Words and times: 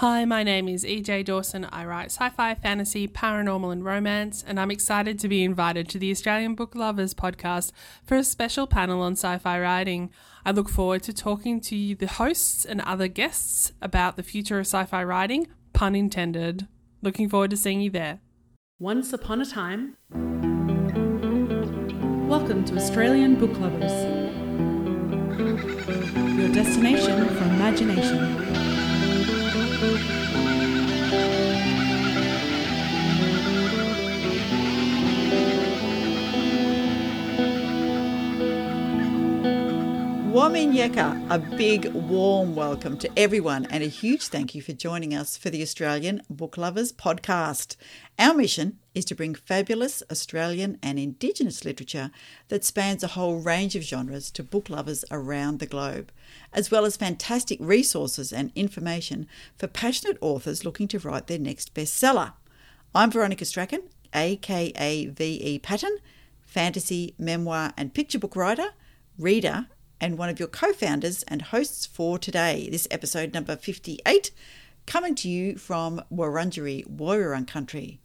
Hi, 0.00 0.24
my 0.24 0.42
name 0.42 0.66
is 0.66 0.82
EJ 0.82 1.26
Dawson. 1.26 1.66
I 1.66 1.84
write 1.84 2.06
sci 2.06 2.30
fi, 2.30 2.54
fantasy, 2.54 3.06
paranormal, 3.06 3.70
and 3.70 3.84
romance, 3.84 4.42
and 4.48 4.58
I'm 4.58 4.70
excited 4.70 5.18
to 5.18 5.28
be 5.28 5.44
invited 5.44 5.90
to 5.90 5.98
the 5.98 6.10
Australian 6.10 6.54
Book 6.54 6.74
Lovers 6.74 7.12
podcast 7.12 7.70
for 8.02 8.16
a 8.16 8.24
special 8.24 8.66
panel 8.66 9.02
on 9.02 9.12
sci 9.12 9.36
fi 9.36 9.60
writing. 9.60 10.10
I 10.42 10.52
look 10.52 10.70
forward 10.70 11.02
to 11.02 11.12
talking 11.12 11.60
to 11.60 11.94
the 11.96 12.06
hosts 12.06 12.64
and 12.64 12.80
other 12.80 13.08
guests 13.08 13.74
about 13.82 14.16
the 14.16 14.22
future 14.22 14.58
of 14.58 14.64
sci 14.64 14.86
fi 14.86 15.04
writing, 15.04 15.48
pun 15.74 15.94
intended. 15.94 16.66
Looking 17.02 17.28
forward 17.28 17.50
to 17.50 17.58
seeing 17.58 17.82
you 17.82 17.90
there. 17.90 18.20
Once 18.78 19.12
upon 19.12 19.42
a 19.42 19.44
time. 19.44 19.98
Welcome 22.26 22.64
to 22.64 22.76
Australian 22.76 23.34
Book 23.34 23.52
Lovers, 23.60 23.92
your 26.38 26.48
destination 26.54 27.28
for 27.28 27.44
imagination. 27.44 28.69
Wominjeka, 29.80 29.96
a 41.30 41.38
big 41.56 41.86
warm 41.94 42.54
welcome 42.54 42.98
to 42.98 43.08
everyone 43.18 43.64
and 43.70 43.82
a 43.82 43.86
huge 43.86 44.26
thank 44.26 44.54
you 44.54 44.60
for 44.60 44.74
joining 44.74 45.14
us 45.14 45.38
for 45.38 45.48
the 45.48 45.62
Australian 45.62 46.20
Book 46.28 46.58
Lovers 46.58 46.92
podcast. 46.92 47.76
Our 48.18 48.34
mission 48.34 48.80
is 48.94 49.06
to 49.06 49.14
bring 49.14 49.34
fabulous 49.34 50.02
Australian 50.10 50.78
and 50.82 50.98
Indigenous 50.98 51.64
literature 51.64 52.10
that 52.48 52.66
spans 52.66 53.02
a 53.02 53.08
whole 53.08 53.40
range 53.40 53.74
of 53.76 53.82
genres 53.82 54.30
to 54.32 54.42
book 54.42 54.68
lovers 54.68 55.06
around 55.10 55.58
the 55.58 55.66
globe, 55.66 56.12
as 56.52 56.70
well 56.70 56.84
as 56.84 56.96
fantastic 56.96 57.58
resources 57.60 58.32
and 58.32 58.52
information 58.54 59.26
for 59.56 59.66
passionate 59.66 60.18
authors 60.20 60.64
looking 60.64 60.88
to 60.88 60.98
write 60.98 61.26
their 61.26 61.38
next 61.38 61.74
bestseller. 61.74 62.32
I'm 62.94 63.10
Veronica 63.10 63.44
Strachan, 63.44 63.82
aka 64.14 65.06
V.E. 65.06 65.58
Patton, 65.60 65.98
fantasy, 66.40 67.14
memoir, 67.18 67.72
and 67.76 67.94
picture 67.94 68.18
book 68.18 68.34
writer, 68.34 68.70
reader, 69.18 69.66
and 70.00 70.18
one 70.18 70.28
of 70.28 70.38
your 70.38 70.48
co 70.48 70.72
founders 70.72 71.22
and 71.24 71.42
hosts 71.42 71.86
for 71.86 72.18
today. 72.18 72.68
This 72.70 72.88
episode 72.90 73.34
number 73.34 73.56
58, 73.56 74.30
coming 74.86 75.14
to 75.16 75.28
you 75.28 75.56
from 75.56 76.02
Wurundjeri, 76.12 76.86
Woiwurrung 76.86 77.46
country. 77.46 78.00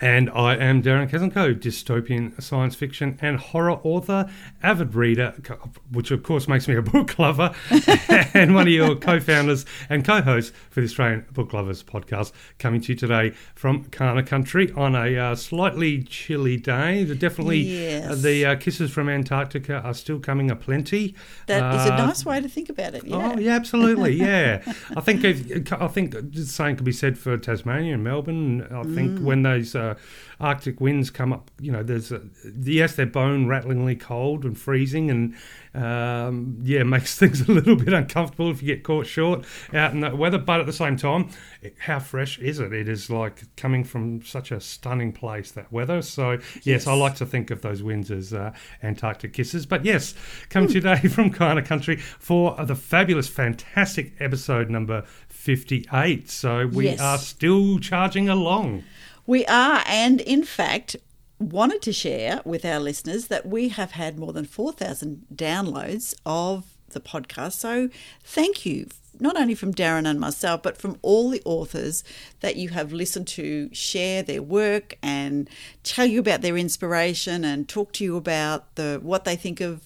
And 0.00 0.28
I 0.30 0.56
am 0.56 0.82
Darren 0.82 1.08
Kazenko, 1.08 1.58
dystopian 1.58 2.40
science 2.42 2.74
fiction 2.74 3.18
and 3.22 3.38
horror 3.38 3.80
author, 3.82 4.30
avid 4.62 4.94
reader, 4.94 5.34
which 5.90 6.10
of 6.10 6.22
course 6.22 6.46
makes 6.46 6.68
me 6.68 6.76
a 6.76 6.82
book 6.82 7.18
lover, 7.18 7.54
and 8.34 8.54
one 8.54 8.66
of 8.66 8.72
your 8.72 8.94
co 8.96 9.20
founders 9.20 9.64
and 9.88 10.04
co 10.04 10.20
hosts 10.20 10.52
for 10.68 10.80
the 10.80 10.86
Australian 10.86 11.24
Book 11.32 11.54
Lovers 11.54 11.82
podcast, 11.82 12.32
coming 12.58 12.82
to 12.82 12.92
you 12.92 12.98
today 12.98 13.30
from 13.54 13.84
Kaurna 13.84 14.26
Country 14.26 14.70
on 14.72 14.94
a 14.94 15.16
uh, 15.16 15.34
slightly 15.34 16.02
chilly 16.02 16.58
day. 16.58 17.04
Definitely 17.14 17.60
yes. 17.60 18.10
uh, 18.10 18.14
the 18.16 18.44
uh, 18.44 18.56
kisses 18.56 18.90
from 18.90 19.08
Antarctica 19.08 19.80
are 19.80 19.94
still 19.94 20.18
coming 20.18 20.50
aplenty. 20.50 21.14
That 21.46 21.74
is 21.74 21.86
a 21.86 21.94
uh, 21.94 22.06
nice 22.06 22.24
way 22.26 22.40
to 22.40 22.48
think 22.48 22.68
about 22.68 22.94
it. 22.94 23.06
Yeah. 23.06 23.32
Oh, 23.34 23.38
yeah, 23.38 23.54
absolutely. 23.54 24.14
Yeah. 24.14 24.62
I 24.94 25.00
think 25.00 25.24
if, 25.24 25.72
I 25.72 25.88
think 25.88 26.10
the 26.10 26.44
same 26.44 26.76
could 26.76 26.84
be 26.84 26.92
said 26.92 27.18
for 27.18 27.38
Tasmania 27.38 27.94
and 27.94 28.04
Melbourne. 28.04 28.62
I 28.70 28.82
think 28.82 29.18
mm. 29.18 29.22
when 29.22 29.42
those 29.42 29.74
uh, 29.90 29.94
Arctic 30.40 30.80
winds 30.80 31.10
come 31.10 31.32
up, 31.32 31.50
you 31.60 31.72
know, 31.72 31.82
there's 31.82 32.12
a, 32.12 32.22
yes, 32.58 32.94
they're 32.94 33.06
bone 33.06 33.46
rattlingly 33.46 33.98
cold 33.98 34.44
and 34.44 34.58
freezing, 34.58 35.10
and 35.10 35.34
um, 35.74 36.58
yeah, 36.62 36.82
makes 36.96 37.18
things 37.18 37.48
a 37.48 37.52
little 37.52 37.76
bit 37.76 37.92
uncomfortable 37.92 38.50
if 38.50 38.62
you 38.62 38.74
get 38.74 38.84
caught 38.84 39.06
short 39.06 39.44
out 39.72 39.92
in 39.92 40.00
the 40.00 40.14
weather. 40.14 40.38
But 40.38 40.60
at 40.60 40.66
the 40.66 40.72
same 40.72 40.96
time, 40.96 41.30
how 41.78 41.98
fresh 41.98 42.38
is 42.38 42.60
it? 42.60 42.72
It 42.72 42.88
is 42.88 43.10
like 43.10 43.56
coming 43.56 43.84
from 43.84 44.22
such 44.22 44.50
a 44.50 44.60
stunning 44.60 45.12
place 45.12 45.52
that 45.52 45.72
weather. 45.72 46.02
So 46.02 46.32
yes, 46.32 46.66
yes 46.66 46.86
I 46.86 46.94
like 46.94 47.14
to 47.16 47.26
think 47.26 47.50
of 47.50 47.62
those 47.62 47.82
winds 47.82 48.10
as 48.10 48.32
uh, 48.32 48.52
Antarctic 48.82 49.32
kisses. 49.32 49.66
But 49.66 49.84
yes, 49.84 50.14
coming 50.48 50.68
mm. 50.68 50.72
today 50.72 50.96
from 51.08 51.32
Kaurna 51.32 51.64
Country 51.64 51.96
for 51.96 52.56
the 52.64 52.74
fabulous, 52.74 53.28
fantastic 53.28 54.12
episode 54.20 54.70
number 54.70 55.04
58. 55.28 56.28
So 56.30 56.66
we 56.66 56.86
yes. 56.86 57.00
are 57.00 57.18
still 57.18 57.78
charging 57.78 58.28
along. 58.28 58.84
We 59.26 59.44
are, 59.46 59.82
and 59.86 60.20
in 60.20 60.44
fact, 60.44 60.96
wanted 61.38 61.82
to 61.82 61.92
share 61.92 62.40
with 62.44 62.64
our 62.64 62.80
listeners 62.80 63.26
that 63.26 63.46
we 63.46 63.68
have 63.70 63.92
had 63.92 64.18
more 64.18 64.32
than 64.32 64.44
4,000 64.44 65.26
downloads 65.34 66.14
of 66.24 66.64
the 66.90 67.00
podcast. 67.00 67.54
So 67.54 67.90
thank 68.22 68.64
you, 68.64 68.88
not 69.18 69.36
only 69.36 69.54
from 69.54 69.74
Darren 69.74 70.08
and 70.08 70.20
myself, 70.20 70.62
but 70.62 70.78
from 70.78 70.98
all 71.02 71.30
the 71.30 71.42
authors 71.44 72.04
that 72.40 72.56
you 72.56 72.70
have 72.70 72.92
listened 72.92 73.26
to 73.28 73.68
share 73.72 74.22
their 74.22 74.42
work 74.42 74.96
and 75.02 75.50
tell 75.82 76.06
you 76.06 76.20
about 76.20 76.42
their 76.42 76.56
inspiration 76.56 77.44
and 77.44 77.68
talk 77.68 77.92
to 77.94 78.04
you 78.04 78.16
about 78.16 78.76
the 78.76 79.00
what 79.02 79.24
they 79.24 79.36
think 79.36 79.60
of 79.60 79.82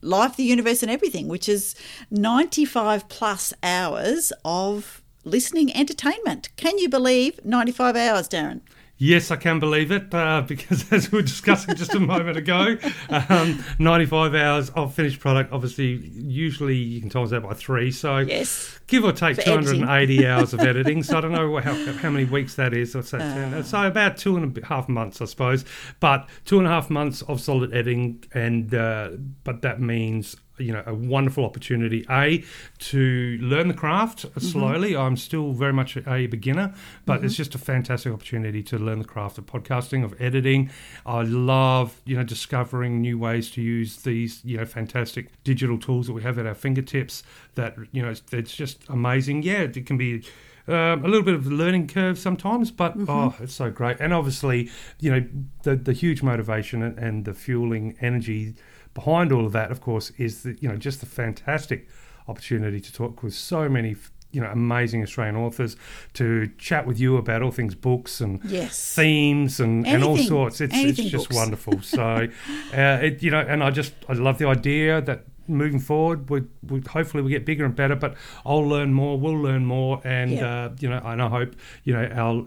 life, 0.00 0.36
the 0.36 0.44
universe, 0.44 0.82
and 0.82 0.90
everything, 0.90 1.28
which 1.28 1.48
is 1.48 1.74
95 2.10 3.08
plus 3.08 3.52
hours 3.62 4.32
of 4.44 5.02
listening 5.28 5.74
entertainment. 5.76 6.48
Can 6.56 6.78
you 6.78 6.88
believe 6.88 7.38
95 7.44 7.96
hours, 7.96 8.28
Darren? 8.28 8.60
Yes, 9.00 9.30
I 9.30 9.36
can 9.36 9.60
believe 9.60 9.92
it 9.92 10.12
uh, 10.12 10.40
because, 10.46 10.92
as 10.92 11.10
we 11.10 11.18
were 11.18 11.22
discussing 11.22 11.76
just 11.76 11.94
a 11.94 12.00
moment 12.00 12.36
ago, 12.36 12.76
um, 13.08 13.64
95 13.78 14.34
hours 14.34 14.70
of 14.70 14.92
finished 14.92 15.20
product. 15.20 15.52
Obviously, 15.52 15.96
usually 16.12 16.76
you 16.76 17.00
can 17.00 17.08
times 17.08 17.30
that 17.30 17.42
by 17.42 17.54
three. 17.54 17.92
So, 17.92 18.18
yes. 18.18 18.78
give 18.88 19.04
or 19.04 19.12
take 19.12 19.36
For 19.36 19.42
280 19.42 19.86
editing. 19.86 20.26
hours 20.26 20.52
of 20.52 20.60
editing. 20.60 21.02
So, 21.04 21.18
I 21.18 21.20
don't 21.20 21.32
know 21.32 21.58
how, 21.58 21.74
how 21.74 22.10
many 22.10 22.24
weeks 22.24 22.56
that 22.56 22.74
is. 22.74 22.94
What's 22.94 23.12
that? 23.12 23.20
Uh, 23.20 23.62
so, 23.62 23.86
about 23.86 24.16
two 24.16 24.36
and 24.36 24.58
a 24.58 24.66
half 24.66 24.88
months, 24.88 25.22
I 25.22 25.26
suppose. 25.26 25.64
But 26.00 26.28
two 26.44 26.58
and 26.58 26.66
a 26.66 26.70
half 26.70 26.90
months 26.90 27.22
of 27.22 27.40
solid 27.40 27.72
editing, 27.72 28.24
and 28.34 28.74
uh, 28.74 29.10
but 29.44 29.62
that 29.62 29.80
means 29.80 30.34
you 30.58 30.72
know 30.72 30.82
a 30.86 30.94
wonderful 30.94 31.44
opportunity 31.44 32.04
a 32.10 32.44
to 32.78 33.38
learn 33.40 33.68
the 33.68 33.74
craft 33.74 34.26
slowly 34.40 34.92
mm-hmm. 34.92 35.02
i'm 35.02 35.16
still 35.16 35.52
very 35.52 35.72
much 35.72 35.96
a 35.96 36.26
beginner 36.26 36.74
but 37.04 37.18
mm-hmm. 37.18 37.26
it's 37.26 37.36
just 37.36 37.54
a 37.54 37.58
fantastic 37.58 38.12
opportunity 38.12 38.62
to 38.62 38.78
learn 38.78 38.98
the 38.98 39.04
craft 39.04 39.38
of 39.38 39.46
podcasting 39.46 40.04
of 40.04 40.14
editing 40.20 40.70
i 41.06 41.22
love 41.22 42.00
you 42.04 42.16
know 42.16 42.24
discovering 42.24 43.00
new 43.00 43.18
ways 43.18 43.50
to 43.50 43.62
use 43.62 43.96
these 44.02 44.44
you 44.44 44.56
know 44.56 44.64
fantastic 44.64 45.30
digital 45.44 45.78
tools 45.78 46.06
that 46.06 46.12
we 46.12 46.22
have 46.22 46.38
at 46.38 46.46
our 46.46 46.54
fingertips 46.54 47.22
that 47.54 47.76
you 47.92 48.02
know 48.02 48.10
it's, 48.10 48.22
it's 48.32 48.54
just 48.54 48.82
amazing 48.88 49.42
yeah 49.42 49.60
it 49.60 49.86
can 49.86 49.96
be 49.96 50.22
um, 50.68 51.02
a 51.02 51.08
little 51.08 51.22
bit 51.22 51.34
of 51.34 51.46
a 51.46 51.50
learning 51.50 51.88
curve 51.88 52.18
sometimes, 52.18 52.70
but 52.70 52.92
mm-hmm. 52.92 53.10
oh, 53.10 53.34
it's 53.40 53.54
so 53.54 53.70
great. 53.70 53.96
And 54.00 54.12
obviously, 54.12 54.70
you 55.00 55.10
know, 55.10 55.26
the 55.62 55.76
the 55.76 55.94
huge 55.94 56.22
motivation 56.22 56.82
and, 56.82 56.98
and 56.98 57.24
the 57.24 57.32
fueling 57.32 57.96
energy 58.02 58.54
behind 58.98 59.30
all 59.30 59.46
of 59.46 59.52
that, 59.52 59.70
of 59.70 59.80
course, 59.80 60.10
is 60.18 60.42
the, 60.42 60.56
you 60.60 60.68
know 60.68 60.76
just 60.76 60.98
the 61.00 61.06
fantastic 61.06 61.88
opportunity 62.26 62.80
to 62.80 62.92
talk 62.92 63.22
with 63.22 63.32
so 63.32 63.68
many 63.68 63.94
you 64.32 64.40
know 64.40 64.48
amazing 64.48 65.02
Australian 65.02 65.36
authors 65.36 65.76
to 66.14 66.48
chat 66.58 66.84
with 66.84 66.98
you 66.98 67.16
about 67.16 67.40
all 67.40 67.52
things 67.52 67.74
books 67.74 68.20
and 68.20 68.40
yes. 68.44 68.94
themes 68.96 69.60
and, 69.60 69.86
and 69.86 70.02
all 70.02 70.16
sorts. 70.16 70.60
It's 70.60 70.74
it's 70.74 70.98
just 70.98 71.28
books. 71.28 71.36
wonderful. 71.42 71.80
So 71.80 72.28
uh, 72.74 73.06
it, 73.06 73.22
you 73.22 73.30
know, 73.30 73.40
and 73.40 73.62
I 73.62 73.70
just 73.70 73.92
I 74.08 74.14
love 74.14 74.38
the 74.38 74.48
idea 74.48 75.00
that 75.02 75.24
moving 75.48 75.80
forward, 75.80 76.28
we, 76.30 76.42
we 76.68 76.80
hopefully 76.80 77.22
we 77.22 77.30
get 77.30 77.44
bigger 77.44 77.64
and 77.64 77.74
better. 77.74 77.96
But 77.96 78.16
I'll 78.44 78.66
learn 78.66 78.92
more. 78.92 79.18
We'll 79.18 79.40
learn 79.40 79.64
more, 79.64 80.00
and 80.04 80.32
yeah. 80.32 80.64
uh, 80.64 80.76
you 80.78 80.88
know, 80.88 81.00
and 81.04 81.22
I 81.22 81.28
hope 81.28 81.56
you 81.84 81.94
know 81.94 82.08
our. 82.12 82.46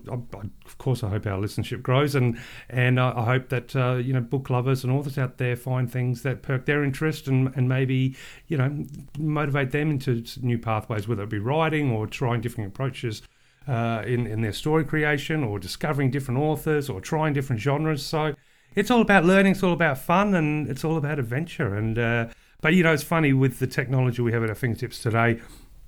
Of 0.66 0.78
course, 0.78 1.04
I 1.04 1.10
hope 1.10 1.26
our 1.28 1.40
listenership 1.40 1.82
grows, 1.82 2.16
and 2.16 2.40
and 2.70 3.00
I 3.00 3.26
hope 3.26 3.50
that 3.50 3.76
uh, 3.76 3.96
you 3.96 4.14
know 4.14 4.22
book 4.22 4.50
lovers 4.50 4.84
and 4.84 4.94
authors 4.94 5.18
out 5.18 5.38
there 5.38 5.56
find 5.56 5.92
things 5.92 6.22
that 6.24 6.42
perk 6.42 6.66
their 6.66 6.84
interest 6.84 7.28
and 7.28 7.52
and 7.56 7.68
maybe 7.68 8.16
you 8.48 8.58
know 8.58 8.86
motivate 9.18 9.72
them 9.72 9.92
into 9.92 10.24
new 10.42 10.58
pathways, 10.58 11.08
whether 11.08 11.24
it 11.24 11.30
be 11.30 11.40
writing 11.40 11.92
or 11.92 12.08
trying 12.08 12.42
different 12.42 12.70
approaches. 12.70 13.22
Uh, 13.68 14.02
in, 14.08 14.26
in 14.26 14.42
their 14.42 14.52
story 14.52 14.84
creation, 14.84 15.44
or 15.44 15.60
discovering 15.60 16.10
different 16.10 16.40
authors, 16.40 16.90
or 16.90 17.00
trying 17.00 17.32
different 17.32 17.62
genres. 17.62 18.04
So 18.04 18.34
it's 18.76 18.90
all 18.90 19.02
about 19.02 19.26
learning, 19.26 19.54
it's 19.54 19.64
all 19.64 19.74
about 19.74 19.98
fun, 19.98 20.34
and 20.34 20.70
it's 20.70 20.84
all 20.84 20.98
about 20.98 21.20
adventure. 21.20 21.76
And 21.76 21.98
uh, 21.98 22.28
but 22.62 22.74
you 22.74 22.84
know, 22.84 22.94
it's 22.94 23.04
funny 23.04 23.34
with 23.34 23.60
the 23.60 23.68
technology 23.68 24.22
we 24.22 24.32
have 24.32 24.44
at 24.44 24.50
our 24.50 24.56
fingertips 24.56 25.02
today. 25.02 25.40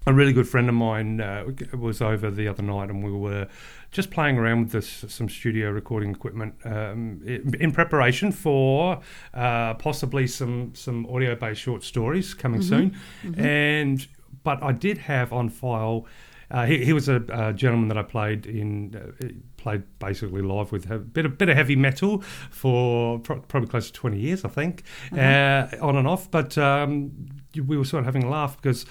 A 0.05 0.13
really 0.13 0.33
good 0.33 0.49
friend 0.49 0.67
of 0.67 0.75
mine 0.75 1.21
uh, 1.21 1.45
was 1.77 2.01
over 2.01 2.29
the 2.29 2.45
other 2.45 2.61
night, 2.61 2.89
and 2.89 3.01
we 3.01 3.11
were 3.11 3.47
just 3.89 4.11
playing 4.11 4.37
around 4.37 4.63
with 4.63 4.71
this, 4.73 5.05
some 5.07 5.29
studio 5.29 5.69
recording 5.69 6.11
equipment 6.11 6.55
um, 6.65 7.21
in 7.25 7.71
preparation 7.71 8.33
for 8.33 8.99
uh, 9.33 9.75
possibly 9.75 10.27
some 10.27 10.73
some 10.75 11.05
audio 11.05 11.35
based 11.35 11.61
short 11.61 11.83
stories 11.83 12.33
coming 12.33 12.59
mm-hmm. 12.59 12.69
soon. 12.69 12.97
Mm-hmm. 13.23 13.45
And 13.45 14.07
but 14.43 14.61
I 14.61 14.73
did 14.73 14.97
have 14.97 15.31
on 15.31 15.47
file. 15.47 16.05
Uh, 16.51 16.65
he, 16.65 16.85
he, 16.85 16.93
was 16.93 17.09
a, 17.09 17.53
gentleman 17.53 17.87
that 17.87 17.97
I 17.97 18.03
played 18.03 18.45
in 18.45 18.95
uh, 18.95 19.27
played 19.57 19.83
basically 19.99 20.41
live 20.41 20.71
with 20.71 20.89
a 20.91 20.99
bit 20.99 21.25
of 21.25 21.37
bit 21.37 21.49
of 21.49 21.55
heavy 21.55 21.75
metal 21.75 22.21
for 22.51 23.19
pro- 23.19 23.39
probably 23.41 23.69
close 23.69 23.87
to 23.87 23.93
twenty 23.93 24.19
years, 24.19 24.45
I 24.45 24.49
think, 24.49 24.83
mm-hmm. 25.11 25.81
uh, 25.81 25.85
on 25.85 25.95
and 25.95 26.07
off. 26.07 26.29
But 26.29 26.57
um, 26.57 27.11
we 27.55 27.77
were 27.77 27.85
sort 27.85 28.01
of 28.01 28.05
having 28.05 28.23
a 28.23 28.29
laugh 28.29 28.57
because 28.61 28.85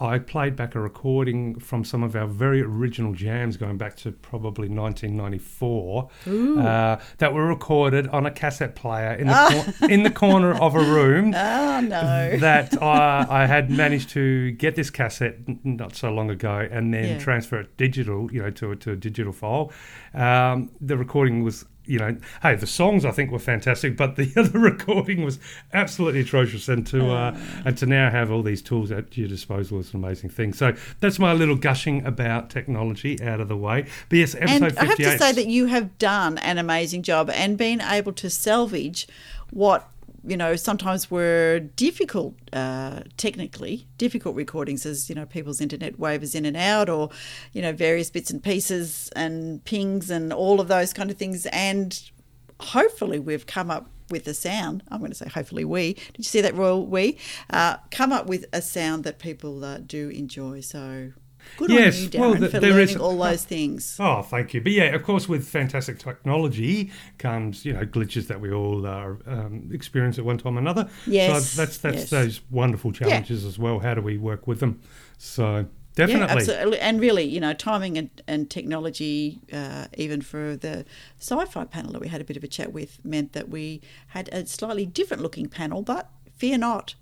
I 0.00 0.18
played 0.18 0.56
back 0.56 0.74
a 0.74 0.80
recording 0.80 1.60
from 1.60 1.84
some 1.84 2.02
of 2.02 2.16
our 2.16 2.26
very 2.26 2.60
original 2.60 3.12
jams 3.12 3.56
going 3.56 3.78
back 3.78 3.94
to 3.98 4.10
probably 4.10 4.68
1994 4.68 6.10
uh, 6.26 6.96
that 7.18 7.32
were 7.32 7.46
recorded 7.46 8.08
on 8.08 8.26
a 8.26 8.30
cassette 8.30 8.74
player 8.74 9.12
in 9.14 9.28
the, 9.28 9.64
cor- 9.78 9.90
in 9.90 10.02
the 10.02 10.10
corner 10.10 10.52
of 10.60 10.74
a 10.74 10.80
room 10.80 11.32
Oh 11.36 11.80
no. 11.80 12.36
that 12.38 12.82
I, 12.82 13.26
I 13.28 13.46
had 13.46 13.70
managed 13.70 14.08
to 14.10 14.50
get 14.52 14.74
this 14.74 14.90
cassette 14.90 15.36
not 15.64 15.94
so 15.94 16.10
long 16.10 16.28
ago 16.28 16.66
and 16.70 16.92
then 16.92 17.04
Yeah. 17.04 17.18
transfer 17.18 17.60
it 17.60 17.76
digital, 17.76 18.32
you 18.32 18.42
know, 18.42 18.50
to, 18.50 18.72
a- 18.72 18.76
to 18.76 18.92
a 18.92 18.96
digital 18.96 19.32
file. 19.32 19.70
Um, 20.12 20.70
the 20.80 20.96
recording 20.96 21.44
was, 21.44 21.66
you 21.86 21.98
know, 21.98 22.16
hey, 22.42 22.54
the 22.54 22.66
songs 22.66 23.04
I 23.04 23.10
think 23.10 23.30
were 23.30 23.38
fantastic, 23.38 23.96
but 23.96 24.16
the 24.16 24.32
other 24.36 24.58
recording 24.58 25.24
was 25.24 25.38
absolutely 25.72 26.20
atrocious. 26.20 26.68
And 26.68 26.86
to 26.88 27.10
uh, 27.10 27.38
and 27.64 27.76
to 27.78 27.86
now 27.86 28.10
have 28.10 28.30
all 28.30 28.42
these 28.42 28.62
tools 28.62 28.90
at 28.90 29.16
your 29.16 29.28
disposal 29.28 29.80
is 29.80 29.92
an 29.92 30.02
amazing 30.02 30.30
thing. 30.30 30.52
So 30.52 30.74
that's 31.00 31.18
my 31.18 31.32
little 31.32 31.56
gushing 31.56 32.04
about 32.06 32.50
technology 32.50 33.22
out 33.22 33.40
of 33.40 33.48
the 33.48 33.56
way. 33.56 33.86
But 34.08 34.18
yes, 34.18 34.34
episode 34.34 34.62
and 34.62 34.78
I 34.78 34.84
have 34.84 34.96
to 34.96 35.18
say 35.18 35.32
that 35.32 35.46
you 35.46 35.66
have 35.66 35.98
done 35.98 36.38
an 36.38 36.58
amazing 36.58 37.02
job 37.02 37.30
and 37.30 37.56
been 37.58 37.80
able 37.80 38.12
to 38.14 38.30
salvage 38.30 39.06
what 39.50 39.88
you 40.26 40.36
know 40.36 40.56
sometimes 40.56 41.10
were 41.10 41.60
difficult 41.76 42.34
uh, 42.52 43.00
technically 43.16 43.86
difficult 43.98 44.34
recordings 44.34 44.86
as 44.86 45.08
you 45.08 45.14
know 45.14 45.26
people's 45.26 45.60
internet 45.60 45.98
wavers 45.98 46.34
in 46.34 46.44
and 46.44 46.56
out 46.56 46.88
or 46.88 47.10
you 47.52 47.60
know 47.60 47.72
various 47.72 48.10
bits 48.10 48.30
and 48.30 48.42
pieces 48.42 49.10
and 49.14 49.64
pings 49.64 50.10
and 50.10 50.32
all 50.32 50.60
of 50.60 50.68
those 50.68 50.92
kind 50.92 51.10
of 51.10 51.16
things. 51.16 51.46
And 51.46 52.10
hopefully 52.60 53.18
we've 53.18 53.46
come 53.46 53.70
up 53.70 53.90
with 54.10 54.26
a 54.28 54.34
sound. 54.34 54.82
I'm 54.88 54.98
going 54.98 55.10
to 55.10 55.16
say 55.16 55.28
hopefully 55.28 55.64
we. 55.64 55.94
Did 55.94 56.18
you 56.18 56.24
see 56.24 56.40
that 56.40 56.54
royal 56.54 56.86
we? 56.86 57.18
Uh, 57.50 57.78
come 57.90 58.12
up 58.12 58.26
with 58.26 58.46
a 58.52 58.60
sound 58.60 59.04
that 59.04 59.18
people 59.18 59.64
uh, 59.64 59.78
do 59.78 60.08
enjoy. 60.10 60.60
So 60.60 61.12
good 61.56 61.70
Yes, 61.70 61.96
on 61.96 62.02
you 62.02 62.08
darren 62.10 62.20
well, 62.20 62.34
th- 62.38 62.50
for 62.50 62.60
there 62.60 62.70
learning 62.70 62.88
is- 62.88 62.96
all 62.96 63.18
those 63.28 63.44
things 63.44 63.96
Oh, 64.00 64.22
thank 64.22 64.54
you. 64.54 64.60
But 64.60 64.72
yeah, 64.72 64.94
of 64.94 65.02
course, 65.02 65.28
with 65.28 65.46
fantastic 65.48 65.98
technology 65.98 66.90
comes 67.18 67.64
you 67.64 67.72
know 67.72 67.84
glitches 67.86 68.26
that 68.28 68.40
we 68.40 68.52
all 68.52 68.86
uh, 68.86 69.14
um, 69.26 69.70
experience 69.72 70.18
at 70.18 70.24
one 70.24 70.38
time 70.38 70.56
or 70.56 70.60
another. 70.60 70.88
Yes, 71.06 71.50
so 71.50 71.62
that's 71.62 71.78
that's 71.78 71.96
yes. 71.96 72.10
those 72.10 72.40
wonderful 72.50 72.92
challenges 72.92 73.44
as 73.44 73.58
well. 73.58 73.78
How 73.80 73.94
do 73.94 74.00
we 74.00 74.18
work 74.18 74.46
with 74.46 74.60
them? 74.60 74.80
So 75.18 75.44
Yeah, 75.56 76.06
definitely. 76.06 76.26
absolutely. 76.42 76.80
And 76.80 77.00
really, 77.00 77.22
you 77.24 77.38
know, 77.40 77.52
timing 77.52 77.96
and, 77.98 78.10
and 78.26 78.50
technology, 78.50 79.40
uh, 79.52 79.86
even 79.96 80.22
for 80.22 80.56
the 80.56 80.84
sci 81.20 81.44
fi 81.46 81.64
panel 81.64 81.92
that 81.92 82.00
we 82.00 82.08
had 82.08 82.20
a 82.20 82.24
bit 82.24 82.36
of 82.36 82.42
a 82.44 82.48
chat 82.48 82.72
with, 82.72 82.98
meant 83.04 83.32
that 83.32 83.48
we 83.48 83.80
had 84.08 84.28
a 84.32 84.44
slightly 84.46 84.86
different 84.86 85.22
looking 85.22 85.48
panel. 85.48 85.82
But 85.82 86.10
fear 86.36 86.58
not, 86.58 86.96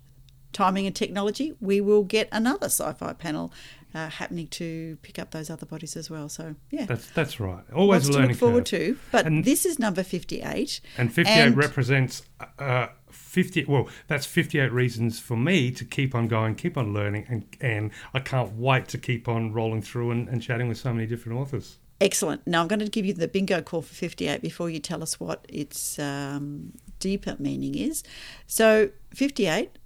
timing 0.51 0.85
and 0.85 0.95
technology, 0.95 1.53
we 1.59 1.81
will 1.81 2.03
get 2.03 2.29
another 2.31 2.67
sci 2.67 2.93
fi 2.93 3.13
panel 3.13 3.51
uh, 3.93 4.09
happening 4.09 4.47
to 4.47 4.97
pick 5.01 5.19
up 5.19 5.31
those 5.31 5.49
other 5.49 5.65
bodies 5.65 5.95
as 5.95 6.09
well. 6.09 6.27
So, 6.29 6.55
yeah. 6.71 6.85
That's 6.85 7.09
that's 7.11 7.39
right. 7.39 7.63
Always 7.73 8.05
Lots 8.09 8.17
a 8.17 8.21
to 8.21 8.27
look 8.27 8.37
forward 8.37 8.69
curve. 8.69 8.79
to. 8.79 8.97
But 9.11 9.25
And- 9.25 9.43
this 9.45 9.65
is 9.65 9.77
number 9.79 10.03
58. 10.03 10.81
And 10.97 11.13
58 11.13 11.33
And- 11.33 11.57
represents 11.57 12.23
uh, 12.59 12.87
50. 13.11 13.65
Well, 13.65 13.87
that's 14.07 14.25
58 14.25 14.71
reasons 14.71 15.19
for 15.19 15.37
me 15.37 15.71
to 15.71 15.85
keep 15.85 16.15
on 16.15 16.27
going, 16.27 16.55
keep 16.55 16.77
on 16.77 16.93
learning, 16.93 17.25
and 17.29 17.45
and 17.61 17.91
I 18.13 18.19
can't 18.19 18.53
wait 18.57 18.87
to 18.89 18.97
keep 18.97 19.27
on 19.27 19.53
rolling 19.53 19.81
through 19.81 20.11
and, 20.11 20.27
and 20.29 20.41
chatting 20.41 20.67
with 20.67 20.77
so 20.77 20.91
many 20.93 21.05
different 21.07 21.37
authors. 21.39 21.77
Excellent. 22.01 22.45
Now 22.47 22.61
I'm 22.61 22.67
going 22.67 22.79
to 22.79 22.89
give 22.89 23.05
you 23.05 23.13
the 23.13 23.27
bingo 23.29 23.61
call 23.61 23.81
for 23.81 23.93
58 23.93 24.41
before 24.41 24.69
you 24.69 24.79
tell 24.79 25.01
us 25.03 25.19
what 25.19 25.45
its 25.47 25.97
um, 25.99 26.73
deeper 26.99 27.35
meaning 27.39 27.75
is. 27.75 28.03
So, 28.45 28.89
58, 29.13 29.77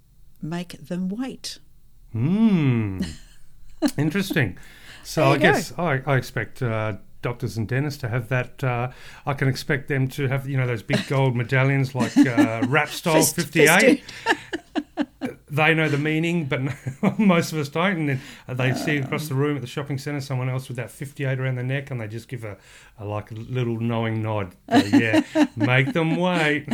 make 0.42 0.70
them 0.88 1.08
wait. 1.10 1.58
Hmm. 2.12 3.02
Interesting. 3.98 4.58
So 5.04 5.24
I 5.24 5.38
guess 5.38 5.72
I, 5.78 6.02
I 6.06 6.16
expect 6.16 6.62
uh, 6.62 6.94
doctors 7.22 7.56
and 7.56 7.66
dentists 7.66 8.00
to 8.00 8.08
have 8.08 8.28
that. 8.28 8.62
Uh, 8.62 8.90
I 9.26 9.34
can 9.34 9.48
expect 9.48 9.88
them 9.88 10.08
to 10.08 10.28
have 10.28 10.48
you 10.48 10.56
know 10.56 10.66
those 10.66 10.82
big 10.82 11.06
gold 11.08 11.36
medallions 11.36 11.94
like 11.94 12.16
uh, 12.16 12.62
rap 12.68 12.88
style 12.88 13.22
fifty 13.22 13.66
eight. 13.68 14.02
They 15.50 15.74
know 15.74 15.88
the 15.88 15.98
meaning, 15.98 16.44
but 16.44 16.60
most 17.18 17.52
of 17.52 17.58
us 17.58 17.70
don't. 17.70 17.98
And 17.98 18.20
then 18.46 18.56
they 18.56 18.74
see 18.74 18.98
across 18.98 19.28
the 19.28 19.34
room 19.34 19.56
at 19.56 19.62
the 19.62 19.66
shopping 19.66 19.96
centre 19.96 20.20
someone 20.20 20.50
else 20.50 20.68
with 20.68 20.76
that 20.76 20.90
fifty 20.90 21.24
eight 21.24 21.40
around 21.40 21.56
the 21.56 21.62
neck, 21.62 21.90
and 21.90 22.00
they 22.00 22.06
just 22.06 22.28
give 22.28 22.44
a, 22.44 22.58
a 22.98 23.04
like 23.04 23.30
a 23.30 23.34
little 23.34 23.80
knowing 23.80 24.22
nod. 24.22 24.54
Go, 24.70 24.76
yeah, 24.92 25.22
make 25.56 25.92
them 25.94 26.16
wait. 26.16 26.68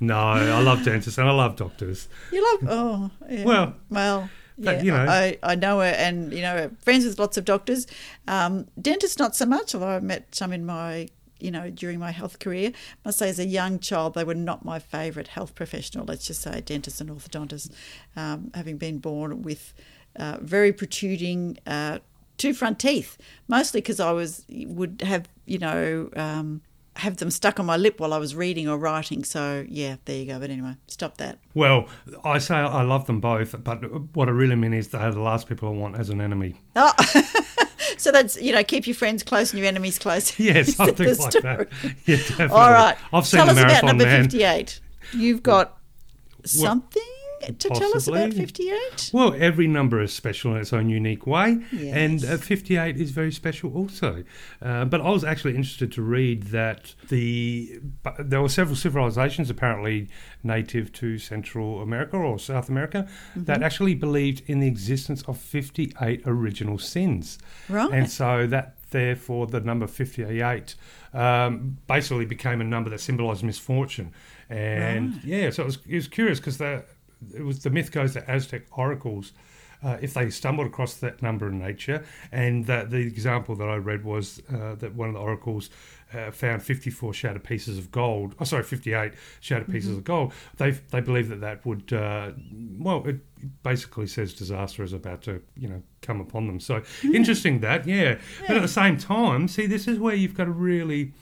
no, 0.00 0.18
I 0.18 0.60
love 0.60 0.84
dentists 0.84 1.18
and 1.18 1.28
I 1.28 1.32
love 1.32 1.56
doctors. 1.56 2.08
You 2.32 2.44
love, 2.52 2.70
oh, 2.70 3.10
yeah. 3.28 3.44
Well, 3.44 3.74
well, 3.90 4.30
yeah, 4.58 4.72
but, 4.72 4.84
you 4.84 4.92
know. 4.92 5.06
I, 5.08 5.38
I 5.42 5.54
know 5.54 5.78
her 5.78 5.84
and, 5.84 6.32
you 6.32 6.42
know, 6.42 6.70
friends 6.80 7.04
with 7.04 7.18
lots 7.18 7.36
of 7.36 7.44
doctors. 7.44 7.86
Um, 8.26 8.66
dentists, 8.80 9.18
not 9.18 9.36
so 9.36 9.46
much, 9.46 9.74
although 9.74 9.88
I 9.88 10.00
met 10.00 10.34
some 10.34 10.52
in 10.52 10.66
my, 10.66 11.08
you 11.38 11.50
know, 11.50 11.70
during 11.70 11.98
my 11.98 12.10
health 12.10 12.38
career. 12.40 12.72
must 13.04 13.18
say, 13.18 13.28
as 13.28 13.38
a 13.38 13.46
young 13.46 13.78
child, 13.78 14.14
they 14.14 14.24
were 14.24 14.34
not 14.34 14.64
my 14.64 14.78
favourite 14.78 15.28
health 15.28 15.54
professional, 15.54 16.04
let's 16.04 16.26
just 16.26 16.42
say 16.42 16.60
dentists 16.60 17.00
and 17.00 17.08
orthodontists, 17.08 17.70
um, 18.16 18.50
having 18.54 18.76
been 18.76 18.98
born 18.98 19.42
with 19.42 19.72
uh, 20.16 20.38
very 20.40 20.72
protruding 20.72 21.58
uh, 21.66 22.00
two 22.36 22.52
front 22.52 22.78
teeth, 22.78 23.16
mostly 23.46 23.80
because 23.80 24.00
I 24.00 24.10
was, 24.10 24.44
would 24.48 25.02
have, 25.04 25.28
you 25.46 25.58
know, 25.58 26.10
um, 26.16 26.62
have 26.98 27.16
them 27.18 27.30
stuck 27.30 27.60
on 27.60 27.66
my 27.66 27.76
lip 27.76 28.00
while 28.00 28.12
I 28.12 28.18
was 28.18 28.34
reading 28.34 28.68
or 28.68 28.76
writing. 28.76 29.24
So, 29.24 29.64
yeah, 29.68 29.96
there 30.04 30.16
you 30.16 30.26
go. 30.26 30.38
But 30.38 30.50
anyway, 30.50 30.74
stop 30.88 31.16
that. 31.18 31.38
Well, 31.54 31.88
I 32.24 32.38
say 32.38 32.56
I 32.56 32.82
love 32.82 33.06
them 33.06 33.20
both, 33.20 33.54
but 33.62 33.78
what 34.14 34.28
I 34.28 34.32
really 34.32 34.56
mean 34.56 34.74
is 34.74 34.88
they 34.88 34.98
are 34.98 35.12
the 35.12 35.20
last 35.20 35.48
people 35.48 35.68
I 35.68 35.72
want 35.72 35.96
as 35.96 36.10
an 36.10 36.20
enemy. 36.20 36.56
Oh, 36.76 36.92
so 37.96 38.10
that's 38.12 38.40
you 38.40 38.52
know 38.52 38.62
keep 38.64 38.86
your 38.86 38.96
friends 38.96 39.22
close 39.22 39.52
and 39.52 39.58
your 39.58 39.68
enemies 39.68 39.98
close. 39.98 40.38
Yes, 40.48 40.74
something 40.74 41.06
like 41.06 41.32
story? 41.32 41.42
that. 41.42 41.68
Yeah, 42.04 42.16
definitely. 42.16 42.46
All 42.48 42.70
right, 42.70 42.96
I've 43.12 43.26
seen 43.26 43.38
tell 43.38 43.54
the 43.54 43.60
us 43.60 43.72
about 43.72 43.84
number 43.84 44.04
Man. 44.04 44.24
fifty-eight. 44.24 44.80
You've 45.12 45.42
got 45.42 45.78
something 46.44 47.02
to 47.40 47.68
tell 47.68 47.96
us 47.96 48.06
about 48.08 48.32
fifty-eight. 48.32 49.10
Well, 49.12 49.34
every 49.38 49.66
number 49.66 50.00
is 50.02 50.12
special 50.12 50.52
in 50.54 50.60
its 50.60 50.72
own 50.72 50.88
unique 50.88 51.26
way, 51.26 51.58
and 51.72 52.24
uh, 52.24 52.36
58 52.36 52.96
is 52.96 53.10
very 53.10 53.32
special 53.32 53.72
also. 53.74 54.24
Uh, 54.60 54.84
but 54.84 55.00
I 55.00 55.10
was 55.10 55.24
actually 55.24 55.54
interested 55.56 55.92
to 55.92 56.02
read 56.02 56.44
that 56.44 56.94
the 57.08 57.80
there 58.18 58.42
were 58.42 58.48
several 58.48 58.76
civilizations 58.76 59.50
apparently 59.50 60.08
native 60.42 60.92
to 60.94 61.18
Central 61.18 61.80
America 61.82 62.16
or 62.16 62.38
South 62.38 62.68
America 62.68 62.88
Mm-hmm. 62.98 63.44
that 63.44 63.62
actually 63.62 63.94
believed 63.94 64.42
in 64.46 64.60
the 64.60 64.66
existence 64.66 65.22
of 65.22 65.38
58 65.38 66.22
original 66.26 66.78
sins. 66.78 67.38
Right. 67.68 67.90
And 67.92 68.10
so 68.10 68.46
that 68.46 68.76
therefore 68.90 69.46
the 69.46 69.60
number 69.60 69.86
58 69.86 70.74
um, 71.12 71.78
basically 71.86 72.24
became 72.26 72.60
a 72.60 72.64
number 72.64 72.90
that 72.90 73.00
symbolized 73.00 73.42
misfortune. 73.44 74.12
And 74.48 75.20
yeah, 75.24 75.50
so 75.50 75.62
it 75.62 75.66
was, 75.66 75.78
it 75.88 75.94
was 75.94 76.08
curious 76.08 76.38
because 76.40 76.58
the 76.58 76.84
it 77.34 77.42
was 77.42 77.62
the 77.62 77.70
myth 77.70 77.92
goes 77.92 78.14
that 78.14 78.28
Aztec 78.28 78.62
oracles, 78.72 79.32
uh, 79.82 79.96
if 80.00 80.14
they 80.14 80.30
stumbled 80.30 80.66
across 80.66 80.94
that 80.94 81.22
number 81.22 81.48
in 81.48 81.58
nature, 81.58 82.04
and 82.32 82.66
that 82.66 82.90
the 82.90 82.98
example 82.98 83.54
that 83.56 83.68
I 83.68 83.76
read 83.76 84.04
was 84.04 84.40
uh, 84.52 84.74
that 84.76 84.94
one 84.94 85.08
of 85.08 85.14
the 85.14 85.20
oracles 85.20 85.70
uh, 86.12 86.30
found 86.30 86.62
54 86.62 87.12
shattered 87.12 87.44
pieces 87.44 87.78
of 87.78 87.90
gold. 87.90 88.34
Oh, 88.40 88.44
sorry, 88.44 88.62
58 88.62 89.12
shattered 89.40 89.70
pieces 89.70 89.96
of 89.96 90.04
gold. 90.04 90.32
They 90.56 90.70
they 90.70 91.00
believe 91.00 91.28
that 91.28 91.40
that 91.40 91.64
would 91.66 91.92
uh, 91.92 92.32
well, 92.78 93.06
it 93.06 93.16
basically 93.62 94.06
says 94.06 94.34
disaster 94.34 94.82
is 94.82 94.92
about 94.92 95.22
to 95.22 95.42
you 95.56 95.68
know 95.68 95.82
come 96.02 96.20
upon 96.20 96.46
them. 96.46 96.60
So 96.60 96.82
interesting 97.02 97.60
that 97.60 97.86
yeah. 97.86 98.18
but 98.46 98.56
at 98.56 98.62
the 98.62 98.68
same 98.68 98.96
time, 98.96 99.48
see, 99.48 99.66
this 99.66 99.86
is 99.86 99.98
where 99.98 100.14
you've 100.14 100.34
got 100.34 100.44
to 100.44 100.50
really 100.50 101.12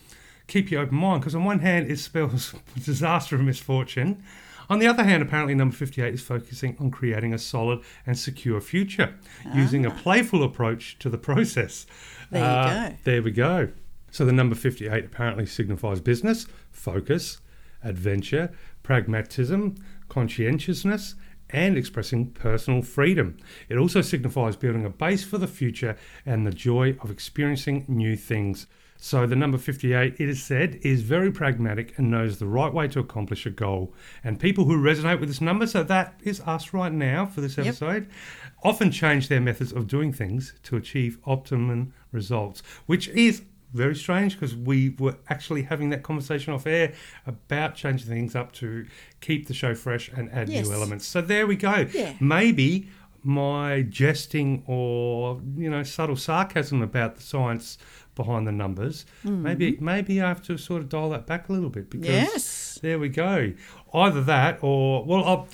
keep 0.47 0.71
your 0.71 0.83
open 0.83 0.97
mind 0.97 1.21
because 1.21 1.35
on 1.35 1.45
one 1.45 1.59
hand 1.59 1.91
it 1.91 1.99
spells 1.99 2.55
disaster 2.85 3.37
and 3.37 3.47
misfortune. 3.47 4.23
On 4.69 4.79
the 4.79 4.87
other 4.87 5.05
hand, 5.05 5.23
apparently 5.23 5.55
number 5.55 5.75
58 5.75 6.13
is 6.15 6.23
focusing 6.23 6.77
on 6.81 6.91
creating 6.91 7.33
a 7.33 7.39
solid 7.39 7.81
and 8.07 8.19
secure 8.19 8.61
future 8.61 9.15
using 9.55 9.87
a 9.87 9.91
playful 9.91 10.43
approach 10.43 10.99
to 10.99 11.09
the 11.09 11.19
process. 11.19 11.87
Ah. 11.89 12.29
There 12.31 12.41
you 12.41 12.47
Uh, 12.47 12.89
go. 12.91 12.97
There 13.05 13.23
we 13.23 13.31
go. 13.31 13.69
So 14.11 14.25
the 14.25 14.33
number 14.33 14.55
58 14.57 15.05
apparently 15.05 15.47
signifies 15.47 16.01
business, 16.01 16.47
focus, 16.71 17.41
adventure, 17.85 18.51
pragmatism, 18.83 19.77
conscientiousness, 20.09 21.15
and 21.51 21.77
expressing 21.77 22.27
personal 22.33 22.83
freedom. 22.83 23.37
It 23.69 23.77
also 23.77 24.01
signifies 24.01 24.57
building 24.57 24.85
a 24.85 24.91
base 24.91 25.23
for 25.23 25.39
the 25.39 25.47
future 25.47 25.97
and 26.25 26.45
the 26.47 26.51
joy 26.51 26.97
of 27.03 27.11
experiencing 27.11 27.85
new 27.87 28.17
things. 28.17 28.67
So 28.99 29.27
the 29.27 29.37
number 29.37 29.59
58, 29.59 30.15
it 30.19 30.29
is 30.29 30.43
said, 30.43 30.79
is 30.83 31.03
very 31.03 31.31
pragmatic 31.31 31.97
and 31.99 32.11
knows 32.11 32.39
the 32.39 32.47
right 32.47 32.73
way 32.73 32.89
to 32.89 32.99
accomplish 32.99 33.47
a 33.47 33.51
goal. 33.51 33.95
And 34.25 34.41
people 34.41 34.65
who 34.65 34.77
resonate 34.83 35.21
with 35.21 35.29
this 35.29 35.41
number, 35.41 35.67
so 35.67 35.83
that 35.85 36.19
is 36.25 36.41
us 36.41 36.73
right 36.73 36.93
now 36.93 37.27
for 37.27 37.41
this 37.41 37.57
Yep. 37.57 37.67
episode, 37.67 38.09
often 38.63 38.91
change 38.91 39.29
their 39.29 39.41
methods 39.41 39.73
of 39.73 39.87
doing 39.87 40.13
things 40.13 40.55
to 40.65 40.77
achieve 40.77 41.19
optimum 41.25 41.93
results, 42.11 42.63
which 42.87 43.09
is 43.09 43.43
very 43.75 43.95
strange 43.95 44.35
because 44.35 44.57
we 44.57 44.91
were 44.99 45.17
actually 45.29 45.63
having 45.63 45.91
that 45.91 46.03
conversation 46.03 46.55
off 46.55 46.67
air 46.67 46.93
about 47.27 47.75
changing 47.75 48.09
things 48.09 48.35
up 48.35 48.53
to 48.53 48.87
keep 49.21 49.47
the 49.49 49.55
show 49.55 49.75
fresh 49.75 50.09
and 50.09 50.31
add 50.33 50.49
Yes. 50.49 50.67
new 50.67 50.73
elements. 50.73 51.07
So 51.07 51.21
there 51.21 51.47
we 51.47 51.57
go. 51.57 51.87
Yeah. 51.93 52.15
Maybe 52.21 52.89
my 53.23 53.83
jesting 53.83 54.63
or 54.67 55.41
you 55.57 55.69
know 55.69 55.83
subtle 55.83 56.15
sarcasm 56.15 56.81
about 56.81 57.17
the 57.17 57.23
science 57.23 57.77
behind 58.17 58.47
the 58.49 58.53
numbers. 58.53 59.07
Maybe 59.23 59.77
maybe 59.81 60.21
I 60.21 60.27
have 60.29 60.43
to 60.49 60.59
sort 60.59 60.83
of 60.83 60.89
dial 60.89 61.11
that 61.11 61.27
back 61.29 61.49
a 61.49 61.53
little 61.53 61.71
bit 61.71 61.89
because 61.91 62.09
Yes. 62.09 62.79
there 62.83 62.99
we 62.99 63.09
go. 63.09 63.53
Either 63.95 64.23
that 64.25 64.59
or 64.63 65.05
well, 65.05 65.25
I'll, 65.25 65.49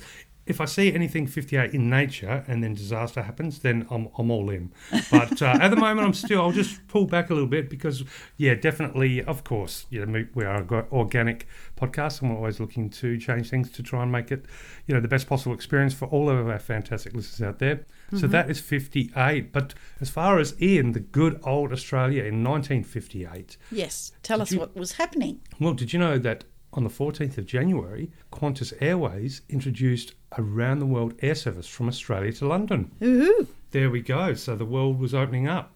if 0.45 0.59
I 0.59 0.65
see 0.65 0.91
anything 0.93 1.25
58 1.25 1.73
in 1.73 1.89
nature 1.89 2.43
and 2.49 2.61
then 2.61 2.73
disaster 2.73 3.21
happens, 3.21 3.59
then 3.59 3.87
I'm, 3.89 4.09
I'm 4.17 4.29
all 4.29 4.49
in. 4.49 4.73
But 5.09 5.41
uh, 5.41 5.55
at 5.61 5.69
the 5.69 5.77
moment, 5.77 6.05
I'm 6.05 6.13
still, 6.13 6.41
I'll 6.41 6.51
just 6.51 6.85
pull 6.89 7.05
back 7.05 7.29
a 7.29 7.33
little 7.33 7.47
bit 7.47 7.69
because, 7.69 8.03
yeah, 8.35 8.53
definitely, 8.53 9.23
of 9.23 9.45
course, 9.45 9.85
you 9.89 10.05
know, 10.05 10.11
we- 10.11 10.27
we 10.35 10.43
are 10.43 10.57
an 10.61 10.85
organic 10.91 11.47
podcast 11.79 12.21
and 12.21 12.29
we're 12.31 12.35
always 12.37 12.59
looking 12.59 12.89
to 12.89 13.17
change 13.17 13.49
things 13.51 13.71
to 13.71 13.81
try 13.83 14.03
and 14.03 14.11
make 14.11 14.33
it, 14.33 14.43
you 14.85 14.93
know, 14.93 14.99
the 14.99 15.07
best 15.07 15.27
possible 15.27 15.55
experience 15.55 15.93
for 15.93 16.09
all 16.09 16.29
of 16.29 16.45
our 16.49 16.59
fantastic 16.59 17.13
listeners 17.13 17.41
out 17.47 17.59
there. 17.59 17.85
So 18.13 18.23
mm-hmm. 18.23 18.31
that 18.31 18.49
is 18.49 18.59
58. 18.59 19.51
But 19.51 19.73
as 19.99 20.09
far 20.09 20.39
as 20.39 20.53
in 20.59 20.91
the 20.91 20.99
good 20.99 21.39
old 21.43 21.71
Australia 21.71 22.23
in 22.23 22.43
1958, 22.43 23.57
Yes. 23.71 24.11
Tell 24.21 24.41
us 24.41 24.51
you- 24.51 24.59
what 24.59 24.75
was 24.75 24.93
happening. 24.93 25.39
well, 25.59 25.73
did 25.73 25.93
you 25.93 25.99
know 25.99 26.17
that 26.19 26.43
on 26.73 26.83
the 26.83 26.89
14th 26.89 27.37
of 27.37 27.45
January, 27.45 28.11
Qantas 28.31 28.73
Airways 28.81 29.41
introduced 29.49 30.13
a 30.37 30.41
round 30.41 30.81
the 30.81 30.85
world 30.85 31.13
air 31.21 31.35
service 31.35 31.67
from 31.67 31.87
Australia 31.87 32.31
to 32.33 32.47
London? 32.47 32.91
Woohoo. 32.99 33.47
There 33.71 33.89
we 33.89 34.01
go. 34.01 34.33
So 34.33 34.55
the 34.55 34.65
world 34.65 34.99
was 34.99 35.13
opening 35.13 35.47
up. 35.47 35.71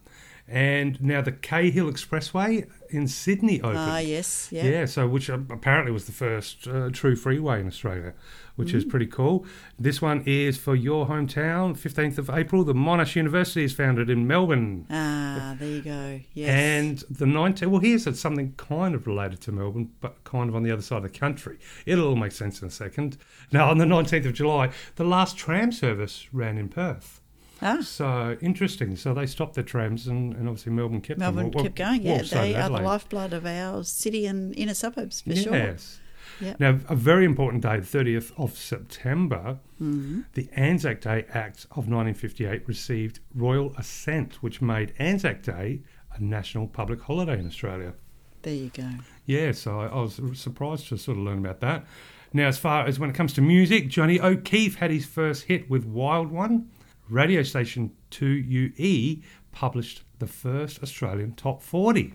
And 0.50 1.02
now 1.02 1.22
the 1.22 1.34
Cahill 1.34 1.92
Expressway 1.92 2.66
in 2.90 3.10
Sydney 3.10 3.60
opened. 3.60 3.78
Ah, 3.80 3.98
yes. 3.98 4.48
Yeah. 4.50 4.64
Yeah, 4.64 4.86
so 4.86 5.06
which 5.06 5.30
uh, 5.30 5.40
apparently 5.50 5.92
was 5.92 6.06
the 6.06 6.14
first 6.14 6.68
uh, 6.70 6.90
true 6.92 7.18
freeway 7.18 7.60
in 7.60 7.68
Australia, 7.68 8.14
which 8.56 8.72
Mm. 8.72 8.76
is 8.76 8.86
pretty 8.86 9.08
cool. 9.08 9.46
This 9.78 10.02
one 10.02 10.24
is 10.26 10.58
for 10.58 10.74
your 10.74 11.08
hometown, 11.08 11.78
15th 11.78 12.18
of 12.18 12.30
April. 12.30 12.64
The 12.64 12.74
Monash 12.74 13.18
University 13.18 13.66
is 13.66 13.74
founded 13.74 14.10
in 14.10 14.26
Melbourne. 14.26 14.86
Ah, 14.90 15.58
there 15.60 15.68
you 15.70 15.82
go. 15.82 16.22
Yes. 16.34 16.50
And 16.50 16.98
the 17.10 17.26
19th, 17.26 17.68
well, 17.70 17.82
here's 17.82 18.18
something 18.18 18.54
kind 18.56 18.96
of 18.96 19.06
related 19.06 19.42
to 19.42 19.52
Melbourne, 19.52 19.92
but 20.00 20.24
kind 20.24 20.48
of 20.48 20.56
on 20.56 20.64
the 20.64 20.72
other 20.72 20.82
side 20.82 20.98
of 21.04 21.04
the 21.12 21.20
country. 21.20 21.58
It'll 21.86 22.08
all 22.08 22.16
make 22.16 22.32
sense 22.32 22.62
in 22.62 22.70
a 22.70 22.72
second. 22.72 23.18
Now, 23.52 23.70
on 23.70 23.80
the 23.80 23.86
19th 23.86 24.26
of 24.26 24.34
July, 24.34 24.70
the 24.96 25.04
last 25.04 25.36
tram 25.38 25.74
service 25.74 26.28
ran 26.32 26.58
in 26.58 26.70
Perth. 26.70 27.20
Ah, 27.62 27.80
So 27.82 28.38
interesting. 28.42 28.96
So 28.96 29.14
they 29.14 29.26
stopped 29.26 29.56
the 29.56 29.64
trams, 29.64 30.08
and, 30.08 30.34
and 30.36 30.48
obviously 30.48 30.72
Melbourne 30.72 31.02
kept 31.02 31.20
them. 31.20 31.36
Melbourne 31.36 31.52
Well, 31.54 31.64
kept 31.64 31.76
going. 31.76 32.04
well, 32.04 32.18
Yeah, 32.18 32.24
so 32.24 32.42
they 32.42 32.56
are 32.56 32.70
the 32.70 32.82
lifeblood 32.82 33.34
of 33.34 33.46
our 33.46 33.84
city 33.84 34.26
and 34.26 34.56
inner 34.58 34.74
suburbs 34.74 35.22
for 35.22 35.36
sure. 35.36 35.54
Yes. 35.56 36.00
Yep. 36.40 36.60
Now, 36.60 36.80
a 36.88 36.96
very 36.96 37.26
important 37.26 37.64
day, 37.64 37.80
the 37.80 37.86
30th 37.98 38.32
of 38.38 38.56
September, 38.58 39.60
Mm-hmm. 39.82 40.22
the 40.34 40.50
Anzac 40.54 41.02
Day 41.02 41.26
Act 41.34 41.66
of 41.72 41.88
1958 41.88 42.68
received 42.68 43.20
royal 43.36 43.74
assent, 43.78 44.42
which 44.42 44.60
made 44.62 44.92
Anzac 44.98 45.44
Day 45.44 45.82
a 46.16 46.20
national 46.22 46.68
public 46.68 47.02
holiday 47.02 47.40
in 47.40 47.46
Australia. 47.46 47.94
There 48.42 48.56
you 48.56 48.72
go. 48.74 48.88
Yeah, 49.28 49.52
so 49.52 49.80
I, 49.80 49.86
I 49.88 50.00
was 50.02 50.20
surprised 50.34 50.88
to 50.90 50.98
sort 50.98 51.18
of 51.18 51.24
learn 51.24 51.38
about 51.40 51.60
that. 51.62 51.86
Now, 52.34 52.48
as 52.48 52.58
far 52.58 52.86
as 52.88 53.00
when 53.00 53.10
it 53.12 53.16
comes 53.16 53.34
to 53.34 53.42
music, 53.42 53.88
Johnny 53.88 54.20
O'Keefe 54.20 54.76
had 54.78 54.90
his 54.92 55.06
first 55.06 55.44
hit 55.44 55.70
with 55.70 55.86
Wild 55.86 56.32
One. 56.32 56.70
Radio 57.10 57.44
station 57.44 57.92
2UE 58.12 59.24
published 59.52 60.04
the 60.20 60.28
first 60.28 60.82
Australian 60.84 61.34
top 61.34 61.62
40. 61.62 62.14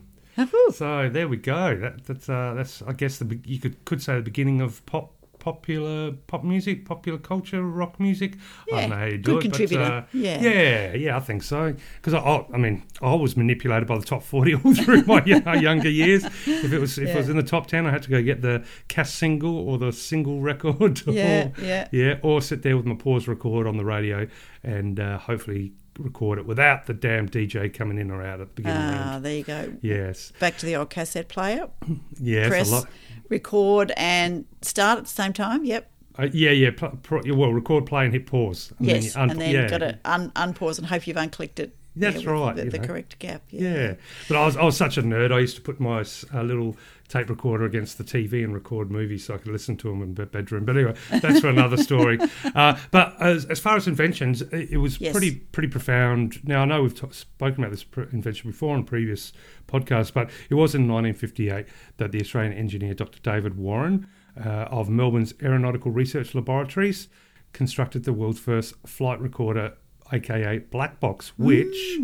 So 0.72 1.08
there 1.10 1.28
we 1.28 1.36
go. 1.36 1.76
That, 1.76 2.04
that's 2.04 2.28
uh, 2.28 2.54
that's 2.56 2.82
I 2.82 2.92
guess 2.92 3.18
the 3.18 3.38
you 3.44 3.58
could 3.58 3.84
could 3.84 4.02
say 4.02 4.16
the 4.16 4.22
beginning 4.22 4.60
of 4.60 4.84
pop 4.86 5.12
popular 5.42 6.12
pop 6.28 6.44
music, 6.44 6.86
popular 6.86 7.18
culture, 7.18 7.62
rock 7.64 7.98
music. 7.98 8.36
I 8.72 8.80
don't 8.82 8.90
know 8.90 8.96
how 8.96 9.04
you 9.06 9.18
do 9.18 9.32
good 9.32 9.38
it, 9.38 9.42
contributor. 9.42 9.82
But, 9.84 9.92
uh, 9.92 10.04
Yeah. 10.12 10.40
yeah, 10.40 10.94
yeah, 10.94 11.16
I 11.16 11.20
think 11.20 11.42
so. 11.42 11.74
Because 11.96 12.14
I, 12.14 12.18
I, 12.20 12.46
I 12.54 12.58
mean, 12.58 12.84
I 13.02 13.12
was 13.16 13.36
manipulated 13.36 13.88
by 13.88 13.98
the 13.98 14.04
top 14.04 14.22
forty 14.22 14.54
all 14.64 14.72
through 14.72 15.02
my 15.02 15.24
younger 15.24 15.90
years. 15.90 16.24
If 16.24 16.72
it 16.72 16.78
was 16.78 16.96
if 16.96 17.08
it 17.08 17.16
was 17.16 17.28
in 17.28 17.36
the 17.36 17.42
top 17.42 17.66
ten, 17.66 17.86
I 17.86 17.90
had 17.90 18.04
to 18.04 18.10
go 18.10 18.22
get 18.22 18.40
the 18.40 18.64
cast 18.86 19.16
single 19.16 19.68
or 19.68 19.78
the 19.78 19.92
single 19.92 20.40
record. 20.40 21.02
Yeah, 21.12 21.48
or, 21.48 21.52
yeah. 21.60 21.88
yeah, 21.92 22.18
or 22.22 22.40
sit 22.40 22.62
there 22.62 22.76
with 22.76 22.86
my 22.86 22.94
pause 22.94 23.28
record 23.28 23.66
on 23.66 23.76
the 23.76 23.84
radio 23.84 24.28
and 24.62 24.98
uh, 24.98 25.18
hopefully 25.18 25.72
record 25.98 26.38
it 26.38 26.46
without 26.46 26.86
the 26.86 26.94
damn 26.94 27.28
DJ 27.28 27.72
coming 27.72 27.98
in 27.98 28.10
or 28.10 28.22
out 28.22 28.40
at 28.40 28.48
the 28.48 28.62
beginning. 28.62 28.98
Ah, 28.98 29.18
there 29.20 29.36
you 29.36 29.44
go. 29.44 29.72
Yes, 29.82 30.32
Back 30.38 30.58
to 30.58 30.66
the 30.66 30.76
old 30.76 30.90
cassette 30.90 31.28
player. 31.28 31.68
yes, 32.20 32.48
Press, 32.48 32.70
a 32.70 32.74
lot. 32.74 32.88
record, 33.28 33.92
and 33.96 34.44
start 34.62 34.98
at 34.98 35.04
the 35.04 35.10
same 35.10 35.32
time. 35.32 35.64
Yep. 35.64 35.90
Uh, 36.18 36.28
yeah, 36.32 36.50
yeah. 36.50 36.70
Pl- 36.70 37.22
well, 37.34 37.52
record, 37.52 37.86
play, 37.86 38.04
and 38.04 38.12
hit 38.12 38.26
pause. 38.26 38.72
And 38.78 38.88
yes. 38.88 39.14
you 39.14 39.20
un- 39.20 39.30
and 39.30 39.40
then 39.40 39.50
yeah. 39.50 39.62
you've 39.62 39.70
got 39.70 39.78
to 39.78 39.98
un- 40.04 40.30
unpause 40.30 40.78
and 40.78 40.86
hope 40.86 41.06
you've 41.06 41.16
unclicked 41.16 41.58
it. 41.58 41.74
That's 41.94 42.22
yeah, 42.22 42.30
right, 42.30 42.56
The, 42.56 42.64
the 42.64 42.78
correct 42.78 43.18
gap. 43.18 43.42
Yeah, 43.50 43.94
but 44.28 44.36
I 44.36 44.46
was 44.46 44.56
I 44.56 44.64
was 44.64 44.76
such 44.76 44.96
a 44.96 45.02
nerd. 45.02 45.32
I 45.32 45.40
used 45.40 45.56
to 45.56 45.62
put 45.62 45.78
my 45.78 46.04
uh, 46.32 46.42
little 46.42 46.76
tape 47.08 47.28
recorder 47.28 47.64
against 47.66 47.98
the 47.98 48.04
TV 48.04 48.42
and 48.42 48.54
record 48.54 48.90
movies 48.90 49.26
so 49.26 49.34
I 49.34 49.36
could 49.38 49.52
listen 49.52 49.76
to 49.76 49.88
them 49.90 50.00
in 50.02 50.14
the 50.14 50.24
bedroom. 50.24 50.64
But 50.64 50.76
anyway, 50.76 50.94
that's 51.20 51.40
for 51.40 51.48
another 51.48 51.76
story. 51.76 52.18
Uh, 52.54 52.76
but 52.90 53.14
as, 53.20 53.44
as 53.46 53.60
far 53.60 53.76
as 53.76 53.86
inventions, 53.88 54.42
it, 54.42 54.72
it 54.72 54.76
was 54.78 55.00
Yes. 55.00 55.12
pretty 55.12 55.36
pretty 55.36 55.68
profound. 55.68 56.40
Now 56.46 56.62
I 56.62 56.64
know 56.64 56.82
we've 56.82 56.98
t- 56.98 57.06
spoken 57.12 57.62
about 57.62 57.70
this 57.70 57.84
pr- 57.84 58.02
invention 58.12 58.50
before 58.50 58.74
on 58.76 58.84
previous 58.84 59.32
podcasts, 59.68 60.12
but 60.12 60.30
it 60.50 60.54
was 60.54 60.74
in 60.74 60.82
1958 60.88 61.66
that 61.98 62.12
the 62.12 62.20
Australian 62.20 62.52
engineer 62.54 62.94
Dr. 62.94 63.20
David 63.20 63.56
Warren 63.56 64.06
uh, 64.42 64.48
of 64.70 64.88
Melbourne's 64.90 65.34
Aeronautical 65.42 65.90
Research 65.90 66.34
Laboratories 66.34 67.08
constructed 67.52 68.04
the 68.04 68.12
world's 68.12 68.40
first 68.40 68.74
flight 68.86 69.20
recorder, 69.20 69.74
aka 70.12 70.58
black 70.58 71.00
box, 71.00 71.32
which 71.38 71.98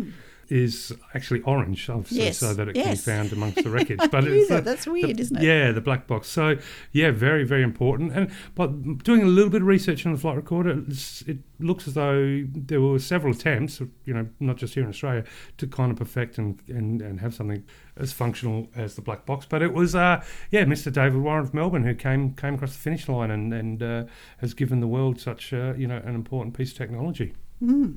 is 0.51 0.91
actually 1.13 1.41
orange, 1.41 1.87
obviously, 1.91 2.23
Yes, 2.25 2.39
so 2.39 2.55
that 2.55 2.67
it 2.69 2.73
can 2.73 2.89
be 2.89 2.97
found 2.97 3.31
amongst 3.31 3.63
the 3.63 3.69
wreckage. 3.75 3.99
But 4.09 4.23
it's 4.23 4.49
that. 4.49 4.65
That's 4.65 4.87
weird, 4.87 5.17
the- 5.17 5.21
isn't 5.21 5.37
it? 5.37 5.43
Yeah, 5.43 5.71
the 5.71 5.79
black 5.81 6.07
box. 6.07 6.27
So 6.27 6.57
yeah, 6.91 7.11
very 7.11 7.43
very 7.43 7.61
important. 7.61 8.13
And 8.13 8.31
but 8.55 9.03
doing 9.03 9.21
a 9.21 9.25
little 9.27 9.51
bit 9.51 9.61
of 9.61 9.67
research 9.67 10.07
on 10.07 10.11
the 10.13 10.17
flight 10.17 10.35
recorder, 10.37 10.83
it 11.27 11.37
looks 11.59 11.87
as 11.87 11.93
though 11.93 12.43
there 12.51 12.81
were 12.81 12.97
several 12.97 13.33
attempts, 13.33 13.79
you 14.05 14.13
know, 14.13 14.27
not 14.39 14.57
just 14.57 14.73
here 14.73 14.81
in 14.83 14.89
Australia, 14.89 15.23
to 15.59 15.67
kind 15.67 15.91
of 15.91 15.97
perfect 15.99 16.39
and 16.39 16.59
and, 16.67 17.01
and 17.03 17.19
have 17.19 17.35
something 17.35 17.63
as 17.97 18.11
functional 18.11 18.69
as 18.75 18.95
the 18.95 19.01
black 19.01 19.27
box. 19.27 19.45
But 19.47 19.61
it 19.61 19.71
was 19.73 19.93
uh, 19.93 20.23
yeah, 20.49 20.63
Mr. 20.63 20.91
David 20.91 21.21
Warren 21.21 21.43
of 21.45 21.53
Melbourne 21.53 21.83
who 21.83 21.93
came 21.93 22.33
came 22.33 22.55
across 22.55 22.73
the 22.73 22.79
finish 22.79 23.07
line 23.07 23.29
and 23.29 23.53
and 23.53 23.83
uh, 23.83 24.03
has 24.39 24.55
given 24.55 24.79
the 24.79 24.87
world 24.87 25.19
such 25.19 25.53
uh, 25.53 25.73
you 25.77 25.85
know 25.87 25.97
an 26.03 26.15
important 26.15 26.57
piece 26.57 26.71
of 26.71 26.77
technology. 26.79 27.33
Hmm. 27.59 27.93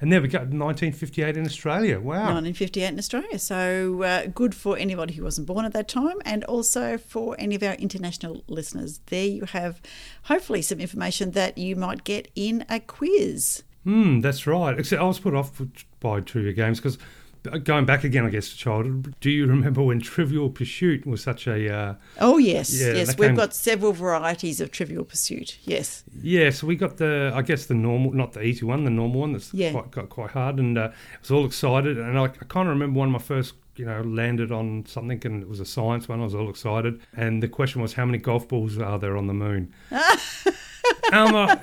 And 0.00 0.12
there 0.12 0.20
we 0.20 0.28
go, 0.28 0.38
1958 0.38 1.36
in 1.36 1.46
Australia. 1.46 1.98
Wow. 1.98 2.32
1958 2.34 2.88
in 2.88 2.98
Australia. 2.98 3.38
So 3.38 4.02
uh, 4.02 4.26
good 4.26 4.54
for 4.54 4.76
anybody 4.76 5.14
who 5.14 5.22
wasn't 5.22 5.46
born 5.46 5.64
at 5.64 5.72
that 5.72 5.88
time 5.88 6.16
and 6.24 6.44
also 6.44 6.98
for 6.98 7.36
any 7.38 7.54
of 7.54 7.62
our 7.62 7.74
international 7.74 8.42
listeners. 8.48 9.00
There 9.06 9.24
you 9.24 9.44
have 9.46 9.80
hopefully 10.24 10.62
some 10.62 10.80
information 10.80 11.30
that 11.30 11.56
you 11.56 11.76
might 11.76 12.04
get 12.04 12.30
in 12.34 12.64
a 12.68 12.80
quiz. 12.80 13.62
Hmm, 13.84 14.20
that's 14.20 14.46
right. 14.46 14.78
Except 14.78 15.00
I 15.00 15.04
was 15.04 15.20
put 15.20 15.34
off 15.34 15.60
by 16.00 16.20
trivia 16.20 16.52
games 16.52 16.80
because 16.80 16.98
going 17.62 17.84
back 17.84 18.04
again, 18.04 18.24
I 18.24 18.30
guess, 18.30 18.48
to 18.50 18.56
childhood. 18.56 19.14
Do 19.20 19.30
you 19.30 19.46
remember 19.46 19.82
when 19.82 20.00
Trivial 20.00 20.48
Pursuit 20.50 21.06
was 21.06 21.22
such 21.22 21.46
a 21.46 21.72
uh, 21.74 21.94
Oh, 22.20 22.38
yes. 22.38 22.72
Yeah, 22.80 22.94
yes. 22.94 23.16
We've 23.18 23.28
came- 23.28 23.36
got 23.36 23.54
several 23.54 23.92
varieties 23.92 24.60
of 24.60 24.70
Trivial 24.70 25.04
Pursuit. 25.04 25.58
Yes. 25.64 26.04
yeah? 26.22 26.50
So 26.50 26.66
we 26.66 26.76
got 26.76 26.96
the, 26.96 27.32
I 27.34 27.42
guess, 27.42 27.66
the 27.66 27.74
normal, 27.74 28.12
not 28.12 28.32
the 28.32 28.42
easy 28.42 28.64
one, 28.64 28.84
the 28.84 28.90
normal 28.90 29.20
one 29.20 29.32
that's 29.32 29.52
Yeah. 29.52 29.72
quite 29.72 29.90
got 29.90 30.08
quite 30.08 30.30
hard, 30.30 30.58
and 30.58 30.78
uh, 30.78 30.88
I 30.92 31.18
was 31.20 31.30
all 31.30 31.44
excited. 31.44 31.98
And 31.98 32.18
I, 32.18 32.24
I 32.24 32.28
kind 32.28 32.68
of 32.68 32.74
remember 32.74 32.98
one 32.98 33.08
of 33.08 33.12
my 33.12 33.18
first. 33.18 33.54
You 33.76 33.86
know, 33.86 34.02
landed 34.02 34.52
on 34.52 34.86
something 34.86 35.20
and 35.24 35.42
it 35.42 35.48
was 35.48 35.58
a 35.60 35.64
science 35.64 36.08
one. 36.08 36.20
I 36.20 36.24
was 36.24 36.34
all 36.34 36.48
excited. 36.48 37.00
And 37.16 37.42
the 37.42 37.48
question 37.48 37.82
was, 37.82 37.94
how 37.94 38.04
many 38.04 38.18
golf 38.18 38.46
balls 38.48 38.78
are 38.78 38.98
there 38.98 39.16
on 39.16 39.26
the 39.26 39.34
moon? 39.34 39.74
I'm 41.12 41.32
like, 41.32 41.60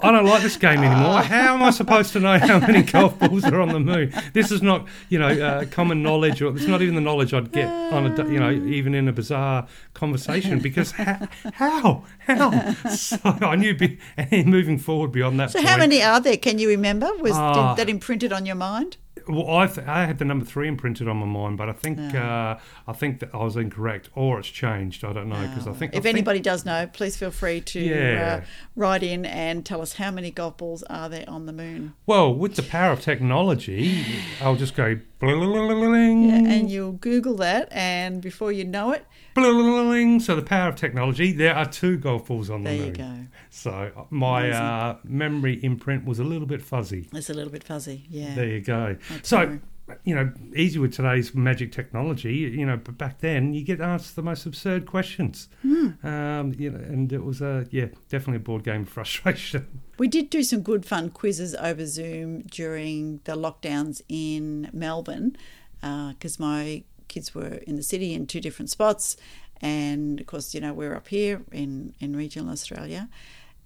I 0.00 0.10
don't 0.12 0.24
like 0.26 0.42
this 0.42 0.56
game 0.56 0.78
anymore. 0.80 1.22
How 1.22 1.54
am 1.54 1.62
I 1.62 1.70
supposed 1.70 2.12
to 2.14 2.20
know 2.20 2.38
how 2.38 2.58
many 2.58 2.82
golf 2.92 3.18
balls 3.18 3.44
are 3.44 3.60
on 3.60 3.68
the 3.68 3.80
moon? 3.80 4.12
This 4.32 4.50
is 4.50 4.60
not, 4.62 4.86
you 5.08 5.18
know, 5.18 5.28
uh, 5.28 5.64
common 5.66 6.02
knowledge, 6.02 6.42
or 6.42 6.54
it's 6.56 6.66
not 6.66 6.82
even 6.82 6.94
the 6.94 7.00
knowledge 7.00 7.32
I'd 7.32 7.52
get 7.52 7.68
on 7.68 8.06
a, 8.06 8.28
you 8.28 8.40
know, 8.40 8.50
even 8.50 8.94
in 8.94 9.08
a 9.08 9.12
bizarre 9.12 9.66
conversation. 9.94 10.58
Because 10.58 10.90
how, 10.92 11.28
how, 11.54 12.04
how? 12.18 12.72
So 12.88 13.18
I 13.24 13.56
knew, 13.56 13.74
be, 13.74 13.98
moving 14.44 14.78
forward 14.78 15.12
beyond 15.12 15.38
that. 15.40 15.50
So, 15.52 15.58
point, 15.58 15.68
how 15.68 15.76
many 15.78 16.02
are 16.02 16.20
there? 16.20 16.36
Can 16.36 16.58
you 16.58 16.68
remember? 16.68 17.10
Was 17.20 17.32
Ah. 17.34 17.74
did 17.74 17.78
that 17.86 17.90
imprinted 17.90 18.32
on 18.32 18.46
your 18.46 18.56
mind? 18.56 18.96
Well, 19.28 19.50
I 19.56 19.66
th- 19.66 19.86
I 19.86 20.06
had 20.06 20.18
the 20.18 20.24
number 20.24 20.44
three 20.44 20.68
imprinted 20.68 21.08
on 21.08 21.16
my 21.16 21.26
mind, 21.26 21.58
but 21.58 21.68
I 21.68 21.72
think 21.72 21.98
uh, 22.14 22.56
I 22.86 22.92
think 22.92 23.18
that 23.20 23.30
I 23.34 23.38
was 23.38 23.56
incorrect, 23.56 24.08
or 24.14 24.38
it's 24.38 24.48
changed. 24.48 25.04
I 25.04 25.12
don't 25.12 25.28
know 25.28 25.40
because 25.48 25.66
I 25.66 25.72
think 25.72 25.94
if 25.94 25.98
I 25.98 26.02
think- 26.02 26.14
anybody 26.16 26.38
does 26.40 26.64
know, 26.64 26.88
please 26.92 27.16
feel 27.16 27.30
free 27.32 27.60
to 27.62 27.80
Yeah. 27.80 28.40
uh, 28.42 28.46
write 28.76 29.02
in 29.02 29.24
and 29.26 29.64
tell 29.66 29.82
us 29.82 29.94
how 29.94 30.10
many 30.10 30.30
golf 30.30 30.56
balls 30.58 30.82
are 30.84 31.08
there 31.08 31.24
on 31.28 31.46
the 31.46 31.52
moon. 31.52 31.94
well, 32.06 32.32
with 32.34 32.54
the 32.54 32.62
power 32.62 32.92
of 32.92 33.00
technology, 33.00 34.04
I'll 34.40 34.56
just 34.56 34.76
go 34.76 34.98
bling, 35.18 36.28
Yeah, 36.28 36.36
and 36.52 36.70
you'll 36.70 36.92
Google 36.92 37.36
that, 37.36 37.68
and 37.72 38.20
before 38.20 38.52
you 38.52 38.64
know 38.64 38.92
it. 38.92 39.04
So 39.36 40.34
the 40.34 40.42
power 40.44 40.68
of 40.70 40.76
technology, 40.76 41.32
there 41.32 41.54
are 41.54 41.66
two 41.66 41.98
golf 41.98 42.26
balls 42.26 42.48
on 42.48 42.64
the 42.64 42.70
moon. 42.70 42.78
there 42.78 42.86
you 42.86 42.92
go. 42.92 43.26
So 43.50 43.92
uh, 43.94 44.04
my 44.08 44.50
uh, 44.50 44.96
memory 45.04 45.62
imprint 45.62 46.06
was 46.06 46.18
a 46.18 46.24
little 46.24 46.46
bit 46.46 46.62
fuzzy. 46.62 47.08
It's 47.12 47.28
a 47.28 47.34
little 47.34 47.52
bit 47.52 47.62
fuzzy. 47.62 48.06
Yeah. 48.08 48.34
There 48.34 48.46
you 48.46 48.60
go. 48.62 48.96
That's 49.10 49.28
so, 49.28 49.44
true. 49.44 49.60
you 50.04 50.14
know, 50.14 50.32
easy 50.54 50.78
with 50.78 50.94
today's 50.94 51.34
magic 51.34 51.70
technology, 51.70 52.32
you 52.32 52.64
know, 52.64 52.78
but 52.78 52.96
back 52.96 53.20
then 53.20 53.52
you 53.52 53.62
get 53.62 53.80
asked 53.80 54.16
the 54.16 54.22
most 54.22 54.46
absurd 54.46 54.86
questions. 54.86 55.48
Hmm. 55.60 55.90
Um, 56.02 56.54
you 56.56 56.70
know, 56.70 56.78
and 56.78 57.12
it 57.12 57.22
was 57.22 57.42
a, 57.42 57.66
yeah, 57.70 57.86
definitely 58.08 58.36
a 58.36 58.40
board 58.40 58.64
game 58.64 58.82
of 58.82 58.88
frustration. 58.96 59.80
We 59.98 60.08
did 60.08 60.30
do 60.30 60.42
some 60.42 60.62
good 60.62 60.86
fun 60.86 61.10
quizzes 61.10 61.54
over 61.56 61.84
Zoom 61.84 62.40
during 62.42 63.20
the 63.24 63.32
lockdowns 63.32 64.00
in 64.08 64.70
Melbourne 64.72 65.36
because 65.80 66.38
my 66.38 66.84
kids 67.08 67.34
were 67.34 67.60
in 67.66 67.76
the 67.76 67.82
city 67.82 68.14
in 68.14 68.26
two 68.26 68.40
different 68.40 68.70
spots. 68.70 69.16
And 69.60 70.20
of 70.20 70.26
course, 70.26 70.54
you 70.54 70.60
know, 70.60 70.72
we're 70.72 70.94
up 70.94 71.08
here 71.08 71.42
in, 71.52 71.94
in 72.00 72.16
regional 72.16 72.50
Australia. 72.50 73.08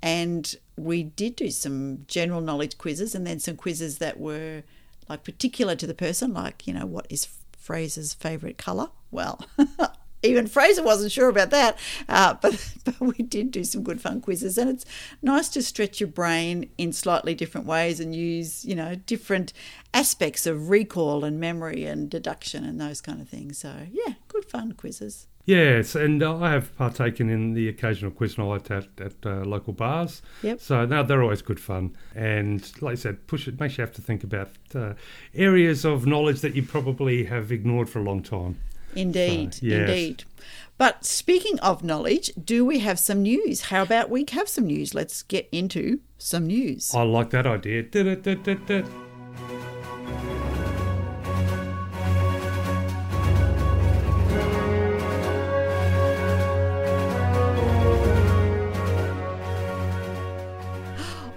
And 0.02 0.54
we 0.76 1.02
did 1.02 1.36
do 1.36 1.50
some 1.50 2.04
general 2.06 2.40
knowledge 2.40 2.78
quizzes 2.78 3.14
and 3.14 3.26
then 3.26 3.38
some 3.38 3.56
quizzes 3.56 3.98
that 3.98 4.18
were 4.18 4.62
like 5.08 5.24
particular 5.24 5.74
to 5.76 5.86
the 5.86 5.94
person, 5.94 6.32
like, 6.32 6.66
you 6.66 6.72
know, 6.72 6.86
what 6.86 7.06
is 7.10 7.28
Fraser's 7.58 8.14
favourite 8.14 8.56
colour? 8.56 8.88
Well, 9.10 9.44
even 10.22 10.46
Fraser 10.46 10.82
wasn't 10.82 11.12
sure 11.12 11.28
about 11.28 11.50
that, 11.50 11.78
uh, 12.08 12.34
but, 12.34 12.72
but 12.84 13.00
we 13.00 13.24
did 13.24 13.50
do 13.50 13.64
some 13.64 13.82
good 13.82 14.00
fun 14.00 14.20
quizzes, 14.20 14.58
and 14.58 14.70
it's 14.70 14.84
nice 15.22 15.48
to 15.50 15.62
stretch 15.62 16.00
your 16.00 16.08
brain 16.08 16.70
in 16.78 16.92
slightly 16.92 17.34
different 17.34 17.66
ways 17.66 18.00
and 18.00 18.14
use, 18.14 18.64
you 18.64 18.74
know, 18.74 18.94
different 18.94 19.52
aspects 19.94 20.46
of 20.46 20.70
recall 20.70 21.24
and 21.24 21.40
memory 21.40 21.84
and 21.84 22.10
deduction 22.10 22.64
and 22.64 22.80
those 22.80 23.00
kind 23.00 23.20
of 23.20 23.28
things. 23.28 23.58
So 23.58 23.86
yeah, 23.90 24.14
good 24.28 24.44
fun 24.44 24.72
quizzes. 24.72 25.26
Yes, 25.46 25.94
and 25.94 26.22
I 26.22 26.52
have 26.52 26.76
partaken 26.76 27.30
in 27.30 27.54
the 27.54 27.68
occasional 27.68 28.10
quiz 28.10 28.36
night 28.36 28.70
at, 28.70 28.86
at 29.00 29.14
uh, 29.24 29.42
local 29.44 29.72
bars. 29.72 30.22
Yep. 30.42 30.60
So 30.60 30.86
now 30.86 31.02
they're 31.02 31.22
always 31.22 31.42
good 31.42 31.58
fun, 31.58 31.96
and 32.14 32.70
like 32.82 32.92
I 32.92 32.96
said, 32.96 33.26
push 33.26 33.48
it 33.48 33.58
makes 33.58 33.78
you 33.78 33.82
have 33.82 33.92
to 33.94 34.02
think 34.02 34.22
about 34.22 34.50
uh, 34.74 34.92
areas 35.34 35.84
of 35.84 36.06
knowledge 36.06 36.40
that 36.42 36.54
you 36.54 36.62
probably 36.62 37.24
have 37.24 37.50
ignored 37.50 37.88
for 37.88 38.00
a 38.00 38.02
long 38.02 38.22
time. 38.22 38.58
Indeed, 38.94 39.54
So, 39.54 39.66
yes. 39.66 39.88
indeed. 39.88 40.24
But 40.78 41.04
speaking 41.04 41.58
of 41.60 41.84
knowledge, 41.84 42.32
do 42.42 42.64
we 42.64 42.78
have 42.78 42.98
some 42.98 43.22
news? 43.22 43.62
How 43.62 43.82
about 43.82 44.08
we 44.08 44.24
have 44.32 44.48
some 44.48 44.66
news? 44.66 44.94
Let's 44.94 45.22
get 45.22 45.46
into 45.52 46.00
some 46.16 46.46
news. 46.46 46.94
I 46.94 47.02
like 47.02 47.30
that 47.30 47.46
idea. 47.46 47.82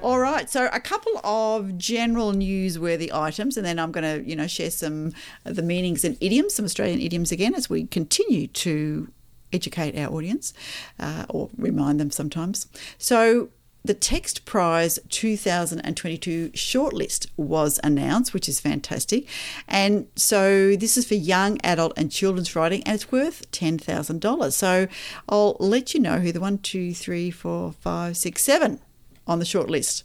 All 0.04 0.20
right, 0.20 0.50
so 0.50 0.68
a 0.74 0.82
couple 0.82 1.22
of 1.24 1.78
general 1.78 2.34
newsworthy 2.34 3.10
items, 3.14 3.56
and 3.56 3.66
then 3.66 3.80
I'm 3.80 3.94
going 3.94 4.04
to, 4.04 4.30
you 4.30 4.36
know, 4.36 4.48
share 4.48 4.70
some 4.70 5.14
the 5.46 5.62
meanings 5.62 6.04
and 6.04 6.18
idioms, 6.20 6.56
some 6.56 6.66
Australian 6.66 7.00
idioms 7.00 7.32
again, 7.32 7.56
as 7.56 7.70
we 7.70 7.86
continue 7.86 8.48
to 8.48 9.08
educate 9.54 9.98
our 9.98 10.14
audience 10.14 10.54
uh, 11.00 11.26
or 11.30 11.50
remind 11.58 12.02
them 12.02 12.12
sometimes. 12.12 12.68
So. 12.98 13.50
The 13.86 13.94
Text 13.94 14.46
Prize 14.46 14.98
2022 15.10 16.52
shortlist 16.52 17.28
was 17.36 17.82
announced, 17.84 18.34
which 18.34 18.48
is 18.48 18.62
fantastic. 18.62 19.28
And 19.68 20.08
so 20.16 20.78
this 20.78 20.96
is 20.96 21.06
for 21.06 21.16
young, 21.16 21.60
adult, 21.66 21.92
and 21.98 22.10
children's 22.10 22.56
writing, 22.56 22.82
and 22.84 22.96
it's 22.96 23.12
worth 23.12 23.52
$10,000. 23.52 24.54
So 24.54 24.88
I'll 25.28 25.58
let 25.60 25.94
you 25.94 26.00
know 26.00 26.20
who 26.20 26.32
the 26.32 26.40
one, 26.40 26.60
two, 26.60 26.94
three, 26.94 27.30
four, 27.30 27.74
five, 27.74 28.16
six, 28.16 28.42
seven 28.42 28.80
on 29.28 29.40
the 29.40 29.46
short 29.46 29.70
list. 29.70 30.04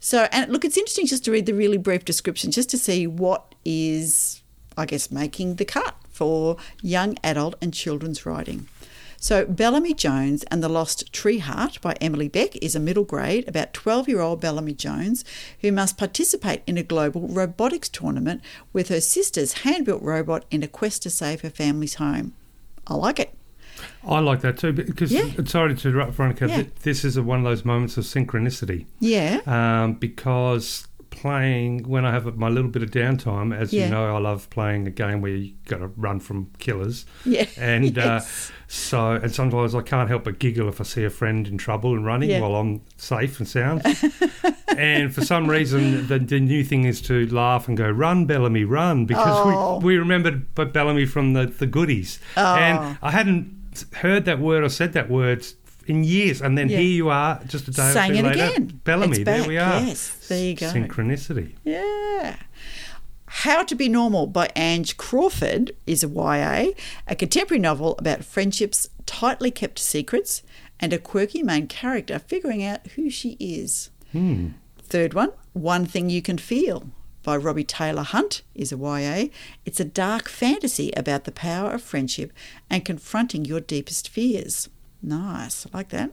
So, 0.00 0.28
and 0.32 0.52
look, 0.52 0.64
it's 0.64 0.76
interesting 0.76 1.06
just 1.06 1.24
to 1.24 1.30
read 1.30 1.46
the 1.46 1.54
really 1.54 1.78
brief 1.78 2.04
description 2.04 2.50
just 2.50 2.68
to 2.70 2.78
see 2.78 3.06
what 3.06 3.54
is, 3.64 4.42
I 4.76 4.84
guess, 4.84 5.10
making 5.10 5.56
the 5.56 5.64
cut 5.64 5.94
for 6.10 6.56
young 6.82 7.16
adult 7.24 7.54
and 7.62 7.72
children's 7.72 8.26
writing. 8.26 8.68
So, 9.16 9.46
Bellamy 9.46 9.94
Jones 9.94 10.44
and 10.50 10.62
the 10.62 10.68
Lost 10.68 11.10
Tree 11.10 11.38
Heart 11.38 11.80
by 11.80 11.94
Emily 11.98 12.28
Beck 12.28 12.56
is 12.56 12.76
a 12.76 12.78
middle 12.78 13.04
grade, 13.04 13.48
about 13.48 13.72
12 13.72 14.06
year 14.06 14.20
old 14.20 14.42
Bellamy 14.42 14.74
Jones 14.74 15.24
who 15.62 15.72
must 15.72 15.96
participate 15.96 16.60
in 16.66 16.76
a 16.76 16.82
global 16.82 17.26
robotics 17.28 17.88
tournament 17.88 18.42
with 18.74 18.90
her 18.90 19.00
sister's 19.00 19.62
hand 19.62 19.86
built 19.86 20.02
robot 20.02 20.44
in 20.50 20.62
a 20.62 20.68
quest 20.68 21.02
to 21.04 21.08
save 21.08 21.40
her 21.40 21.48
family's 21.48 21.94
home. 21.94 22.34
I 22.86 22.96
like 22.96 23.18
it. 23.18 23.34
I 24.06 24.20
like 24.20 24.40
that 24.42 24.58
too 24.58 24.72
because 24.72 25.10
Yeah. 25.12 25.28
sorry 25.46 25.74
to 25.74 25.88
interrupt, 25.88 26.12
Veronica. 26.14 26.46
Yeah. 26.48 26.56
th- 26.56 26.74
This 26.82 27.04
is 27.04 27.16
a, 27.16 27.22
one 27.22 27.38
of 27.38 27.44
those 27.44 27.64
moments 27.64 27.96
of 27.96 28.04
synchronicity 28.04 28.86
Yeah. 29.00 29.40
um, 29.46 29.94
because 29.94 30.86
playing 31.10 31.84
when 31.88 32.04
I 32.04 32.10
have 32.10 32.36
my 32.36 32.48
little 32.48 32.70
bit 32.70 32.82
of 32.82 32.90
downtime, 32.90 33.56
as 33.56 33.72
Yeah. 33.72 33.84
you 33.84 33.90
know, 33.92 34.16
I 34.16 34.18
love 34.18 34.50
playing 34.50 34.88
a 34.88 34.90
game 34.90 35.20
where 35.20 35.30
you 35.30 35.52
got 35.66 35.78
to 35.78 35.86
run 35.96 36.18
from 36.18 36.48
killers. 36.58 37.06
Yeah. 37.24 37.46
And 37.56 37.96
Yes. 37.96 38.50
uh, 38.50 38.52
so, 38.66 39.10
and 39.12 39.32
sometimes 39.32 39.74
I 39.76 39.80
can't 39.82 40.08
help 40.08 40.24
but 40.24 40.40
giggle 40.40 40.68
if 40.68 40.80
I 40.80 40.84
see 40.84 41.04
a 41.04 41.10
friend 41.10 41.46
in 41.46 41.56
trouble 41.56 41.94
and 41.94 42.04
running 42.04 42.40
while 42.40 42.56
I'm 42.56 42.80
safe 42.96 43.38
and 43.38 43.48
sound. 43.48 43.82
and 44.76 45.14
for 45.14 45.20
some 45.24 45.48
reason, 45.48 46.06
the, 46.08 46.18
the 46.18 46.40
new 46.40 46.64
thing 46.64 46.84
is 46.84 47.00
to 47.02 47.26
laugh 47.28 47.68
and 47.68 47.76
go, 47.76 47.88
"Run, 47.88 48.26
Bellamy, 48.26 48.64
run!" 48.64 49.06
Because 49.06 49.24
Oh. 49.46 49.78
we, 49.78 49.84
we 49.94 49.98
remembered 49.98 50.52
Bellamy 50.54 51.06
from 51.06 51.34
the 51.34 51.46
the 51.46 51.66
goodies, 51.66 52.18
Oh. 52.36 52.56
and 52.56 52.98
I 53.02 53.10
hadn't 53.12 53.63
heard 53.94 54.24
that 54.26 54.38
word 54.40 54.62
or 54.64 54.68
said 54.68 54.92
that 54.94 55.10
word 55.10 55.46
in 55.86 56.02
years, 56.04 56.40
and 56.40 56.56
then 56.56 56.68
Yeah. 56.70 56.78
here 56.78 56.86
you 56.86 57.08
are, 57.10 57.40
just 57.46 57.68
a 57.68 57.70
day 57.70 57.92
Saying 57.92 58.12
or 58.12 58.14
it 58.14 58.22
two 58.22 58.26
later, 58.40 58.44
again. 58.54 58.80
Bellamy. 58.84 59.16
It's 59.18 59.24
there 59.24 59.38
back, 59.40 59.48
we 59.48 59.58
are. 59.58 59.80
yes. 59.80 60.26
There 60.28 60.42
you 60.42 60.54
go. 60.54 60.66
Synchronicity. 60.72 61.52
Yeah. 61.64 62.36
How 63.26 63.64
to 63.64 63.74
Be 63.74 63.88
Normal 63.88 64.26
by 64.28 64.48
Ange 64.54 64.96
Crawford 64.96 65.72
is 65.86 66.04
a 66.04 66.08
YA, 66.08 66.72
a 67.08 67.14
contemporary 67.16 67.58
novel 67.60 67.96
about 67.98 68.24
friendships, 68.24 68.88
tightly 69.06 69.50
kept 69.50 69.78
secrets, 69.78 70.42
and 70.80 70.92
a 70.92 70.98
quirky 70.98 71.42
main 71.42 71.66
character 71.66 72.18
figuring 72.18 72.62
out 72.64 72.86
who 72.94 73.10
she 73.10 73.36
is. 73.40 73.90
Hmm. 74.12 74.48
Third 74.80 75.14
one, 75.14 75.30
One 75.52 75.84
Thing 75.86 76.08
You 76.10 76.22
Can 76.22 76.38
Feel 76.38 76.90
by 77.24 77.36
Robbie 77.36 77.64
Taylor 77.64 78.02
Hunt 78.02 78.42
is 78.54 78.70
a 78.70 78.76
YA. 78.76 79.28
It's 79.64 79.80
a 79.80 79.84
dark 79.84 80.28
fantasy 80.28 80.92
about 80.96 81.24
the 81.24 81.32
power 81.32 81.72
of 81.72 81.82
friendship 81.82 82.32
and 82.70 82.84
confronting 82.84 83.44
your 83.44 83.60
deepest 83.60 84.08
fears. 84.08 84.68
Nice, 85.02 85.66
I 85.66 85.78
like 85.78 85.88
that. 85.88 86.12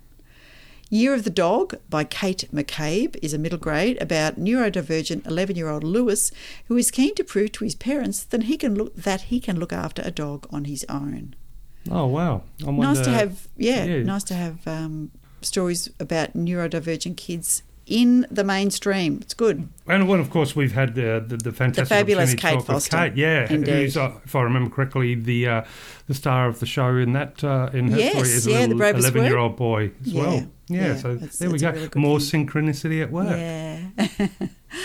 Year 0.90 1.14
of 1.14 1.24
the 1.24 1.30
Dog 1.30 1.76
by 1.90 2.04
Kate 2.04 2.50
McCabe 2.54 3.16
is 3.22 3.34
a 3.34 3.38
middle 3.38 3.60
grade 3.60 4.02
about 4.02 4.40
neurodivergent 4.40 5.22
11-year-old 5.22 5.84
Lewis 5.84 6.32
who 6.66 6.76
is 6.76 6.92
keen 6.92 7.16
to 7.16 7.24
prove 7.24 7.54
to 7.54 7.64
his 7.64 7.76
parents 7.76 8.24
that 8.24 8.44
he 8.44 8.58
can 8.58 8.76
look 8.76 8.94
that 8.96 9.22
he 9.22 9.40
can 9.40 9.58
look 9.58 9.72
after 9.72 10.02
a 10.04 10.12
dog 10.12 10.48
on 10.52 10.66
his 10.66 10.86
own. 10.90 11.36
Oh 11.90 12.08
wow! 12.08 12.44
Nice 12.60 13.00
to 13.02 13.10
have, 13.10 13.48
yeah, 13.56 13.86
yeah. 13.86 14.04
nice 14.04 14.24
to 14.26 14.34
have 14.34 14.68
um, 14.68 15.12
stories 15.42 15.90
about 16.00 16.34
neurodivergent 16.34 17.16
kids 17.16 17.64
in 17.92 18.26
the 18.32 18.44
mainstream. 18.44 19.20
It's 19.22 19.34
good. 19.34 19.68
And 19.86 20.08
well, 20.08 20.20
of 20.20 20.30
course, 20.30 20.56
we've 20.56 20.72
had 20.72 20.96
the 20.96 21.24
the, 21.28 21.38
the 21.38 21.52
fantastic 21.52 21.88
fabulous 21.90 22.32
opportunity 22.32 22.58
to 22.58 22.64
Kate 22.64 22.66
Foster. 22.74 22.98
Kate, 22.98 23.16
yeah, 23.18 23.52
Indeed. 23.54 23.72
who's, 23.84 23.98
uh, 23.98 24.14
if 24.24 24.36
I 24.36 24.42
remember 24.42 24.70
correctly, 24.70 25.16
the 25.16 25.48
uh, 25.48 25.62
the 26.08 26.14
star 26.14 26.48
of 26.48 26.60
the 26.60 26.66
show 26.66 26.96
in 26.96 27.12
that 27.14 27.44
uh, 27.44 27.70
in 27.74 27.92
her 27.92 27.98
Yes, 27.98 28.12
story 28.14 28.30
is 28.30 28.48
a 28.48 28.52
yeah, 28.52 28.68
The 28.68 28.76
little 28.76 29.00
eleven 29.00 29.24
year 29.26 29.38
old 29.38 29.58
boy 29.58 29.92
as 30.02 30.08
Yeah, 30.14 30.22
well. 30.22 30.48
Yeah, 30.70 30.82
yeah, 30.88 30.96
so 30.96 31.16
there 31.16 31.50
we 31.50 31.58
a 31.58 31.60
go. 31.60 31.72
really 31.72 31.90
More 31.96 32.20
thing. 32.22 32.48
synchronicity 32.48 33.02
at 33.04 33.12
work. 33.12 33.28
Yeah. 33.38 34.28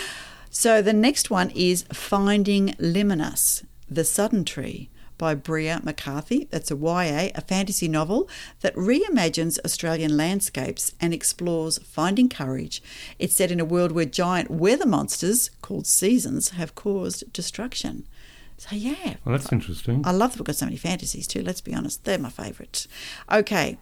so 0.49 0.81
the 0.81 0.93
next 0.93 1.29
one 1.29 1.49
is 1.51 1.85
Finding 1.93 2.73
Liminus, 2.79 3.63
The 3.89 4.03
Sudden 4.03 4.43
Tree 4.43 4.89
by 5.17 5.35
Bria 5.35 5.81
McCarthy. 5.83 6.47
That's 6.51 6.71
a 6.71 6.75
YA, 6.75 7.29
a 7.35 7.41
fantasy 7.41 7.87
novel 7.87 8.29
that 8.61 8.75
reimagines 8.75 9.59
Australian 9.65 10.15
landscapes 10.17 10.93
and 10.99 11.13
explores 11.13 11.77
finding 11.79 12.29
courage. 12.29 12.81
It's 13.19 13.35
set 13.35 13.51
in 13.51 13.59
a 13.59 13.65
world 13.65 13.91
where 13.91 14.05
giant 14.05 14.49
weather 14.49 14.85
monsters 14.85 15.49
called 15.61 15.87
seasons 15.87 16.49
have 16.49 16.75
caused 16.75 17.31
destruction. 17.33 18.05
So 18.57 18.75
yeah, 18.75 19.15
Well, 19.23 19.37
that's 19.37 19.51
interesting. 19.51 20.01
I 20.05 20.11
love 20.11 20.31
that 20.31 20.39
we've 20.39 20.47
got 20.47 20.55
so 20.55 20.65
many 20.65 20.77
fantasies 20.77 21.27
too, 21.27 21.43
let's 21.43 21.61
be 21.61 21.73
honest. 21.75 22.03
They're 22.05 22.17
my 22.17 22.29
favourite. 22.29 22.87
Okay. 23.31 23.77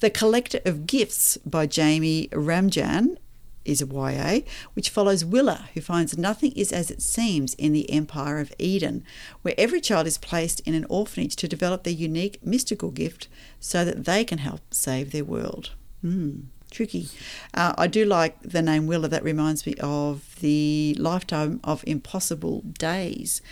The 0.00 0.10
Collector 0.10 0.60
of 0.64 0.86
Gifts 0.86 1.36
by 1.38 1.66
Jamie 1.66 2.28
Ramjan 2.28 3.16
is 3.64 3.82
a 3.82 3.86
YA, 3.86 4.40
which 4.74 4.90
follows 4.90 5.24
Willa, 5.24 5.68
who 5.74 5.80
finds 5.80 6.16
nothing 6.16 6.52
is 6.52 6.72
as 6.72 6.90
it 6.90 7.02
seems 7.02 7.54
in 7.54 7.72
the 7.72 7.90
Empire 7.90 8.38
of 8.38 8.52
Eden, 8.58 9.04
where 9.42 9.54
every 9.58 9.80
child 9.80 10.06
is 10.06 10.18
placed 10.18 10.60
in 10.60 10.74
an 10.74 10.86
orphanage 10.88 11.36
to 11.36 11.48
develop 11.48 11.84
their 11.84 11.92
unique 11.92 12.44
mystical 12.44 12.90
gift 12.90 13.28
so 13.60 13.84
that 13.84 14.04
they 14.04 14.24
can 14.24 14.38
help 14.38 14.60
save 14.72 15.12
their 15.12 15.24
world. 15.24 15.72
Hmm, 16.00 16.40
tricky. 16.70 17.08
Uh, 17.54 17.74
I 17.76 17.86
do 17.86 18.04
like 18.04 18.40
the 18.42 18.62
name 18.62 18.86
Willa. 18.86 19.08
That 19.08 19.24
reminds 19.24 19.66
me 19.66 19.74
of 19.80 20.36
the 20.40 20.96
Lifetime 20.98 21.60
of 21.64 21.84
Impossible 21.86 22.62
Days, 22.62 23.42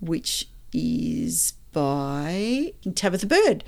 which 0.00 0.48
is 0.72 1.54
by 1.72 2.72
Tabitha 2.94 3.26
Bird. 3.26 3.64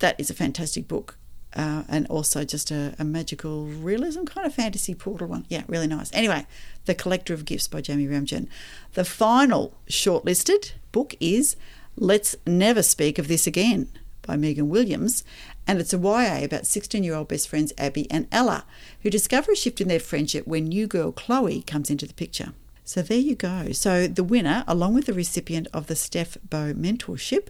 That 0.00 0.18
is 0.18 0.30
a 0.30 0.34
fantastic 0.34 0.86
book 0.86 1.18
uh, 1.54 1.82
and 1.88 2.06
also 2.08 2.44
just 2.44 2.70
a, 2.70 2.94
a, 2.98 3.04
magical 3.04 3.64
realism 3.64 4.24
kind 4.24 4.46
of 4.46 4.54
fantasy 4.54 4.94
portal 4.94 5.28
one. 5.28 5.46
Yeah, 5.48 5.62
really 5.66 5.86
nice. 5.86 6.12
Anyway, 6.12 6.46
The 6.84 6.94
Collector 6.94 7.32
of 7.32 7.44
Gifts 7.44 7.68
by 7.68 7.80
Jamie 7.80 8.06
Ramjan. 8.06 8.48
The 8.94 9.04
final 9.04 9.74
shortlisted 9.88 10.72
book 10.92 11.14
is 11.20 11.56
Let's 11.96 12.36
Never 12.46 12.82
Speak 12.82 13.18
of 13.18 13.28
This 13.28 13.46
Again 13.46 13.88
by 14.22 14.36
Megan 14.36 14.68
Williams, 14.68 15.24
and 15.66 15.80
it's 15.80 15.94
a 15.94 15.98
YA 15.98 16.44
about 16.44 16.66
16 16.66 17.02
year 17.02 17.14
old 17.14 17.28
best 17.28 17.48
friends 17.48 17.72
Abby 17.78 18.10
and 18.10 18.28
Ella, 18.30 18.64
who 19.02 19.10
discover 19.10 19.52
a 19.52 19.56
shift 19.56 19.80
in 19.80 19.88
their 19.88 19.98
friendship 19.98 20.46
when 20.46 20.64
new 20.64 20.86
girl 20.86 21.12
Chloe 21.12 21.62
comes 21.62 21.88
into 21.88 22.06
the 22.06 22.14
picture. 22.14 22.52
So 22.84 23.02
there 23.02 23.18
you 23.18 23.34
go. 23.34 23.72
So 23.72 24.06
the 24.06 24.24
winner, 24.24 24.64
along 24.66 24.94
with 24.94 25.06
the 25.06 25.12
recipient 25.12 25.68
of 25.74 25.88
the 25.88 25.96
Steph 25.96 26.38
Bow 26.48 26.72
Mentorship, 26.72 27.48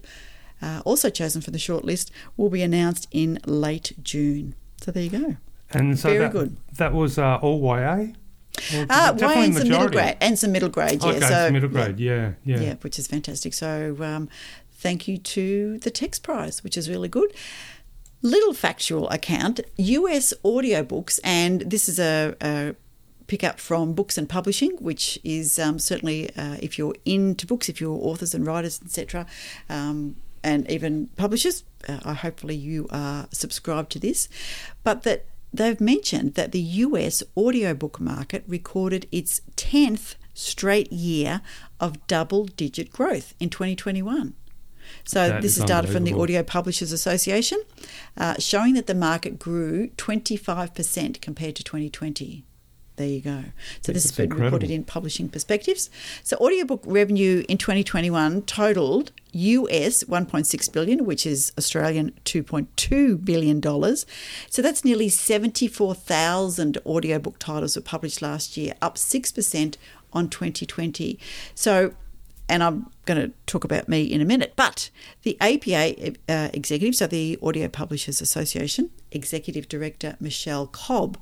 uh, 0.62 0.82
also 0.84 1.10
chosen 1.10 1.40
for 1.42 1.50
the 1.50 1.58
shortlist, 1.58 2.10
will 2.36 2.50
be 2.50 2.62
announced 2.62 3.08
in 3.10 3.38
late 3.46 3.92
June. 4.02 4.54
So 4.80 4.90
there 4.90 5.02
you 5.02 5.10
go. 5.10 5.36
And 5.70 5.98
so 5.98 6.08
Very 6.08 6.20
that, 6.20 6.32
good. 6.32 6.56
That 6.76 6.92
was 6.92 7.18
uh, 7.18 7.36
all 7.36 7.60
YA. 7.60 8.06
Uh, 8.72 9.16
YA 9.18 9.28
and 9.28 9.54
some 9.54 9.68
middle 9.68 9.88
grade 9.88 10.16
and 10.20 10.38
some 10.38 10.52
middle 10.52 10.68
grade. 10.68 11.02
Yeah, 11.02 11.10
okay, 11.10 11.20
so 11.20 11.50
middle 11.50 11.68
grade. 11.68 12.00
Yeah, 12.00 12.32
yeah, 12.44 12.56
yeah, 12.56 12.60
yeah 12.60 12.74
which 12.80 12.98
is 12.98 13.06
fantastic. 13.06 13.54
So 13.54 13.96
um, 14.00 14.28
thank 14.72 15.06
you 15.06 15.18
to 15.18 15.78
the 15.78 15.90
Text 15.90 16.22
Prize, 16.22 16.64
which 16.64 16.76
is 16.76 16.88
really 16.88 17.08
good. 17.08 17.32
Little 18.22 18.54
factual 18.54 19.08
account: 19.10 19.60
US 19.76 20.34
audiobooks, 20.44 21.20
and 21.22 21.60
this 21.60 21.88
is 21.88 22.00
a, 22.00 22.34
a 22.40 22.74
pick 23.28 23.44
up 23.44 23.60
from 23.60 23.92
Books 23.92 24.18
and 24.18 24.28
Publishing, 24.28 24.72
which 24.80 25.20
is 25.22 25.58
um, 25.58 25.78
certainly 25.78 26.34
uh, 26.36 26.56
if 26.60 26.78
you're 26.78 26.96
into 27.04 27.46
books, 27.46 27.68
if 27.68 27.80
you're 27.80 27.96
authors 27.96 28.34
and 28.34 28.44
writers, 28.44 28.80
etc. 28.84 29.26
Um, 29.68 30.16
and 30.42 30.70
even 30.70 31.08
publishers, 31.16 31.64
uh, 31.88 32.14
hopefully 32.14 32.54
you 32.54 32.86
are 32.90 33.28
subscribed 33.32 33.90
to 33.92 33.98
this, 33.98 34.28
but 34.82 35.02
that 35.02 35.26
they've 35.52 35.80
mentioned 35.80 36.34
that 36.34 36.52
the 36.52 36.60
US 36.60 37.22
audiobook 37.36 38.00
market 38.00 38.44
recorded 38.46 39.06
its 39.10 39.40
10th 39.56 40.16
straight 40.34 40.92
year 40.92 41.40
of 41.80 42.06
double 42.06 42.44
digit 42.44 42.92
growth 42.92 43.34
in 43.40 43.50
2021. 43.50 44.34
So, 45.04 45.28
That 45.28 45.42
this 45.42 45.52
is 45.52 45.58
is 45.58 45.64
data 45.64 45.86
from 45.86 46.04
the. 46.04 46.14
Audio 46.14 46.42
Publishers 46.42 46.92
Association, 46.92 47.62
uh, 48.16 48.34
showing 48.38 48.74
that 48.74 48.86
the 48.86 48.94
market 48.94 49.38
grew 49.38 49.88
25% 49.96 51.20
compared 51.20 51.56
to 51.56 51.64
2020. 51.64 52.44
There 52.98 53.06
you 53.06 53.20
go. 53.20 53.44
So, 53.80 53.92
this 53.92 54.02
has 54.02 54.10
That's 54.10 54.28
been 54.28 54.38
reported 54.38 54.70
in 54.70 54.82
Publishing 54.82 55.28
Perspectives. 55.28 55.88
So, 56.24 56.36
audiobook 56.38 56.82
revenue 56.84 57.44
in 57.48 57.56
2021 57.56 58.42
totaled 58.42 59.12
US 59.32 60.02
1.6 60.04 60.72
billion, 60.72 61.04
which 61.04 61.24
is 61.24 61.52
Australian 61.56 62.12
2.2 62.24 63.24
billion 63.24 63.60
dollars. 63.60 64.04
So 64.50 64.62
that's 64.62 64.84
nearly 64.84 65.08
74,000 65.08 66.78
audiobook 66.84 67.38
titles 67.38 67.76
were 67.76 67.82
published 67.82 68.20
last 68.20 68.56
year, 68.56 68.74
up 68.82 68.96
6% 68.96 69.76
on 70.12 70.28
2020. 70.28 71.18
So 71.54 71.94
and 72.50 72.62
I'm 72.62 72.90
going 73.04 73.20
to 73.20 73.34
talk 73.46 73.64
about 73.64 73.88
me 73.88 74.02
in 74.04 74.20
a 74.22 74.24
minute. 74.24 74.54
But 74.56 74.90
the 75.22 75.36
APA 75.40 76.14
uh, 76.28 76.48
executive, 76.54 76.94
so 76.94 77.06
the 77.06 77.38
Audio 77.42 77.68
Publishers 77.68 78.22
Association 78.22 78.90
executive 79.10 79.68
director 79.68 80.16
Michelle 80.20 80.66
Cobb, 80.66 81.18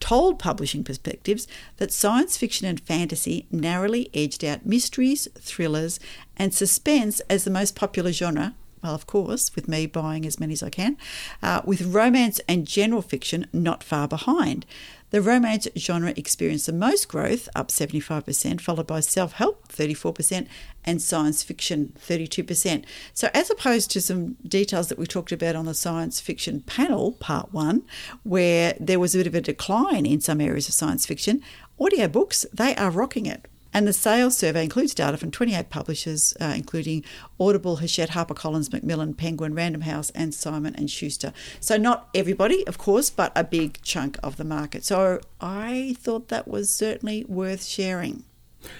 told 0.00 0.38
Publishing 0.38 0.82
Perspectives 0.82 1.46
that 1.76 1.92
science 1.92 2.36
fiction 2.36 2.66
and 2.66 2.80
fantasy 2.80 3.46
narrowly 3.50 4.10
edged 4.12 4.44
out 4.44 4.66
mysteries, 4.66 5.28
thrillers, 5.38 6.00
and 6.36 6.52
suspense 6.52 7.20
as 7.30 7.44
the 7.44 7.50
most 7.50 7.76
popular 7.76 8.12
genre. 8.12 8.54
Well, 8.82 8.94
of 8.94 9.06
course, 9.06 9.54
with 9.54 9.68
me 9.68 9.86
buying 9.86 10.24
as 10.24 10.40
many 10.40 10.54
as 10.54 10.62
I 10.62 10.70
can, 10.70 10.96
uh, 11.42 11.60
with 11.64 11.82
romance 11.94 12.40
and 12.48 12.66
general 12.66 13.02
fiction 13.02 13.46
not 13.52 13.84
far 13.84 14.08
behind. 14.08 14.64
The 15.10 15.20
romance 15.20 15.66
genre 15.76 16.12
experienced 16.16 16.66
the 16.66 16.72
most 16.72 17.08
growth, 17.08 17.48
up 17.54 17.68
75%, 17.68 18.60
followed 18.60 18.86
by 18.86 19.00
self 19.00 19.32
help, 19.32 19.68
34%, 19.68 20.46
and 20.84 21.02
science 21.02 21.42
fiction, 21.42 21.92
32%. 21.98 22.84
So, 23.12 23.28
as 23.34 23.50
opposed 23.50 23.90
to 23.90 24.00
some 24.00 24.34
details 24.46 24.88
that 24.88 24.98
we 24.98 25.06
talked 25.06 25.32
about 25.32 25.56
on 25.56 25.66
the 25.66 25.74
science 25.74 26.20
fiction 26.20 26.60
panel, 26.60 27.12
part 27.12 27.52
one, 27.52 27.82
where 28.22 28.74
there 28.78 29.00
was 29.00 29.14
a 29.14 29.18
bit 29.18 29.26
of 29.26 29.34
a 29.34 29.40
decline 29.40 30.06
in 30.06 30.20
some 30.20 30.40
areas 30.40 30.68
of 30.68 30.74
science 30.74 31.06
fiction, 31.06 31.42
audiobooks, 31.80 32.46
they 32.52 32.74
are 32.76 32.90
rocking 32.90 33.26
it. 33.26 33.46
And 33.72 33.86
the 33.86 33.92
sales 33.92 34.36
survey 34.36 34.64
includes 34.64 34.94
data 34.94 35.16
from 35.16 35.30
28 35.30 35.70
publishers, 35.70 36.34
uh, 36.40 36.52
including 36.56 37.04
Audible, 37.38 37.76
Hachette, 37.76 38.10
HarperCollins, 38.10 38.72
Macmillan, 38.72 39.14
Penguin, 39.14 39.54
Random 39.54 39.82
House, 39.82 40.10
and 40.10 40.34
Simon 40.34 40.74
and 40.74 40.90
Schuster. 40.90 41.32
So 41.60 41.76
not 41.76 42.08
everybody, 42.14 42.66
of 42.66 42.78
course, 42.78 43.10
but 43.10 43.32
a 43.36 43.44
big 43.44 43.80
chunk 43.82 44.18
of 44.22 44.36
the 44.36 44.44
market. 44.44 44.84
So 44.84 45.20
I 45.40 45.96
thought 45.98 46.28
that 46.28 46.48
was 46.48 46.74
certainly 46.74 47.24
worth 47.28 47.64
sharing. 47.64 48.24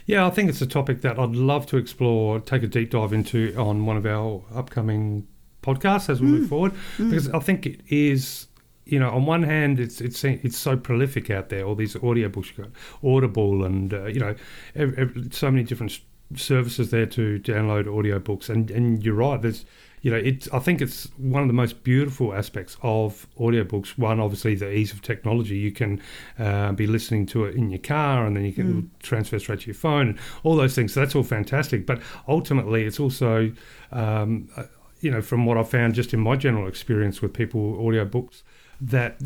Yeah, 0.07 0.27
I 0.27 0.31
think 0.31 0.51
it's 0.51 0.61
a 0.61 0.67
topic 0.67 1.01
that 1.03 1.19
I'd 1.19 1.31
love 1.31 1.67
to 1.67 1.77
explore, 1.77 2.41
take 2.41 2.63
a 2.63 2.67
deep 2.67 2.91
dive 2.91 3.13
into 3.13 3.55
on 3.57 3.87
one 3.87 3.97
of 3.97 4.05
our 4.05 4.45
upcoming 4.55 5.27
podcasts 5.63 6.09
as 6.09 6.21
we 6.21 6.27
move 6.27 6.49
forward, 6.49 6.73
because 6.99 7.29
I 7.31 7.39
think 7.39 7.67
it 7.67 7.81
is. 7.89 8.47
You 8.91 8.99
know, 8.99 9.11
on 9.11 9.27
one 9.27 9.43
hand, 9.43 9.79
it's 9.79 10.01
it's 10.01 10.25
it's 10.25 10.59
so 10.59 10.77
prolific 10.77 11.31
out 11.31 11.49
there. 11.49 11.65
All 11.65 11.75
these 11.75 11.95
audiobooks, 11.95 12.49
you've 12.49 12.57
got 12.57 12.71
Audible, 13.05 13.65
and 13.65 13.95
uh, 13.95 14.07
you 14.07 14.21
know, 14.21 14.35
ev 14.75 14.99
ev 14.99 15.29
so 15.31 15.51
many 15.51 15.65
different 15.65 16.01
services 16.35 16.91
there 16.91 17.07
to 17.07 17.39
download 17.41 17.87
audiobooks. 17.87 18.49
And 18.49 18.71
and 18.71 19.05
you're 19.05 19.15
right. 19.15 19.41
There's 19.41 19.65
you 20.03 20.11
know, 20.11 20.17
it's 20.17 20.49
I 20.53 20.59
think 20.59 20.81
it's 20.81 21.09
one 21.19 21.43
of 21.43 21.49
the 21.49 21.55
most 21.55 21.85
beautiful 21.85 22.33
aspects 22.33 22.77
of 22.83 23.27
audiobooks. 23.39 23.99
One, 23.99 24.19
obviously, 24.19 24.55
the 24.55 24.73
ease 24.73 24.93
of 24.93 25.03
technology. 25.03 25.57
You 25.59 25.73
can 25.73 26.01
uh, 26.39 26.73
be 26.73 26.87
listening 26.87 27.27
to 27.27 27.45
it 27.45 27.55
in 27.55 27.71
your 27.71 27.81
car, 27.81 28.27
and 28.27 28.35
then 28.35 28.45
you 28.45 28.53
can 28.53 28.91
transfer 29.01 29.39
straight 29.39 29.61
to 29.61 29.67
your 29.67 29.75
phone, 29.75 30.09
and 30.09 30.19
all 30.43 30.57
those 30.57 30.75
things. 30.75 30.95
So 30.95 31.01
that's 31.01 31.15
all 31.15 31.23
fantastic. 31.23 31.85
But 31.85 32.01
ultimately, 32.27 32.85
it's 32.85 32.99
also, 32.99 33.53
um, 33.93 34.49
uh, 34.57 34.65
you 35.01 35.11
know, 35.11 35.21
from 35.21 35.45
what 35.45 35.59
I've 35.59 35.69
found 35.69 35.95
just 35.95 36.15
in 36.15 36.21
my 36.21 36.37
general 36.37 36.67
experience 36.67 37.21
with 37.21 37.35
people 37.35 37.77
audiobooks, 37.77 38.43
that 38.81 39.17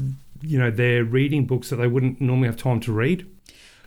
you 0.42 0.58
know 0.58 0.70
they're 0.70 1.04
reading 1.04 1.46
books 1.46 1.70
that 1.70 1.76
they 1.76 1.86
wouldn't 1.86 2.20
normally 2.20 2.48
have 2.48 2.56
time 2.56 2.80
to 2.80 2.92
read. 2.92 3.26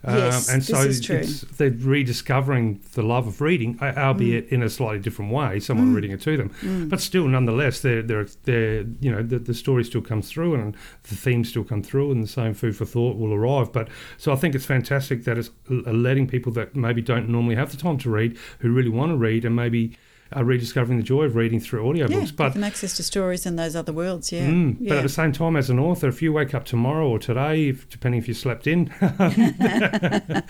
Um, 0.04 0.16
yes, 0.16 0.48
Um, 0.48 0.54
and 0.54 0.62
this 0.62 0.68
so 0.68 0.82
is 0.82 1.02
true. 1.02 1.24
they're 1.58 1.72
rediscovering 1.72 2.82
the 2.94 3.02
love 3.02 3.28
of 3.28 3.42
reading, 3.42 3.80
albeit 3.82 4.48
mm. 4.48 4.52
in 4.52 4.64
a 4.64 4.70
slightly 4.70 5.00
different 5.00 5.32
way. 5.32 5.60
Someone 5.60 5.92
mm. 5.92 5.96
reading 5.96 6.12
it 6.12 6.22
to 6.22 6.38
them, 6.38 6.52
mm. 6.62 6.88
but 6.88 7.02
still, 7.02 7.28
nonetheless, 7.28 7.82
they're 7.82 8.04
they're, 8.04 8.28
they're 8.44 8.86
you 9.02 9.12
know 9.12 9.24
the, 9.24 9.40
the 9.40 9.54
story 9.54 9.84
still 9.84 10.02
comes 10.02 10.30
through 10.30 10.54
and 10.54 10.76
the 11.04 11.16
themes 11.16 11.50
still 11.50 11.64
come 11.64 11.82
through, 11.82 12.12
and 12.12 12.24
the 12.24 12.28
same 12.28 12.54
food 12.54 12.76
for 12.76 12.86
thought 12.86 13.18
will 13.18 13.34
arrive. 13.34 13.74
But 13.74 13.90
so 14.18 14.32
I 14.32 14.36
think 14.36 14.54
it's 14.56 14.66
fantastic 14.66 15.24
that 15.24 15.38
it's 15.38 15.50
letting 15.68 16.28
people 16.28 16.52
that 16.54 16.76
maybe 16.76 17.02
don't 17.02 17.28
normally 17.28 17.56
have 17.56 17.72
the 17.72 17.78
time 17.78 17.98
to 18.00 18.10
read, 18.10 18.38
who 18.60 18.72
really 18.72 18.90
want 18.90 19.12
to 19.12 19.18
read, 19.18 19.46
and 19.46 19.56
maybe 19.56 19.98
are 20.34 20.44
rediscovering 20.44 20.98
the 20.98 21.04
joy 21.04 21.24
of 21.24 21.36
reading 21.36 21.60
through 21.60 21.84
audiobooks. 21.84 22.10
Yeah, 22.10 22.32
but 22.36 22.44
give 22.46 22.54
them 22.56 22.64
access 22.64 22.96
to 22.98 23.04
stories 23.04 23.46
in 23.46 23.56
those 23.56 23.76
other 23.76 23.94
worlds. 23.94 24.32
Yeah, 24.32 24.48
Mm, 24.48 24.78
yeah. 24.80 24.90
But 24.90 24.98
at 25.00 25.04
the 25.04 25.10
same 25.10 25.32
time, 25.32 25.56
as 25.56 25.70
an 25.70 25.80
author, 25.80 26.08
if 26.08 26.22
you 26.22 26.34
wake 26.34 26.54
up 26.54 26.66
tomorrow 26.66 27.08
or 27.08 27.20
today, 27.20 27.70
if, 27.70 27.88
depending 27.90 28.20
if 28.22 28.28
you 28.28 28.34
slept 28.34 28.68
in, 28.68 28.86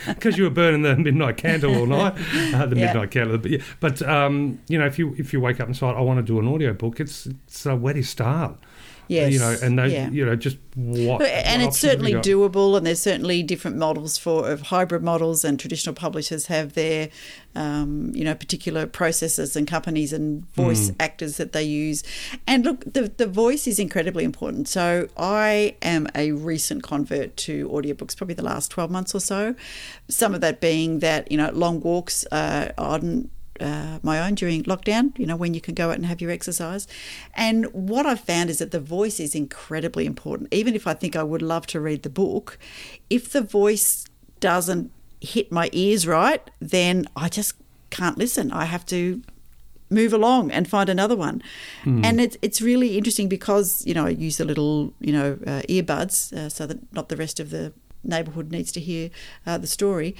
because 0.07 0.37
you 0.37 0.43
were 0.43 0.49
burning 0.49 0.81
the 0.81 0.95
midnight 0.95 1.37
candle 1.37 1.75
all 1.77 1.85
night, 1.85 2.13
uh, 2.53 2.65
the 2.65 2.75
Yeah. 2.77 2.87
midnight 2.87 3.11
candle. 3.11 3.37
But, 3.37 3.51
yeah, 3.51 3.57
but 3.79 4.01
um, 4.01 4.59
you 4.67 4.77
know, 4.77 4.85
if 4.85 4.97
you 4.99 5.15
if 5.17 5.33
you 5.33 5.39
wake 5.39 5.59
up 5.59 5.67
and 5.67 5.75
say, 5.77 5.85
I 5.87 6.01
want 6.01 6.17
to 6.19 6.23
do 6.23 6.39
an 6.39 6.47
audiobook, 6.47 6.99
it's 6.99 7.25
it's 7.27 7.65
a 7.65 7.75
where 7.75 7.93
do 7.93 7.99
you 7.99 8.03
start? 8.03 8.57
yes, 9.09 9.31
You 9.31 9.39
know, 9.39 9.55
and 9.63 9.79
those, 9.79 9.93
yeah. 9.93 10.09
you 10.09 10.25
know, 10.25 10.35
just 10.35 10.57
what. 10.75 11.21
And 11.21 11.61
what 11.61 11.69
it's 11.69 11.79
certainly 11.79 12.11
doable, 12.15 12.75
and 12.75 12.85
there's 12.85 12.99
certainly 12.99 13.41
different 13.41 13.77
models 13.77 14.17
for 14.17 14.49
of 14.49 14.63
hybrid 14.63 15.01
models, 15.01 15.45
and 15.45 15.57
traditional 15.57 15.95
publishers 15.95 16.47
have 16.47 16.73
their, 16.73 17.07
um, 17.57 18.11
you 18.13 18.23
know, 18.23 18.35
particular 18.35 18.85
processes 18.85 19.55
and 19.55 19.67
companies 19.67 20.13
and 20.13 20.45
voice 20.53 20.91
actors 20.99 21.37
that 21.37 21.53
they 21.53 21.63
use. 21.63 22.03
And 22.45 22.63
look, 22.63 22.85
the 22.85 23.11
the 23.17 23.25
voice 23.25 23.65
is 23.65 23.79
incredibly 23.79 24.23
important. 24.23 24.67
So 24.67 25.07
I 25.17 25.75
am 25.81 26.07
a 26.13 26.33
recent 26.33 26.83
convert 26.83 27.35
to 27.37 27.67
audiobooks, 27.69 28.15
probably 28.15 28.35
the 28.35 28.43
last 28.43 28.69
twelve 28.69 28.91
months 28.91 29.15
or 29.15 29.19
so. 29.19 29.55
Some 30.07 30.35
of 30.35 30.41
that 30.41 30.61
being 30.61 30.99
that 30.99 31.31
you 31.31 31.37
know 31.37 31.49
long 31.51 31.81
walks 31.81 32.25
uh, 32.31 32.71
on 32.77 33.31
uh, 33.59 33.97
my 34.03 34.19
own 34.19 34.35
during 34.35 34.63
lockdown, 34.65 35.17
you 35.17 35.25
know, 35.25 35.35
when 35.35 35.55
you 35.55 35.61
can 35.61 35.73
go 35.73 35.89
out 35.89 35.95
and 35.95 36.05
have 36.05 36.21
your 36.21 36.29
exercise. 36.29 36.87
And 37.33 37.65
what 37.73 38.05
I've 38.05 38.19
found 38.19 38.51
is 38.51 38.59
that 38.59 38.69
the 38.69 38.79
voice 38.79 39.19
is 39.19 39.33
incredibly 39.33 40.05
important. 40.05 40.53
Even 40.53 40.75
if 40.75 40.85
I 40.85 40.93
think 40.93 41.15
I 41.15 41.23
would 41.23 41.41
love 41.41 41.65
to 41.67 41.79
read 41.79 42.03
the 42.03 42.09
book, 42.11 42.59
if 43.09 43.31
the 43.31 43.41
voice 43.41 44.05
doesn't 44.39 44.91
hit 45.21 45.51
my 45.51 45.69
ears 45.73 46.07
right, 46.07 46.41
then 46.59 47.07
I 47.15 47.29
just 47.29 47.55
can't 47.89 48.17
listen. 48.17 48.51
I 48.51 48.65
have 48.65 48.85
to 48.87 49.21
move 49.89 50.13
along 50.13 50.51
and 50.51 50.67
find 50.67 50.89
another 50.89 51.15
one. 51.15 51.41
Mm. 51.83 52.05
And 52.05 52.21
it's 52.21 52.37
it's 52.41 52.61
really 52.61 52.97
interesting 52.97 53.29
because 53.29 53.85
you 53.85 53.93
know 53.93 54.05
I 54.05 54.09
use 54.09 54.37
the 54.37 54.45
little 54.45 54.93
you 54.99 55.13
know 55.13 55.39
uh, 55.45 55.61
earbuds 55.69 56.33
uh, 56.33 56.49
so 56.49 56.65
that 56.67 56.93
not 56.93 57.09
the 57.09 57.17
rest 57.17 57.39
of 57.39 57.49
the 57.49 57.73
neighbourhood 58.03 58.51
needs 58.51 58.71
to 58.73 58.79
hear 58.79 59.09
uh, 59.45 59.57
the 59.57 59.67
story, 59.67 60.15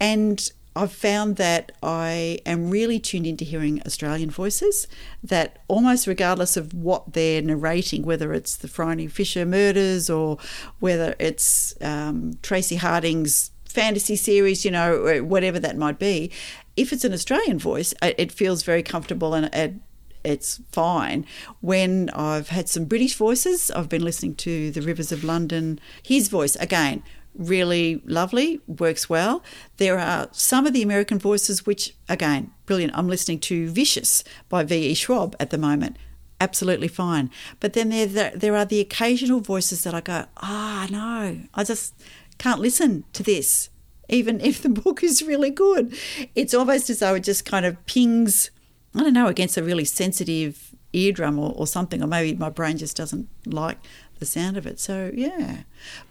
and. 0.00 0.50
I've 0.78 0.92
found 0.92 1.36
that 1.36 1.72
I 1.82 2.38
am 2.44 2.68
really 2.68 2.98
tuned 2.98 3.26
into 3.26 3.46
hearing 3.46 3.80
Australian 3.86 4.28
voices, 4.28 4.86
that 5.24 5.60
almost 5.68 6.06
regardless 6.06 6.54
of 6.58 6.74
what 6.74 7.14
they're 7.14 7.40
narrating, 7.40 8.02
whether 8.02 8.34
it's 8.34 8.56
the 8.56 8.68
Phryne 8.68 9.08
Fisher 9.08 9.46
murders 9.46 10.10
or 10.10 10.36
whether 10.78 11.14
it's 11.18 11.74
um, 11.80 12.34
Traci 12.42 12.76
Harding's 12.76 13.52
fantasy 13.76 14.16
series, 14.16 14.64
you 14.64 14.70
know, 14.70 15.22
whatever 15.22 15.60
that 15.60 15.76
might 15.76 15.98
be, 15.98 16.30
if 16.76 16.94
it's 16.94 17.04
an 17.04 17.12
Australian 17.12 17.58
voice, 17.58 17.92
it 18.00 18.32
feels 18.32 18.62
very 18.62 18.82
comfortable 18.82 19.34
and 19.34 19.80
it's 20.24 20.60
fine. 20.72 21.26
When 21.60 22.08
I've 22.14 22.48
had 22.48 22.70
some 22.70 22.86
British 22.86 23.14
voices, 23.14 23.70
I've 23.70 23.90
been 23.90 24.02
listening 24.02 24.34
to 24.36 24.70
The 24.70 24.80
Rivers 24.80 25.12
of 25.12 25.22
London. 25.22 25.78
His 26.02 26.28
voice, 26.28 26.56
again, 26.56 27.02
really 27.34 28.00
lovely, 28.06 28.60
works 28.66 29.10
well. 29.10 29.42
There 29.76 29.98
are 29.98 30.28
some 30.32 30.66
of 30.66 30.72
the 30.72 30.82
American 30.82 31.18
voices 31.18 31.66
which, 31.66 31.94
again, 32.08 32.52
brilliant. 32.64 32.96
I'm 32.96 33.08
listening 33.08 33.40
to 33.40 33.68
Vicious 33.68 34.24
by 34.48 34.64
V.E. 34.64 34.94
Schwab 34.94 35.36
at 35.38 35.50
the 35.50 35.58
moment. 35.58 35.98
Absolutely 36.40 36.88
fine. 36.88 37.30
But 37.60 37.74
then 37.74 37.90
there, 37.90 38.32
there 38.34 38.56
are 38.56 38.64
the 38.64 38.80
occasional 38.80 39.40
voices 39.40 39.84
that 39.84 39.94
I 39.94 40.00
go, 40.00 40.24
ah, 40.38 40.86
oh, 40.88 40.92
no, 40.92 41.40
I 41.54 41.64
just 41.64 41.94
can't 42.38 42.60
listen 42.60 43.04
to 43.12 43.22
this 43.22 43.70
even 44.08 44.40
if 44.40 44.62
the 44.62 44.68
book 44.68 45.02
is 45.02 45.22
really 45.22 45.50
good. 45.50 45.96
It's 46.34 46.54
almost 46.54 46.90
as 46.90 47.00
though 47.00 47.14
it 47.14 47.20
just 47.24 47.44
kind 47.44 47.66
of 47.66 47.84
pings, 47.86 48.50
I 48.94 49.00
don't 49.00 49.12
know, 49.12 49.26
against 49.26 49.56
a 49.56 49.62
really 49.62 49.84
sensitive 49.84 50.74
eardrum 50.92 51.38
or, 51.38 51.52
or 51.56 51.66
something, 51.66 52.02
or 52.02 52.06
maybe 52.06 52.36
my 52.38 52.50
brain 52.50 52.78
just 52.78 52.96
doesn't 52.96 53.28
like 53.46 53.78
the 54.18 54.26
sound 54.26 54.56
of 54.56 54.66
it. 54.66 54.80
So, 54.80 55.10
yeah. 55.14 55.62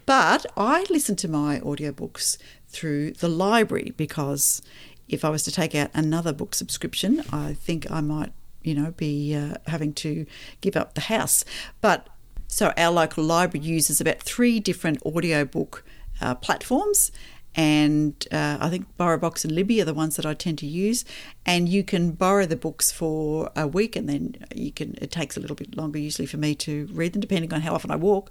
But 0.04 0.46
I 0.56 0.86
listen 0.90 1.16
to 1.16 1.28
my 1.28 1.60
audiobooks 1.60 2.38
through 2.68 3.12
the 3.12 3.28
library 3.28 3.92
because 3.96 4.62
if 5.08 5.24
I 5.24 5.30
was 5.30 5.42
to 5.44 5.52
take 5.52 5.74
out 5.74 5.90
another 5.94 6.32
book 6.32 6.54
subscription, 6.54 7.22
I 7.32 7.54
think 7.54 7.90
I 7.90 8.00
might, 8.00 8.32
you 8.62 8.74
know, 8.74 8.92
be 8.92 9.34
uh, 9.34 9.54
having 9.66 9.92
to 9.94 10.26
give 10.60 10.76
up 10.76 10.94
the 10.94 11.02
house. 11.02 11.44
But 11.80 12.08
so 12.48 12.72
our 12.76 12.92
local 12.92 13.24
library 13.24 13.66
uses 13.66 14.00
about 14.00 14.20
three 14.20 14.60
different 14.60 15.02
audiobook 15.04 15.84
uh, 16.20 16.34
platforms 16.34 17.10
and 17.56 18.28
uh, 18.30 18.58
I 18.60 18.68
think 18.68 18.86
BorrowBox 18.98 19.44
and 19.44 19.54
Libby 19.54 19.80
are 19.80 19.86
the 19.86 19.94
ones 19.94 20.16
that 20.16 20.26
I 20.26 20.34
tend 20.34 20.58
to 20.58 20.66
use. 20.66 21.06
And 21.46 21.68
you 21.68 21.82
can 21.82 22.12
borrow 22.12 22.44
the 22.44 22.56
books 22.56 22.92
for 22.92 23.50
a 23.56 23.66
week, 23.66 23.96
and 23.96 24.08
then 24.08 24.36
you 24.54 24.70
can. 24.70 24.96
It 25.00 25.10
takes 25.10 25.36
a 25.36 25.40
little 25.40 25.56
bit 25.56 25.74
longer 25.74 25.98
usually 25.98 26.26
for 26.26 26.36
me 26.36 26.54
to 26.56 26.86
read 26.92 27.14
them, 27.14 27.22
depending 27.22 27.52
on 27.54 27.62
how 27.62 27.74
often 27.74 27.90
I 27.90 27.96
walk. 27.96 28.30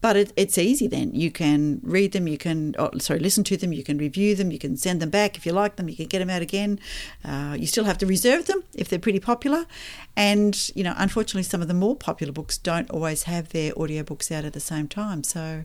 But 0.00 0.16
it, 0.16 0.32
it's 0.34 0.56
easy 0.56 0.86
then. 0.88 1.14
You 1.14 1.30
can 1.30 1.80
read 1.82 2.12
them, 2.12 2.26
you 2.26 2.38
can, 2.38 2.74
oh, 2.78 2.90
sorry, 2.98 3.20
listen 3.20 3.44
to 3.44 3.56
them, 3.58 3.72
you 3.74 3.84
can 3.84 3.98
review 3.98 4.34
them, 4.34 4.50
you 4.50 4.58
can 4.58 4.76
send 4.78 5.02
them 5.02 5.10
back 5.10 5.36
if 5.36 5.44
you 5.44 5.52
like 5.52 5.76
them, 5.76 5.90
you 5.90 5.96
can 5.96 6.06
get 6.06 6.20
them 6.20 6.30
out 6.30 6.40
again. 6.40 6.80
Uh, 7.22 7.54
you 7.58 7.66
still 7.66 7.84
have 7.84 7.98
to 7.98 8.06
reserve 8.06 8.46
them 8.46 8.64
if 8.74 8.88
they're 8.88 8.98
pretty 8.98 9.20
popular. 9.20 9.66
And, 10.16 10.70
you 10.74 10.82
know, 10.82 10.94
unfortunately, 10.96 11.42
some 11.42 11.60
of 11.60 11.68
the 11.68 11.74
more 11.74 11.94
popular 11.94 12.32
books 12.32 12.56
don't 12.56 12.90
always 12.90 13.24
have 13.24 13.50
their 13.50 13.72
audiobooks 13.72 14.32
out 14.32 14.46
at 14.46 14.54
the 14.54 14.60
same 14.60 14.88
time. 14.88 15.22
So, 15.22 15.64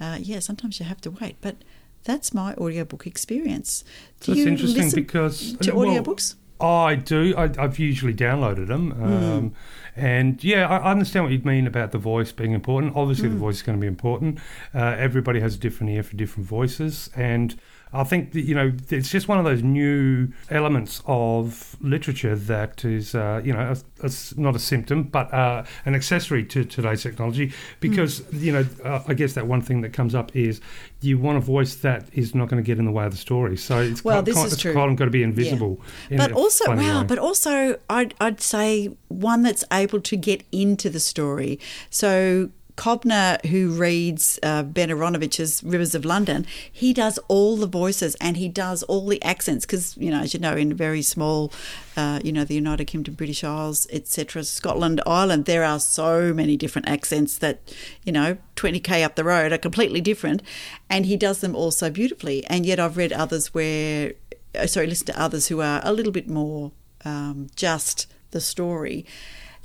uh, 0.00 0.18
yeah, 0.20 0.40
sometimes 0.40 0.80
you 0.80 0.86
have 0.86 1.00
to 1.02 1.10
wait. 1.10 1.36
But 1.40 1.56
that's 2.04 2.34
my 2.34 2.54
audiobook 2.54 3.06
experience. 3.06 3.84
Do 4.20 4.34
That's 4.34 4.46
interesting 4.46 4.90
because 4.90 5.54
to 5.58 5.74
well, 5.74 5.88
audiobooks. 5.88 6.36
I 6.60 6.94
do. 6.94 7.34
I, 7.36 7.50
have 7.60 7.78
usually 7.78 8.14
downloaded 8.14 8.68
them. 8.68 8.92
Hmm. 8.92 9.02
Um, 9.02 9.50
mm. 9.50 9.52
And 9.96 10.42
yeah, 10.42 10.68
I 10.68 10.90
understand 10.90 11.24
what 11.24 11.32
you 11.32 11.40
mean 11.40 11.66
about 11.66 11.92
the 11.92 11.98
voice 11.98 12.32
being 12.32 12.52
important. 12.52 12.96
Obviously, 12.96 13.28
mm. 13.28 13.32
the 13.32 13.36
hmm. 13.36 13.42
voice 13.42 13.56
is 13.56 13.62
going 13.62 13.78
to 13.78 13.80
be 13.80 13.86
important. 13.86 14.38
Uh, 14.74 14.94
everybody 14.98 15.40
has 15.40 15.56
a 15.56 15.58
different 15.58 15.92
ear 15.92 16.02
for 16.02 16.16
different 16.16 16.48
voices. 16.48 17.10
And 17.16 17.56
I 17.94 18.04
think 18.04 18.32
that, 18.32 18.42
you 18.42 18.54
know 18.54 18.72
it's 18.90 19.08
just 19.08 19.28
one 19.28 19.38
of 19.38 19.44
those 19.44 19.62
new 19.62 20.28
elements 20.50 21.02
of 21.06 21.76
literature 21.80 22.34
that 22.34 22.84
is 22.84 23.14
uh, 23.14 23.40
you 23.44 23.52
know 23.52 23.74
a, 24.02 24.06
a, 24.06 24.10
not 24.36 24.56
a 24.56 24.58
symptom 24.58 25.04
but 25.04 25.32
uh, 25.32 25.64
an 25.86 25.94
accessory 25.94 26.44
to 26.46 26.64
today's 26.64 27.02
technology 27.02 27.52
because 27.80 28.20
mm. 28.20 28.40
you 28.40 28.52
know 28.52 28.66
uh, 28.84 29.02
I 29.06 29.14
guess 29.14 29.34
that 29.34 29.46
one 29.46 29.60
thing 29.60 29.80
that 29.82 29.92
comes 29.92 30.14
up 30.14 30.34
is 30.34 30.60
you 31.00 31.18
want 31.18 31.38
a 31.38 31.40
voice 31.40 31.76
that 31.76 32.06
is 32.12 32.34
not 32.34 32.48
going 32.48 32.62
to 32.62 32.66
get 32.66 32.78
in 32.78 32.84
the 32.84 32.90
way 32.90 33.04
of 33.04 33.12
the 33.12 33.18
story 33.18 33.56
so 33.56 33.78
it's 33.78 34.04
well 34.04 34.16
quite, 34.16 34.24
this 34.24 34.34
quite, 34.34 34.46
is 34.46 34.52
it's 34.54 34.62
true. 34.62 34.72
quite 34.72 34.96
got 34.96 35.04
to 35.04 35.10
be 35.10 35.22
invisible 35.22 35.80
yeah. 36.10 36.16
but 36.16 36.32
also 36.32 36.74
wow 36.74 37.00
way. 37.00 37.06
but 37.06 37.18
also 37.18 37.78
I'd, 37.88 38.14
I'd 38.20 38.40
say 38.40 38.96
one 39.08 39.42
that's 39.42 39.64
able 39.72 40.00
to 40.00 40.16
get 40.16 40.42
into 40.50 40.90
the 40.90 41.00
story 41.00 41.60
so 41.90 42.50
Kobna, 42.76 43.44
who 43.46 43.70
reads 43.70 44.38
uh, 44.42 44.62
Ben 44.64 44.88
Aaronovitch's 44.88 45.62
Rivers 45.62 45.94
of 45.94 46.04
London, 46.04 46.44
he 46.70 46.92
does 46.92 47.18
all 47.28 47.56
the 47.56 47.68
voices 47.68 48.16
and 48.20 48.36
he 48.36 48.48
does 48.48 48.82
all 48.84 49.06
the 49.06 49.22
accents 49.22 49.64
because, 49.64 49.96
you 49.96 50.10
know, 50.10 50.20
as 50.20 50.34
you 50.34 50.40
know, 50.40 50.54
in 50.56 50.74
very 50.74 51.02
small, 51.02 51.52
uh, 51.96 52.20
you 52.24 52.32
know, 52.32 52.44
the 52.44 52.54
United 52.54 52.86
Kingdom, 52.86 53.14
British 53.14 53.44
Isles, 53.44 53.86
etc., 53.92 54.42
Scotland, 54.42 55.00
Ireland, 55.06 55.44
there 55.44 55.62
are 55.62 55.78
so 55.78 56.34
many 56.34 56.56
different 56.56 56.88
accents 56.88 57.38
that, 57.38 57.60
you 58.02 58.12
know, 58.12 58.38
20k 58.56 59.04
up 59.04 59.14
the 59.14 59.24
road 59.24 59.52
are 59.52 59.58
completely 59.58 60.00
different. 60.00 60.42
And 60.90 61.06
he 61.06 61.16
does 61.16 61.40
them 61.40 61.54
all 61.54 61.70
so 61.70 61.90
beautifully. 61.90 62.44
And 62.46 62.66
yet 62.66 62.80
I've 62.80 62.96
read 62.96 63.12
others 63.12 63.54
where, 63.54 64.14
uh, 64.58 64.66
sorry, 64.66 64.88
listen 64.88 65.06
to 65.06 65.20
others 65.20 65.46
who 65.46 65.60
are 65.60 65.80
a 65.84 65.92
little 65.92 66.12
bit 66.12 66.28
more 66.28 66.72
um, 67.04 67.48
just 67.54 68.12
the 68.32 68.40
story. 68.40 69.06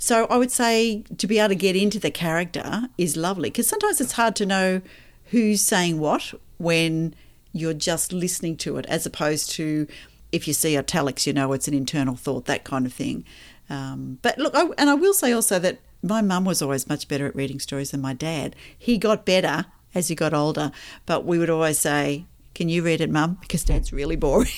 So 0.02 0.24
I 0.30 0.38
would 0.38 0.50
say 0.50 1.04
to 1.18 1.26
be 1.26 1.38
able 1.38 1.50
to 1.50 1.54
get 1.54 1.76
into 1.76 2.00
the 2.00 2.10
character 2.10 2.88
is 2.96 3.18
lovely 3.18 3.50
because 3.50 3.68
sometimes 3.68 4.00
it's 4.00 4.12
hard 4.12 4.34
to 4.36 4.46
know 4.46 4.80
who's 5.26 5.60
saying 5.60 6.00
what 6.00 6.32
when 6.56 7.14
you're 7.52 7.74
just 7.74 8.10
listening 8.10 8.56
to 8.56 8.78
it, 8.78 8.86
as 8.86 9.04
opposed 9.04 9.50
to 9.50 9.86
if 10.32 10.48
you 10.48 10.54
see 10.54 10.76
italics, 10.78 11.26
you 11.26 11.34
know 11.34 11.52
it's 11.52 11.68
an 11.68 11.74
internal 11.74 12.16
thought, 12.16 12.46
that 12.46 12.64
kind 12.64 12.86
of 12.86 12.94
thing. 12.94 13.26
Um, 13.68 14.18
but 14.22 14.38
look, 14.38 14.54
I, 14.54 14.70
and 14.78 14.88
I 14.88 14.94
will 14.94 15.12
say 15.12 15.32
also 15.32 15.58
that 15.58 15.80
my 16.02 16.22
mum 16.22 16.46
was 16.46 16.62
always 16.62 16.88
much 16.88 17.06
better 17.06 17.26
at 17.26 17.36
reading 17.36 17.60
stories 17.60 17.90
than 17.90 18.00
my 18.00 18.14
dad. 18.14 18.56
He 18.76 18.96
got 18.96 19.26
better 19.26 19.66
as 19.94 20.08
he 20.08 20.14
got 20.14 20.32
older, 20.32 20.72
but 21.04 21.26
we 21.26 21.38
would 21.38 21.50
always 21.50 21.78
say, 21.78 22.24
Can 22.54 22.68
you 22.68 22.82
read 22.82 23.00
it, 23.00 23.10
mum? 23.10 23.38
Because 23.40 23.64
dad's 23.64 23.92
really 23.92 24.16
boring. 24.16 24.50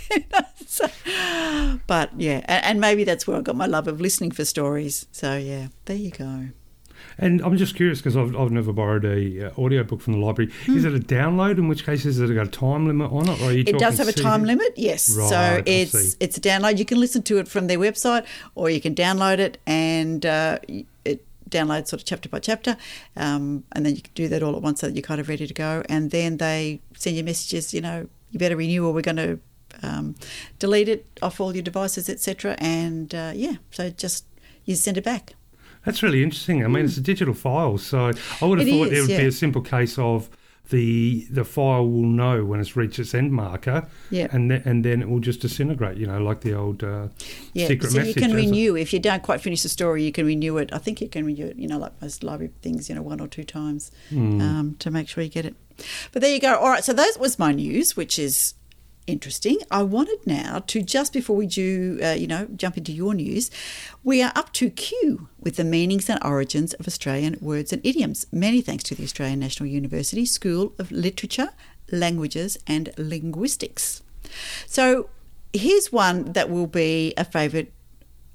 so, 0.66 0.86
but 1.86 2.10
yeah, 2.16 2.44
and, 2.46 2.64
and 2.64 2.80
maybe 2.80 3.04
that's 3.04 3.26
where 3.26 3.36
I 3.36 3.40
got 3.40 3.56
my 3.56 3.66
love 3.66 3.88
of 3.88 4.00
listening 4.00 4.30
for 4.30 4.44
stories. 4.44 5.06
So 5.12 5.36
yeah, 5.36 5.68
there 5.86 5.96
you 5.96 6.10
go. 6.10 6.48
And 7.18 7.40
I'm 7.42 7.56
just 7.56 7.74
curious 7.74 7.98
because 7.98 8.16
I've, 8.16 8.34
I've 8.36 8.50
never 8.50 8.72
borrowed 8.72 9.04
a 9.04 9.46
uh, 9.46 9.50
audiobook 9.58 10.00
from 10.00 10.14
the 10.14 10.18
library. 10.18 10.50
Hmm. 10.66 10.76
Is 10.76 10.84
it 10.84 10.94
a 10.94 10.98
download? 10.98 11.58
In 11.58 11.68
which 11.68 11.84
case, 11.84 12.04
is 12.04 12.20
it 12.20 12.32
got 12.34 12.46
a 12.46 12.50
time 12.50 12.86
limit 12.86 13.12
on 13.12 13.28
it? 13.28 13.40
Or 13.42 13.52
it 13.52 13.78
does 13.78 13.98
have 13.98 14.08
a 14.08 14.12
time 14.12 14.44
limit, 14.44 14.72
yes. 14.76 15.14
Right, 15.14 15.28
so 15.28 15.62
it's 15.66 16.16
it's 16.20 16.36
a 16.36 16.40
download. 16.40 16.78
You 16.78 16.84
can 16.84 17.00
listen 17.00 17.22
to 17.24 17.38
it 17.38 17.48
from 17.48 17.66
their 17.66 17.78
website, 17.78 18.26
or 18.54 18.70
you 18.70 18.80
can 18.80 18.94
download 18.94 19.38
it 19.38 19.58
and 19.66 20.24
uh, 20.24 20.58
it 21.04 21.24
downloads 21.50 21.88
sort 21.88 22.00
of 22.00 22.06
chapter 22.06 22.28
by 22.28 22.38
chapter, 22.38 22.76
um, 23.16 23.64
and 23.72 23.84
then 23.84 23.94
you 23.94 24.02
can 24.02 24.12
do 24.14 24.28
that 24.28 24.42
all 24.42 24.56
at 24.56 24.62
once 24.62 24.80
so 24.80 24.86
that 24.86 24.96
you're 24.96 25.02
kind 25.02 25.20
of 25.20 25.28
ready 25.28 25.46
to 25.46 25.54
go. 25.54 25.82
And 25.88 26.10
then 26.10 26.38
they 26.38 26.80
send 27.02 27.16
you 27.16 27.24
messages. 27.24 27.74
You 27.74 27.80
know, 27.80 28.08
you 28.30 28.38
better 28.38 28.56
renew, 28.56 28.86
or 28.86 28.92
we're 28.92 29.02
going 29.02 29.16
to 29.16 29.38
um, 29.82 30.14
delete 30.58 30.88
it 30.88 31.06
off 31.20 31.40
all 31.40 31.54
your 31.54 31.62
devices, 31.62 32.08
etc. 32.08 32.56
And 32.58 33.14
uh, 33.14 33.32
yeah, 33.34 33.54
so 33.70 33.90
just 33.90 34.26
you 34.64 34.74
send 34.74 34.96
it 34.96 35.04
back. 35.04 35.34
That's 35.84 36.02
really 36.02 36.22
interesting. 36.22 36.64
I 36.64 36.68
mean, 36.68 36.84
mm. 36.84 36.88
it's 36.88 36.96
a 36.96 37.00
digital 37.00 37.34
file, 37.34 37.76
so 37.78 38.12
I 38.40 38.44
would 38.44 38.60
have 38.60 38.68
it 38.68 38.70
thought 38.70 38.88
is, 38.88 38.98
it 38.98 39.00
would 39.02 39.10
yeah. 39.10 39.18
be 39.18 39.26
a 39.26 39.32
simple 39.32 39.62
case 39.62 39.98
of 39.98 40.30
the 40.72 41.26
the 41.30 41.44
file 41.44 41.86
will 41.86 42.06
know 42.06 42.46
when 42.46 42.58
it's 42.58 42.76
reached 42.76 42.98
its 42.98 43.14
end 43.14 43.30
marker, 43.30 43.86
yeah. 44.10 44.28
and 44.32 44.50
then 44.50 44.62
and 44.64 44.84
then 44.84 45.02
it 45.02 45.08
will 45.08 45.20
just 45.20 45.40
disintegrate. 45.40 45.98
You 45.98 46.06
know, 46.06 46.18
like 46.18 46.40
the 46.40 46.54
old 46.54 46.82
uh, 46.82 47.08
yeah. 47.52 47.68
secret 47.68 47.92
so 47.92 47.98
message. 47.98 48.16
you 48.16 48.22
can 48.22 48.34
renew 48.34 48.74
if 48.74 48.92
you 48.94 48.98
don't 48.98 49.22
quite 49.22 49.42
finish 49.42 49.62
the 49.62 49.68
story. 49.68 50.02
You 50.02 50.12
can 50.12 50.24
renew 50.24 50.56
it. 50.56 50.72
I 50.72 50.78
think 50.78 51.02
you 51.02 51.10
can 51.10 51.26
renew 51.26 51.46
it. 51.46 51.56
You 51.56 51.68
know, 51.68 51.78
like 51.78 51.92
most 52.00 52.24
library 52.24 52.52
things. 52.62 52.88
You 52.88 52.94
know, 52.94 53.02
one 53.02 53.20
or 53.20 53.28
two 53.28 53.44
times 53.44 53.92
mm. 54.10 54.40
um, 54.40 54.74
to 54.78 54.90
make 54.90 55.08
sure 55.08 55.22
you 55.22 55.30
get 55.30 55.44
it. 55.44 55.54
But 56.10 56.22
there 56.22 56.32
you 56.32 56.40
go. 56.40 56.56
All 56.56 56.70
right. 56.70 56.82
So 56.82 56.94
that 56.94 57.16
was 57.20 57.38
my 57.38 57.52
news, 57.52 57.94
which 57.94 58.18
is 58.18 58.54
interesting. 59.06 59.58
I 59.70 59.82
wanted 59.82 60.26
now 60.26 60.62
to 60.66 60.82
just 60.82 61.12
before 61.12 61.36
we 61.36 61.46
do, 61.46 61.98
uh, 62.02 62.10
you 62.10 62.26
know, 62.26 62.46
jump 62.56 62.76
into 62.76 62.92
your 62.92 63.14
news, 63.14 63.50
we 64.02 64.22
are 64.22 64.32
up 64.34 64.52
to 64.54 64.70
Q 64.70 65.28
with 65.40 65.56
the 65.56 65.64
meanings 65.64 66.08
and 66.08 66.22
origins 66.24 66.72
of 66.74 66.86
Australian 66.86 67.36
words 67.40 67.72
and 67.72 67.84
idioms. 67.84 68.26
Many 68.32 68.60
thanks 68.60 68.84
to 68.84 68.94
the 68.94 69.04
Australian 69.04 69.40
National 69.40 69.68
University 69.68 70.26
School 70.26 70.72
of 70.78 70.90
Literature, 70.92 71.50
Languages 71.90 72.58
and 72.66 72.92
Linguistics. 72.96 74.02
So 74.66 75.08
here's 75.52 75.92
one 75.92 76.32
that 76.32 76.48
will 76.50 76.66
be 76.66 77.14
a 77.16 77.24
favourite 77.24 77.72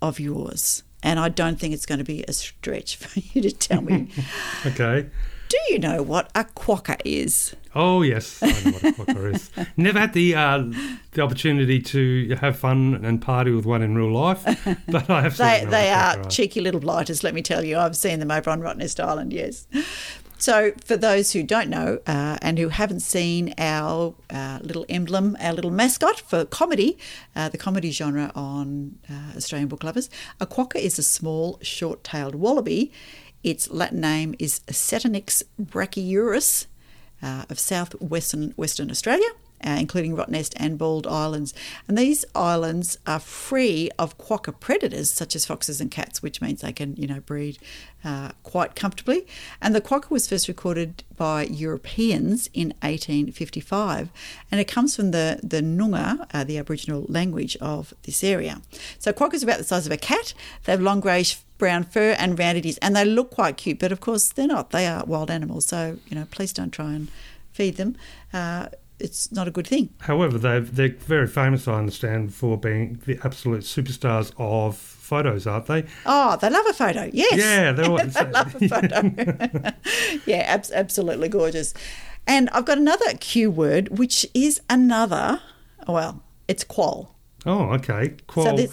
of 0.02 0.20
yours, 0.20 0.84
and 1.02 1.20
I 1.20 1.30
don't 1.30 1.60
think 1.60 1.74
it's 1.74 1.86
going 1.86 2.00
to 2.00 2.04
be 2.04 2.24
a 2.28 2.34
stretch 2.34 2.96
for 2.98 3.20
you 3.20 3.42
to 3.42 3.52
tell 3.52 3.82
me. 3.82 4.10
Okay. 4.66 5.10
Do 5.50 5.58
you 5.70 5.80
know 5.80 6.04
what 6.04 6.30
a 6.36 6.44
quokka 6.44 7.00
is? 7.06 7.56
Oh 7.74 8.02
yes, 8.02 8.42
I 8.42 8.48
know 8.48 8.72
what 8.72 8.84
a 8.84 8.92
quokka 8.92 9.34
is. 9.34 9.52
Never 9.78 10.00
had 10.00 10.14
the 10.14 10.36
uh, 10.36 10.64
the 11.12 11.22
opportunity 11.22 11.82
to 11.82 12.36
have 12.42 12.58
fun 12.58 13.06
and 13.06 13.22
party 13.22 13.52
with 13.52 13.66
one 13.66 13.82
in 13.82 13.96
real 13.96 14.12
life, 14.12 14.44
but 14.88 15.10
I 15.10 15.22
have. 15.22 15.38
They, 15.38 15.66
they 15.70 15.92
are 15.92 16.24
cheeky 16.26 16.60
little 16.60 16.82
blighters, 16.82 17.24
let 17.24 17.34
me 17.34 17.42
tell 17.42 17.64
you. 17.64 17.78
I've 17.78 17.96
seen 17.96 18.20
them 18.20 18.32
over 18.32 18.50
on 18.50 18.62
Rottnest 18.62 19.04
Island, 19.04 19.32
yes. 19.32 19.68
So, 20.40 20.72
for 20.86 20.96
those 20.96 21.32
who 21.32 21.42
don't 21.42 21.68
know 21.68 22.00
uh, 22.06 22.38
and 22.44 22.60
who 22.60 22.70
haven't 22.70 23.00
seen 23.00 23.56
our 23.58 24.14
uh, 24.30 24.60
little 24.62 24.86
emblem, 24.88 25.36
our 25.40 25.52
little 25.54 25.72
mascot 25.72 26.20
for 26.20 26.46
comedy, 26.46 26.98
uh, 27.36 27.50
the 27.50 27.58
comedy 27.58 27.90
genre 27.90 28.32
on 28.36 29.00
uh, 29.10 29.36
Australian 29.36 29.68
Book 29.68 29.84
Lovers, 29.84 30.12
a 30.40 30.46
quokka 30.46 30.76
is 30.76 31.00
a 31.00 31.04
small, 31.04 31.58
short 31.64 32.04
tailed 32.04 32.36
wallaby. 32.36 32.92
Its 33.44 33.70
Latin 33.70 34.02
name 34.02 34.36
is 34.40 34.62
Setonix 34.68 35.44
brachyurus 35.62 36.68
uh, 37.22 37.46
of 37.50 37.60
southwestern 37.60 38.52
Western 38.58 38.92
Australia. 38.92 39.30
Uh, 39.66 39.78
including 39.80 40.16
Rottnest 40.16 40.54
and 40.58 40.78
Bald 40.78 41.08
Islands. 41.08 41.52
And 41.88 41.98
these 41.98 42.24
islands 42.36 43.00
are 43.08 43.20
free 43.20 43.90
of 43.98 44.16
quokka 44.20 44.60
predators 44.60 45.10
such 45.10 45.36
as 45.36 45.48
foxes 45.48 45.82
and 45.82 45.90
cats, 45.90 46.22
which 46.22 46.42
means 46.42 46.62
they 46.62 46.72
can, 46.72 46.96
you 46.96 47.08
know, 47.08 47.22
breed 47.22 47.58
uh, 48.04 48.34
quite 48.44 48.76
comfortably. 48.76 49.26
And 49.60 49.74
the 49.74 49.82
quokka 49.82 50.12
was 50.12 50.28
first 50.28 50.48
recorded 50.48 51.04
by 51.16 51.46
Europeans 51.46 52.52
in 52.54 52.68
1855, 52.82 54.10
and 54.52 54.62
it 54.62 54.68
comes 54.68 54.96
from 54.96 55.10
the, 55.10 55.40
the 55.42 55.62
Noongar, 55.62 56.28
uh, 56.32 56.44
the 56.44 56.60
Aboriginal 56.60 57.06
language 57.10 57.58
of 57.60 57.96
this 58.04 58.24
area. 58.24 58.62
So 59.00 59.12
quokkas 59.12 59.42
are 59.42 59.46
about 59.46 59.58
the 59.58 59.64
size 59.64 59.88
of 59.88 59.92
a 59.92 59.98
cat. 59.98 60.36
They 60.66 60.72
have 60.72 60.82
long 60.82 61.02
greyish 61.02 61.40
brown 61.58 61.84
fur 61.84 62.12
and 62.20 62.38
rounded 62.38 62.66
ears, 62.68 62.78
and 62.78 62.96
they 62.96 63.06
look 63.06 63.32
quite 63.32 63.58
cute, 63.58 63.80
but 63.80 63.92
of 63.92 64.02
course 64.02 64.30
they're 64.30 64.46
not. 64.46 64.70
They 64.70 64.86
are 64.86 65.04
wild 65.06 65.32
animals, 65.32 65.66
so, 65.66 65.98
you 66.08 66.16
know, 66.16 66.28
please 66.30 66.54
don't 66.54 66.72
try 66.72 66.94
and 66.94 67.08
feed 67.52 67.78
them. 67.78 67.98
It's 69.00 69.32
not 69.32 69.48
a 69.48 69.52
good 69.52 69.68
thing. 69.68 69.90
However, 70.00 70.38
they 70.40 70.60
they're 70.60 70.90
very 70.90 71.28
famous, 71.28 71.68
I 71.68 71.74
understand, 71.76 72.34
for 72.34 72.58
being 72.58 73.00
the 73.06 73.20
absolute 73.24 73.62
superstars 73.62 74.32
of 74.38 74.76
photos, 74.78 75.46
aren't 75.46 75.68
they? 75.68 75.86
Oh, 76.06 76.36
they 76.42 76.50
love 76.50 76.66
a 76.68 76.74
photo. 76.74 77.10
Yes. 77.14 77.38
Yeah, 77.38 77.72
they're 77.74 77.86
all- 77.90 77.98
they 77.98 78.32
love 78.32 78.56
a 78.56 78.68
photo. 78.68 79.72
yeah, 80.26 80.38
abs- 80.48 80.72
absolutely 80.72 81.30
gorgeous. 81.30 81.74
And 82.26 82.50
I've 82.50 82.66
got 82.66 82.78
another 82.78 83.14
Q 83.20 83.52
word, 83.52 83.98
which 84.00 84.26
is 84.34 84.60
another. 84.70 85.42
Well, 85.88 86.24
it's 86.48 86.64
qual. 86.64 87.16
Oh, 87.46 87.70
okay. 87.76 88.16
Qual. 88.28 88.58
So 88.58 88.68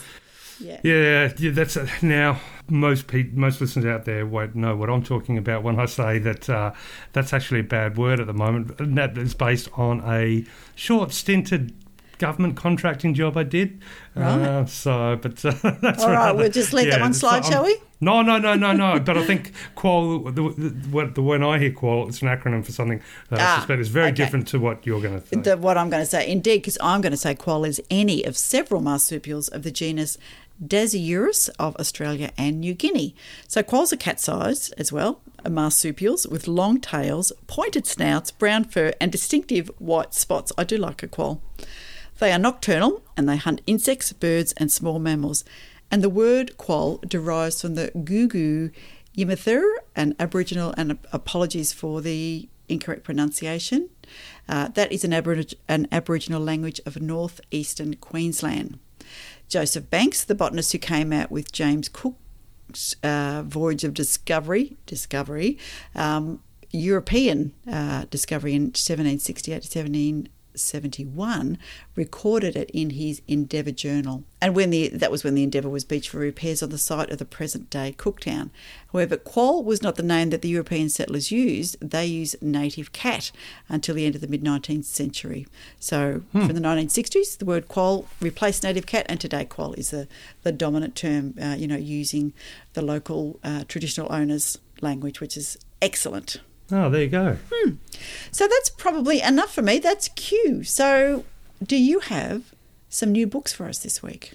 yeah. 0.60 0.80
Yeah, 0.82 1.32
yeah, 1.38 1.50
that's 1.52 1.76
now 2.02 2.40
most 2.68 3.06
pe- 3.06 3.30
most 3.32 3.60
listeners 3.60 3.84
out 3.84 4.04
there 4.04 4.26
won't 4.26 4.54
know 4.54 4.74
what 4.76 4.88
I'm 4.90 5.02
talking 5.02 5.36
about 5.38 5.62
when 5.62 5.78
I 5.78 5.86
say 5.86 6.18
that 6.20 6.48
uh, 6.48 6.72
that's 7.12 7.32
actually 7.32 7.60
a 7.60 7.64
bad 7.64 7.96
word 7.96 8.20
at 8.20 8.26
the 8.26 8.32
moment. 8.34 8.80
And 8.80 8.96
that 8.98 9.16
is 9.18 9.34
based 9.34 9.68
on 9.74 10.02
a 10.06 10.44
short 10.74 11.12
stinted 11.12 11.74
government 12.18 12.56
contracting 12.56 13.12
job 13.12 13.36
I 13.36 13.42
did. 13.42 13.82
Right. 14.14 14.24
Uh, 14.40 14.66
so, 14.66 15.18
but 15.20 15.44
uh, 15.44 15.50
that's 15.82 16.02
All 16.04 16.10
right, 16.10 16.26
rather- 16.26 16.38
we'll 16.38 16.50
just 16.50 16.72
let 16.72 16.88
that 16.90 17.00
one 17.00 17.12
slide, 17.14 17.42
I'm- 17.42 17.52
shall 17.52 17.64
we? 17.64 17.76
No, 18.00 18.20
no, 18.20 18.36
no, 18.38 18.54
no, 18.54 18.72
no. 18.74 19.00
but 19.00 19.16
I 19.16 19.24
think 19.26 19.52
qual, 19.76 20.18
the, 20.24 20.32
the, 20.32 21.10
the 21.14 21.22
when 21.22 21.42
I 21.42 21.58
hear 21.58 21.72
qual, 21.72 22.06
it's 22.08 22.20
an 22.20 22.28
acronym 22.28 22.62
for 22.64 22.70
something 22.70 23.00
that 23.30 23.40
Ah, 23.40 23.54
I 23.54 23.58
suspect 23.60 23.80
is 23.80 23.88
very 23.88 24.08
okay. 24.08 24.14
different 24.16 24.46
to 24.48 24.58
what 24.60 24.84
you're 24.84 25.00
going 25.00 25.14
to 25.14 25.20
think. 25.20 25.46
What 25.62 25.78
I'm 25.78 25.88
going 25.88 26.02
to 26.02 26.06
say, 26.06 26.30
indeed, 26.30 26.58
because 26.58 26.76
I'm 26.82 27.00
going 27.00 27.12
to 27.12 27.16
say 27.16 27.34
quoll 27.34 27.64
is 27.64 27.80
any 27.90 28.22
of 28.24 28.36
several 28.36 28.82
marsupials 28.82 29.48
of 29.48 29.62
the 29.62 29.70
genus 29.70 30.18
Dasyurus 30.62 31.48
of 31.58 31.76
Australia 31.76 32.30
and 32.36 32.60
New 32.60 32.74
Guinea. 32.74 33.14
So 33.48 33.62
quolls 33.62 33.92
are 33.92 33.96
cat-sized 33.96 34.74
as 34.78 34.92
well, 34.92 35.20
marsupials 35.48 36.26
with 36.26 36.48
long 36.48 36.80
tails, 36.80 37.32
pointed 37.46 37.86
snouts, 37.86 38.30
brown 38.30 38.64
fur, 38.64 38.92
and 39.00 39.10
distinctive 39.10 39.70
white 39.78 40.14
spots. 40.14 40.52
I 40.56 40.64
do 40.64 40.76
like 40.76 41.02
a 41.02 41.08
quoll. 41.08 41.42
They 42.18 42.32
are 42.32 42.38
nocturnal 42.38 43.02
and 43.16 43.28
they 43.28 43.36
hunt 43.36 43.60
insects, 43.66 44.12
birds, 44.12 44.52
and 44.56 44.70
small 44.70 44.98
mammals. 44.98 45.44
And 45.90 46.02
the 46.02 46.08
word 46.08 46.56
quoll 46.56 46.98
derives 47.06 47.60
from 47.60 47.74
the 47.74 47.90
Guugu 47.94 48.70
Yimithirr, 49.16 49.74
an 49.94 50.14
Aboriginal, 50.18 50.74
and 50.76 50.98
apologies 51.12 51.72
for 51.72 52.00
the 52.00 52.48
incorrect 52.68 53.04
pronunciation. 53.04 53.90
Uh, 54.48 54.68
that 54.68 54.90
is 54.90 55.04
an, 55.04 55.12
an 55.68 55.88
Aboriginal 55.92 56.40
language 56.40 56.80
of 56.86 57.00
northeastern 57.00 57.94
Queensland. 57.96 58.78
Joseph 59.54 59.88
Banks, 59.88 60.24
the 60.24 60.34
botanist 60.34 60.72
who 60.72 60.78
came 60.78 61.12
out 61.12 61.30
with 61.30 61.52
James 61.52 61.88
Cook's 61.88 62.96
uh, 63.04 63.44
Voyage 63.46 63.84
of 63.84 63.94
Discovery, 63.94 64.76
Discovery, 64.84 65.58
um, 65.94 66.42
European 66.72 67.54
uh, 67.70 68.06
discovery 68.10 68.52
in 68.54 68.62
1768 68.62 69.62
to 69.62 69.68
1771, 70.54 71.58
recorded 71.96 72.56
it 72.56 72.70
in 72.72 72.90
his 72.90 73.20
Endeavour 73.26 73.72
Journal. 73.72 74.24
And 74.40 74.54
when 74.54 74.70
the 74.70 74.88
that 74.88 75.10
was 75.10 75.24
when 75.24 75.34
the 75.34 75.42
Endeavour 75.42 75.68
was 75.68 75.84
beached 75.84 76.10
for 76.10 76.18
repairs 76.18 76.62
on 76.62 76.70
the 76.70 76.78
site 76.78 77.10
of 77.10 77.18
the 77.18 77.24
present 77.24 77.70
day 77.70 77.94
Cooktown. 77.96 78.50
However, 78.92 79.16
quoll 79.16 79.64
was 79.64 79.82
not 79.82 79.96
the 79.96 80.02
name 80.02 80.30
that 80.30 80.42
the 80.42 80.48
European 80.48 80.88
settlers 80.88 81.30
used. 81.30 81.76
They 81.80 82.06
used 82.06 82.40
native 82.42 82.92
cat 82.92 83.32
until 83.68 83.94
the 83.94 84.06
end 84.06 84.14
of 84.14 84.20
the 84.20 84.28
mid 84.28 84.42
19th 84.42 84.84
century. 84.84 85.46
So 85.80 86.22
from 86.30 86.48
the 86.48 86.60
1960s, 86.60 87.38
the 87.38 87.44
word 87.44 87.68
quoll 87.68 88.06
replaced 88.20 88.62
native 88.62 88.86
cat, 88.86 89.06
and 89.08 89.20
today 89.20 89.44
quoll 89.44 89.72
is 89.74 89.90
the, 89.90 90.06
the 90.42 90.52
dominant 90.52 90.94
term, 90.94 91.34
uh, 91.40 91.56
you 91.58 91.66
know, 91.66 91.76
using 91.76 92.32
the 92.74 92.82
local 92.82 93.40
uh, 93.42 93.64
traditional 93.66 94.12
owners' 94.12 94.58
language, 94.80 95.20
which 95.20 95.36
is 95.36 95.58
excellent. 95.80 96.40
Oh, 96.72 96.90
there 96.90 97.02
you 97.02 97.08
go. 97.08 97.36
Hmm. 97.52 97.70
So 98.30 98.46
that's 98.48 98.70
probably 98.70 99.20
enough 99.20 99.52
for 99.52 99.62
me. 99.62 99.78
That's 99.78 100.08
Q. 100.08 100.64
So 100.64 101.24
do 101.62 101.76
you 101.76 102.00
have 102.00 102.54
some 102.88 103.12
new 103.12 103.26
books 103.26 103.52
for 103.52 103.66
us 103.66 103.78
this 103.78 104.02
week? 104.02 104.32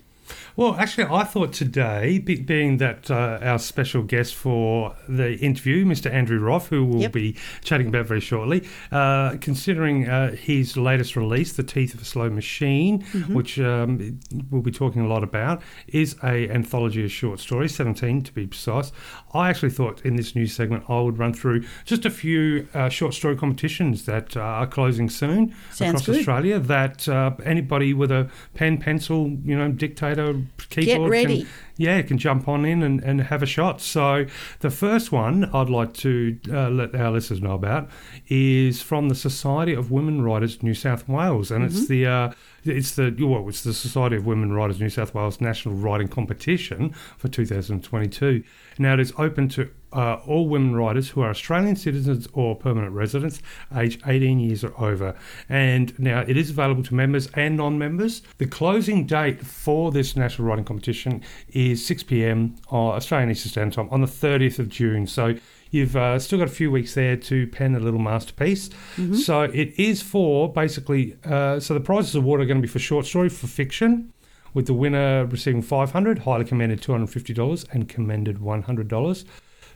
Well, 0.59 0.75
actually, 0.75 1.05
I 1.05 1.23
thought 1.23 1.53
today, 1.53 2.19
being 2.19 2.79
that 2.79 3.09
uh, 3.09 3.39
our 3.41 3.59
special 3.59 4.03
guest 4.03 4.35
for 4.35 4.93
the 5.07 5.37
interview, 5.37 5.85
Mr. 5.85 6.11
Andrew 6.11 6.37
Roth, 6.37 6.67
who 6.67 6.83
we'll 6.83 6.99
Yep. 7.03 7.13
be 7.13 7.37
chatting 7.63 7.87
about 7.87 8.07
very 8.07 8.19
shortly, 8.19 8.67
uh, 8.91 9.37
considering 9.39 10.09
uh, 10.09 10.35
his 10.35 10.75
latest 10.75 11.15
release, 11.15 11.53
The 11.53 11.63
Teeth 11.63 11.93
of 11.93 12.01
a 12.01 12.03
Slow 12.03 12.29
Machine, 12.29 13.03
which 13.29 13.57
um, 13.57 14.19
we'll 14.51 14.61
be 14.61 14.69
talking 14.69 15.01
a 15.01 15.07
lot 15.07 15.23
about, 15.23 15.61
is 15.87 16.17
a 16.25 16.49
anthology 16.49 17.05
of 17.05 17.11
short 17.13 17.39
stories, 17.39 17.73
17 17.73 18.23
to 18.23 18.33
be 18.33 18.45
precise. 18.45 18.91
I 19.33 19.49
actually 19.49 19.69
thought 19.69 20.01
in 20.05 20.17
this 20.17 20.35
new 20.35 20.45
segment 20.45 20.83
I 20.89 20.99
would 20.99 21.17
run 21.17 21.33
through 21.33 21.63
just 21.85 22.05
a 22.05 22.09
few 22.09 22.67
uh, 22.73 22.89
short 22.89 23.13
story 23.13 23.37
competitions 23.37 24.03
that 24.07 24.35
uh, 24.35 24.41
are 24.41 24.67
closing 24.67 25.09
soon 25.09 25.55
Sounds 25.71 26.01
across 26.01 26.05
good. 26.07 26.17
Australia 26.17 26.59
that 26.59 27.07
uh, 27.07 27.31
anybody 27.45 27.93
with 27.93 28.11
a 28.11 28.29
pen, 28.55 28.77
pencil, 28.77 29.29
you 29.45 29.57
know, 29.57 29.71
dictator, 29.71 30.41
keyboard 30.69 31.09
ready. 31.11 31.41
Can, 31.43 31.47
yeah, 31.79 32.01
can 32.01 32.17
jump 32.17 32.49
on 32.49 32.65
in 32.65 32.83
and, 32.83 33.01
and 33.01 33.21
have 33.21 33.41
a 33.41 33.45
shot. 33.45 33.79
So 33.79 34.25
the 34.59 34.69
first 34.69 35.13
one 35.13 35.45
I'd 35.53 35.69
like 35.69 35.93
to 35.95 36.37
uh, 36.51 36.69
let 36.69 36.93
our 36.93 37.11
listeners 37.11 37.41
know 37.41 37.53
about 37.53 37.89
is 38.27 38.81
from 38.81 39.07
the 39.07 39.15
Society 39.15 39.73
of 39.73 39.89
Women 39.89 40.21
Writers 40.21 40.61
New 40.61 40.73
South 40.73 41.07
Wales, 41.07 41.51
and 41.51 41.63
it's 41.63 41.87
the 41.87 42.05
uh, 42.05 42.31
it's 42.65 42.95
the 42.95 43.15
well, 43.25 43.47
it's 43.47 43.63
the 43.63 43.73
Society 43.73 44.17
of 44.17 44.25
Women 44.25 44.51
Writers 44.51 44.81
New 44.81 44.89
South 44.89 45.15
Wales 45.15 45.39
National 45.39 45.73
Writing 45.73 46.09
Competition 46.09 46.89
for 47.17 47.29
2022. 47.29 48.43
Now 48.77 48.95
it 48.95 48.99
is 48.99 49.13
open 49.17 49.47
to 49.49 49.69
uh, 49.91 50.19
all 50.27 50.47
women 50.47 50.75
writers 50.75 51.09
who 51.09 51.21
are 51.21 51.29
Australian 51.29 51.75
citizens 51.75 52.27
or 52.33 52.55
permanent 52.55 52.93
residents, 52.93 53.41
aged 53.75 54.01
18 54.05 54.39
years 54.39 54.63
or 54.63 54.73
over. 54.79 55.15
And 55.47 55.97
now 55.99 56.21
it 56.21 56.37
is 56.37 56.49
available 56.51 56.83
to 56.83 56.95
members 56.95 57.27
and 57.33 57.57
non-members. 57.57 58.21
The 58.37 58.45
closing 58.45 59.05
date 59.05 59.45
for 59.45 59.91
this 59.91 60.15
national 60.15 60.47
writing 60.47 60.65
competition 60.65 61.23
is 61.49 61.68
6 61.75 62.03
p.m. 62.03 62.55
uh, 62.71 62.89
Australian 62.89 63.31
Eastern 63.31 63.51
Standard 63.51 63.75
Time 63.75 63.89
on 63.91 64.01
the 64.01 64.07
30th 64.07 64.59
of 64.59 64.69
June. 64.69 65.07
So 65.07 65.35
You've 65.71 65.95
uh, 65.95 66.17
still 66.17 66.39
got 66.39 66.47
a 66.47 66.51
few 66.51 66.71
weeks 66.71 66.95
there 66.95 67.15
to 67.15 67.47
pen 67.47 67.75
a 67.75 67.79
little 67.79 67.99
masterpiece. 67.99 68.69
So 69.15 69.43
it 69.43 69.79
is 69.79 70.01
for 70.01 70.51
basically. 70.51 71.15
Uh, 71.23 71.59
so 71.59 71.73
the 71.73 71.79
prizes 71.79 72.15
awarded 72.15 72.45
are 72.45 72.47
going 72.47 72.57
to 72.57 72.61
be 72.61 72.71
for 72.71 72.79
short 72.79 73.05
story, 73.05 73.29
for 73.29 73.45
fiction, 73.45 74.11
with 74.53 74.65
the 74.65 74.73
winner 74.73 75.25
receiving 75.25 75.61
500, 75.61 76.19
highly 76.19 76.45
commended 76.45 76.81
$250, 76.81 77.65
and 77.71 77.87
commended 77.87 78.37
$100. 78.37 79.25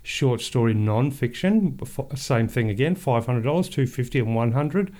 Short 0.05 0.41
story 0.41 0.73
non-fiction, 0.73 1.79
same 2.15 2.47
thing 2.47 2.69
again, 2.69 2.95
$500, 2.95 3.43
250 3.43 4.19
and 4.19 4.35
100 4.35 4.93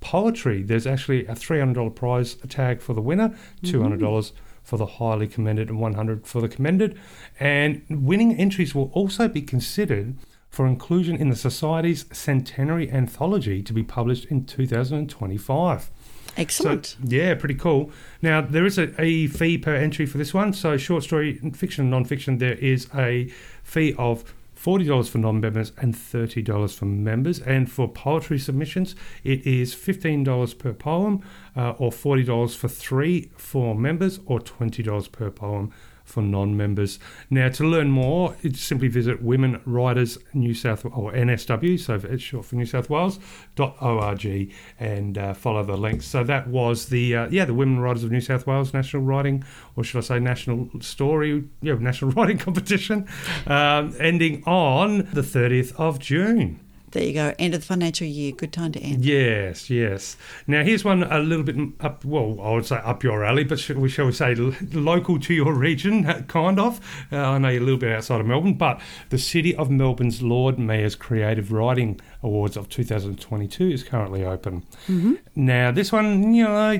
Poetry, 0.00 0.62
there's 0.62 0.86
actually 0.86 1.26
a 1.26 1.34
$300 1.34 1.94
prize 1.94 2.34
tag 2.48 2.82
for 2.82 2.92
the 2.92 3.00
winner, 3.00 3.34
$200 3.64 4.32
for 4.66 4.76
the 4.76 4.86
highly 4.86 5.28
commended 5.28 5.70
and 5.70 5.78
100 5.78 6.26
for 6.26 6.40
the 6.40 6.48
commended. 6.48 6.98
And 7.38 7.84
winning 7.88 8.36
entries 8.36 8.74
will 8.74 8.90
also 8.94 9.28
be 9.28 9.40
considered 9.40 10.16
for 10.50 10.66
inclusion 10.66 11.16
in 11.16 11.28
the 11.28 11.36
Society's 11.36 12.04
centenary 12.12 12.90
anthology 12.90 13.62
to 13.62 13.72
be 13.72 13.84
published 13.84 14.24
in 14.24 14.44
2025. 14.44 15.90
Excellent. 16.36 16.86
So, 16.86 16.98
yeah, 17.04 17.34
pretty 17.36 17.54
cool. 17.54 17.92
Now 18.20 18.40
there 18.40 18.66
is 18.66 18.76
a, 18.76 19.00
a 19.00 19.28
fee 19.28 19.56
per 19.56 19.74
entry 19.74 20.04
for 20.04 20.18
this 20.18 20.34
one. 20.34 20.52
So 20.52 20.76
short 20.76 21.04
story, 21.04 21.38
fiction, 21.54 21.82
and 21.82 21.90
non-fiction, 21.92 22.38
there 22.38 22.54
is 22.54 22.88
a 22.92 23.30
fee 23.62 23.94
of 23.96 24.34
$40 24.66 25.08
for 25.08 25.18
non-members 25.18 25.70
and 25.78 25.94
$30 25.94 26.74
for 26.74 26.86
members. 26.86 27.38
And 27.38 27.70
for 27.70 27.86
poetry 27.86 28.40
submissions, 28.40 28.96
it 29.22 29.46
is 29.46 29.76
$15 29.76 30.58
per 30.58 30.72
poem 30.72 31.22
uh, 31.56 31.74
or 31.78 31.92
$40 31.92 32.56
for 32.56 32.66
three 32.66 33.30
for 33.36 33.76
members 33.76 34.18
or 34.26 34.40
$20 34.40 35.12
per 35.12 35.30
poem 35.30 35.72
for 36.06 36.22
non-members. 36.22 36.98
Now, 37.28 37.48
to 37.50 37.64
learn 37.64 37.90
more, 37.90 38.34
simply 38.54 38.88
visit 38.88 39.22
Women 39.22 39.60
Writers 39.66 40.18
New 40.32 40.54
South 40.54 40.84
or 40.84 41.12
NSW, 41.12 41.78
so 41.78 42.00
it's 42.02 42.22
short 42.22 42.46
for 42.46 42.56
New 42.56 42.64
South 42.64 42.88
Wales 42.88 43.18
.org, 43.58 44.52
and 44.78 45.18
uh, 45.18 45.34
follow 45.34 45.64
the 45.64 45.76
links. 45.76 46.06
So 46.06 46.24
that 46.24 46.48
was 46.48 46.88
the 46.88 47.14
uh, 47.14 47.28
yeah 47.30 47.44
the 47.44 47.54
Women 47.54 47.80
Writers 47.80 48.04
of 48.04 48.10
New 48.10 48.20
South 48.20 48.46
Wales 48.46 48.72
National 48.72 49.02
Writing, 49.02 49.44
or 49.74 49.84
should 49.84 49.98
I 49.98 50.02
say 50.02 50.20
National 50.20 50.70
Story, 50.80 51.44
yeah 51.60 51.74
National 51.74 52.10
Writing 52.16 52.38
Competition, 52.38 53.08
um, 53.46 53.94
ending 53.98 54.42
on 54.46 54.98
the 55.12 55.22
30th 55.22 55.74
of 55.78 55.98
June. 55.98 56.60
There 56.96 57.04
you 57.04 57.12
go. 57.12 57.34
End 57.38 57.52
of 57.52 57.60
the 57.60 57.66
financial 57.66 58.06
year. 58.06 58.32
Good 58.32 58.54
time 58.54 58.72
to 58.72 58.80
end. 58.80 59.04
Yes, 59.04 59.68
yes. 59.68 60.16
Now 60.46 60.64
here's 60.64 60.82
one 60.82 61.02
a 61.02 61.18
little 61.18 61.44
bit 61.44 61.54
up. 61.80 62.06
Well, 62.06 62.38
I 62.40 62.52
would 62.52 62.64
say 62.64 62.76
up 62.76 63.04
your 63.04 63.22
alley, 63.22 63.44
but 63.44 63.58
shall 63.58 63.76
we, 63.76 63.90
shall 63.90 64.06
we 64.06 64.12
say 64.12 64.34
local 64.34 65.20
to 65.20 65.34
your 65.34 65.52
region, 65.52 66.04
kind 66.22 66.58
of. 66.58 66.80
Uh, 67.12 67.18
I 67.18 67.36
know 67.36 67.50
you're 67.50 67.60
a 67.60 67.64
little 67.64 67.78
bit 67.78 67.92
outside 67.92 68.22
of 68.22 68.26
Melbourne, 68.26 68.54
but 68.54 68.80
the 69.10 69.18
City 69.18 69.54
of 69.54 69.70
Melbourne's 69.70 70.22
Lord 70.22 70.58
Mayor's 70.58 70.94
Creative 70.94 71.52
Writing 71.52 72.00
Awards 72.26 72.56
of 72.56 72.68
2022 72.68 73.70
is 73.70 73.84
currently 73.84 74.24
open. 74.24 74.62
Mm-hmm. 74.88 75.14
Now, 75.36 75.70
this 75.70 75.92
one, 75.92 76.34
you 76.34 76.42
know, 76.42 76.76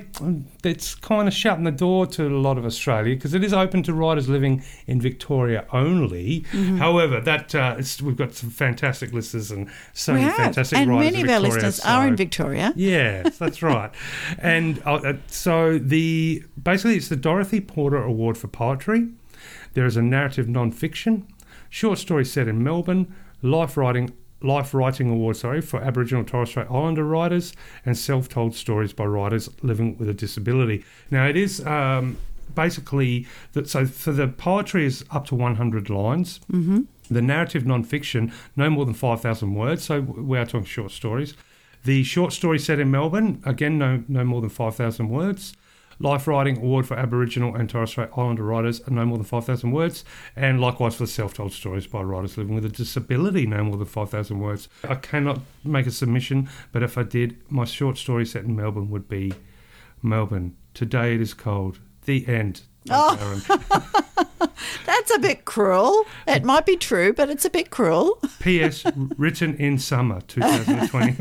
it's 0.64 0.96
kind 0.96 1.28
of 1.28 1.34
shutting 1.34 1.62
the 1.62 1.70
door 1.70 2.04
to 2.08 2.26
a 2.26 2.34
lot 2.36 2.58
of 2.58 2.64
Australia 2.64 3.14
because 3.14 3.32
it 3.32 3.44
is 3.44 3.52
open 3.52 3.84
to 3.84 3.94
writers 3.94 4.28
living 4.28 4.64
in 4.88 5.00
Victoria 5.00 5.64
only. 5.72 6.40
Mm-hmm. 6.50 6.78
However, 6.78 7.20
that 7.20 7.54
uh, 7.54 7.76
we've 8.02 8.16
got 8.16 8.34
some 8.34 8.50
fantastic 8.50 9.12
listeners 9.12 9.52
and 9.52 9.70
so 9.92 10.14
many 10.14 10.28
fantastic 10.30 10.78
and 10.78 10.90
writers. 10.90 11.04
many 11.04 11.20
in 11.20 11.26
of 11.26 11.32
our 11.32 11.40
listeners 11.40 11.78
are 11.80 12.08
in 12.08 12.16
Victoria. 12.16 12.72
Yes, 12.74 13.38
that's 13.38 13.62
right. 13.62 13.92
and 14.38 14.82
uh, 14.84 14.94
uh, 14.94 15.12
so 15.28 15.78
the 15.78 16.42
basically 16.60 16.96
it's 16.96 17.08
the 17.08 17.16
Dorothy 17.16 17.60
Porter 17.60 18.02
Award 18.02 18.36
for 18.36 18.48
poetry. 18.48 19.10
There 19.74 19.86
is 19.86 19.96
a 19.96 20.02
narrative 20.02 20.48
non-fiction, 20.48 21.28
short 21.70 21.98
story 21.98 22.24
set 22.24 22.48
in 22.48 22.64
Melbourne, 22.64 23.14
life 23.42 23.76
writing 23.76 24.12
life 24.42 24.74
writing 24.74 25.10
award 25.10 25.36
sorry 25.36 25.60
for 25.60 25.80
Aboriginal 25.80 26.20
and 26.20 26.28
Torres 26.28 26.50
Strait 26.50 26.66
Islander 26.70 27.04
writers, 27.04 27.52
and 27.84 27.96
self-told 27.96 28.54
stories 28.54 28.92
by 28.92 29.04
writers 29.04 29.48
living 29.62 29.96
with 29.98 30.08
a 30.08 30.14
disability. 30.14 30.84
Now 31.10 31.26
it 31.26 31.36
is. 31.36 31.64
Um, 31.66 32.18
Basically, 32.54 33.26
that 33.52 33.68
so 33.68 33.86
for 33.86 34.12
the 34.12 34.28
poetry 34.28 34.86
is 34.86 35.04
up 35.10 35.26
to 35.26 35.34
100 35.34 35.90
lines. 35.90 36.40
Mm-hmm. 36.50 36.82
The 37.10 37.20
narrative 37.20 37.66
non-fiction, 37.66 38.32
no 38.54 38.70
more 38.70 38.84
than 38.84 38.94
5,000 38.94 39.54
words. 39.54 39.84
So 39.84 40.00
we 40.00 40.38
are 40.38 40.46
talking 40.46 40.64
short 40.64 40.92
stories. 40.92 41.34
The 41.84 42.04
short 42.04 42.32
story 42.32 42.58
set 42.58 42.78
in 42.78 42.90
Melbourne, 42.90 43.42
again, 43.44 43.78
no, 43.78 44.04
no 44.08 44.24
more 44.24 44.40
than 44.40 44.50
5,000 44.50 45.08
words. 45.08 45.54
Life 45.98 46.26
Writing 46.26 46.58
Award 46.58 46.86
for 46.86 46.96
Aboriginal 46.96 47.54
and 47.54 47.70
Torres 47.70 47.90
Strait 47.90 48.10
Islander 48.16 48.42
writers, 48.42 48.86
no 48.88 49.06
more 49.06 49.16
than 49.16 49.24
5,000 49.24 49.70
words. 49.70 50.04
And 50.34 50.60
likewise 50.60 50.96
for 50.96 51.06
self 51.06 51.34
told 51.34 51.52
stories 51.52 51.86
by 51.86 52.02
writers 52.02 52.36
living 52.36 52.54
with 52.54 52.64
a 52.64 52.68
disability, 52.68 53.46
no 53.46 53.64
more 53.64 53.76
than 53.76 53.86
5,000 53.86 54.38
words. 54.38 54.68
I 54.88 54.96
cannot 54.96 55.40
make 55.64 55.86
a 55.86 55.90
submission, 55.90 56.48
but 56.72 56.82
if 56.82 56.98
I 56.98 57.02
did, 57.02 57.36
my 57.50 57.64
short 57.64 57.96
story 57.96 58.26
set 58.26 58.44
in 58.44 58.56
Melbourne 58.56 58.90
would 58.90 59.08
be 59.08 59.32
Melbourne. 60.02 60.56
Today 60.74 61.14
it 61.14 61.20
is 61.20 61.34
cold. 61.34 61.78
The 62.04 62.26
end. 62.28 62.62
Oh. 62.90 63.42
That's 64.86 65.14
a 65.14 65.18
bit 65.18 65.44
cruel. 65.44 66.04
It 66.26 66.44
might 66.44 66.66
be 66.66 66.76
true, 66.76 67.12
but 67.12 67.28
it's 67.28 67.44
a 67.44 67.50
bit 67.50 67.70
cruel. 67.70 68.18
P.S. 68.40 68.84
written 69.16 69.56
in 69.56 69.78
summer 69.78 70.20
2020. 70.22 71.16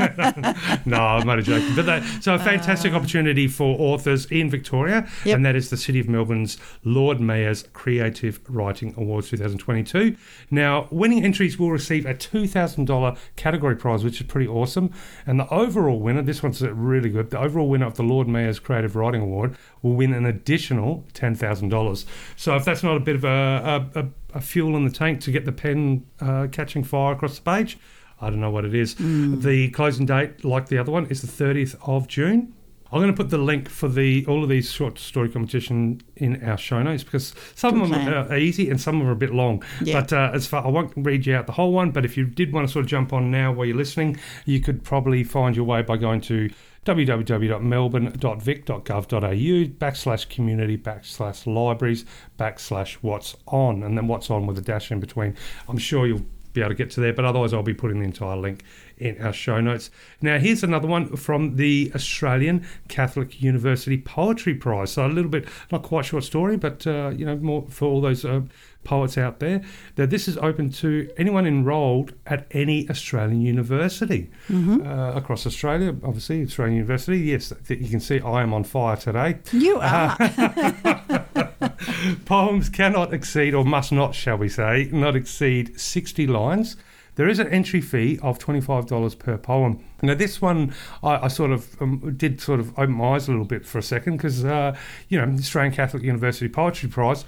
no, 0.89 0.97
I'm 0.97 1.25
not 1.27 1.41
joking. 1.43 1.75
But 1.75 1.85
that, 1.85 2.23
so 2.23 2.35
a 2.35 2.39
fantastic 2.39 2.93
ah. 2.93 2.97
opportunity 2.97 3.47
for 3.47 3.79
authors 3.79 4.25
in 4.27 4.49
Victoria, 4.49 5.07
Yep. 5.25 5.35
and 5.35 5.45
that 5.45 5.55
is 5.55 5.69
the 5.69 5.77
City 5.77 5.99
of 5.99 6.07
Melbourne's 6.07 6.57
Lord 6.83 7.19
Mayor's 7.19 7.63
Creative 7.73 8.39
Writing 8.47 8.93
Awards 8.97 9.29
2022. 9.29 10.15
Now, 10.51 10.87
winning 10.91 11.23
entries 11.23 11.57
will 11.57 11.71
receive 11.71 12.05
a 12.05 12.13
$2,000 12.13 13.17
category 13.35 13.75
prize, 13.75 14.03
which 14.03 14.21
is 14.21 14.27
pretty 14.27 14.47
awesome. 14.47 14.91
And 15.25 15.39
the 15.39 15.51
overall 15.53 15.99
winner, 15.99 16.21
this 16.21 16.43
one's 16.43 16.61
really 16.61 17.09
good, 17.09 17.31
the 17.31 17.39
overall 17.39 17.67
winner 17.69 17.87
of 17.87 17.95
the 17.95 18.03
Lord 18.03 18.27
Mayor's 18.27 18.59
Creative 18.59 18.95
Writing 18.95 19.21
Award 19.21 19.57
will 19.85 19.93
win 19.93 20.13
an 20.13 20.25
additional 20.25 21.05
$10,000. 21.13 22.05
So 22.35 22.55
if 22.55 22.65
that's 22.65 22.81
not 22.81 22.97
a 22.97 22.99
bit 22.99 23.15
of 23.15 23.23
a, 23.23 23.87
a, 23.93 24.07
a, 24.33 24.41
fuel 24.41 24.75
in 24.75 24.83
the 24.83 24.91
tank 24.91 25.21
to 25.21 25.31
get 25.31 25.45
the 25.45 25.51
pen 25.51 26.07
uh, 26.19 26.47
catching 26.51 26.83
fire 26.83 27.13
across 27.13 27.37
the 27.37 27.43
page, 27.43 27.77
I 28.19 28.31
don't 28.31 28.41
know 28.41 28.49
what 28.49 28.65
it 28.65 28.73
is. 28.73 28.95
The 28.95 29.69
closing 29.69 30.07
date, 30.07 30.43
like 30.43 30.69
the 30.69 30.79
other 30.79 30.91
one, 30.91 31.05
is 31.07 31.21
the 31.21 31.27
30th 31.27 31.75
of 31.87 32.07
June. 32.07 32.53
I'm 32.91 33.01
going 33.01 33.13
to 33.13 33.17
put 33.17 33.29
the 33.29 33.37
link 33.37 33.67
for 33.67 33.89
the 33.89 34.25
all 34.25 34.43
of 34.43 34.49
these 34.49 34.71
short 34.71 34.97
story 34.99 35.27
competition 35.27 36.01
in 36.15 36.41
our 36.43 36.57
show 36.57 36.81
notes 36.81 37.03
because 37.03 37.33
some 37.53 37.81
of 37.81 37.89
them 37.89 38.03
plan. 38.05 38.13
are 38.13 38.37
easy 38.37 38.69
and 38.69 38.79
some 38.79 38.95
of 38.95 39.01
them 39.01 39.09
are 39.09 39.11
a 39.11 39.17
bit 39.17 39.33
long. 39.33 39.63
Yeah. 39.81 39.99
But 39.99 40.13
uh, 40.13 40.31
as 40.33 40.47
far 40.47 40.63
I 40.65 40.69
won't 40.69 40.93
read 40.95 41.25
you 41.25 41.35
out 41.35 41.45
the 41.45 41.51
whole 41.51 41.73
one. 41.73 41.91
But 41.91 42.05
if 42.05 42.15
you 42.15 42.25
did 42.25 42.53
want 42.53 42.67
to 42.67 42.71
sort 42.71 42.85
of 42.85 42.89
jump 42.89 43.11
on 43.11 43.31
now 43.31 43.51
while 43.51 43.65
you're 43.65 43.75
listening, 43.75 44.17
you 44.45 44.61
could 44.61 44.83
probably 44.83 45.23
find 45.23 45.55
your 45.55 45.65
way 45.65 45.81
by 45.81 45.97
going 45.97 46.21
to 46.21 46.49
www.melbourne.vic.gov.au 46.85 49.65
backslash 49.79 50.29
community 50.29 50.77
backslash 50.77 51.51
libraries 51.51 52.05
backslash 52.39 52.93
what's 53.01 53.35
on 53.47 53.83
and 53.83 53.97
then 53.97 54.07
what's 54.07 54.29
on 54.29 54.45
with 54.45 54.57
a 54.57 54.61
dash 54.61 54.91
in 54.91 54.99
between. 54.99 55.35
I'm 55.67 55.77
sure 55.77 56.07
you'll 56.07 56.25
be 56.55 56.61
able 56.61 56.69
to 56.69 56.75
get 56.75 56.89
to 56.91 57.01
there, 57.01 57.13
but 57.13 57.25
otherwise 57.25 57.53
I'll 57.53 57.61
be 57.61 57.73
putting 57.73 57.99
the 57.99 58.05
entire 58.05 58.37
link 58.37 58.63
in 58.97 59.21
our 59.21 59.33
show 59.33 59.59
notes. 59.59 59.91
Now 60.21 60.39
here's 60.39 60.63
another 60.63 60.87
one 60.87 61.15
from 61.15 61.57
the 61.57 61.91
Australian 61.93 62.65
Catholic 62.87 63.41
University 63.41 63.97
Poetry 63.97 64.55
Prize. 64.55 64.91
So 64.91 65.05
a 65.05 65.07
little 65.07 65.29
bit 65.29 65.47
not 65.71 65.83
quite 65.83 66.05
short 66.05 66.23
story, 66.23 66.57
but 66.57 66.87
uh, 66.87 67.11
you 67.15 67.25
know 67.25 67.35
more 67.35 67.67
for 67.69 67.87
all 67.87 68.01
those 68.01 68.25
uh, 68.25 68.41
poets 68.85 69.17
out 69.17 69.39
there. 69.39 69.61
That 69.95 70.09
this 70.09 70.27
is 70.27 70.37
open 70.37 70.69
to 70.73 71.09
anyone 71.17 71.45
enrolled 71.45 72.13
at 72.25 72.47
any 72.51 72.89
Australian 72.89 73.41
university 73.41 74.29
uh, 74.49 75.11
across 75.15 75.45
Australia. 75.45 75.89
Obviously, 76.03 76.43
Australian 76.43 76.77
University. 76.77 77.19
Yes, 77.19 77.51
you 77.67 77.89
can 77.89 77.99
see 77.99 78.21
I 78.21 78.41
am 78.41 78.53
on 78.53 78.63
fire 78.63 78.95
today. 78.95 79.39
You 79.51 79.79
are. 79.81 80.15
Poems 82.25 82.69
cannot 82.69 83.13
exceed, 83.13 83.53
or 83.53 83.65
must 83.65 83.91
not, 83.91 84.15
shall 84.15 84.37
we 84.37 84.49
say, 84.49 84.89
not 84.91 85.15
exceed 85.15 85.79
60 85.79 86.27
lines. 86.27 86.77
There 87.15 87.27
is 87.27 87.39
an 87.39 87.47
entry 87.47 87.81
fee 87.81 88.19
of 88.21 88.39
$25 88.39 89.17
per 89.19 89.37
poem. 89.37 89.83
Now, 90.01 90.15
this 90.15 90.41
one, 90.41 90.73
I, 91.01 91.25
I 91.25 91.27
sort 91.27 91.51
of 91.51 91.81
um, 91.81 92.15
did 92.17 92.41
sort 92.41 92.59
of 92.59 92.71
open 92.77 92.93
my 92.93 93.15
eyes 93.15 93.27
a 93.27 93.31
little 93.31 93.45
bit 93.45 93.65
for 93.65 93.77
a 93.77 93.83
second 93.83 94.17
because, 94.17 94.43
uh, 94.43 94.75
you 95.09 95.19
know, 95.19 95.25
the 95.25 95.39
Australian 95.39 95.73
Catholic 95.73 96.03
University 96.03 96.49
Poetry 96.49 96.89
Prize, 96.89 97.25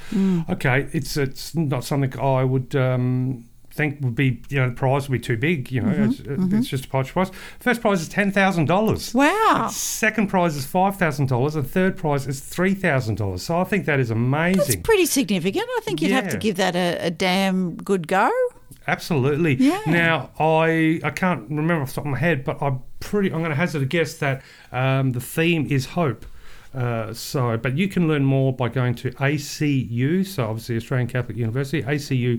okay, 0.50 0.88
it's 0.92 1.18
it's 1.18 1.56
not 1.56 1.84
something 1.84 2.18
I 2.20 2.44
would. 2.44 2.76
Um, 2.76 3.46
think 3.78 4.00
would 4.02 4.16
be 4.16 4.42
you 4.50 4.58
know 4.60 4.70
the 4.70 4.76
prize 4.76 5.08
would 5.08 5.22
be 5.22 5.24
too 5.24 5.38
big 5.38 5.72
you 5.72 5.80
know 5.80 6.10
it's, 6.10 6.20
it's 6.26 6.68
just 6.68 6.86
a 6.86 6.88
poetry 6.88 7.14
prize 7.14 7.30
first 7.60 7.80
prize 7.80 8.02
is 8.02 8.10
$10000 8.10 9.14
wow. 9.14 9.70
Second 9.72 10.28
prize 10.30 10.56
is 10.56 10.66
five 10.66 10.98
thousand 10.98 11.28
dollars, 11.28 11.56
and 11.56 11.70
third 11.70 11.96
prize 11.96 12.28
is 12.28 12.40
three 12.40 12.74
thousand 12.74 13.16
dollars. 13.16 13.44
So 13.44 13.60
I 13.60 13.64
think 13.64 13.86
that 13.86 14.00
is 14.00 14.10
amazing. 14.10 14.58
That's 14.58 14.76
pretty 14.78 15.06
significant. 15.06 15.66
I 15.78 15.80
think 15.84 16.02
you'd 16.02 16.12
have 16.12 16.30
to 16.30 16.38
give 16.38 16.58
that 16.58 16.76
a, 16.76 16.98
a 17.06 17.12
damn 17.12 17.76
good 17.76 18.08
go. 18.08 18.32
Absolutely. 18.88 19.56
Yeah. 19.56 19.82
Now 19.86 20.32
I 20.40 21.00
I 21.04 21.10
can't 21.12 21.50
remember 21.50 21.82
off 21.82 21.90
the 21.90 21.96
top 21.96 22.06
of 22.06 22.12
my 22.12 22.18
head, 22.18 22.44
but 22.44 22.62
I'm 22.62 22.82
pretty. 23.00 23.32
I'm 23.32 23.40
going 23.40 23.50
to 23.50 23.56
hazard 23.56 23.82
a 23.82 23.86
guess 23.86 24.16
that 24.16 24.42
um, 24.72 25.12
the 25.12 25.20
theme 25.20 25.68
is 25.70 25.88
hope. 25.88 26.26
Uh, 26.78 27.12
so, 27.12 27.58
but 27.58 27.76
you 27.76 27.88
can 27.88 28.08
learn 28.08 28.24
more 28.24 28.54
by 28.54 28.70
going 28.70 28.94
to 28.94 29.10
ACU, 29.12 30.24
so 30.26 30.46
obviously 30.46 30.76
Australian 30.76 31.08
Catholic 31.08 31.36
University, 31.36 31.82
acu.edu.au, 31.82 32.38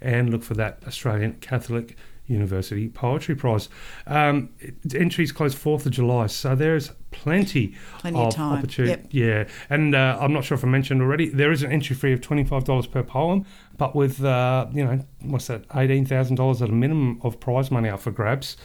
and 0.00 0.30
look 0.30 0.42
for 0.42 0.54
that 0.54 0.82
Australian 0.86 1.34
Catholic 1.34 1.96
University 2.26 2.88
Poetry 2.88 3.34
Prize. 3.36 3.68
Um, 4.06 4.50
entries 4.94 5.30
close 5.32 5.54
4th 5.54 5.86
of 5.86 5.92
July, 5.92 6.26
so 6.26 6.56
there's 6.56 6.90
plenty, 7.12 7.76
Plenty 7.98 8.18
of 8.18 8.34
time, 8.34 8.58
opportunity. 8.58 9.18
yep. 9.18 9.48
Yeah, 9.48 9.52
and 9.70 9.94
uh, 9.94 10.18
I'm 10.20 10.32
not 10.32 10.44
sure 10.44 10.56
if 10.56 10.64
I 10.64 10.68
mentioned 10.68 11.02
already, 11.02 11.28
there 11.28 11.52
is 11.52 11.62
an 11.62 11.70
entry 11.70 11.94
fee 11.94 12.12
of 12.12 12.20
$25 12.20 12.90
per 12.90 13.02
poem, 13.04 13.44
but 13.76 13.94
with, 13.94 14.24
uh, 14.24 14.66
you 14.72 14.84
know, 14.84 14.98
what's 15.20 15.46
that, 15.46 15.68
$18,000 15.68 16.62
at 16.62 16.68
a 16.68 16.72
minimum 16.72 17.20
of 17.22 17.38
prize 17.38 17.70
money 17.70 17.88
up 17.88 18.00
for 18.00 18.10
grabs, 18.10 18.56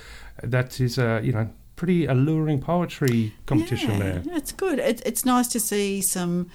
that 0.41 0.79
is, 0.79 0.97
uh, 0.97 1.19
you 1.23 1.33
know, 1.33 1.49
pretty 1.77 2.05
alluring 2.05 2.59
poetry 2.59 3.33
competition 3.45 3.91
yeah, 3.91 3.99
there. 3.99 4.23
It's 4.31 4.51
good. 4.51 4.79
It, 4.79 5.01
it's 5.05 5.23
nice 5.23 5.47
to 5.49 5.59
see 5.61 6.01
some, 6.01 6.49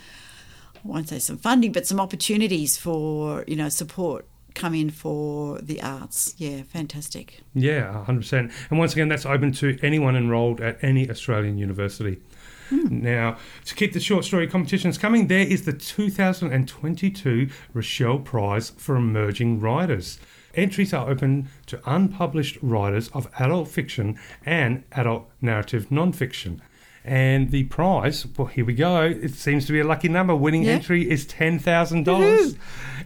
I 0.77 0.81
won't 0.85 1.09
say 1.09 1.19
some 1.19 1.39
funding, 1.39 1.73
but 1.73 1.87
some 1.87 1.99
opportunities 1.99 2.77
for, 2.77 3.45
you 3.47 3.57
know, 3.57 3.71
support 3.71 4.27
come 4.55 4.75
in 4.75 4.91
for 4.91 5.59
the 5.61 5.81
arts. 5.81 6.35
Yeah, 6.37 6.63
fantastic. 6.65 7.41
Yeah, 7.55 8.05
100%. 8.07 8.53
And 8.69 8.79
once 8.79 8.93
again, 8.93 9.09
that's 9.09 9.25
open 9.25 9.53
to 9.53 9.79
anyone 9.81 10.15
enrolled 10.17 10.61
at 10.61 10.83
any 10.83 11.09
Australian 11.09 11.57
university. 11.57 12.21
Hmm. 12.69 13.03
Now, 13.03 13.39
to 13.65 13.75
keep 13.75 13.93
the 13.93 14.01
short 14.01 14.25
story 14.25 14.47
competitions 14.47 14.99
coming, 14.99 15.29
there 15.29 15.47
is 15.47 15.65
the 15.65 15.73
2022 15.73 17.49
Richell 17.75 18.25
Prize 18.25 18.71
for 18.71 18.97
Emerging 18.97 19.61
Writers. 19.61 20.19
Entries 20.55 20.93
are 20.93 21.09
open 21.09 21.49
to 21.67 21.81
unpublished 21.87 22.59
writers 22.63 23.09
of 23.09 23.29
adult 23.39 23.69
fiction 23.69 24.19
and 24.45 24.85
adult 24.93 25.31
narrative 25.41 25.91
non-fiction. 25.91 26.61
And 27.05 27.51
the 27.51 27.65
prize, 27.65 28.27
well, 28.37 28.47
here 28.47 28.65
we 28.65 28.75
go. 28.75 29.03
It 29.03 29.35
seems 29.35 29.67
to 29.67 29.73
be 29.73 29.81
a 29.81 29.85
lucky 29.85 30.09
number. 30.09 30.37
Winning 30.37 30.63
Yeah. 30.63 30.73
entry 30.73 31.11
is 31.11 31.27
ten 31.27 31.59
thousand 31.59 32.05
dollars, 32.05 32.55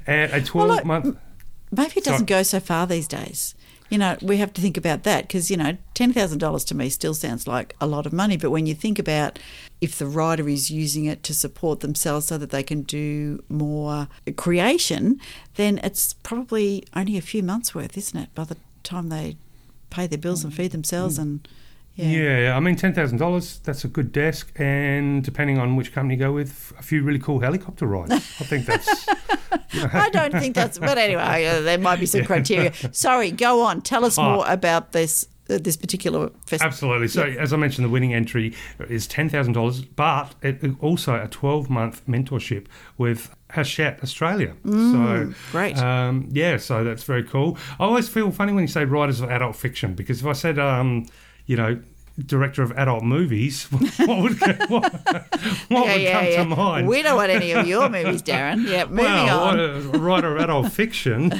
and 0.07 0.30
a 0.32 0.44
Well, 0.55 0.66
look, 0.68 0.82
twelve-month. 0.82 1.16
Maybe 1.70 1.92
it 1.97 2.05
doesn't 2.05 2.26
go 2.26 2.42
so 2.42 2.61
far 2.61 2.86
these 2.86 3.09
days. 3.09 3.55
You 3.89 3.99
know, 3.99 4.16
we 4.20 4.39
have 4.39 4.53
to 4.55 4.61
think 4.61 4.76
about 4.76 5.05
that 5.05 5.22
because, 5.28 5.51
you 5.51 5.57
know, 5.57 5.76
$10,000 5.95 6.66
to 6.66 6.74
me 6.74 6.89
still 6.89 7.14
sounds 7.14 7.47
like 7.47 7.76
a 7.80 7.87
lot 7.87 8.07
of 8.07 8.12
money. 8.12 8.37
But 8.37 8.51
when 8.51 8.66
you 8.66 8.74
think 8.74 8.99
about 8.99 9.39
if 9.80 9.99
the 9.99 10.07
writer 10.07 10.49
is 10.49 10.70
using 10.70 11.05
it 11.05 11.22
to 11.24 11.34
support 11.34 11.80
themselves 11.80 12.26
so 12.26 12.39
that 12.39 12.51
they 12.51 12.62
can 12.62 12.82
do 12.82 13.43
more 13.49 14.09
creation, 14.37 15.20
then 15.55 15.78
it's 15.84 16.14
probably 16.14 16.84
only 16.95 17.16
a 17.16 17.22
few 17.22 17.43
months 17.43 17.74
worth, 17.74 17.97
isn't 17.97 18.18
it? 18.18 18.34
By 18.34 18.45
the 18.45 18.57
time 18.82 19.09
they 19.09 19.37
pay 19.91 20.07
their 20.07 20.18
bills 20.18 20.43
and 20.43 20.53
mm. 20.53 20.57
feed 20.57 20.72
themselves 20.72 21.18
mm. 21.18 21.22
and. 21.22 21.49
Yeah. 21.97 22.38
Yeah. 22.40 22.57
I 22.57 22.61
mean, 22.61 22.76
ten 22.76 22.92
thousand 22.94 23.18
dollars. 23.18 23.59
That's 23.64 23.84
a 23.84 23.88
good 23.88 24.12
desk, 24.12 24.53
and 24.57 25.24
depending 25.24 25.59
on 25.59 25.76
which 25.76 25.92
company 25.92 26.14
you 26.14 26.20
go 26.20 26.32
with, 26.32 26.72
a 26.78 26.82
few 26.82 27.03
really 27.03 27.18
cool 27.18 27.40
helicopter 27.40 27.86
rides. 27.86 28.12
I 28.12 28.44
think 28.44 28.66
that's. 28.66 29.09
I 29.72 30.11
don't 30.11 30.32
think 30.32 30.55
that's. 30.55 30.78
But 30.78 30.99
anyway, 30.99 31.47
uh, 31.47 31.61
there 31.62 31.78
might 31.78 31.99
be 32.01 32.07
some 32.07 32.24
criteria. 32.26 32.72
Sorry, 32.92 33.30
go 33.30 33.62
on. 33.62 33.80
Tell 33.82 34.05
us 34.05 34.18
Oh. 34.18 34.22
more 34.36 34.44
about 34.47 34.92
this 34.92 35.26
uh, 35.49 35.59
this 35.61 35.76
particular 35.76 36.30
festival. 36.47 36.66
Absolutely. 36.68 37.09
So, 37.09 37.22
as 37.22 37.53
I 37.53 37.57
mentioned, 37.57 37.84
the 37.84 37.90
winning 37.90 38.12
entry 38.14 38.55
is 38.88 39.07
ten 39.07 39.28
thousand 39.28 39.55
dollars, 39.55 39.80
but 39.82 40.34
it 40.42 40.61
also 40.80 41.14
a 41.14 41.28
twelve 41.28 41.70
month 41.70 42.05
mentorship 42.07 42.66
with 42.99 43.34
Hachette 43.51 44.03
Australia. 44.03 44.55
so 44.64 45.32
great. 45.53 45.78
Um, 45.78 46.28
yeah, 46.32 46.57
so 46.59 46.84
that's 46.84 47.05
very 47.05 47.22
cool. 47.24 47.57
I 47.80 47.84
always 47.84 48.09
feel 48.09 48.30
funny 48.30 48.53
when 48.53 48.62
you 48.64 48.68
say 48.68 48.84
writers 48.84 49.20
of 49.20 49.30
adult 49.30 49.57
fiction 49.57 49.94
because 49.94 50.20
if 50.20 50.26
I 50.26 50.32
said, 50.32 50.59
um, 50.59 51.07
you 51.47 51.57
know. 51.57 51.80
Director 52.18 52.62
of 52.62 52.72
adult 52.78 53.05
movies. 53.05 53.64
What 54.07 54.22
would 54.22 54.40
what, 54.40 54.92
what 55.68 55.86
would 55.86 56.11
come 56.11 56.24
to 56.24 56.44
mind? 56.47 56.88
We 56.88 57.03
don't 57.03 57.16
want 57.16 57.30
any 57.30 57.53
of 57.53 57.66
your 57.66 57.88
movies, 57.97 58.22
Darren. 58.22 58.66
Yeah, 58.66 58.86
moving 58.86 59.05
well, 59.05 59.40
on. 59.40 59.61
a 59.61 59.80
writer 59.99 60.34
of 60.34 60.42
adult 60.42 60.72
fiction. 60.82 61.30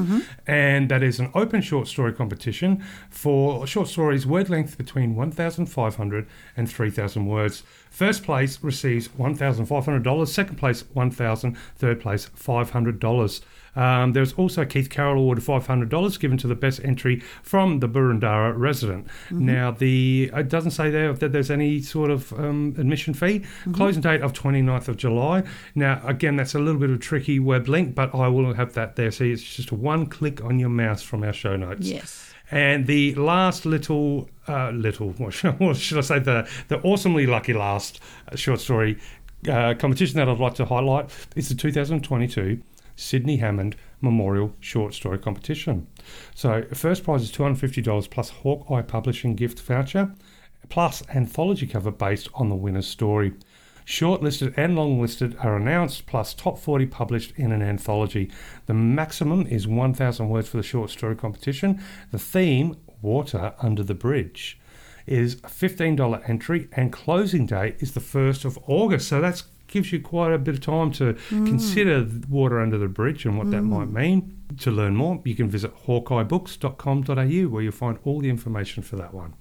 and 0.47 0.89
that 0.89 1.03
is 1.03 1.19
an 1.19 1.31
open 1.33 1.61
short 1.61 1.87
story 1.87 2.13
competition 2.13 2.83
for 3.09 3.65
short 3.65 3.87
stories 3.87 4.25
word 4.25 4.49
length 4.49 4.77
between 4.77 5.15
1,500 5.15 6.27
and 6.57 6.69
3,000 6.69 7.25
words. 7.25 7.63
First 7.89 8.23
place 8.23 8.61
receives 8.63 9.09
$1,500, 9.09 10.27
second 10.27 10.55
place 10.55 10.83
$1,000, 10.83 11.57
third 11.77 11.99
place 11.99 12.29
$500. 12.37 13.41
Um, 13.75 14.13
there's 14.13 14.33
also 14.33 14.63
a 14.63 14.65
Keith 14.65 14.89
Carroll 14.89 15.21
Award 15.21 15.37
of 15.37 15.45
$500 15.45 16.19
given 16.19 16.37
to 16.39 16.47
the 16.47 16.55
best 16.55 16.81
entry 16.83 17.19
from 17.41 17.79
the 17.79 17.87
Boroondara 17.87 18.53
resident. 18.57 19.07
Now, 19.29 19.71
the 19.71 20.31
it 20.33 20.49
doesn't 20.49 20.71
say 20.71 20.89
there 20.89 21.13
that 21.13 21.31
there's 21.31 21.51
any 21.51 21.81
sort 21.81 22.11
of 22.11 22.33
um, 22.33 22.75
admission 22.77 23.13
fee. 23.13 23.43
Closing 23.73 24.01
date 24.01 24.21
of 24.21 24.33
29th 24.33 24.87
of 24.87 24.97
July. 24.97 25.43
Now, 25.75 26.01
again, 26.05 26.35
that's 26.35 26.55
a 26.55 26.59
little 26.59 26.79
bit 26.79 26.89
of 26.89 26.97
a 26.97 26.99
tricky 26.99 27.39
web 27.39 27.67
link, 27.67 27.95
but 27.95 28.13
I 28.13 28.27
will 28.27 28.53
have 28.53 28.73
that 28.73 28.95
there. 28.95 29.11
See, 29.11 29.31
it's 29.31 29.43
just 29.43 29.71
one 29.71 30.05
click 30.07 30.43
on 30.43 30.59
your 30.59 30.69
mouse 30.69 31.01
from 31.01 31.23
our 31.23 31.33
show 31.33 31.55
notes. 31.55 31.87
Yes. 31.87 32.33
And 32.51 32.85
the 32.85 33.15
last 33.15 33.65
little, 33.65 34.29
uh, 34.47 34.71
little, 34.71 35.11
what 35.17 35.33
should, 35.33 35.59
what 35.59 35.77
should 35.77 35.97
I 35.97 36.01
say, 36.01 36.19
the, 36.19 36.49
the 36.67 36.79
awesomely 36.81 37.25
lucky 37.25 37.53
last 37.53 37.99
uh, 38.31 38.35
short 38.35 38.59
story 38.59 38.99
uh, 39.49 39.73
competition 39.79 40.17
that 40.17 40.29
I'd 40.29 40.39
like 40.39 40.55
to 40.55 40.65
highlight 40.65 41.09
is 41.35 41.49
the 41.49 41.55
2022 41.55 42.61
Sydney 43.01 43.37
Hammond 43.37 43.75
Memorial 43.99 44.55
Short 44.59 44.93
Story 44.93 45.17
Competition. 45.17 45.87
So, 46.35 46.63
first 46.73 47.03
prize 47.03 47.23
is 47.23 47.31
$250 47.31 48.09
plus 48.09 48.29
Hawkeye 48.29 48.83
Publishing 48.83 49.35
gift 49.35 49.59
voucher, 49.59 50.13
plus 50.69 51.03
anthology 51.09 51.67
cover 51.67 51.91
based 51.91 52.29
on 52.33 52.49
the 52.49 52.55
winner's 52.55 52.87
story. 52.87 53.33
Shortlisted 53.85 54.53
and 54.55 54.77
longlisted 54.77 55.43
are 55.43 55.57
announced, 55.57 56.05
plus 56.05 56.33
top 56.33 56.59
40 56.59 56.85
published 56.85 57.33
in 57.35 57.51
an 57.51 57.61
anthology. 57.61 58.31
The 58.67 58.73
maximum 58.73 59.47
is 59.47 59.67
1,000 59.67 60.29
words 60.29 60.47
for 60.49 60.57
the 60.57 60.63
short 60.63 60.91
story 60.91 61.15
competition. 61.15 61.81
The 62.11 62.19
theme, 62.19 62.77
Water 63.01 63.53
Under 63.59 63.83
the 63.83 63.95
Bridge, 63.95 64.59
is 65.07 65.35
a 65.43 65.47
$15 65.47 66.29
entry, 66.29 66.67
and 66.73 66.93
closing 66.93 67.47
date 67.47 67.77
is 67.79 67.93
the 67.93 67.99
1st 67.99 68.45
of 68.45 68.59
August. 68.67 69.07
So 69.07 69.19
that 69.19 69.43
gives 69.71 69.91
you 69.91 69.99
quite 69.99 70.31
a 70.31 70.37
bit 70.37 70.55
of 70.55 70.61
time 70.61 70.91
to 70.91 71.13
consider 71.29 72.07
Water 72.29 72.59
Under 72.59 72.77
the 72.77 72.87
Bridge 72.87 73.25
and 73.25 73.37
what 73.37 73.49
that 73.51 73.63
might 73.63 73.89
mean. 73.89 74.37
To 74.59 74.69
learn 74.69 74.95
more, 74.95 75.21
you 75.23 75.33
can 75.33 75.49
visit 75.49 75.73
hawkeyebooks.com.au 75.85 77.49
where 77.49 77.63
you'll 77.63 77.71
find 77.71 77.97
all 78.03 78.19
the 78.19 78.29
information 78.29 78.83
for 78.83 78.97
that 78.97 79.13
one. 79.13 79.33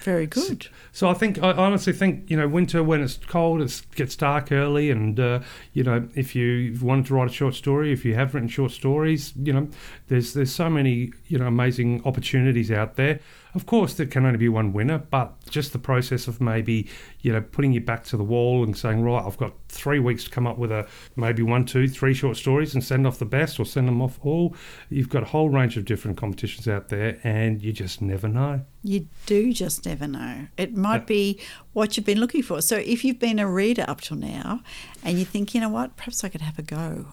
Very 0.00 0.26
good. 0.26 0.68
So 0.92 1.08
I 1.08 1.14
think 1.14 1.42
I 1.42 1.52
honestly 1.52 1.92
think 1.92 2.30
you 2.30 2.36
know 2.36 2.46
winter 2.46 2.82
when 2.82 3.02
it's 3.02 3.16
cold, 3.16 3.60
it 3.60 3.82
gets 3.94 4.14
dark 4.16 4.52
early, 4.52 4.90
and 4.90 5.18
uh, 5.18 5.40
you 5.72 5.82
know 5.82 6.08
if 6.14 6.34
you 6.36 6.78
wanted 6.80 7.06
to 7.06 7.14
write 7.14 7.28
a 7.28 7.32
short 7.32 7.54
story, 7.54 7.92
if 7.92 8.04
you 8.04 8.14
have 8.14 8.32
written 8.32 8.48
short 8.48 8.70
stories, 8.70 9.32
you 9.36 9.52
know 9.52 9.68
there's 10.06 10.34
there's 10.34 10.54
so 10.54 10.70
many 10.70 11.12
you 11.26 11.38
know 11.38 11.46
amazing 11.46 12.02
opportunities 12.04 12.70
out 12.70 12.94
there. 12.94 13.20
Of 13.58 13.66
course, 13.66 13.94
there 13.94 14.06
can 14.06 14.24
only 14.24 14.38
be 14.38 14.48
one 14.48 14.72
winner, 14.72 14.98
but 14.98 15.34
just 15.50 15.72
the 15.72 15.80
process 15.80 16.28
of 16.28 16.40
maybe 16.40 16.88
you 17.22 17.32
know 17.32 17.40
putting 17.40 17.72
your 17.72 17.82
back 17.82 18.04
to 18.04 18.16
the 18.16 18.22
wall 18.22 18.62
and 18.62 18.78
saying, 18.78 19.02
right, 19.02 19.20
I've 19.20 19.36
got 19.36 19.52
three 19.68 19.98
weeks 19.98 20.22
to 20.22 20.30
come 20.30 20.46
up 20.46 20.58
with 20.58 20.70
a 20.70 20.86
maybe 21.16 21.42
one, 21.42 21.64
two, 21.64 21.88
three 21.88 22.14
short 22.14 22.36
stories 22.36 22.74
and 22.74 22.84
send 22.84 23.04
off 23.04 23.18
the 23.18 23.24
best 23.24 23.58
or 23.58 23.66
send 23.66 23.88
them 23.88 24.00
off 24.00 24.20
all. 24.22 24.54
You've 24.90 25.08
got 25.08 25.24
a 25.24 25.26
whole 25.26 25.48
range 25.48 25.76
of 25.76 25.86
different 25.86 26.16
competitions 26.16 26.68
out 26.68 26.88
there, 26.88 27.18
and 27.24 27.60
you 27.60 27.72
just 27.72 28.00
never 28.00 28.28
know. 28.28 28.60
You 28.84 29.08
do 29.26 29.52
just 29.52 29.84
never 29.84 30.06
know. 30.06 30.46
It 30.56 30.76
might 30.76 31.08
be 31.08 31.40
what 31.72 31.96
you've 31.96 32.06
been 32.06 32.20
looking 32.20 32.44
for. 32.44 32.62
So 32.62 32.76
if 32.76 33.04
you've 33.04 33.18
been 33.18 33.40
a 33.40 33.50
reader 33.50 33.84
up 33.88 34.02
till 34.02 34.18
now 34.18 34.60
and 35.02 35.18
you 35.18 35.24
think, 35.24 35.52
you 35.52 35.60
know 35.60 35.68
what, 35.68 35.96
perhaps 35.96 36.22
I 36.22 36.28
could 36.28 36.42
have 36.42 36.60
a 36.60 36.62
go 36.62 37.06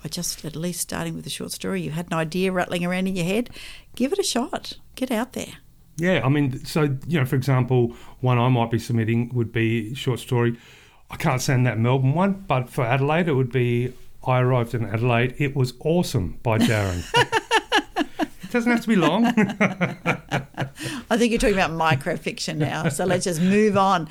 by 0.00 0.08
just 0.10 0.44
at 0.44 0.54
least 0.54 0.80
starting 0.80 1.16
with 1.16 1.26
a 1.26 1.30
short 1.30 1.50
story, 1.50 1.82
you 1.82 1.90
had 1.90 2.06
an 2.06 2.12
idea 2.12 2.52
rattling 2.52 2.84
around 2.84 3.08
in 3.08 3.16
your 3.16 3.24
head, 3.24 3.50
give 3.96 4.12
it 4.12 4.20
a 4.20 4.22
shot. 4.22 4.74
Get 4.94 5.10
out 5.10 5.32
there. 5.32 5.54
Yeah, 5.98 6.24
I 6.24 6.28
mean, 6.28 6.64
so 6.64 6.96
you 7.06 7.18
know, 7.18 7.26
for 7.26 7.36
example, 7.36 7.94
one 8.20 8.38
I 8.38 8.48
might 8.48 8.70
be 8.70 8.78
submitting 8.78 9.34
would 9.34 9.52
be 9.52 9.94
short 9.94 10.20
story. 10.20 10.56
I 11.10 11.16
can't 11.16 11.40
send 11.40 11.66
that 11.66 11.78
Melbourne 11.78 12.14
one, 12.14 12.44
but 12.46 12.68
for 12.70 12.84
Adelaide, 12.84 13.28
it 13.28 13.34
would 13.34 13.50
be 13.50 13.92
I 14.26 14.40
arrived 14.40 14.74
in 14.74 14.84
Adelaide. 14.84 15.34
It 15.38 15.56
was 15.56 15.72
awesome 15.80 16.38
by 16.42 16.58
Darren. 16.58 17.02
it 17.96 18.50
doesn't 18.50 18.70
have 18.70 18.82
to 18.82 18.88
be 18.88 18.96
long. 18.96 19.24
I 21.10 21.16
think 21.16 21.32
you're 21.32 21.40
talking 21.40 21.54
about 21.54 21.70
microfiction 21.70 22.56
now. 22.56 22.88
So 22.88 23.04
let's 23.04 23.24
just 23.24 23.40
move 23.40 23.76
on. 23.76 24.08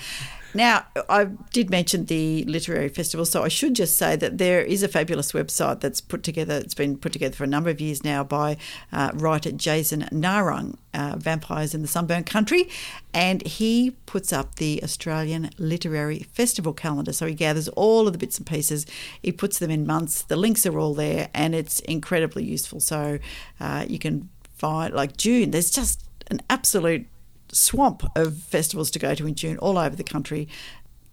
Now, 0.58 0.88
I 1.08 1.26
did 1.54 1.70
mention 1.70 2.06
the 2.06 2.44
literary 2.46 2.90
festival, 2.90 3.28
so 3.28 3.44
I 3.44 3.48
should 3.48 3.76
just 3.76 3.96
say 3.96 4.16
that 4.16 4.40
there 4.40 4.60
is 4.60 4.82
a 4.82 4.88
fabulous 4.88 5.32
website 5.32 5.82
that's 5.82 6.02
put 6.02 6.24
together. 6.24 6.56
It's 6.56 6.74
been 6.74 6.98
put 6.98 7.14
together 7.14 7.36
for 7.36 7.44
a 7.44 7.48
number 7.48 7.70
of 7.70 7.80
years 7.80 8.04
now 8.04 8.24
by 8.24 8.58
uh, 8.92 9.12
writer 9.14 9.52
Jason 9.52 10.10
Nahrung, 10.12 10.78
uh, 10.96 11.14
Vampires 11.20 11.76
in 11.76 11.84
the 11.84 11.88
Sunburnt 11.88 12.26
Country, 12.26 12.68
and 13.14 13.46
he 13.46 13.92
puts 14.08 14.34
up 14.34 14.56
the 14.56 14.82
Australian 14.84 15.52
Literary 15.60 16.26
Festival 16.34 16.74
calendar. 16.74 17.14
So 17.14 17.28
he 17.28 17.36
gathers 17.36 17.68
all 17.68 18.08
of 18.08 18.14
the 18.14 18.18
bits 18.18 18.40
and 18.40 18.48
pieces, 18.48 18.88
he 19.22 19.32
puts 19.32 19.60
them 19.60 19.70
in 19.70 19.86
months. 19.86 20.24
The 20.24 20.38
links 20.38 20.66
are 20.66 20.80
all 20.80 20.96
there, 20.96 21.30
and 21.36 21.54
it's 21.54 21.82
incredibly 21.82 22.44
useful. 22.44 22.80
So 22.80 23.20
uh, 23.60 23.86
you 23.88 24.00
can 24.00 24.30
find, 24.56 24.92
like 24.92 25.18
June, 25.18 25.52
there's 25.52 25.70
just 25.70 26.04
an 26.32 26.42
absolute 26.50 27.06
swamp 27.52 28.04
of 28.16 28.38
festivals 28.38 28.92
to 28.92 29.00
go 29.00 29.16
to 29.16 29.28
in 29.28 29.36
June 29.36 29.58
all 29.58 29.78
over 29.78 29.96
the 29.96 30.04
country. 30.04 30.48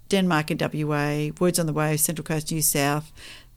Denmark 0.09 0.51
and 0.51 0.61
WA, 0.61 1.31
Words 1.41 1.59
on 1.59 1.67
the 1.67 1.73
Wave, 1.73 2.01
Central 2.01 2.25
Coast 2.25 2.53
New 2.53 2.63
South, 2.63 3.13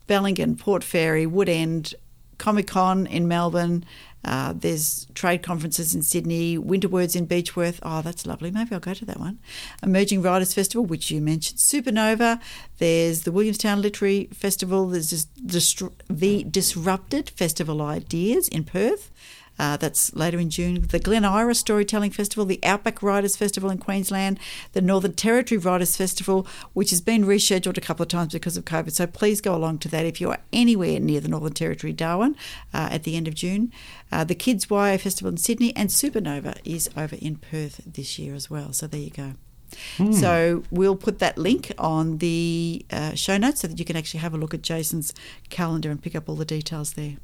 Bellingen, 0.08 0.58
Port 0.58 0.84
Fairy, 0.84 1.26
Woodend, 1.26 1.94
Comic 2.38 2.68
Con 2.68 3.08
in 3.08 3.28
Melbourne. 3.28 3.84
Uh, 4.24 4.54
there's 4.56 5.08
trade 5.14 5.42
conferences 5.42 5.96
in 5.96 6.02
Sydney, 6.02 6.58
Winter 6.58 6.88
Words 6.88 7.16
in 7.16 7.28
Beechworth. 7.28 7.80
Oh, 7.82 8.02
that's 8.02 8.26
lovely. 8.26 8.52
Maybe 8.52 8.74
I'll 8.74 8.80
go 8.80 8.94
to 8.94 9.06
that 9.06 9.20
one. 9.20 9.40
Emerging 9.82 10.22
Writers 10.22 10.54
Festival, 10.54 10.86
which 10.86 11.10
you 11.12 11.22
mentioned, 11.22 11.60
Supernova. 11.60 12.42
There's 12.78 13.22
the 13.22 13.32
Williamstown 13.32 13.82
Literary 13.82 14.30
Festival. 14.34 14.88
There's 14.88 15.28
the 15.36 16.44
Disrupted 16.50 17.30
Festival 17.30 17.82
Ideas 17.82 18.48
in 18.48 18.64
Perth. 18.64 19.12
Uh, 19.60 19.78
that's 19.78 20.14
later 20.16 20.40
in 20.40 20.50
June. 20.50 20.86
The 20.88 21.00
Glen 21.00 21.24
Eira 21.26 21.56
Storytelling 21.56 22.12
Festival, 22.12 22.46
the 22.46 22.60
Outback 22.64 23.02
Writers 23.02 23.36
Festival 23.36 23.70
in 23.70 23.78
Queensland, 23.78 24.40
the 24.74 24.82
Northern 24.82 25.14
Territory 25.14 25.58
Writers 25.58 25.98
Festival, 25.98 26.48
which 26.74 26.92
has 26.92 27.02
been 27.02 27.26
rescheduled 27.26 27.78
a 27.78 27.82
couple 27.82 28.04
of 28.04 28.10
times 28.10 28.34
because 28.34 28.58
of 28.58 28.66
COVID. 28.66 28.92
So 28.92 29.08
please 29.08 29.42
go 29.42 29.56
along 29.56 29.80
to 29.80 29.88
that 29.90 30.06
if 30.06 30.22
you 30.22 30.30
are 30.30 30.40
anywhere 30.54 31.00
near 31.00 31.20
the 31.20 31.28
Northern 31.28 31.54
Territory, 31.54 31.94
Darwin, 31.94 32.36
uh, 32.74 32.90
at 32.92 33.04
the 33.04 33.16
end 33.16 33.28
of 33.28 33.36
June. 33.36 33.72
Uh, 34.12 34.24
the 34.24 34.36
Kids 34.36 34.68
YA 34.70 34.98
Festival 34.98 35.32
in 35.32 35.38
Sydney, 35.38 35.76
and 35.76 35.90
Supernova 35.90 36.60
is 36.64 36.90
over 36.96 37.16
in 37.16 37.38
Perth 37.38 37.82
this 37.86 38.20
year 38.20 38.36
as 38.36 38.50
well. 38.50 38.74
So 38.74 38.88
there 38.88 39.02
you 39.02 39.10
go. 39.10 39.34
Hmm. 39.98 40.14
So 40.14 40.64
we'll 40.72 40.96
put 40.96 41.20
that 41.20 41.38
link 41.38 41.72
on 41.78 42.20
the 42.20 42.86
uh, 42.92 43.16
show 43.16 43.38
notes 43.38 43.62
so 43.62 43.68
that 43.68 43.80
you 43.80 43.86
can 43.86 43.98
actually 43.98 44.22
have 44.22 44.34
a 44.34 44.38
look 44.38 44.54
at 44.54 44.62
Jason's 44.62 45.14
calendar 45.50 45.92
and 45.92 46.02
pick 46.02 46.16
up 46.16 46.30
all 46.30 46.36
the 46.36 46.46
details 46.46 46.94
there. 46.94 47.18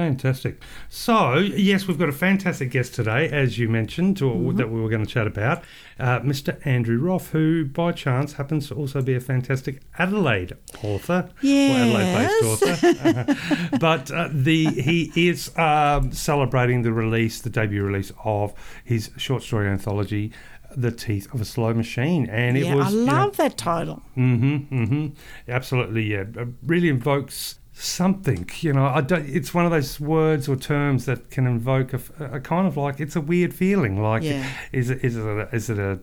Fantastic. 0.00 0.62
So, 0.88 1.34
yes, 1.34 1.86
we've 1.86 1.98
got 1.98 2.08
a 2.08 2.12
fantastic 2.12 2.70
guest 2.70 2.94
today, 2.94 3.28
as 3.28 3.58
you 3.58 3.68
mentioned, 3.68 4.22
or 4.22 4.34
mm-hmm. 4.34 4.56
that 4.56 4.70
we 4.70 4.80
were 4.80 4.88
going 4.88 5.04
to 5.04 5.10
chat 5.10 5.26
about, 5.26 5.62
uh, 5.98 6.20
Mr. 6.20 6.58
Andrew 6.66 6.98
Roth, 6.98 7.32
who 7.32 7.66
by 7.66 7.92
chance 7.92 8.32
happens 8.32 8.68
to 8.68 8.74
also 8.74 9.02
be 9.02 9.14
a 9.14 9.20
fantastic 9.20 9.82
Adelaide 9.98 10.54
author, 10.82 11.28
yes. 11.42 12.40
Adelaide-based 12.42 12.64
author. 12.64 13.76
but 13.78 14.10
uh, 14.10 14.30
the 14.32 14.70
he 14.70 15.12
is 15.14 15.54
um, 15.58 16.12
celebrating 16.12 16.80
the 16.80 16.94
release, 16.94 17.42
the 17.42 17.50
debut 17.50 17.82
release 17.82 18.10
of 18.24 18.54
his 18.82 19.10
short 19.18 19.42
story 19.42 19.68
anthology, 19.68 20.32
the 20.74 20.90
teeth 20.90 21.32
of 21.34 21.42
a 21.42 21.44
slow 21.44 21.74
machine, 21.74 22.26
and 22.30 22.56
it 22.56 22.64
yeah, 22.64 22.74
was. 22.74 22.86
I 22.86 22.88
love 22.88 23.06
you 23.06 23.14
know, 23.16 23.30
that 23.32 23.58
title. 23.58 24.02
Mm-hmm, 24.16 24.74
mm-hmm. 24.74 25.06
Absolutely, 25.46 26.04
yeah. 26.04 26.24
It 26.34 26.48
really 26.62 26.88
invokes 26.88 27.59
something. 27.80 28.48
You 28.60 28.72
know, 28.72 28.86
I 28.86 29.00
don't, 29.00 29.28
it's 29.28 29.54
one 29.54 29.64
of 29.64 29.70
those 29.70 29.98
words 29.98 30.48
or 30.48 30.56
terms 30.56 31.06
that 31.06 31.30
can 31.30 31.46
invoke 31.46 31.92
a, 31.92 32.00
a 32.20 32.40
kind 32.40 32.66
of 32.66 32.76
like 32.76 33.00
it's 33.00 33.16
a 33.16 33.20
weird 33.20 33.54
feeling. 33.54 34.02
Like, 34.02 34.22
yeah. 34.22 34.48
is 34.72 34.90
it 34.90 35.04
is 35.04 35.16
it 35.16 35.24
a, 35.24 35.48
is 35.52 35.70
it 35.70 35.78
a 35.78 35.98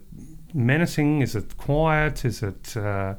menacing? 0.54 1.22
Is 1.22 1.36
it 1.36 1.58
quiet? 1.58 2.26
Is 2.26 2.42
it 2.44 2.76
uh, 2.76 3.16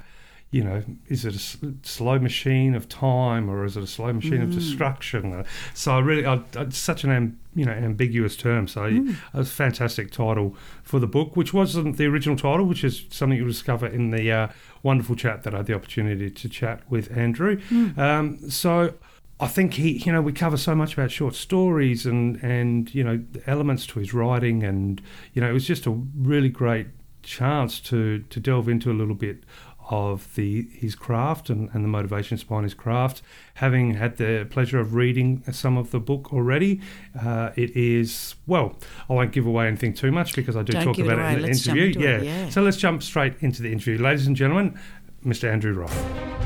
you 0.51 0.65
know, 0.65 0.83
is 1.09 1.27
it 1.27 1.35
a 1.35 1.87
slow 1.87 2.19
machine 2.19 2.75
of 2.75 2.89
time 2.89 3.51
or 3.51 3.67
is 3.67 3.77
it 3.77 3.83
a 3.83 3.87
slow 3.87 4.13
machine 4.15 4.39
mm. 4.39 4.45
of 4.45 4.55
destruction? 4.55 5.35
Uh, 5.35 5.45
so 5.75 5.93
I 5.93 5.99
really, 5.99 6.25
I, 6.25 6.43
it's 6.57 6.79
such 6.79 7.05
an 7.05 7.39
you 7.55 7.67
know 7.67 7.73
ambiguous 7.73 8.35
term. 8.35 8.67
So 8.67 8.83
mm. 8.83 9.17
a 9.35 9.45
fantastic 9.45 10.11
title 10.11 10.57
for 10.83 11.01
the 11.01 11.07
book, 11.07 11.37
which 11.37 11.53
wasn't 11.53 11.99
the 11.99 12.07
original 12.07 12.37
title, 12.37 12.65
which 12.65 12.83
is 12.83 13.05
something 13.11 13.37
you'll 13.37 13.49
discover 13.49 13.87
in 13.87 14.11
the 14.11 14.33
uh, 14.33 14.49
wonderful 14.83 15.17
chat 15.17 15.43
that 15.43 15.53
I 15.53 15.59
had 15.59 15.67
the 15.67 15.75
opportunity 15.75 16.31
to 16.31 16.49
chat 16.49 16.81
with 16.91 17.15
Andrew. 17.17 17.61
Mm. 17.71 17.99
Um, 17.99 18.51
so. 18.51 18.95
I 19.41 19.47
think 19.47 19.75
he, 19.75 19.99
you 19.99 20.11
know, 20.11 20.21
we 20.21 20.33
cover 20.33 20.57
so 20.57 20.75
much 20.75 20.95
about 20.95 21.13
short 21.13 21.37
stories 21.37 22.07
and 22.07 22.43
and 22.43 22.93
you 22.93 23.05
know 23.05 23.23
elements 23.47 23.87
to 23.87 24.01
his 24.01 24.13
writing, 24.13 24.65
and 24.65 25.01
you 25.33 25.41
know, 25.41 25.49
it 25.49 25.53
was 25.53 25.65
just 25.65 25.87
a 25.87 25.93
really 25.93 26.49
great 26.49 26.89
chance 27.23 27.79
to 27.79 28.21
to 28.31 28.41
delve 28.41 28.69
into 28.69 28.91
a 28.91 28.95
little 28.95 29.15
bit 29.15 29.45
of 29.89 30.35
the 30.35 30.69
his 30.73 30.95
craft 30.95 31.51
and, 31.51 31.71
and 31.73 31.83
the 31.85 31.89
motivations 31.89 32.45
behind 32.45 32.65
his 32.65 32.75
craft. 32.75 33.23
Having 33.55 33.95
had 33.95 34.17
the 34.17 34.47
pleasure 34.51 34.79
of 34.79 34.95
reading 34.95 35.43
some 35.51 35.77
of 35.77 35.91
the 35.91 35.99
book 36.01 36.33
already, 36.33 36.81
uh, 37.21 37.51
it 37.57 37.71
is 37.77 38.35
well. 38.47 38.77
I 39.09 39.15
won't 39.15 39.33
give 39.33 39.47
away 39.47 39.67
anything 39.67 39.95
too 39.95 40.13
much 40.13 40.35
because 40.35 40.57
I 40.57 40.63
do 40.63 40.73
Don't 40.73 40.85
talk 40.85 40.99
about 40.99 41.19
it, 41.19 41.23
it 41.23 41.35
in 41.35 41.41
the 41.43 41.47
let's 41.49 41.67
interview. 41.67 42.01
Yeah. 42.01 42.09
It, 42.17 42.25
yeah. 42.25 42.49
So 42.51 42.63
let's 42.63 42.77
jump 42.77 43.03
straight 43.03 43.35
into 43.41 43.63
the 43.63 43.73
interview, 43.73 43.99
ladies 43.99 44.27
and 44.27 44.37
gentlemen. 44.37 44.79
Mr. 45.25 45.51
Andrew 45.51 45.73
Roth. 45.73 46.39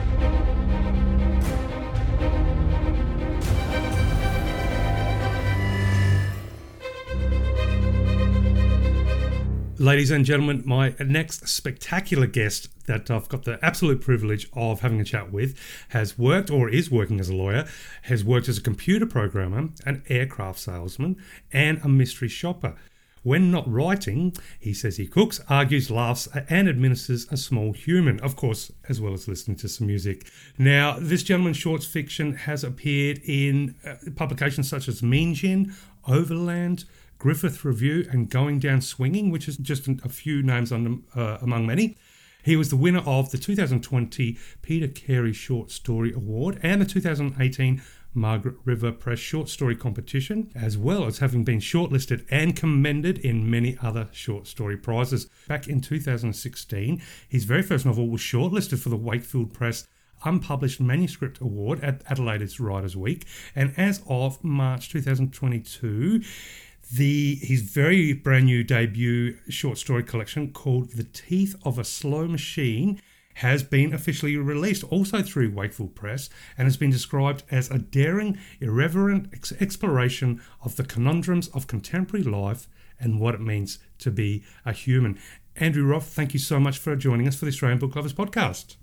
Ladies 9.78 10.12
and 10.12 10.24
gentlemen, 10.24 10.62
my 10.64 10.95
next 11.01 11.49
spectacular 11.49 12.28
guest 12.28 12.68
that 12.86 13.10
I've 13.10 13.28
got 13.28 13.44
the 13.44 13.58
absolute 13.64 14.00
privilege 14.00 14.48
of 14.52 14.80
having 14.80 15.00
a 15.00 15.04
chat 15.04 15.32
with 15.32 15.58
has 15.90 16.18
worked 16.18 16.50
or 16.50 16.68
is 16.68 16.90
working 16.90 17.20
as 17.20 17.28
a 17.28 17.34
lawyer, 17.34 17.66
has 18.02 18.24
worked 18.24 18.48
as 18.48 18.58
a 18.58 18.62
computer 18.62 19.06
programmer, 19.06 19.68
an 19.86 20.02
aircraft 20.08 20.58
salesman, 20.58 21.16
and 21.52 21.80
a 21.84 21.88
mystery 21.88 22.28
shopper. 22.28 22.74
When 23.22 23.52
not 23.52 23.70
writing, 23.70 24.34
he 24.58 24.74
says 24.74 24.96
he 24.96 25.06
cooks, 25.06 25.40
argues, 25.48 25.92
laughs, 25.92 26.26
and 26.48 26.68
administers 26.68 27.28
a 27.30 27.36
small 27.36 27.72
human, 27.72 28.18
of 28.18 28.34
course, 28.34 28.72
as 28.88 29.00
well 29.00 29.14
as 29.14 29.28
listening 29.28 29.56
to 29.58 29.68
some 29.68 29.86
music. 29.86 30.28
Now, 30.58 30.96
this 30.98 31.22
gentleman's 31.22 31.56
short 31.56 31.84
fiction 31.84 32.34
has 32.34 32.64
appeared 32.64 33.20
in 33.24 33.76
uh, 33.86 33.94
publications 34.16 34.68
such 34.68 34.88
as 34.88 35.02
Meanjin, 35.02 35.72
Overland, 36.08 36.84
Griffith 37.18 37.64
Review, 37.64 38.08
and 38.10 38.28
Going 38.28 38.58
Down 38.58 38.80
Swinging, 38.80 39.30
which 39.30 39.46
is 39.46 39.56
just 39.56 39.86
a 39.86 40.08
few 40.08 40.42
names 40.42 40.72
on, 40.72 41.04
uh, 41.14 41.38
among 41.40 41.64
many. 41.64 41.96
He 42.43 42.57
was 42.57 42.70
the 42.70 42.76
winner 42.76 43.03
of 43.07 43.30
the 43.30 43.38
2020 43.38 44.36
Peter 44.62 44.88
Carey 44.88 45.32
Short 45.32 45.70
Story 45.70 46.12
Award 46.12 46.59
and 46.62 46.82
the 46.82 46.86
2018 46.86 47.80
Margaret 48.14 48.57
River 48.64 48.90
Press 48.90 49.20
Short 49.20 49.49
Story 49.49 49.76
Competition, 49.76 50.51
as 50.55 50.76
well 50.76 51.07
as 51.07 51.18
having 51.18 51.45
been 51.45 51.61
shortlisted 51.61 52.26
and 52.30 52.57
commended 52.57 53.18
in 53.18 53.49
many 53.49 53.78
other 53.80 54.09
short 54.12 54.47
story 54.47 54.76
prizes. 54.76 55.30
Back 55.47 55.68
in 55.68 55.80
2016, 55.80 57.01
his 57.28 57.45
very 57.45 57.62
first 57.62 57.86
novel 57.86 58.09
was 58.09 58.20
shortlisted 58.20 58.80
for 58.80 58.88
the 58.88 58.97
Wakefield 58.97 59.55
Press 59.55 59.86
Unpublished 60.24 60.80
Manuscript 60.80 61.40
Award 61.40 61.80
at 61.80 62.03
Adelaide's 62.11 62.61
Writers' 62.61 62.97
Week, 62.97 63.24
and 63.55 63.72
as 63.76 64.03
of 64.09 64.43
March 64.45 64.88
2022, 64.90 66.22
the 66.93 67.36
his 67.36 67.62
very 67.62 68.12
brand 68.12 68.47
new 68.47 68.62
debut 68.62 69.36
short 69.49 69.78
story 69.78 70.03
collection 70.03 70.53
called 70.53 70.90
The 70.90 71.05
Teeth 71.05 71.57
of 71.64 71.78
a 71.78 71.84
Slow 71.84 72.28
Machine 72.28 73.01
has 73.36 73.62
been 73.62 73.95
officially 73.95 74.36
released 74.36 74.84
also 74.84 75.22
through 75.22 75.53
Wakefield 75.53 75.95
Press 75.95 76.28
and 76.59 76.66
has 76.66 76.76
been 76.76 76.90
described 76.90 77.45
as 77.51 77.70
a 77.70 77.78
daring, 77.78 78.38
irreverent 78.61 79.30
ex- 79.32 79.53
exploration 79.59 80.43
of 80.62 80.76
the 80.76 80.84
conundrums 80.84 81.49
of 81.49 81.66
contemporary 81.66 82.24
life 82.24 82.68
and 83.01 83.18
what 83.18 83.34
it 83.34 83.40
means 83.40 83.78
to 83.99 84.11
be 84.11 84.45
a 84.66 84.72
human. 84.72 85.18
Andrew 85.57 85.86
Roth, 85.86 86.09
thank 86.09 86.34
you 86.34 86.40
so 86.40 86.61
much 86.61 86.76
for 86.78 86.95
joining 86.95 87.26
us 87.26 87.36
for 87.36 87.47
the 87.47 87.51
Australian 87.51 87.78
Book 87.78 87.97
Lovers 87.97 88.12
podcast. 88.12 88.76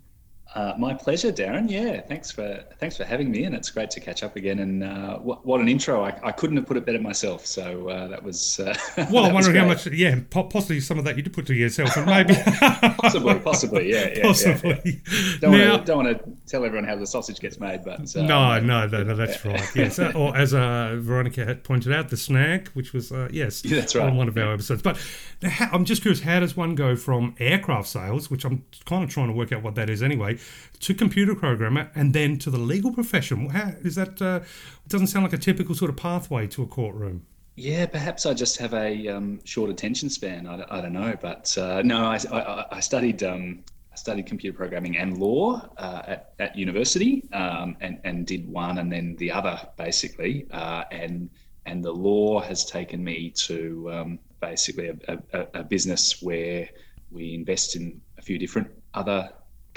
Uh, 0.56 0.74
my 0.80 0.96
pleasure, 0.96 1.32
Darren. 1.32 1.70
Yeah, 1.70 2.02
thanks 2.02 2.32
for 2.32 2.64
thanks 2.80 2.98
for 2.98 3.04
having 3.04 3.30
me, 3.30 3.44
and 3.44 3.54
it's 3.54 3.70
great 3.70 3.92
to 3.92 4.00
catch 4.00 4.24
up 4.24 4.36
again. 4.36 4.58
And 4.60 4.84
uh, 4.84 5.20
what, 5.20 5.46
what, 5.46 5.62
an 5.62 5.70
intro! 5.70 6.04
I, 6.04 6.20
I, 6.24 6.32
couldn't 6.32 6.58
have 6.58 6.66
put 6.66 6.76
it 6.76 6.88
better 6.88 7.00
myself. 7.00 7.46
So 7.46 7.88
uh, 7.88 8.08
that 8.08 8.24
was. 8.24 8.60
Uh, 8.60 8.76
well, 9.12 9.26
I'm 9.26 9.34
wondering 9.36 9.58
how 9.58 9.68
much. 9.68 9.86
Yeah, 9.86 10.20
possibly 10.32 10.80
some 10.80 10.98
of 10.98 11.06
that 11.06 11.18
you 11.18 11.22
did 11.22 11.34
put 11.34 11.46
to 11.48 11.54
yourself, 11.54 11.96
and 11.98 12.08
maybe. 12.08 12.34
possibly, 12.98 13.38
possibly, 13.40 13.92
yeah, 13.92 14.10
yeah 14.16 14.22
possibly. 14.24 14.82
Yeah, 14.84 14.92
yeah. 15.12 15.38
Don't, 15.40 15.52
now, 15.52 15.70
want 15.70 15.82
to, 15.82 15.86
don't 15.86 16.06
want 16.06 16.18
to 16.18 16.52
tell 16.52 16.66
everyone 16.66 16.88
how 16.88 16.96
the 16.96 17.06
sausage 17.06 17.40
gets 17.40 17.60
made, 17.60 17.84
but 17.84 18.16
uh, 18.16 18.24
no, 18.24 18.60
no, 18.60 18.88
no, 18.88 19.04
no, 19.04 19.16
that's 19.16 19.46
right. 19.46 19.76
Yes, 19.76 20.00
or 20.00 20.36
as 20.36 20.56
uh, 20.56 20.98
Veronica 21.00 21.46
had 21.46 21.64
pointed 21.64 21.94
out, 21.94 22.10
the 22.10 22.18
snag, 22.18 22.70
which 22.70 22.92
was 22.92 23.12
yes, 23.30 23.62
that's 23.62 23.94
right, 23.94 24.10
on 24.10 24.18
one 24.18 24.28
of 24.28 24.36
our 24.36 24.54
episodes. 24.54 24.82
But 24.82 25.00
I'm 25.44 25.86
just 25.86 26.02
curious, 26.02 26.22
how 26.22 26.40
does 26.40 26.58
one 26.58 26.74
go 26.74 26.96
from 26.96 27.36
aircraft 27.40 27.88
sales, 27.88 28.32
which 28.32 28.46
I'm 28.46 28.66
kind 28.86 29.04
of 29.04 29.12
trying 29.12 29.28
to 29.28 29.34
work 29.34 29.52
out 29.52 29.62
what 29.62 29.76
that 29.76 29.92
is 29.92 30.02
anyway, 30.02 30.39
to 30.80 30.94
computer 30.94 31.36
programmer 31.36 31.92
and 31.96 32.14
then 32.14 32.38
to 32.40 32.50
the 32.50 32.58
legal 32.58 32.94
profession. 32.94 33.50
How, 33.50 33.74
is 33.82 33.96
that 33.96 34.22
uh, 34.22 34.42
doesn't 34.88 35.08
sound 35.08 35.24
like 35.24 35.34
a 35.34 35.38
typical 35.38 35.76
sort 35.76 35.90
of 35.90 35.98
pathway 35.98 36.48
to 36.48 36.64
a 36.64 36.68
courtroom? 36.68 37.26
Yeah, 37.56 37.88
perhaps 37.88 38.26
I 38.26 38.34
just 38.34 38.58
have 38.60 38.74
a 38.74 39.08
um, 39.10 39.42
short 39.44 39.70
attention 39.70 40.10
span. 40.10 40.48
I, 40.48 40.64
I 40.70 40.82
don't 40.82 40.94
know, 40.94 41.18
but 41.22 41.58
uh, 41.58 41.82
no, 41.84 42.06
I, 42.06 42.18
I, 42.32 42.66
I 42.78 42.80
studied 42.80 43.22
um, 43.24 43.64
studied 43.96 44.26
computer 44.26 44.56
programming 44.56 44.98
and 44.98 45.18
law 45.18 45.62
uh, 45.78 46.04
at, 46.08 46.34
at 46.40 46.56
university, 46.56 47.28
um, 47.34 47.76
and 47.82 48.00
and 48.06 48.26
did 48.26 48.50
one 48.50 48.78
and 48.78 48.92
then 48.92 49.16
the 49.18 49.32
other 49.32 49.60
basically, 49.78 50.48
uh, 50.52 50.86
and 50.92 51.30
and 51.66 51.84
the 51.84 51.92
law 51.92 52.40
has 52.40 52.66
taken 52.66 53.04
me 53.04 53.30
to 53.32 53.90
um, 53.92 54.20
basically 54.40 54.88
a, 54.88 55.20
a, 55.34 55.48
a, 55.56 55.64
business 55.64 56.22
where 56.22 56.68
we 57.12 57.34
invest 57.34 57.76
in 57.76 58.00
a 58.18 58.22
few 58.22 58.40
different 58.40 58.68
other 58.94 59.30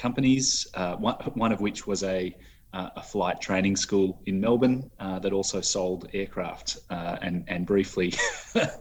companies. 0.03 0.67
Uh, 0.75 0.97
one 0.97 1.15
one 1.45 1.53
of 1.53 1.61
which 1.61 1.87
was 1.87 2.03
a 2.03 2.35
uh, 2.75 2.89
a 2.97 3.03
flight 3.03 3.41
training 3.41 3.77
school 3.77 4.21
in 4.27 4.41
Melbourne 4.41 4.91
uh, 4.99 5.19
that 5.21 5.33
also 5.33 5.61
sold 5.61 6.09
aircraft. 6.13 6.79
Uh, 6.91 7.17
and 7.23 7.45
and 7.47 7.67
briefly, 7.67 8.13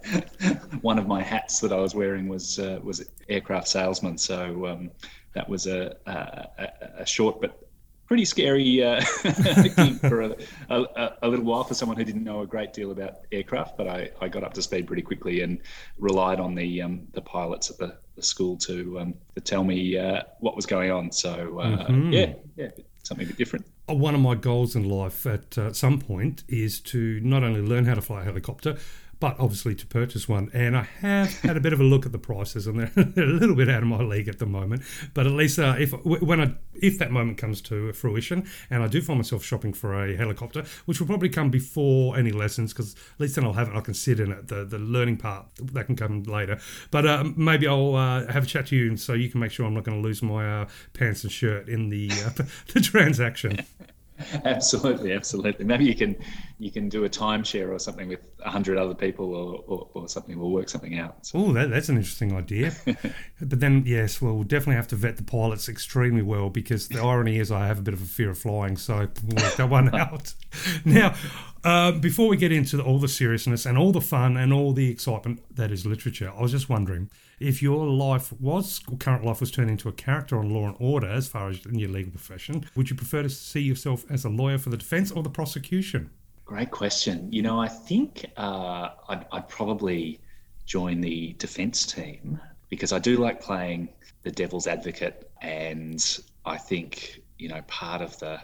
one 0.81 0.97
of 0.97 1.07
my 1.07 1.21
hats 1.21 1.59
that 1.59 1.71
I 1.71 1.79
was 1.87 1.93
wearing 1.93 2.27
was 2.27 2.59
uh, 2.59 2.79
was 2.83 2.97
aircraft 3.29 3.67
salesman. 3.67 4.17
So 4.17 4.65
um, 4.67 4.91
that 5.33 5.47
was 5.47 5.67
a, 5.67 5.95
a, 6.05 6.67
a 6.99 7.05
short 7.05 7.39
but 7.39 7.70
pretty 8.11 8.25
scary 8.25 8.83
uh, 8.83 8.99
for 10.01 10.19
a, 10.19 10.35
a, 10.69 11.13
a, 11.21 11.29
little 11.29 11.45
while 11.45 11.63
for 11.63 11.73
someone 11.73 11.95
who 11.95 12.03
didn't 12.03 12.25
know 12.25 12.41
a 12.41 12.45
great 12.45 12.73
deal 12.73 12.91
about 12.91 13.19
aircraft. 13.31 13.77
But 13.77 13.87
I, 13.87 14.09
I 14.19 14.27
got 14.27 14.43
up 14.43 14.53
to 14.55 14.61
speed 14.61 14.85
pretty 14.85 15.01
quickly 15.01 15.39
and 15.39 15.61
relied 15.97 16.41
on 16.41 16.53
the 16.53 16.81
um, 16.81 17.07
the 17.13 17.21
pilots 17.21 17.69
at 17.69 17.77
the, 17.77 17.95
the 18.17 18.21
school 18.21 18.57
to 18.57 18.99
um, 18.99 19.13
to 19.35 19.39
tell 19.39 19.63
me 19.63 19.97
uh, 19.97 20.23
what 20.41 20.57
was 20.57 20.65
going 20.65 20.91
on. 20.91 21.13
So 21.13 21.59
uh, 21.59 21.87
mm-hmm. 21.87 22.11
yeah, 22.11 22.33
yeah, 22.57 22.71
something 23.03 23.25
a 23.25 23.29
bit 23.29 23.37
different. 23.37 23.65
Uh, 23.89 23.93
one 23.93 24.13
of 24.13 24.19
my 24.19 24.35
goals 24.35 24.75
in 24.75 24.89
life 24.89 25.25
at 25.25 25.57
uh, 25.57 25.71
some 25.71 25.97
point 25.97 26.43
is 26.49 26.81
to 26.81 27.21
not 27.21 27.45
only 27.45 27.61
learn 27.61 27.85
how 27.85 27.93
to 27.93 28.01
fly 28.01 28.23
a 28.23 28.23
helicopter, 28.25 28.77
but 29.21 29.39
obviously 29.39 29.75
to 29.75 29.85
purchase 29.85 30.27
one. 30.27 30.49
And 30.51 30.75
I 30.75 30.81
have 30.81 31.39
had 31.41 31.55
a 31.55 31.59
bit 31.59 31.73
of 31.73 31.79
a 31.79 31.83
look 31.83 32.07
at 32.07 32.11
the 32.11 32.17
prices, 32.17 32.65
and 32.65 32.79
they're, 32.79 32.91
a 33.23 33.27
little 33.27 33.55
bit 33.55 33.69
out 33.69 33.83
of 33.83 33.87
my 33.87 34.01
league 34.01 34.27
at 34.27 34.39
the 34.39 34.47
moment. 34.47 34.81
But 35.13 35.27
at 35.27 35.31
least 35.31 35.59
uh, 35.59 35.75
if 35.79 35.93
when 36.03 36.41
I 36.41 36.55
if 36.73 36.97
that 36.97 37.11
moment 37.11 37.37
comes 37.37 37.61
to 37.63 37.93
fruition, 37.93 38.49
and 38.69 38.83
I 38.83 38.87
do 38.87 39.01
find 39.01 39.19
myself 39.19 39.45
shopping 39.45 39.73
for 39.73 40.03
a 40.03 40.17
helicopter, 40.17 40.65
which 40.85 40.99
will 40.99 41.07
probably 41.07 41.29
come 41.29 41.51
before 41.51 42.17
any 42.17 42.31
lessons, 42.31 42.73
because 42.73 42.95
at 42.95 43.19
least 43.19 43.35
then 43.35 43.45
I'll 43.45 43.53
have 43.53 43.69
it. 43.69 43.75
I 43.75 43.81
can 43.81 43.93
sit 43.93 44.19
in 44.19 44.31
it. 44.31 44.47
The 44.47 44.65
the 44.65 44.79
learning 44.79 45.17
part 45.17 45.45
that 45.61 45.85
can 45.85 45.95
come 45.95 46.23
later. 46.23 46.59
But 46.89 47.05
uh, 47.05 47.23
maybe 47.37 47.67
I'll 47.67 47.95
uh, 47.95 48.25
have 48.31 48.43
a 48.43 48.47
chat 48.47 48.67
to 48.67 48.75
you, 48.75 48.87
and 48.87 48.99
so 48.99 49.13
you 49.13 49.29
can 49.29 49.39
make 49.39 49.51
sure 49.51 49.67
I'm 49.67 49.75
not 49.75 49.83
going 49.83 50.01
to 50.01 50.07
lose 50.07 50.23
my 50.23 50.61
uh, 50.61 50.67
pants 50.93 51.23
and 51.23 51.31
shirt 51.31 51.69
in 51.69 51.89
the 51.89 52.09
uh, 52.11 52.43
the 52.73 52.81
transaction. 52.81 53.59
absolutely, 54.45 55.13
absolutely. 55.13 55.65
Maybe 55.65 55.85
you 55.85 55.95
can 55.95 56.15
you 56.59 56.71
can 56.71 56.89
do 56.89 57.05
a 57.05 57.09
timeshare 57.09 57.69
or 57.69 57.79
something 57.79 58.07
with 58.07 58.19
a 58.43 58.49
hundred 58.49 58.77
other 58.77 58.93
people, 58.93 59.33
or, 59.33 59.63
or, 59.67 59.87
or, 59.93 60.07
something. 60.07 60.37
We'll 60.39 60.51
work 60.51 60.69
something 60.69 60.97
out. 60.99 61.25
So. 61.25 61.39
Oh, 61.39 61.53
that, 61.53 61.71
that's 61.71 61.89
an 61.89 61.97
interesting 61.97 62.35
idea. 62.35 62.71
but 62.85 63.59
then, 63.59 63.83
yes, 63.85 64.21
well, 64.21 64.35
we'll 64.35 64.43
definitely 64.43 64.75
have 64.75 64.87
to 64.89 64.95
vet 64.95 65.17
the 65.17 65.23
pilots 65.23 65.67
extremely 65.67 66.21
well 66.21 66.49
because 66.49 66.87
the 66.87 67.01
irony 67.01 67.39
is 67.39 67.51
I 67.51 67.65
have 67.65 67.79
a 67.79 67.81
bit 67.81 67.93
of 67.93 68.01
a 68.01 68.05
fear 68.05 68.29
of 68.29 68.37
flying, 68.37 68.77
so 68.77 69.07
we'll 69.25 69.43
work 69.43 69.55
that 69.55 69.69
one 69.69 69.95
out. 69.99 70.33
now, 70.85 71.15
uh, 71.63 71.93
before 71.93 72.27
we 72.27 72.37
get 72.37 72.51
into 72.51 72.77
the, 72.77 72.83
all 72.83 72.99
the 72.99 73.07
seriousness 73.07 73.65
and 73.65 73.77
all 73.77 73.91
the 73.91 74.01
fun 74.01 74.37
and 74.37 74.53
all 74.53 74.73
the 74.73 74.91
excitement 74.91 75.41
that 75.55 75.71
is 75.71 75.85
literature, 75.85 76.31
I 76.35 76.41
was 76.41 76.51
just 76.51 76.69
wondering 76.69 77.09
if 77.41 77.61
your 77.61 77.87
life 77.87 78.31
was 78.39 78.79
current 78.99 79.25
life 79.25 79.39
was 79.39 79.51
turned 79.51 79.69
into 79.69 79.89
a 79.89 79.91
character 79.91 80.37
on 80.37 80.53
Law 80.53 80.67
and 80.67 80.75
Order, 80.79 81.07
as 81.09 81.27
far 81.27 81.49
as 81.49 81.65
in 81.65 81.79
your 81.79 81.89
legal 81.89 82.11
profession, 82.11 82.65
would 82.75 82.89
you 82.89 82.95
prefer 82.95 83.23
to 83.23 83.29
see 83.29 83.61
yourself 83.61 84.05
as 84.09 84.23
a 84.23 84.29
lawyer 84.29 84.57
for 84.57 84.69
the 84.69 84.77
defence 84.77 85.11
or 85.11 85.23
the 85.23 85.29
prosecution? 85.29 86.11
Great 86.45 86.69
question. 86.69 87.31
You 87.31 87.41
know, 87.41 87.59
I 87.59 87.67
think 87.67 88.25
uh, 88.37 88.89
I'd, 89.09 89.25
I'd 89.31 89.49
probably 89.49 90.19
join 90.65 91.01
the 91.01 91.33
defence 91.39 91.85
team 91.85 92.39
because 92.69 92.93
I 92.93 92.99
do 92.99 93.17
like 93.17 93.41
playing 93.41 93.89
the 94.23 94.31
devil's 94.31 94.67
advocate, 94.67 95.31
and 95.41 96.19
I 96.45 96.57
think 96.57 97.21
you 97.39 97.49
know 97.49 97.61
part 97.67 98.01
of 98.01 98.17
the 98.19 98.39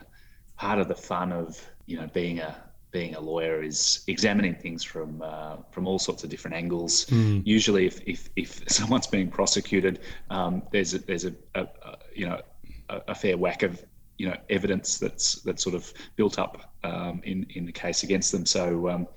part 0.58 0.80
of 0.80 0.88
the 0.88 0.96
fun 0.96 1.32
of 1.32 1.64
you 1.86 1.98
know 1.98 2.08
being 2.08 2.40
a 2.40 2.56
being 2.98 3.14
a 3.14 3.20
lawyer 3.20 3.62
is 3.62 4.04
examining 4.08 4.56
things 4.56 4.84
from 4.84 5.22
uh, 5.22 5.58
from 5.74 5.84
all 5.90 6.00
sorts 6.00 6.24
of 6.24 6.30
different 6.34 6.56
angles. 6.64 7.06
Mm. 7.06 7.46
Usually, 7.46 7.86
if, 7.86 7.98
if, 8.14 8.30
if 8.36 8.50
someone's 8.80 9.06
being 9.06 9.30
prosecuted, 9.30 10.00
um, 10.32 10.64
there's 10.72 10.96
a, 10.96 11.00
there's 11.00 11.26
a, 11.26 11.34
a, 11.54 11.62
a 11.62 11.98
you 12.16 12.26
know 12.28 12.42
a, 12.90 13.02
a, 13.10 13.16
fair 13.16 13.38
whack 13.38 13.62
of 13.62 13.74
you 14.18 14.28
know 14.28 14.38
evidence 14.50 14.98
that's 14.98 15.28
that's 15.44 15.62
sort 15.64 15.76
of 15.76 15.94
built 16.16 16.40
up 16.40 16.74
um, 16.84 17.22
in 17.24 17.46
in 17.58 17.66
the 17.68 17.72
case 17.72 18.02
against 18.02 18.32
them. 18.32 18.46
So 18.48 18.90
um, 18.90 19.08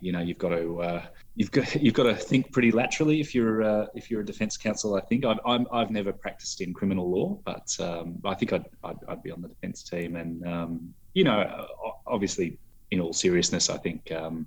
you 0.00 0.12
know 0.12 0.20
you've 0.20 0.42
got 0.46 0.50
to 0.50 0.82
uh, 0.82 1.02
you've 1.34 1.50
got 1.50 1.74
you've 1.84 1.98
got 2.00 2.08
to 2.12 2.14
think 2.14 2.52
pretty 2.52 2.72
laterally 2.72 3.20
if 3.20 3.34
you're 3.34 3.62
uh, 3.62 3.86
if 3.94 4.10
you're 4.10 4.20
a 4.20 4.26
defence 4.32 4.58
counsel. 4.58 4.96
I 4.96 5.00
think 5.00 5.24
i 5.24 5.34
have 5.80 5.90
never 5.90 6.12
practiced 6.12 6.60
in 6.60 6.74
criminal 6.74 7.10
law, 7.10 7.38
but 7.50 7.68
um, 7.80 8.18
I 8.22 8.34
think 8.34 8.52
I'd, 8.52 8.66
I'd, 8.84 9.00
I'd 9.08 9.22
be 9.22 9.30
on 9.30 9.40
the 9.40 9.48
defence 9.48 9.82
team, 9.82 10.16
and 10.16 10.46
um, 10.46 10.94
you 11.14 11.24
know 11.24 11.38
obviously 12.06 12.58
in 12.90 13.00
all 13.00 13.12
seriousness, 13.12 13.70
I 13.70 13.78
think 13.78 14.10
um, 14.12 14.46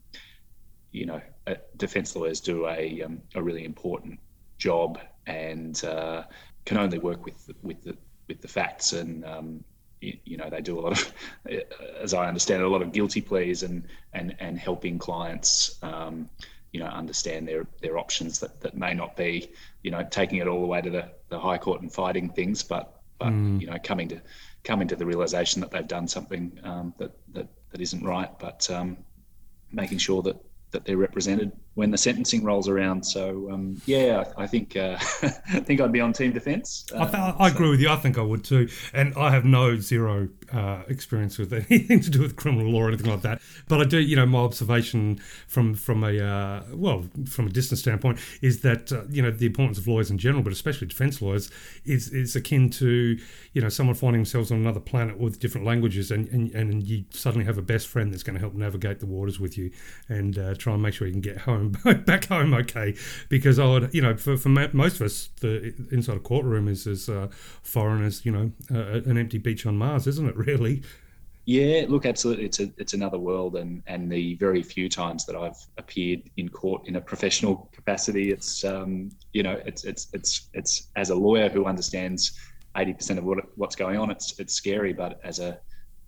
you 0.91 1.05
know 1.05 1.21
uh, 1.47 1.55
defence 1.77 2.15
lawyers 2.15 2.39
do 2.39 2.67
a 2.67 3.01
um, 3.01 3.21
a 3.35 3.41
really 3.41 3.65
important 3.65 4.19
job 4.57 4.99
and 5.27 5.83
uh, 5.83 6.23
can 6.65 6.77
only 6.77 6.99
work 6.99 7.25
with 7.25 7.49
with 7.61 7.83
the 7.83 7.97
with 8.27 8.41
the 8.41 8.47
facts 8.47 8.93
and 8.93 9.25
um, 9.25 9.63
you, 9.99 10.17
you, 10.23 10.37
know 10.37 10.49
they 10.49 10.61
do 10.61 10.79
a 10.79 10.81
lot 10.81 10.93
of 10.93 11.13
as 12.01 12.13
I 12.13 12.27
understand 12.27 12.61
it 12.61 12.65
a 12.65 12.69
lot 12.69 12.81
of 12.81 12.93
guilty 12.93 13.21
pleas 13.21 13.63
and 13.63 13.83
and 14.13 14.35
and 14.39 14.57
helping 14.57 14.97
clients 14.97 15.77
um, 15.83 16.29
you 16.71 16.79
know 16.79 16.87
understand 16.87 17.47
their 17.47 17.65
their 17.81 17.97
options 17.97 18.39
that, 18.39 18.61
that 18.61 18.77
may 18.77 18.93
not 18.93 19.17
be 19.17 19.51
you 19.81 19.91
know 19.91 20.05
taking 20.09 20.39
it 20.39 20.47
all 20.47 20.61
the 20.61 20.67
way 20.67 20.81
to 20.81 20.89
the, 20.89 21.09
the 21.29 21.39
high 21.39 21.57
court 21.57 21.81
and 21.81 21.91
fighting 21.91 22.29
things 22.29 22.63
but 22.63 23.01
but 23.19 23.29
mm. 23.29 23.59
you 23.59 23.67
know 23.67 23.77
coming 23.83 24.07
to 24.07 24.21
coming 24.63 24.87
to 24.87 24.95
the 24.95 25.05
realization 25.05 25.59
that 25.61 25.71
they've 25.71 25.87
done 25.87 26.07
something 26.07 26.57
um, 26.63 26.93
that 26.97 27.11
that 27.33 27.47
that 27.73 27.81
isn't 27.81 28.03
right, 28.03 28.29
but 28.39 28.69
um, 28.71 28.97
making 29.71 29.97
sure 29.97 30.21
that 30.21 30.37
that 30.71 30.85
they're 30.85 30.97
represented 30.97 31.51
when 31.75 31.89
the 31.89 31.97
sentencing 31.97 32.43
rolls 32.43 32.69
around. 32.69 33.03
So 33.03 33.49
um, 33.51 33.81
yeah, 33.85 34.23
I, 34.37 34.43
I 34.43 34.47
think 34.47 34.75
uh, 34.75 34.97
I 35.21 35.59
think 35.59 35.81
I'd 35.81 35.91
be 35.91 36.01
on 36.01 36.13
team 36.13 36.31
defence. 36.31 36.85
Uh, 36.93 36.99
I, 36.99 37.05
th- 37.05 37.35
I, 37.39 37.47
agree 37.49 37.69
with 37.69 37.79
you. 37.79 37.89
I 37.89 37.95
think 37.95 38.17
I 38.17 38.21
would 38.21 38.43
too. 38.43 38.69
And 38.93 39.13
I 39.15 39.31
have 39.31 39.43
no 39.43 39.79
zero 39.79 40.29
uh, 40.51 40.83
experience 40.87 41.37
with 41.37 41.51
anything 41.69 41.99
to 42.01 42.09
do 42.09 42.21
with 42.21 42.35
criminal 42.35 42.71
law 42.71 42.83
or 42.83 42.87
anything 42.89 43.09
like 43.09 43.21
that. 43.21 43.41
But 43.67 43.81
I 43.81 43.85
do, 43.85 43.99
you 43.99 44.15
know, 44.15 44.25
my 44.25 44.39
observation 44.39 45.19
from 45.47 45.73
from 45.73 46.03
a 46.03 46.19
uh, 46.19 46.63
well 46.73 47.05
from 47.27 47.47
a 47.47 47.49
distance 47.49 47.79
standpoint 47.79 48.19
is 48.41 48.61
that 48.61 48.91
uh, 48.91 49.03
you 49.09 49.21
know 49.21 49.31
the 49.31 49.47
importance 49.47 49.77
of 49.77 49.87
lawyers 49.87 50.11
in 50.11 50.17
general, 50.17 50.43
but 50.43 50.53
especially 50.53 50.87
defence 50.87 51.21
lawyers, 51.21 51.49
is 51.85 52.09
is 52.09 52.35
akin 52.35 52.69
to 52.69 53.17
you 53.53 53.61
know 53.61 53.69
someone 53.69 53.95
finding 53.95 54.21
themselves 54.21 54.51
on 54.51 54.59
another 54.59 54.79
planet 54.79 55.17
with 55.17 55.39
different 55.39 55.65
languages, 55.65 56.11
and 56.11 56.27
and, 56.27 56.51
and 56.51 56.83
you 56.83 57.05
suddenly 57.09 57.45
have 57.45 57.57
a 57.57 57.61
best 57.61 57.87
friend 57.87 58.13
that's 58.13 58.23
going 58.23 58.35
to 58.35 58.39
help 58.39 58.53
navigate 58.53 58.99
the 58.99 59.05
waters 59.07 59.39
with 59.39 59.57
you 59.57 59.71
and 60.07 60.37
uh, 60.37 60.53
try 60.55 60.73
and 60.73 60.81
make 60.81 60.93
sure 60.93 61.07
you 61.07 61.13
can 61.13 61.21
get 61.21 61.37
home 61.39 61.62
home 61.71 62.01
back 62.05 62.25
home 62.25 62.53
okay. 62.53 62.95
Because 63.29 63.59
I 63.59 63.65
would 63.65 63.93
you 63.93 64.01
know 64.01 64.15
for, 64.17 64.37
for 64.37 64.49
most 64.49 64.95
of 64.95 65.01
us 65.01 65.29
the 65.41 65.73
inside 65.91 66.17
a 66.17 66.19
courtroom 66.19 66.67
is 66.67 66.87
as 66.87 67.09
uh, 67.09 67.27
foreign 67.61 68.03
as 68.03 68.25
you 68.25 68.31
know 68.31 68.51
uh, 68.73 69.01
an 69.09 69.17
empty 69.17 69.37
beach 69.37 69.65
on 69.65 69.77
Mars 69.77 70.07
isn't 70.07 70.27
it 70.27 70.35
really? 70.47 70.83
Yeah 71.45 71.85
look 71.87 72.05
absolutely. 72.05 72.45
It's 72.45 72.59
a, 72.59 72.71
it's 72.77 72.93
another 72.93 73.19
world 73.19 73.55
and 73.55 73.83
and 73.87 74.11
the 74.11 74.35
very 74.35 74.63
few 74.63 74.89
times 74.89 75.25
that 75.25 75.35
I've 75.35 75.57
appeared 75.77 76.29
in 76.37 76.49
court 76.49 76.87
in 76.87 76.95
a 76.95 77.01
professional 77.01 77.69
capacity 77.73 78.31
it's 78.31 78.63
um, 78.63 79.09
you 79.33 79.43
know 79.43 79.61
it's 79.65 79.83
it's 79.83 80.07
it's 80.13 80.49
it's 80.53 80.89
as 80.95 81.09
a 81.09 81.15
lawyer 81.15 81.49
who 81.49 81.65
understands 81.65 82.39
80% 82.75 83.17
of 83.19 83.23
what 83.23 83.37
what's 83.55 83.75
going 83.75 83.97
on 83.97 84.09
it's 84.09 84.39
it's 84.39 84.53
scary. 84.53 84.93
But 84.93 85.19
as 85.23 85.39
a 85.39 85.59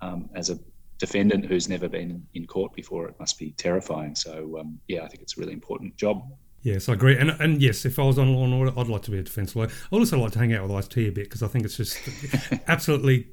um, 0.02 0.30
as 0.36 0.50
a 0.50 0.60
defendant 0.98 1.46
who's 1.46 1.68
never 1.68 1.90
been 1.90 2.26
in 2.34 2.46
court 2.46 2.74
before, 2.74 3.08
it 3.08 3.16
must 3.20 3.38
be 3.38 3.52
terrifying. 3.52 4.16
So 4.16 4.58
um, 4.60 4.80
yeah, 4.88 5.04
I 5.04 5.08
think 5.08 5.22
it's 5.22 5.38
a 5.38 5.40
really 5.40 5.54
important 5.54 5.98
job. 5.98 6.24
Yes, 6.66 6.90
I 6.90 6.94
agree. 6.94 7.16
And 7.16 7.30
and 7.30 7.62
yes, 7.62 7.86
if 7.86 8.00
I 8.00 8.04
was 8.04 8.18
on 8.18 8.34
Law 8.34 8.44
and 8.44 8.54
Order, 8.56 8.72
I'd 8.76 8.88
like 8.88 9.04
to 9.04 9.12
be 9.12 9.20
a 9.20 9.24
defence 9.24 9.56
lawyer. 9.56 9.68
I'd 9.92 9.98
also 10.00 10.18
like 10.18 10.32
to 10.32 10.40
hang 10.40 10.52
out 10.52 10.64
with 10.64 10.72
Ice-T 10.72 11.08
a 11.08 11.12
bit 11.12 11.26
because 11.26 11.44
I 11.44 11.48
think 11.48 11.64
it's 11.64 11.78
just 11.78 12.00
absolutely 12.68 13.28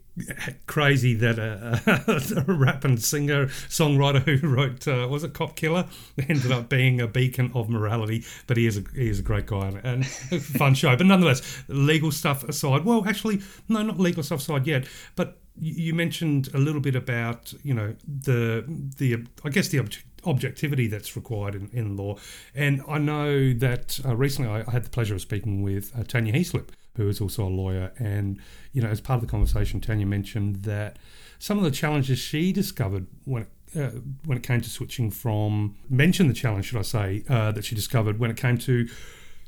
crazy 0.67 1.15
that 1.15 1.39
a, 1.39 2.45
a, 2.47 2.53
rap 2.53 2.85
and 2.85 3.03
singer 3.03 3.47
songwriter 3.47 4.21
who 4.21 4.47
wrote 4.47 4.87
uh, 4.87 5.09
was 5.09 5.25
it 5.25 5.33
Cop 5.33 5.57
Killer 5.57 5.87
ended 6.29 6.53
up 6.53 6.69
being 6.69 7.01
a 7.01 7.09
beacon 7.09 7.51
of 7.55 7.71
morality. 7.71 8.23
But 8.47 8.59
he 8.59 8.67
is 8.67 8.77
a 8.77 8.85
he 8.95 9.09
is 9.09 9.21
a 9.21 9.23
great 9.23 9.47
guy 9.47 9.69
and, 9.69 9.83
and 9.83 10.07
fun 10.07 10.75
show. 10.75 10.95
But 10.95 11.07
nonetheless, 11.07 11.65
legal 11.69 12.13
stuff 12.13 12.45
aside, 12.45 12.85
well, 12.85 13.09
actually, 13.09 13.41
no, 13.67 13.83
not 13.83 13.99
legal 13.99 14.23
stuff 14.23 14.41
aside 14.41 14.67
yet, 14.67 14.87
but 15.17 15.39
you 15.55 15.95
mentioned 15.95 16.49
a 16.55 16.59
little 16.59 16.81
bit 16.81 16.97
about 16.97 17.53
you 17.63 17.75
know 17.75 17.95
the 18.07 18.65
the 18.97 19.25
I 19.45 19.51
guess 19.51 19.69
the 19.69 19.87
objectivity 20.25 20.87
that's 20.87 21.17
required 21.17 21.55
in, 21.55 21.69
in 21.73 21.97
law, 21.97 22.17
and 22.55 22.83
I 22.89 22.99
know 22.99 23.53
that 23.55 24.01
uh, 24.05 24.17
recently 24.17 24.51
I, 24.51 24.65
I, 24.67 24.71
had 24.71 24.85
the 24.85 24.91
pleasure 24.91 25.15
of 25.15 25.21
speaking 25.21 25.63
with 25.63 25.93
uh, 25.99 26.05
Tanya 26.05 26.33
Heaslip, 26.33 26.71
who 26.97 27.09
is 27.09 27.21
also 27.21 27.45
a 27.47 27.51
lawyer, 27.51 27.93
and 27.99 28.41
you 28.73 28.83
know 28.83 28.89
as 28.89 29.01
part 29.01 29.19
of 29.19 29.27
the 29.27 29.31
conversation, 29.31 29.81
Tanya 29.81 30.07
mentioned 30.07 30.63
that 30.63 30.99
some 31.39 31.59
of 31.59 31.65
the 31.65 31.71
challenges 31.71 32.19
she 32.19 32.53
discovered 32.53 33.07
when 33.25 33.47
uh, 33.77 33.91
when 34.25 34.39
it 34.39 34.43
came 34.43 34.61
to 34.61 34.71
switching 34.71 35.11
from 35.11 35.77
mention 35.89 36.29
the 36.29 36.35
challenge, 36.35 36.67
should 36.67 36.79
I 36.79 36.83
say, 36.83 37.25
uh, 37.29 37.53
that 37.53 37.65
she 37.65 37.75
discovered 37.75 38.19
when 38.19 38.31
it 38.31 38.37
came 38.37 38.59
to 38.59 38.89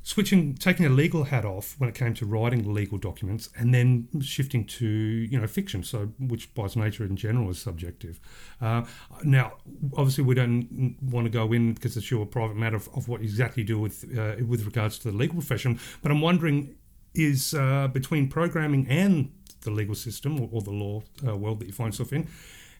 switching, 0.04 0.54
taking 0.54 0.86
a 0.86 0.90
legal 0.90 1.24
hat 1.24 1.44
off 1.44 1.74
when 1.78 1.88
it 1.88 1.94
came 1.94 2.14
to 2.14 2.26
writing 2.26 2.72
legal 2.72 2.98
documents, 2.98 3.48
and 3.58 3.74
then 3.74 4.06
shifting 4.20 4.64
to 4.66 4.86
you 4.86 5.40
know 5.40 5.46
fiction, 5.48 5.82
so 5.82 6.12
which 6.20 6.54
by 6.54 6.66
its 6.66 6.76
nature 6.76 7.04
in 7.04 7.16
general 7.16 7.50
is 7.50 7.58
subjective. 7.58 8.20
Uh, 8.60 8.84
now, 9.24 9.54
obviously, 9.96 10.22
we 10.22 10.34
don't 10.34 10.96
want 11.02 11.24
to 11.24 11.30
go 11.30 11.52
in 11.52 11.72
because 11.72 11.96
it's 11.96 12.10
your 12.10 12.24
private 12.26 12.56
matter 12.56 12.76
of, 12.76 12.88
of 12.94 13.08
what 13.08 13.20
you 13.20 13.26
exactly 13.26 13.64
do 13.64 13.78
with 13.80 14.04
uh, 14.16 14.36
with 14.46 14.64
regards 14.64 14.98
to 15.00 15.10
the 15.10 15.16
legal 15.16 15.34
profession. 15.34 15.80
But 16.02 16.12
I'm 16.12 16.20
wondering, 16.20 16.76
is 17.14 17.54
uh, 17.54 17.88
between 17.88 18.28
programming 18.28 18.86
and 18.88 19.32
the 19.62 19.70
legal 19.70 19.94
system 19.94 20.40
or, 20.40 20.48
or 20.52 20.60
the 20.60 20.70
law 20.70 21.02
uh, 21.26 21.36
world 21.36 21.60
that 21.60 21.66
you 21.66 21.72
find 21.72 21.92
yourself 21.92 22.12
in. 22.12 22.28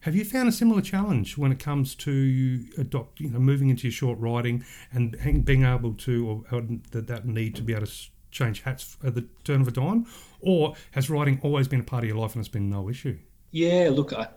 Have 0.04 0.14
you 0.14 0.26
found 0.26 0.50
a 0.50 0.52
similar 0.52 0.82
challenge 0.82 1.38
when 1.38 1.50
it 1.50 1.58
comes 1.58 1.94
to 1.94 2.62
adopt, 2.76 3.20
you 3.20 3.30
know, 3.30 3.38
moving 3.38 3.70
into 3.70 3.84
your 3.84 3.92
short 3.92 4.18
writing 4.18 4.62
and 4.92 5.16
being 5.46 5.64
able 5.64 5.94
to, 5.94 6.44
or, 6.50 6.62
that, 6.90 7.06
that 7.06 7.24
need 7.24 7.54
to 7.54 7.62
be 7.62 7.72
able 7.72 7.86
to 7.86 7.92
change 8.30 8.60
hats 8.60 8.98
at 9.02 9.14
the 9.14 9.24
turn 9.44 9.62
of 9.62 9.68
a 9.68 9.70
dime, 9.70 10.04
or 10.42 10.74
has 10.90 11.08
writing 11.08 11.40
always 11.42 11.68
been 11.68 11.80
a 11.80 11.84
part 11.84 12.04
of 12.04 12.08
your 12.08 12.18
life 12.18 12.34
and 12.34 12.40
it's 12.40 12.50
been 12.50 12.68
no 12.68 12.90
issue? 12.90 13.16
Yeah, 13.52 13.88
look, 13.90 14.12
I, 14.12 14.28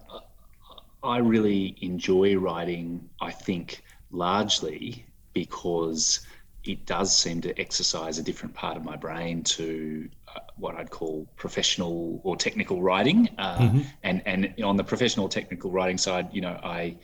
I 1.03 1.17
really 1.17 1.75
enjoy 1.81 2.37
writing. 2.37 3.09
I 3.19 3.31
think 3.31 3.83
largely 4.11 5.05
because 5.33 6.21
it 6.63 6.85
does 6.85 7.13
seem 7.13 7.41
to 7.41 7.59
exercise 7.59 8.17
a 8.19 8.23
different 8.23 8.55
part 8.55 8.77
of 8.77 8.85
my 8.85 8.95
brain 8.95 9.43
to 9.43 10.07
what 10.55 10.75
I'd 10.75 10.89
call 10.89 11.27
professional 11.35 12.21
or 12.23 12.35
technical 12.35 12.81
writing. 12.81 13.29
Uh, 13.37 13.57
mm-hmm. 13.57 13.81
And 14.03 14.21
and 14.25 14.53
on 14.63 14.77
the 14.77 14.83
professional 14.83 15.29
technical 15.29 15.71
writing 15.71 15.97
side, 15.97 16.29
you 16.31 16.41
know, 16.41 16.59
I 16.63 16.97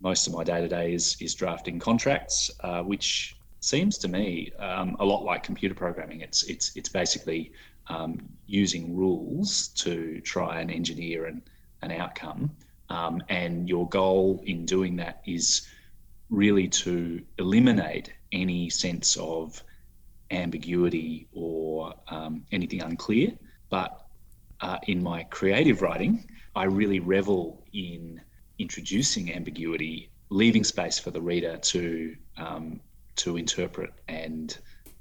most 0.00 0.26
of 0.26 0.32
my 0.32 0.44
day 0.44 0.60
to 0.60 0.68
day 0.68 0.92
is 0.92 1.16
is 1.20 1.34
drafting 1.34 1.78
contracts, 1.78 2.50
uh, 2.60 2.82
which 2.82 3.36
seems 3.60 3.98
to 3.98 4.08
me 4.08 4.52
um, 4.58 4.96
a 5.00 5.04
lot 5.04 5.24
like 5.24 5.42
computer 5.42 5.74
programming. 5.74 6.20
It's 6.20 6.42
it's 6.44 6.76
it's 6.76 6.88
basically 6.88 7.52
um, 7.88 8.28
using 8.46 8.96
rules 8.96 9.68
to 9.68 10.20
try 10.20 10.60
and 10.60 10.70
engineer 10.70 11.26
an 11.26 11.42
an 11.82 11.92
outcome. 11.92 12.50
Um, 12.90 13.22
and 13.28 13.68
your 13.68 13.86
goal 13.88 14.42
in 14.46 14.64
doing 14.64 14.96
that 14.96 15.20
is 15.26 15.66
really 16.30 16.68
to 16.68 17.22
eliminate 17.38 18.12
any 18.32 18.70
sense 18.70 19.16
of 19.16 19.62
ambiguity 20.30 21.28
or 21.32 21.94
um, 22.08 22.44
anything 22.52 22.82
unclear. 22.82 23.32
But 23.70 24.06
uh, 24.60 24.78
in 24.86 25.02
my 25.02 25.24
creative 25.24 25.82
writing, 25.82 26.28
I 26.54 26.64
really 26.64 27.00
revel 27.00 27.64
in 27.72 28.20
introducing 28.58 29.32
ambiguity, 29.32 30.10
leaving 30.30 30.64
space 30.64 30.98
for 30.98 31.10
the 31.10 31.20
reader 31.20 31.56
to 31.56 32.16
um, 32.36 32.80
to 33.16 33.36
interpret 33.36 33.92
and 34.08 34.56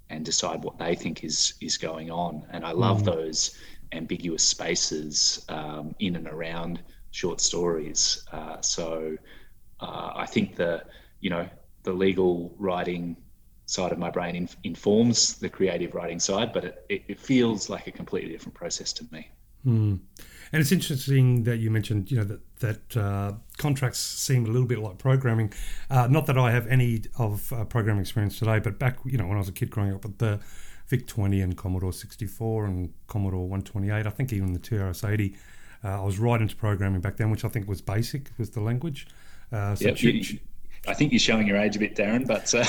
and 0.10 0.24
decide 0.24 0.64
what 0.64 0.78
they 0.78 0.96
think 0.96 1.24
is 1.24 1.56
is 1.62 1.78
going 1.78 2.12
on. 2.12 2.46
And 2.52 2.66
I 2.66 2.72
love 2.72 3.02
mm. 3.02 3.06
those 3.06 3.58
ambiguous 3.92 4.44
spaces 4.44 5.46
um, 5.50 5.96
in 6.00 6.16
and 6.16 6.28
around 6.28 6.82
short 7.12 7.42
stories. 7.42 8.24
Uh, 8.32 8.62
so 8.62 9.18
uh, 9.80 10.12
I 10.16 10.26
think 10.26 10.56
the 10.56 10.84
you 11.20 11.30
know 11.30 11.48
the 11.84 11.94
legal 11.94 12.54
writing 12.58 13.18
side 13.68 13.92
of 13.92 14.00
my 14.00 14.10
brain 14.10 14.36
inf- 14.36 14.58
informs 14.64 15.36
the 15.36 15.50
creative 15.50 15.94
writing 15.94 16.20
side, 16.20 16.52
but 16.54 16.64
it, 16.90 17.04
it, 17.08 17.20
feels 17.20 17.70
like 17.70 17.86
a 17.86 17.92
completely 17.92 18.32
different 18.32 18.56
process 18.56 18.94
to 18.94 19.06
me. 19.12 19.30
Mm. 19.66 20.00
And 20.54 20.62
it's 20.62 20.72
interesting 20.72 21.44
that 21.44 21.58
you 21.58 21.70
mentioned, 21.70 22.10
you 22.10 22.18
know, 22.18 22.24
that 22.24 22.40
that 22.60 22.98
uh, 22.98 23.34
contracts 23.58 24.00
seem 24.00 24.46
a 24.46 24.48
little 24.48 24.68
bit 24.68 24.80
like 24.80 24.98
programming. 24.98 25.54
Uh, 25.90 26.08
not 26.08 26.26
that 26.28 26.38
I 26.38 26.52
have 26.52 26.66
any 26.68 27.04
of 27.20 27.52
uh, 27.52 27.66
programming 27.66 28.02
experience 28.02 28.40
today, 28.40 28.60
but 28.60 28.80
back, 28.80 28.98
you 29.06 29.18
know, 29.18 29.28
when 29.28 29.36
I 29.36 29.40
was 29.40 29.50
a 29.50 29.52
kid 29.52 29.70
growing 29.70 29.94
up 29.94 30.04
with 30.04 30.18
the 30.18 30.40
VIC 30.88 31.06
20 31.06 31.42
and 31.42 31.58
Commodore 31.58 31.92
64 31.92 32.66
and 32.66 32.94
Commodore 33.08 33.48
128, 33.48 34.08
I 34.08 34.10
think 34.10 34.32
even 34.32 34.54
the 34.54 34.60
TRS 34.60 35.08
80, 35.08 35.36
uh, 35.84 36.02
I 36.02 36.06
was 36.06 36.18
right 36.18 36.42
into 36.42 36.56
programming 36.56 37.02
back 37.02 37.18
then, 37.18 37.30
which 37.30 37.44
I 37.44 37.50
think 37.50 37.68
was 37.68 37.82
basic 37.82 38.32
with 38.38 38.54
the 38.54 38.62
language. 38.62 39.08
Uh, 39.52 39.76
so 39.76 39.90
yep, 39.90 40.02
you, 40.02 40.40
I 40.88 40.94
think 40.94 41.12
you're 41.12 41.20
showing 41.20 41.48
your 41.48 41.58
age 41.58 41.76
a 41.76 41.80
bit, 41.80 41.96
Darren. 41.96 42.26
But 42.26 42.54
uh... 42.54 42.64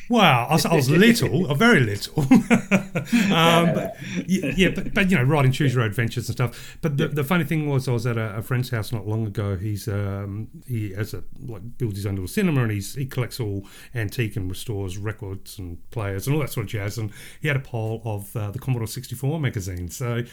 wow, 0.08 0.46
I 0.48 0.54
was, 0.54 0.66
I 0.66 0.74
was 0.74 0.90
little, 0.90 1.50
a 1.50 1.54
very 1.54 1.80
little. 1.80 2.20
um, 2.22 3.74
but, 3.74 3.96
yeah, 4.26 4.70
but, 4.70 4.94
but, 4.94 5.10
you 5.10 5.16
know, 5.16 5.22
riding 5.22 5.52
choose 5.52 5.74
your 5.74 5.84
adventures 5.84 6.28
and 6.28 6.36
stuff. 6.36 6.78
But 6.80 6.96
the, 6.96 7.08
the 7.08 7.24
funny 7.24 7.44
thing 7.44 7.68
was, 7.68 7.88
I 7.88 7.92
was 7.92 8.06
at 8.06 8.16
a, 8.16 8.36
a 8.36 8.42
friend's 8.42 8.70
house 8.70 8.92
not 8.92 9.06
long 9.06 9.26
ago. 9.26 9.56
He's 9.56 9.86
um, 9.86 10.48
he 10.66 10.92
has 10.92 11.14
a 11.14 11.22
like 11.46 11.62
builds 11.78 11.96
his 11.96 12.06
own 12.06 12.14
little 12.14 12.28
cinema, 12.28 12.62
and 12.62 12.72
he's 12.72 12.94
he 12.94 13.06
collects 13.06 13.38
all 13.38 13.66
antique 13.94 14.36
and 14.36 14.48
restores 14.48 14.96
records 14.96 15.58
and 15.58 15.78
players 15.90 16.26
and 16.26 16.34
all 16.34 16.40
that 16.40 16.50
sort 16.50 16.64
of 16.64 16.70
jazz. 16.70 16.96
And 16.98 17.10
he 17.40 17.48
had 17.48 17.56
a 17.56 17.60
pile 17.60 18.00
of 18.04 18.34
uh, 18.34 18.50
the 18.50 18.58
Commodore 18.58 18.86
64 18.86 19.38
magazines. 19.40 19.96
So 19.96 20.24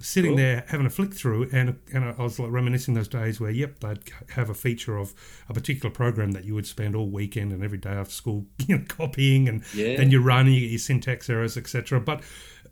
sitting 0.00 0.32
cool. 0.32 0.38
there 0.38 0.64
having 0.68 0.86
a 0.86 0.90
flick 0.90 1.14
through, 1.14 1.48
and 1.52 1.78
and 1.92 2.04
I 2.04 2.22
was 2.22 2.38
like 2.38 2.50
reminiscing 2.50 2.94
those 2.94 3.08
days 3.08 3.40
where, 3.40 3.50
yep, 3.50 3.80
they'd 3.80 3.98
have 4.30 4.50
a 4.50 4.54
feature 4.54 4.96
of 4.96 5.14
a 5.48 5.54
particular 5.54 5.90
program 5.90 6.32
that 6.32 6.44
you 6.44 6.54
would 6.54 6.66
spend 6.66 6.94
all 6.94 7.08
weekend 7.08 7.52
and 7.52 7.62
every 7.62 7.78
day 7.78 7.90
after 7.90 8.12
school, 8.12 8.46
you 8.66 8.78
know, 8.78 8.84
copying, 8.88 9.48
and 9.48 9.62
yeah. 9.74 9.96
then 9.96 10.10
you 10.10 10.20
run, 10.22 10.46
you 10.46 10.60
get 10.60 10.70
your 10.70 10.78
syntax 10.78 11.28
errors, 11.28 11.56
etc. 11.56 12.00
But 12.00 12.22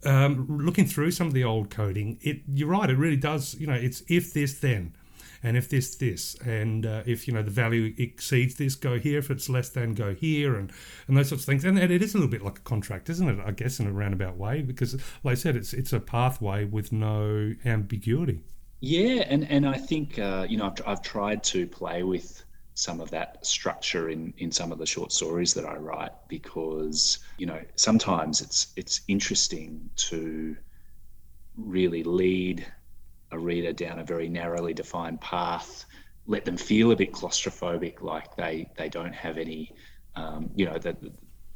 um, 0.04 0.46
looking 0.48 0.86
through 0.86 1.10
some 1.10 1.26
of 1.26 1.32
the 1.32 1.44
old 1.44 1.70
coding, 1.70 2.18
it 2.22 2.42
you're 2.48 2.68
right, 2.68 2.88
it 2.88 2.98
really 2.98 3.16
does. 3.16 3.54
You 3.54 3.66
know, 3.66 3.74
it's 3.74 4.02
if 4.08 4.32
this 4.32 4.58
then 4.58 4.94
and 5.42 5.56
if 5.56 5.68
this 5.68 5.94
this 5.96 6.34
and 6.44 6.86
uh, 6.86 7.02
if 7.06 7.26
you 7.26 7.34
know 7.34 7.42
the 7.42 7.50
value 7.50 7.94
exceeds 7.98 8.56
this 8.56 8.74
go 8.74 8.98
here. 8.98 9.18
If 9.18 9.30
it's 9.30 9.48
less 9.48 9.68
than 9.70 9.94
go 9.94 10.14
here 10.14 10.56
and 10.56 10.72
and 11.08 11.16
those 11.16 11.28
sorts 11.28 11.44
of 11.44 11.46
things. 11.46 11.64
And, 11.64 11.78
and 11.78 11.92
it 11.92 12.02
is 12.02 12.14
a 12.14 12.18
little 12.18 12.30
bit 12.30 12.42
like 12.42 12.58
a 12.58 12.62
contract 12.62 13.08
isn't 13.10 13.28
it? 13.28 13.38
I 13.44 13.52
guess 13.52 13.80
in 13.80 13.86
a 13.86 13.92
roundabout 13.92 14.36
way 14.36 14.62
because 14.62 14.94
like 15.24 15.32
i 15.32 15.34
said 15.34 15.56
it's 15.56 15.72
it's 15.72 15.92
a 15.92 16.00
pathway 16.00 16.64
with 16.64 16.92
no 16.92 17.52
ambiguity. 17.64 18.42
Yeah 18.80 19.24
and 19.28 19.50
and 19.50 19.66
i 19.66 19.78
think 19.78 20.18
uh, 20.18 20.46
you 20.48 20.58
know 20.58 20.66
I've, 20.66 20.86
I've 20.86 21.02
tried 21.02 21.42
to 21.44 21.66
play 21.66 22.02
with 22.02 22.44
some 22.76 23.00
of 23.00 23.10
that 23.10 23.44
structure 23.44 24.10
in 24.10 24.34
in 24.36 24.52
some 24.52 24.70
of 24.70 24.78
the 24.78 24.84
short 24.86 25.10
stories 25.10 25.54
that 25.54 25.64
I 25.64 25.76
write 25.76 26.12
because 26.28 27.18
you 27.38 27.46
know 27.46 27.60
sometimes 27.74 28.42
it's 28.42 28.68
it's 28.76 29.00
interesting 29.08 29.88
to 29.96 30.56
really 31.56 32.04
lead 32.04 32.66
a 33.36 33.38
reader 33.38 33.72
down 33.72 33.98
a 33.98 34.04
very 34.04 34.28
narrowly 34.28 34.74
defined 34.74 35.20
path, 35.20 35.84
let 36.26 36.44
them 36.44 36.56
feel 36.56 36.90
a 36.90 36.96
bit 36.96 37.12
claustrophobic, 37.12 38.02
like 38.02 38.34
they 38.36 38.68
they 38.76 38.88
don't 38.88 39.14
have 39.14 39.38
any, 39.38 39.72
um, 40.16 40.50
you 40.56 40.64
know, 40.64 40.78
the, 40.78 40.96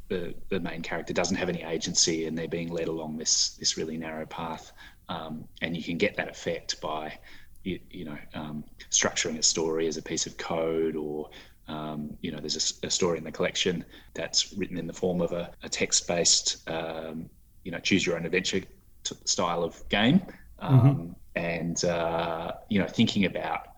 the 0.08 0.34
the 0.48 0.60
main 0.60 0.82
character 0.82 1.12
doesn't 1.12 1.36
have 1.36 1.48
any 1.48 1.62
agency, 1.62 2.26
and 2.26 2.36
they're 2.36 2.48
being 2.48 2.70
led 2.70 2.88
along 2.88 3.16
this 3.16 3.56
this 3.58 3.76
really 3.76 3.96
narrow 3.96 4.26
path, 4.26 4.72
um, 5.08 5.44
and 5.62 5.76
you 5.76 5.82
can 5.82 5.98
get 5.98 6.16
that 6.16 6.28
effect 6.28 6.80
by, 6.80 7.18
you, 7.64 7.80
you 7.90 8.04
know, 8.04 8.18
um, 8.34 8.64
structuring 8.90 9.38
a 9.38 9.42
story 9.42 9.88
as 9.88 9.96
a 9.96 10.02
piece 10.02 10.26
of 10.26 10.36
code 10.36 10.94
or 10.94 11.30
um, 11.70 12.16
you 12.20 12.32
know, 12.32 12.38
there's 12.38 12.80
a, 12.82 12.86
a, 12.86 12.90
story 12.90 13.18
in 13.18 13.24
the 13.24 13.30
collection 13.30 13.84
that's 14.14 14.52
written 14.54 14.76
in 14.76 14.88
the 14.88 14.92
form 14.92 15.20
of 15.20 15.30
a, 15.30 15.52
a 15.62 15.68
text-based, 15.68 16.68
um, 16.68 17.30
you 17.62 17.70
know, 17.70 17.78
choose 17.78 18.04
your 18.04 18.16
own 18.16 18.24
adventure 18.24 18.62
t- 19.04 19.16
style 19.24 19.62
of 19.62 19.88
game, 19.88 20.20
mm-hmm. 20.60 20.74
um, 20.74 21.16
and 21.40 21.84
uh, 21.84 22.52
you 22.68 22.78
know 22.78 22.86
thinking 22.86 23.24
about 23.24 23.68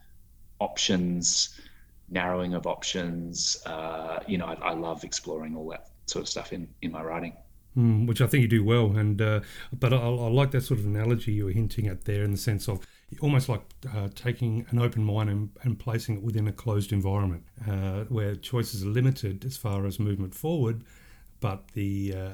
options 0.58 1.60
narrowing 2.10 2.54
of 2.54 2.66
options 2.66 3.56
uh, 3.66 4.20
you 4.26 4.36
know 4.38 4.46
I, 4.46 4.54
I, 4.70 4.74
love 4.74 5.04
exploring 5.04 5.56
all 5.56 5.68
that 5.70 5.88
sort 6.06 6.22
of 6.24 6.28
stuff 6.28 6.52
in 6.52 6.68
in 6.82 6.92
my 6.92 7.02
writing. 7.02 7.34
Mm, 7.76 8.06
which 8.06 8.20
I 8.20 8.26
think 8.26 8.42
you 8.42 8.48
do 8.48 8.64
well 8.64 8.96
and 8.96 9.22
uh, 9.22 9.40
but 9.72 9.94
I, 9.94 9.96
I, 9.96 10.28
like 10.40 10.50
that 10.50 10.60
sort 10.62 10.80
of 10.80 10.84
analogy 10.86 11.32
you 11.32 11.46
were 11.46 11.52
hinting 11.52 11.86
at 11.86 12.04
there 12.04 12.22
in 12.22 12.32
the 12.32 12.36
sense 12.36 12.68
of 12.68 12.86
almost 13.20 13.48
like 13.48 13.62
uh, 13.94 14.08
taking 14.14 14.66
an 14.70 14.78
open 14.78 15.02
mind 15.04 15.30
and, 15.30 15.50
and, 15.62 15.78
placing 15.78 16.16
it 16.18 16.22
within 16.22 16.46
a 16.48 16.52
closed 16.52 16.92
environment 16.92 17.44
uh, 17.66 18.04
where 18.16 18.34
choices 18.34 18.84
are 18.84 18.88
limited 18.88 19.46
as 19.46 19.56
far 19.56 19.86
as 19.86 19.98
movement 19.98 20.34
forward 20.34 20.84
but 21.40 21.68
the 21.72 22.14
uh, 22.14 22.30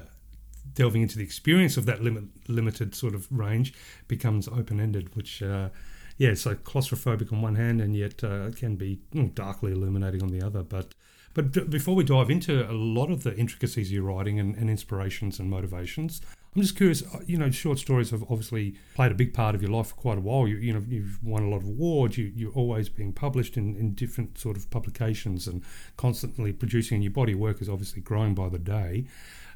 delving 0.73 1.01
into 1.01 1.17
the 1.17 1.23
experience 1.23 1.77
of 1.77 1.85
that 1.85 2.03
limit, 2.03 2.25
limited 2.47 2.95
sort 2.95 3.15
of 3.15 3.27
range 3.31 3.73
becomes 4.07 4.47
open 4.47 4.79
ended, 4.79 5.15
which, 5.15 5.41
uh, 5.41 5.69
yeah, 6.17 6.33
so 6.33 6.55
claustrophobic 6.55 7.31
on 7.31 7.41
one 7.41 7.55
hand 7.55 7.81
and 7.81 7.95
yet 7.95 8.23
uh, 8.23 8.51
can 8.51 8.75
be 8.75 8.99
darkly 9.33 9.71
illuminating 9.71 10.21
on 10.21 10.29
the 10.29 10.41
other. 10.41 10.63
But 10.63 10.93
but 11.33 11.69
before 11.69 11.95
we 11.95 12.03
dive 12.03 12.29
into 12.29 12.69
a 12.69 12.73
lot 12.73 13.11
of 13.11 13.23
the 13.23 13.35
intricacies 13.35 13.87
of 13.87 13.93
your 13.93 14.03
writing 14.03 14.39
and, 14.39 14.55
and 14.55 14.69
inspirations 14.69 15.39
and 15.39 15.49
motivations, 15.49 16.21
I'm 16.55 16.61
just 16.63 16.75
curious. 16.75 17.03
Uh, 17.03 17.19
you 17.25 17.37
know, 17.37 17.51
short 17.51 17.77
stories 17.77 18.09
have 18.09 18.23
obviously 18.23 18.75
played 18.95 19.11
a 19.11 19.15
big 19.15 19.33
part 19.33 19.53
of 19.53 19.61
your 19.61 19.71
life 19.71 19.87
for 19.87 19.95
quite 19.95 20.17
a 20.17 20.21
while. 20.21 20.47
You, 20.47 20.57
you 20.57 20.73
know, 20.73 20.83
you've 20.87 21.23
won 21.23 21.43
a 21.43 21.49
lot 21.49 21.57
of 21.57 21.67
awards. 21.67 22.17
You, 22.17 22.31
you're 22.35 22.51
always 22.53 22.89
being 22.89 23.13
published 23.13 23.57
in, 23.57 23.75
in 23.75 23.93
different 23.93 24.39
sort 24.39 24.57
of 24.57 24.69
publications 24.71 25.47
and 25.47 25.63
constantly 25.97 26.51
producing. 26.51 26.95
And 26.95 27.03
your 27.03 27.13
body 27.13 27.35
work 27.35 27.61
is 27.61 27.69
obviously 27.69 28.01
growing 28.01 28.33
by 28.33 28.49
the 28.49 28.59
day. 28.59 29.05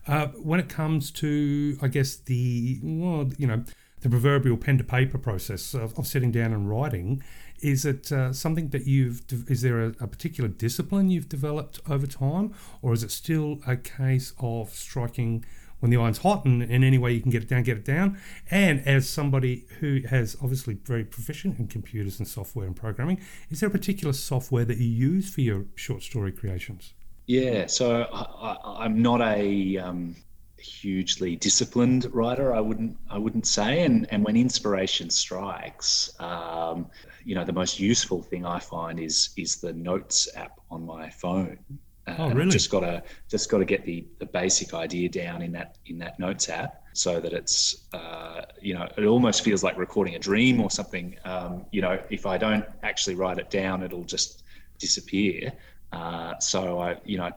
Uh, 0.07 0.27
when 0.27 0.59
it 0.59 0.67
comes 0.67 1.11
to, 1.11 1.77
I 1.81 1.87
guess, 1.87 2.15
the, 2.15 2.79
well, 2.83 3.29
you 3.37 3.47
know, 3.47 3.63
the 4.01 4.09
proverbial 4.09 4.57
pen 4.57 4.77
to 4.77 4.83
paper 4.83 5.17
process 5.17 5.73
of, 5.73 5.97
of 5.97 6.05
sitting 6.05 6.31
down 6.31 6.51
and 6.51 6.69
writing, 6.69 7.23
is 7.61 7.85
it 7.85 8.11
uh, 8.11 8.33
something 8.33 8.69
that 8.69 8.85
you've? 8.85 9.21
Is 9.49 9.61
there 9.61 9.81
a, 9.81 9.87
a, 10.01 10.07
particular 10.07 10.49
discipline 10.49 11.09
you've 11.09 11.29
developed 11.29 11.79
over 11.89 12.05
time, 12.05 12.53
or 12.81 12.91
is 12.93 13.03
it 13.03 13.11
still 13.11 13.59
a 13.65 13.77
case 13.77 14.33
of 14.39 14.71
striking 14.71 15.45
when 15.79 15.89
the 15.89 15.97
iron's 15.97 16.17
hot 16.19 16.43
and 16.43 16.61
in 16.61 16.83
any 16.83 16.97
way 16.97 17.13
you 17.13 17.21
can 17.21 17.31
get 17.31 17.43
it 17.43 17.49
down, 17.49 17.63
get 17.63 17.77
it 17.77 17.85
down? 17.85 18.19
And 18.51 18.85
as 18.85 19.07
somebody 19.07 19.65
who 19.79 20.01
has 20.09 20.35
obviously 20.41 20.73
very 20.83 21.05
proficient 21.05 21.57
in 21.57 21.67
computers 21.67 22.19
and 22.19 22.27
software 22.27 22.67
and 22.67 22.75
programming, 22.75 23.21
is 23.49 23.61
there 23.61 23.69
a 23.69 23.71
particular 23.71 24.11
software 24.11 24.65
that 24.65 24.77
you 24.77 24.89
use 24.89 25.33
for 25.33 25.39
your 25.39 25.63
short 25.75 26.03
story 26.03 26.33
creations? 26.33 26.93
Yeah, 27.25 27.67
so 27.67 28.03
I, 28.03 28.85
am 28.85 29.01
not 29.01 29.21
a 29.21 29.77
um, 29.77 30.15
hugely 30.63 31.35
disciplined 31.35 32.07
writer. 32.13 32.53
I 32.53 32.59
wouldn't 32.59 32.97
I 33.09 33.17
wouldn't 33.17 33.47
say. 33.47 33.83
And 33.83 34.07
and 34.11 34.23
when 34.23 34.35
inspiration 34.35 35.09
strikes, 35.09 36.13
um, 36.19 36.87
you 37.23 37.35
know, 37.35 37.45
the 37.45 37.53
most 37.53 37.79
useful 37.79 38.21
thing 38.21 38.45
I 38.45 38.59
find 38.59 38.99
is 38.99 39.29
is 39.37 39.57
the 39.57 39.73
Notes 39.73 40.27
app 40.35 40.59
on 40.69 40.85
my 40.85 41.09
phone. 41.09 41.59
Uh, 42.05 42.15
oh, 42.19 42.29
really? 42.31 42.51
Just 42.51 42.69
got 42.69 42.81
to 42.81 43.01
just 43.29 43.49
got 43.49 43.59
to 43.59 43.65
get 43.65 43.85
the 43.85 44.05
the 44.19 44.25
basic 44.25 44.73
idea 44.73 45.07
down 45.07 45.41
in 45.41 45.51
that 45.53 45.77
in 45.85 45.97
that 45.99 46.19
Notes 46.19 46.49
app, 46.49 46.83
so 46.93 47.21
that 47.21 47.31
it's 47.31 47.87
uh, 47.93 48.41
you 48.61 48.73
know 48.73 48.89
it 48.97 49.05
almost 49.05 49.43
feels 49.43 49.63
like 49.63 49.77
recording 49.77 50.15
a 50.15 50.19
dream 50.19 50.59
or 50.59 50.69
something. 50.69 51.15
Um, 51.23 51.65
you 51.71 51.81
know, 51.81 51.99
if 52.09 52.25
I 52.25 52.37
don't 52.37 52.65
actually 52.83 53.15
write 53.15 53.37
it 53.37 53.49
down, 53.49 53.83
it'll 53.83 54.03
just 54.03 54.43
disappear. 54.77 55.53
Uh, 55.93 56.39
so 56.39 56.79
I, 56.79 56.97
you 57.05 57.17
know, 57.17 57.31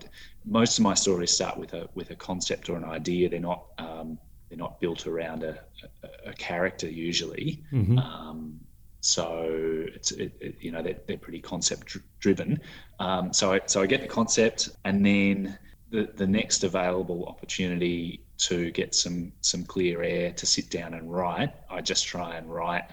most 0.44 0.78
of 0.78 0.82
my 0.82 0.94
stories 0.94 1.30
start 1.30 1.58
with 1.58 1.74
a 1.74 1.88
with 1.94 2.10
a 2.10 2.16
concept 2.16 2.68
or 2.70 2.76
an 2.76 2.84
idea. 2.84 3.28
They're 3.28 3.40
not 3.40 3.66
um, 3.78 4.18
they're 4.48 4.58
not 4.58 4.80
built 4.80 5.06
around 5.06 5.42
a, 5.42 5.58
a, 6.02 6.30
a 6.30 6.32
character 6.32 6.88
usually. 6.88 7.62
Mm-hmm. 7.72 7.98
Um, 7.98 8.60
so 9.00 9.84
it's 9.94 10.10
it, 10.12 10.32
it, 10.40 10.56
you 10.60 10.72
know 10.72 10.82
they're, 10.82 11.00
they're 11.06 11.18
pretty 11.18 11.40
concept 11.40 11.96
driven. 12.18 12.60
Um, 12.98 13.32
so 13.32 13.52
I, 13.52 13.60
so 13.66 13.82
I 13.82 13.86
get 13.86 14.00
the 14.00 14.08
concept, 14.08 14.70
and 14.84 15.04
then 15.04 15.58
the 15.90 16.10
the 16.16 16.26
next 16.26 16.64
available 16.64 17.26
opportunity 17.26 18.22
to 18.38 18.70
get 18.70 18.94
some 18.94 19.32
some 19.42 19.64
clear 19.64 20.02
air 20.02 20.32
to 20.32 20.46
sit 20.46 20.70
down 20.70 20.94
and 20.94 21.12
write, 21.12 21.52
I 21.70 21.80
just 21.80 22.06
try 22.06 22.36
and 22.36 22.52
write 22.52 22.90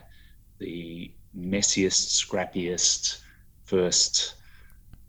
the 0.59 1.11
messiest, 1.37 2.21
scrappiest 2.21 3.21
first 3.65 4.35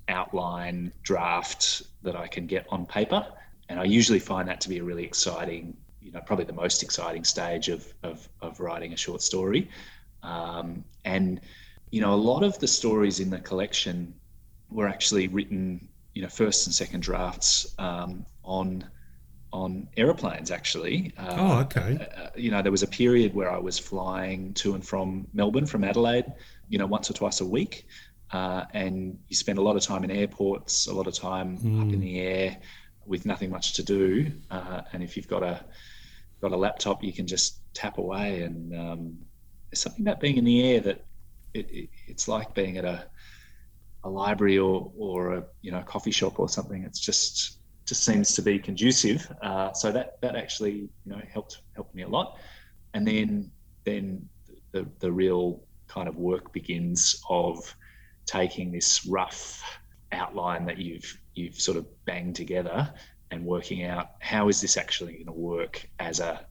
outline 0.08 0.92
draft 1.02 1.82
that 2.02 2.16
I 2.16 2.26
can 2.26 2.46
get 2.46 2.66
on 2.70 2.86
paper. 2.86 3.26
And 3.68 3.80
I 3.80 3.84
usually 3.84 4.18
find 4.18 4.48
that 4.48 4.60
to 4.62 4.68
be 4.68 4.78
a 4.78 4.84
really 4.84 5.04
exciting, 5.04 5.76
you 6.00 6.12
know, 6.12 6.20
probably 6.20 6.44
the 6.44 6.52
most 6.52 6.82
exciting 6.82 7.24
stage 7.24 7.68
of, 7.68 7.92
of, 8.02 8.28
of 8.42 8.60
writing 8.60 8.92
a 8.92 8.96
short 8.96 9.22
story. 9.22 9.70
Um, 10.22 10.84
and, 11.04 11.40
you 11.90 12.00
know, 12.00 12.12
a 12.12 12.16
lot 12.16 12.42
of 12.42 12.58
the 12.58 12.68
stories 12.68 13.20
in 13.20 13.30
the 13.30 13.38
collection 13.38 14.14
were 14.70 14.88
actually 14.88 15.28
written, 15.28 15.88
you 16.14 16.22
know, 16.22 16.28
first 16.28 16.66
and 16.66 16.74
second 16.74 17.00
drafts 17.00 17.74
um, 17.78 18.26
on 18.44 18.84
on 19.54 19.86
aeroplanes 19.96 20.50
actually. 20.50 21.12
Uh, 21.16 21.36
oh, 21.38 21.60
okay. 21.60 22.08
Uh, 22.16 22.28
you 22.34 22.50
know, 22.50 22.60
there 22.60 22.72
was 22.72 22.82
a 22.82 22.88
period 22.88 23.32
where 23.34 23.50
I 23.50 23.56
was 23.58 23.78
flying 23.78 24.52
to 24.54 24.74
and 24.74 24.84
from 24.84 25.28
Melbourne 25.32 25.64
from 25.64 25.84
Adelaide, 25.84 26.26
you 26.68 26.76
know, 26.76 26.86
once 26.86 27.08
or 27.08 27.14
twice 27.14 27.40
a 27.40 27.46
week. 27.46 27.86
Uh, 28.34 28.64
and 28.74 29.16
you 29.28 29.36
spend 29.36 29.58
a 29.58 29.62
lot 29.62 29.76
of 29.76 29.82
time 29.82 30.02
in 30.02 30.10
airports, 30.10 30.88
a 30.88 30.92
lot 30.92 31.06
of 31.06 31.14
time 31.14 31.56
mm. 31.56 31.80
up 31.80 31.92
in 31.92 32.00
the 32.00 32.18
air 32.18 32.56
with 33.06 33.24
nothing 33.24 33.48
much 33.48 33.74
to 33.74 33.82
do. 33.84 34.28
Uh, 34.50 34.80
and 34.92 35.04
if 35.04 35.16
you've 35.16 35.28
got 35.28 35.44
a 35.44 35.64
got 36.40 36.50
a 36.50 36.56
laptop, 36.56 37.04
you 37.04 37.12
can 37.12 37.28
just 37.28 37.60
tap 37.74 37.98
away. 37.98 38.42
And 38.42 38.74
um, 38.74 39.18
there's 39.70 39.78
something 39.78 40.02
about 40.02 40.18
being 40.18 40.36
in 40.36 40.44
the 40.44 40.64
air 40.68 40.80
that 40.80 41.04
it, 41.54 41.70
it, 41.70 41.90
it's 42.08 42.26
like 42.26 42.52
being 42.54 42.76
at 42.76 42.84
a 42.84 43.06
a 44.02 44.10
library 44.10 44.58
or 44.58 44.90
or 44.98 45.34
a 45.34 45.44
you 45.62 45.70
know 45.70 45.82
coffee 45.82 46.10
shop 46.10 46.40
or 46.40 46.48
something. 46.48 46.82
It's 46.82 46.98
just 46.98 47.58
just 47.86 48.04
seems 48.04 48.32
to 48.34 48.42
be 48.42 48.58
conducive. 48.58 49.30
Uh, 49.42 49.72
so 49.74 49.92
that 49.92 50.20
that 50.22 50.34
actually 50.34 50.72
you 50.72 50.90
know 51.06 51.22
helped 51.32 51.60
helped 51.76 51.94
me 51.94 52.02
a 52.02 52.08
lot. 52.08 52.36
And 52.94 53.06
then 53.06 53.52
then 53.84 54.28
the 54.72 54.88
the 54.98 55.12
real 55.12 55.62
kind 55.86 56.08
of 56.08 56.16
work 56.16 56.52
begins 56.52 57.22
of 57.30 57.76
taking 58.26 58.72
this 58.72 59.06
rough 59.06 59.62
outline 60.12 60.64
that 60.66 60.78
you've 60.78 61.20
you've 61.34 61.60
sort 61.60 61.76
of 61.76 61.86
banged 62.04 62.36
together 62.36 62.92
and 63.30 63.44
working 63.44 63.84
out 63.84 64.10
how 64.20 64.48
is 64.48 64.60
this 64.60 64.76
actually 64.76 65.14
going 65.14 65.26
to 65.26 65.32
work 65.32 65.88
as 65.98 66.20
a 66.20 66.46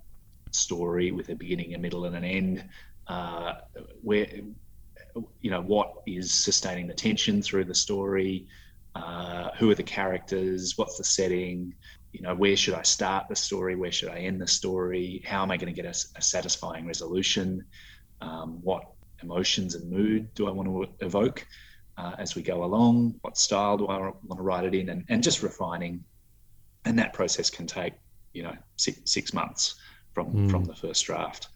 story 0.51 1.11
with 1.11 1.29
a 1.29 1.35
beginning, 1.35 1.73
a 1.73 1.77
middle, 1.77 2.05
and 2.05 2.15
an 2.15 2.23
end. 2.23 2.63
Uh, 3.07 3.55
where 4.01 4.27
you 5.41 5.51
know 5.51 5.61
what 5.61 5.93
is 6.05 6.31
sustaining 6.31 6.87
the 6.87 6.93
tension 6.93 7.41
through 7.41 7.65
the 7.65 7.75
story. 7.75 8.47
Uh, 8.95 9.49
who 9.57 9.71
are 9.71 9.75
the 9.75 9.83
characters? 9.83 10.77
What's 10.77 10.97
the 10.97 11.03
setting? 11.03 11.73
You 12.11 12.21
know, 12.21 12.35
where 12.35 12.55
should 12.55 12.75
I 12.75 12.83
start 12.83 13.27
the 13.27 13.35
story? 13.35 13.75
Where 13.75 13.91
should 13.91 14.09
I 14.09 14.19
end 14.19 14.39
the 14.39 14.47
story? 14.47 15.23
How 15.25 15.41
am 15.41 15.49
I 15.49 15.57
going 15.57 15.73
to 15.73 15.81
get 15.81 15.85
a, 15.85 16.17
a 16.17 16.21
satisfying 16.21 16.85
resolution? 16.85 17.65
Um, 18.21 18.59
what 18.61 18.83
emotions 19.23 19.75
and 19.75 19.89
mood 19.89 20.33
do 20.35 20.47
I 20.47 20.51
want 20.51 20.67
to 20.69 21.05
evoke 21.05 21.45
uh, 21.97 22.13
as 22.17 22.35
we 22.35 22.41
go 22.41 22.63
along? 22.63 23.15
What 23.21 23.37
style 23.37 23.77
do 23.77 23.87
I 23.87 23.99
want 23.99 24.37
to 24.37 24.43
write 24.43 24.65
it 24.65 24.73
in? 24.75 24.89
And, 24.89 25.05
and 25.09 25.23
just 25.23 25.43
refining. 25.43 26.03
And 26.85 26.97
that 26.99 27.13
process 27.13 27.49
can 27.49 27.65
take, 27.65 27.93
you 28.33 28.43
know, 28.43 28.55
six, 28.75 28.99
six 29.05 29.33
months 29.33 29.75
from, 30.13 30.33
mm. 30.33 30.51
from 30.51 30.65
the 30.65 30.75
first 30.75 31.05
draft. 31.05 31.47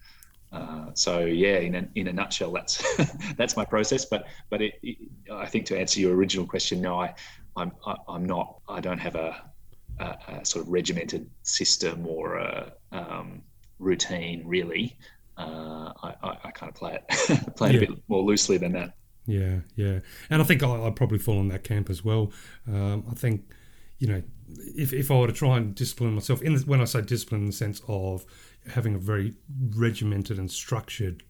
Uh, 0.50 0.86
so 0.94 1.20
yeah, 1.20 1.58
in 1.58 1.74
a, 1.74 1.88
in 1.94 2.08
a 2.08 2.12
nutshell, 2.12 2.52
that's 2.52 2.82
that's 3.36 3.54
my 3.56 3.66
process. 3.66 4.06
But 4.06 4.24
but 4.48 4.62
it, 4.62 4.78
it, 4.82 4.96
I 5.30 5.46
think 5.46 5.66
to 5.66 5.78
answer 5.78 6.00
your 6.00 6.14
original 6.14 6.46
question, 6.46 6.80
no, 6.80 6.98
I 6.98 7.14
I'm 7.56 7.72
I, 7.86 7.90
am 7.90 7.98
i 8.08 8.14
am 8.14 8.24
not. 8.24 8.60
I 8.68 8.80
don't 8.80 8.98
have 8.98 9.14
a, 9.14 9.42
a, 10.00 10.16
a, 10.28 10.44
sort 10.46 10.64
of 10.64 10.72
regimented 10.72 11.28
system 11.42 12.06
or 12.06 12.36
a 12.36 12.72
um, 12.92 13.42
routine 13.78 14.42
really 14.46 14.96
uh, 15.38 15.92
I, 16.02 16.14
I, 16.22 16.38
I, 16.44 16.50
kind 16.50 16.70
of 16.70 16.74
play 16.74 16.98
it 16.98 17.56
play 17.56 17.70
it 17.70 17.74
yeah. 17.74 17.80
a 17.82 17.86
bit 17.86 18.02
more 18.08 18.22
loosely 18.22 18.58
than 18.58 18.72
that. 18.72 18.94
Yeah, 19.26 19.60
yeah, 19.76 20.00
and 20.30 20.42
I 20.42 20.44
think 20.44 20.62
I, 20.62 20.78
would 20.78 20.96
probably 20.96 21.18
fall 21.18 21.40
in 21.40 21.48
that 21.48 21.64
camp 21.64 21.90
as 21.90 22.04
well. 22.04 22.32
Um, 22.66 23.04
I 23.10 23.14
think 23.14 23.44
you 23.98 24.08
know 24.08 24.22
if, 24.48 24.92
if 24.92 25.10
I 25.10 25.18
were 25.18 25.26
to 25.26 25.32
try 25.32 25.56
and 25.56 25.74
discipline 25.74 26.14
myself, 26.14 26.42
in 26.42 26.54
the, 26.54 26.60
when 26.62 26.80
I 26.80 26.84
say 26.84 27.02
discipline 27.02 27.42
in 27.42 27.46
the 27.48 27.52
sense 27.52 27.80
of 27.86 28.24
having 28.72 28.94
a 28.94 28.98
very 28.98 29.34
regimented 29.70 30.38
and 30.38 30.50
structured, 30.50 31.22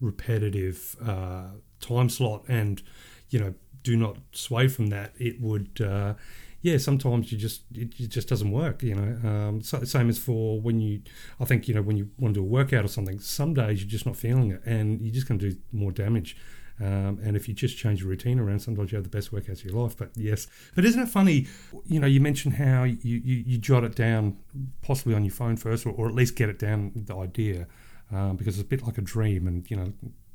repetitive 0.00 0.96
uh, 1.04 1.48
time 1.80 2.08
slot, 2.08 2.44
and 2.48 2.82
you 3.30 3.40
know 3.40 3.54
do 3.82 3.96
not 3.96 4.18
sway 4.32 4.68
from 4.68 4.88
that, 4.88 5.12
it 5.18 5.40
would. 5.40 5.80
Uh, 5.80 6.14
yeah, 6.62 6.78
sometimes 6.78 7.30
you 7.30 7.38
just 7.38 7.62
it, 7.74 7.90
just 7.90 8.28
doesn't 8.28 8.50
work. 8.50 8.82
You 8.82 8.94
know, 8.94 9.28
um, 9.28 9.62
so, 9.62 9.82
same 9.84 10.08
as 10.08 10.18
for 10.18 10.60
when 10.60 10.80
you, 10.80 11.02
I 11.40 11.44
think 11.44 11.68
you 11.68 11.74
know 11.74 11.82
when 11.82 11.96
you 11.96 12.10
want 12.18 12.34
to 12.34 12.40
do 12.40 12.44
a 12.44 12.48
workout 12.48 12.84
or 12.84 12.88
something. 12.88 13.18
Some 13.20 13.54
days 13.54 13.80
you're 13.80 13.90
just 13.90 14.06
not 14.06 14.16
feeling 14.16 14.52
it, 14.52 14.62
and 14.64 15.00
you're 15.00 15.14
just 15.14 15.28
going 15.28 15.38
to 15.40 15.50
do 15.50 15.58
more 15.72 15.92
damage. 15.92 16.36
Um, 16.78 17.18
and 17.22 17.36
if 17.36 17.48
you 17.48 17.54
just 17.54 17.78
change 17.78 18.00
your 18.00 18.10
routine 18.10 18.38
around, 18.38 18.60
sometimes 18.60 18.92
you 18.92 18.96
have 18.96 19.04
the 19.04 19.10
best 19.10 19.32
workouts 19.32 19.60
of 19.60 19.66
your 19.66 19.82
life. 19.82 19.96
But 19.96 20.10
yes, 20.14 20.46
but 20.74 20.84
isn't 20.84 21.00
it 21.00 21.08
funny? 21.08 21.46
You 21.86 22.00
know, 22.00 22.06
you 22.06 22.20
mentioned 22.20 22.54
how 22.54 22.84
you, 22.84 22.98
you, 23.02 23.44
you 23.46 23.58
jot 23.58 23.84
it 23.84 23.94
down, 23.94 24.36
possibly 24.82 25.14
on 25.14 25.24
your 25.24 25.32
phone 25.32 25.56
first, 25.56 25.86
or, 25.86 25.90
or 25.90 26.08
at 26.08 26.14
least 26.14 26.36
get 26.36 26.48
it 26.48 26.58
down 26.58 26.92
the 26.94 27.16
idea, 27.16 27.66
um, 28.12 28.36
because 28.36 28.58
it's 28.58 28.66
a 28.66 28.68
bit 28.68 28.82
like 28.82 28.98
a 28.98 29.02
dream, 29.02 29.46
and 29.46 29.70
you 29.70 29.76
know, 29.76 29.92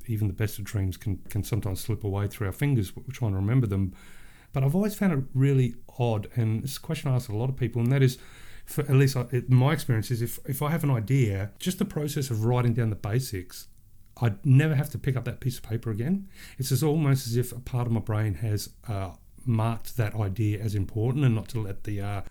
even 0.08 0.28
the 0.28 0.34
best 0.34 0.58
of 0.58 0.66
dreams 0.66 0.98
can 0.98 1.18
can 1.30 1.44
sometimes 1.44 1.80
slip 1.80 2.04
away 2.04 2.28
through 2.28 2.48
our 2.48 2.54
fingers. 2.54 2.96
We're 2.96 3.04
trying 3.12 3.32
to 3.32 3.38
remember 3.38 3.68
them. 3.68 3.94
But 4.54 4.64
I've 4.64 4.76
always 4.76 4.96
found 4.96 5.14
it 5.14 5.24
really 5.34 5.76
odd, 5.98 6.28
and 6.36 6.64
it's 6.64 6.78
a 6.78 6.82
question 6.82 7.12
I 7.12 7.16
ask 7.16 7.30
a 7.30 7.36
lot 7.36 7.50
of 7.50 7.56
people, 7.56 7.82
and 7.82 7.92
that 7.92 8.04
is, 8.04 8.18
for 8.66 8.82
at 8.82 8.96
least 8.96 9.16
I, 9.16 9.26
my 9.48 9.74
experience 9.74 10.12
is 10.12 10.22
if, 10.22 10.40
if 10.46 10.62
I 10.62 10.72
have 10.72 10.84
an 10.84 10.92
idea, 10.92 11.52
just 11.60 11.80
the 11.80 11.86
process 11.86 12.30
of 12.30 12.46
writing 12.46 12.74
down 12.74 12.90
the 12.90 12.96
basics, 12.96 13.68
I'd 14.22 14.46
never 14.46 14.76
have 14.76 14.90
to 14.92 14.98
pick 14.98 15.16
up 15.16 15.26
that 15.26 15.40
piece 15.40 15.58
of 15.58 15.64
paper 15.64 15.90
again. 15.90 16.28
It's 16.58 16.72
as 16.72 16.84
almost 16.84 17.28
as 17.28 17.38
if 17.38 17.52
a 17.52 17.60
part 17.60 17.88
of 17.88 17.94
my 17.94 18.02
brain 18.02 18.36
has 18.36 18.70
uh, 18.88 19.12
marked 19.46 19.98
that 19.98 20.16
idea 20.16 20.60
as 20.60 20.76
important 20.76 21.26
and 21.26 21.34
not 21.34 21.48
to 21.50 21.60
let 21.60 21.86
the 21.86 22.02
uh, 22.02 22.22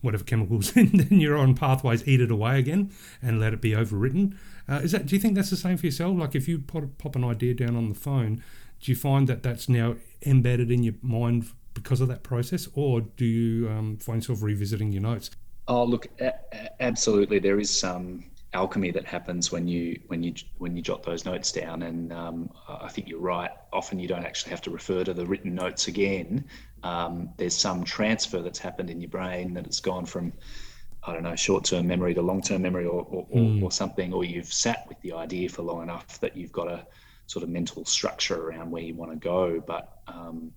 whatever 0.00 0.24
chemicals 0.24 0.76
in 0.76 0.96
the 0.96 1.04
neuron 1.04 1.58
pathways 1.58 2.06
eat 2.06 2.20
it 2.20 2.30
away 2.30 2.58
again 2.58 2.90
and 3.22 3.40
let 3.40 3.52
it 3.52 3.60
be 3.60 3.72
overwritten. 3.72 4.36
Uh, 4.68 4.76
is 4.76 4.92
that? 4.92 5.06
Do 5.06 5.14
you 5.14 5.20
think 5.20 5.34
that's 5.34 5.50
the 5.50 5.56
same 5.56 5.76
for 5.76 5.86
yourself? 5.86 6.16
Like 6.16 6.34
if 6.34 6.48
you 6.48 6.60
pop, 6.60 6.84
pop 6.98 7.16
an 7.16 7.24
idea 7.24 7.54
down 7.54 7.76
on 7.76 7.88
the 7.88 7.94
phone, 7.94 8.42
do 8.80 8.92
you 8.92 8.96
find 8.96 9.28
that 9.28 9.42
that's 9.42 9.68
now 9.68 9.96
embedded 10.24 10.70
in 10.70 10.82
your 10.82 10.94
mind 11.02 11.50
because 11.74 12.00
of 12.00 12.08
that 12.08 12.22
process, 12.22 12.68
or 12.74 13.00
do 13.02 13.24
you 13.24 13.68
um, 13.68 13.96
find 13.98 14.22
yourself 14.22 14.42
revisiting 14.42 14.92
your 14.92 15.02
notes? 15.02 15.30
Oh, 15.68 15.84
look, 15.84 16.06
a- 16.20 16.82
absolutely. 16.82 17.38
There 17.38 17.58
is 17.58 17.70
some 17.70 18.24
alchemy 18.52 18.92
that 18.92 19.04
happens 19.04 19.50
when 19.50 19.66
you 19.66 20.00
when 20.06 20.22
you 20.22 20.32
when 20.58 20.76
you 20.76 20.82
jot 20.82 21.02
those 21.02 21.24
notes 21.24 21.52
down, 21.52 21.82
and 21.82 22.12
um, 22.12 22.50
I 22.68 22.88
think 22.88 23.08
you're 23.08 23.20
right. 23.20 23.50
Often 23.72 23.98
you 23.98 24.08
don't 24.08 24.24
actually 24.24 24.50
have 24.50 24.62
to 24.62 24.70
refer 24.70 25.04
to 25.04 25.12
the 25.12 25.26
written 25.26 25.54
notes 25.54 25.88
again. 25.88 26.44
Um, 26.82 27.30
there's 27.36 27.56
some 27.56 27.84
transfer 27.84 28.42
that's 28.42 28.58
happened 28.58 28.90
in 28.90 29.00
your 29.00 29.10
brain 29.10 29.54
that 29.54 29.66
it's 29.66 29.80
gone 29.80 30.06
from 30.06 30.32
I 31.02 31.12
don't 31.12 31.22
know 31.22 31.36
short-term 31.36 31.86
memory 31.86 32.14
to 32.14 32.22
long-term 32.22 32.62
memory, 32.62 32.86
or 32.86 33.06
or, 33.10 33.26
mm. 33.26 33.62
or, 33.62 33.66
or 33.66 33.72
something, 33.72 34.12
or 34.12 34.24
you've 34.24 34.52
sat 34.52 34.86
with 34.88 35.00
the 35.00 35.12
idea 35.12 35.48
for 35.48 35.62
long 35.62 35.82
enough 35.82 36.20
that 36.20 36.36
you've 36.36 36.52
got 36.52 36.68
a 36.68 36.86
sort 37.26 37.42
of 37.42 37.48
mental 37.48 37.84
structure 37.84 38.48
around 38.48 38.70
where 38.70 38.82
you 38.82 38.94
want 38.94 39.10
to 39.10 39.16
go. 39.16 39.62
But 39.66 40.00
um, 40.06 40.52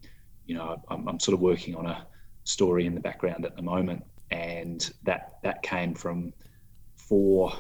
you 0.48 0.56
know, 0.56 0.82
I'm, 0.90 1.08
I'm, 1.08 1.20
sort 1.20 1.34
of 1.34 1.42
working 1.42 1.76
on 1.76 1.86
a 1.86 2.06
story 2.44 2.86
in 2.86 2.96
the 2.96 3.02
background 3.02 3.46
at 3.46 3.56
the 3.56 3.62
moment, 3.62 4.04
and 4.32 4.90
that 5.04 5.38
that 5.44 5.62
came 5.62 5.94
from 5.94 6.34
four 6.96 7.54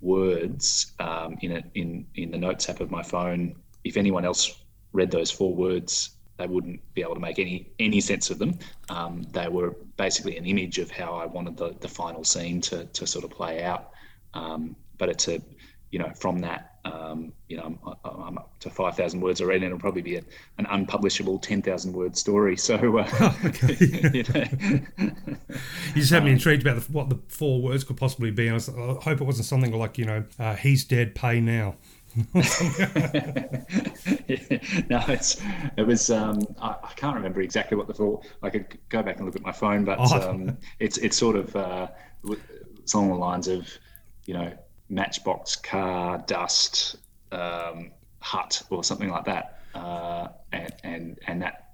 words 0.00 0.92
um, 0.98 1.38
in 1.40 1.52
it 1.52 1.64
in 1.74 2.06
in 2.16 2.30
the 2.30 2.38
notes 2.38 2.68
app 2.68 2.80
of 2.80 2.90
my 2.90 3.02
phone. 3.02 3.54
If 3.84 3.96
anyone 3.96 4.24
else 4.24 4.62
read 4.92 5.10
those 5.10 5.30
four 5.30 5.54
words, 5.54 6.10
they 6.36 6.46
wouldn't 6.46 6.80
be 6.94 7.02
able 7.02 7.14
to 7.14 7.20
make 7.20 7.38
any 7.38 7.72
any 7.78 8.00
sense 8.00 8.30
of 8.30 8.38
them. 8.38 8.58
Um, 8.88 9.22
they 9.32 9.48
were 9.48 9.76
basically 9.96 10.36
an 10.36 10.46
image 10.46 10.78
of 10.78 10.90
how 10.90 11.14
I 11.14 11.26
wanted 11.26 11.56
the, 11.56 11.74
the 11.80 11.88
final 11.88 12.24
scene 12.24 12.60
to, 12.62 12.84
to 12.86 13.06
sort 13.06 13.24
of 13.24 13.30
play 13.30 13.62
out. 13.62 13.90
Um, 14.34 14.76
but 14.98 15.08
it's 15.08 15.28
a, 15.28 15.40
you 15.90 15.98
know, 15.98 16.10
from 16.14 16.40
that, 16.40 16.73
um, 16.84 17.32
you 17.48 17.56
know, 17.56 17.64
I'm, 17.64 17.78
I'm, 18.04 18.38
up 18.38 18.58
to 18.60 18.70
5,000 18.70 19.20
words 19.20 19.40
already 19.40 19.64
and 19.64 19.66
it'll 19.66 19.78
probably 19.78 20.02
be 20.02 20.16
a, 20.16 20.22
an 20.58 20.66
unpublishable 20.70 21.38
10,000 21.38 21.92
word 21.92 22.16
story. 22.16 22.56
So, 22.56 22.74
uh, 22.98 23.32
you, 23.78 24.24
know. 24.34 24.44
you 24.98 25.94
just 25.94 26.12
had 26.12 26.24
me 26.24 26.32
intrigued 26.32 26.62
about 26.62 26.80
the, 26.80 26.92
what 26.92 27.08
the 27.08 27.18
four 27.28 27.62
words 27.62 27.84
could 27.84 27.96
possibly 27.96 28.30
be. 28.30 28.50
I, 28.50 28.54
was, 28.54 28.68
I, 28.68 28.72
hope 28.72 29.20
it 29.20 29.24
wasn't 29.24 29.46
something 29.46 29.72
like, 29.72 29.98
you 29.98 30.04
know, 30.04 30.24
uh, 30.38 30.56
he's 30.56 30.84
dead, 30.84 31.14
pay 31.14 31.40
now. 31.40 31.76
no, 32.34 32.42
it's 35.08 35.42
it 35.76 35.84
was. 35.84 36.10
Um, 36.10 36.46
I, 36.62 36.76
I, 36.80 36.92
can't 36.94 37.16
remember 37.16 37.40
exactly 37.40 37.76
what 37.76 37.88
the 37.88 37.94
four. 37.94 38.22
I 38.40 38.50
could 38.50 38.78
go 38.88 39.02
back 39.02 39.16
and 39.16 39.26
look 39.26 39.34
at 39.34 39.42
my 39.42 39.50
phone, 39.50 39.84
but 39.84 39.98
oh. 39.98 40.30
um, 40.30 40.56
it's 40.78 40.96
it's 40.98 41.16
sort 41.16 41.34
of 41.34 41.56
uh, 41.56 41.88
along 42.92 43.08
the 43.08 43.14
lines 43.14 43.48
of, 43.48 43.68
you 44.26 44.34
know, 44.34 44.52
matchbox 44.88 45.56
car 45.56 46.18
dust 46.26 46.96
um, 47.32 47.90
hut 48.20 48.62
or 48.70 48.84
something 48.84 49.08
like 49.08 49.24
that, 49.24 49.60
uh, 49.74 50.28
and, 50.52 50.72
and 50.82 51.18
and 51.26 51.42
that 51.42 51.72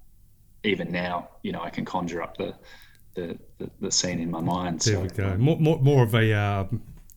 even 0.63 0.91
now, 0.91 1.29
you 1.43 1.51
know, 1.51 1.61
I 1.61 1.69
can 1.69 1.85
conjure 1.85 2.21
up 2.21 2.37
the 2.37 2.53
the, 3.13 3.37
the, 3.57 3.69
the 3.79 3.91
scene 3.91 4.19
in 4.19 4.31
my 4.31 4.41
mind. 4.41 4.81
There 4.81 4.95
so, 4.95 5.01
we 5.01 5.09
go. 5.09 5.37
More, 5.37 5.59
more, 5.59 5.79
more 5.79 6.03
of 6.03 6.15
a 6.15 6.33
uh, 6.33 6.65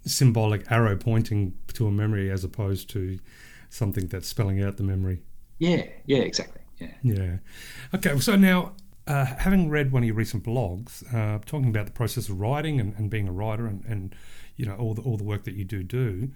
symbolic 0.04 0.70
arrow 0.70 0.96
pointing 0.96 1.54
to 1.74 1.86
a 1.86 1.90
memory 1.90 2.30
as 2.30 2.44
opposed 2.44 2.90
to 2.90 3.18
something 3.70 4.06
that's 4.08 4.28
spelling 4.28 4.62
out 4.62 4.76
the 4.76 4.82
memory. 4.82 5.22
Yeah, 5.58 5.86
yeah, 6.06 6.18
exactly. 6.18 6.62
Yeah. 6.78 6.94
Yeah. 7.02 7.36
Okay, 7.94 8.18
so 8.18 8.36
now, 8.36 8.72
uh, 9.06 9.24
having 9.24 9.70
read 9.70 9.92
one 9.92 10.02
of 10.02 10.06
your 10.06 10.16
recent 10.16 10.44
blogs, 10.44 11.04
uh, 11.14 11.38
talking 11.46 11.68
about 11.68 11.86
the 11.86 11.92
process 11.92 12.28
of 12.28 12.40
writing 12.40 12.80
and, 12.80 12.94
and 12.96 13.08
being 13.08 13.28
a 13.28 13.32
writer 13.32 13.66
and, 13.66 13.84
and 13.84 14.14
you 14.56 14.66
know 14.66 14.74
all 14.76 14.94
the 14.94 15.02
all 15.02 15.16
the 15.16 15.24
work 15.24 15.44
that 15.44 15.54
you 15.54 15.64
do 15.64 15.82
do. 15.82 16.30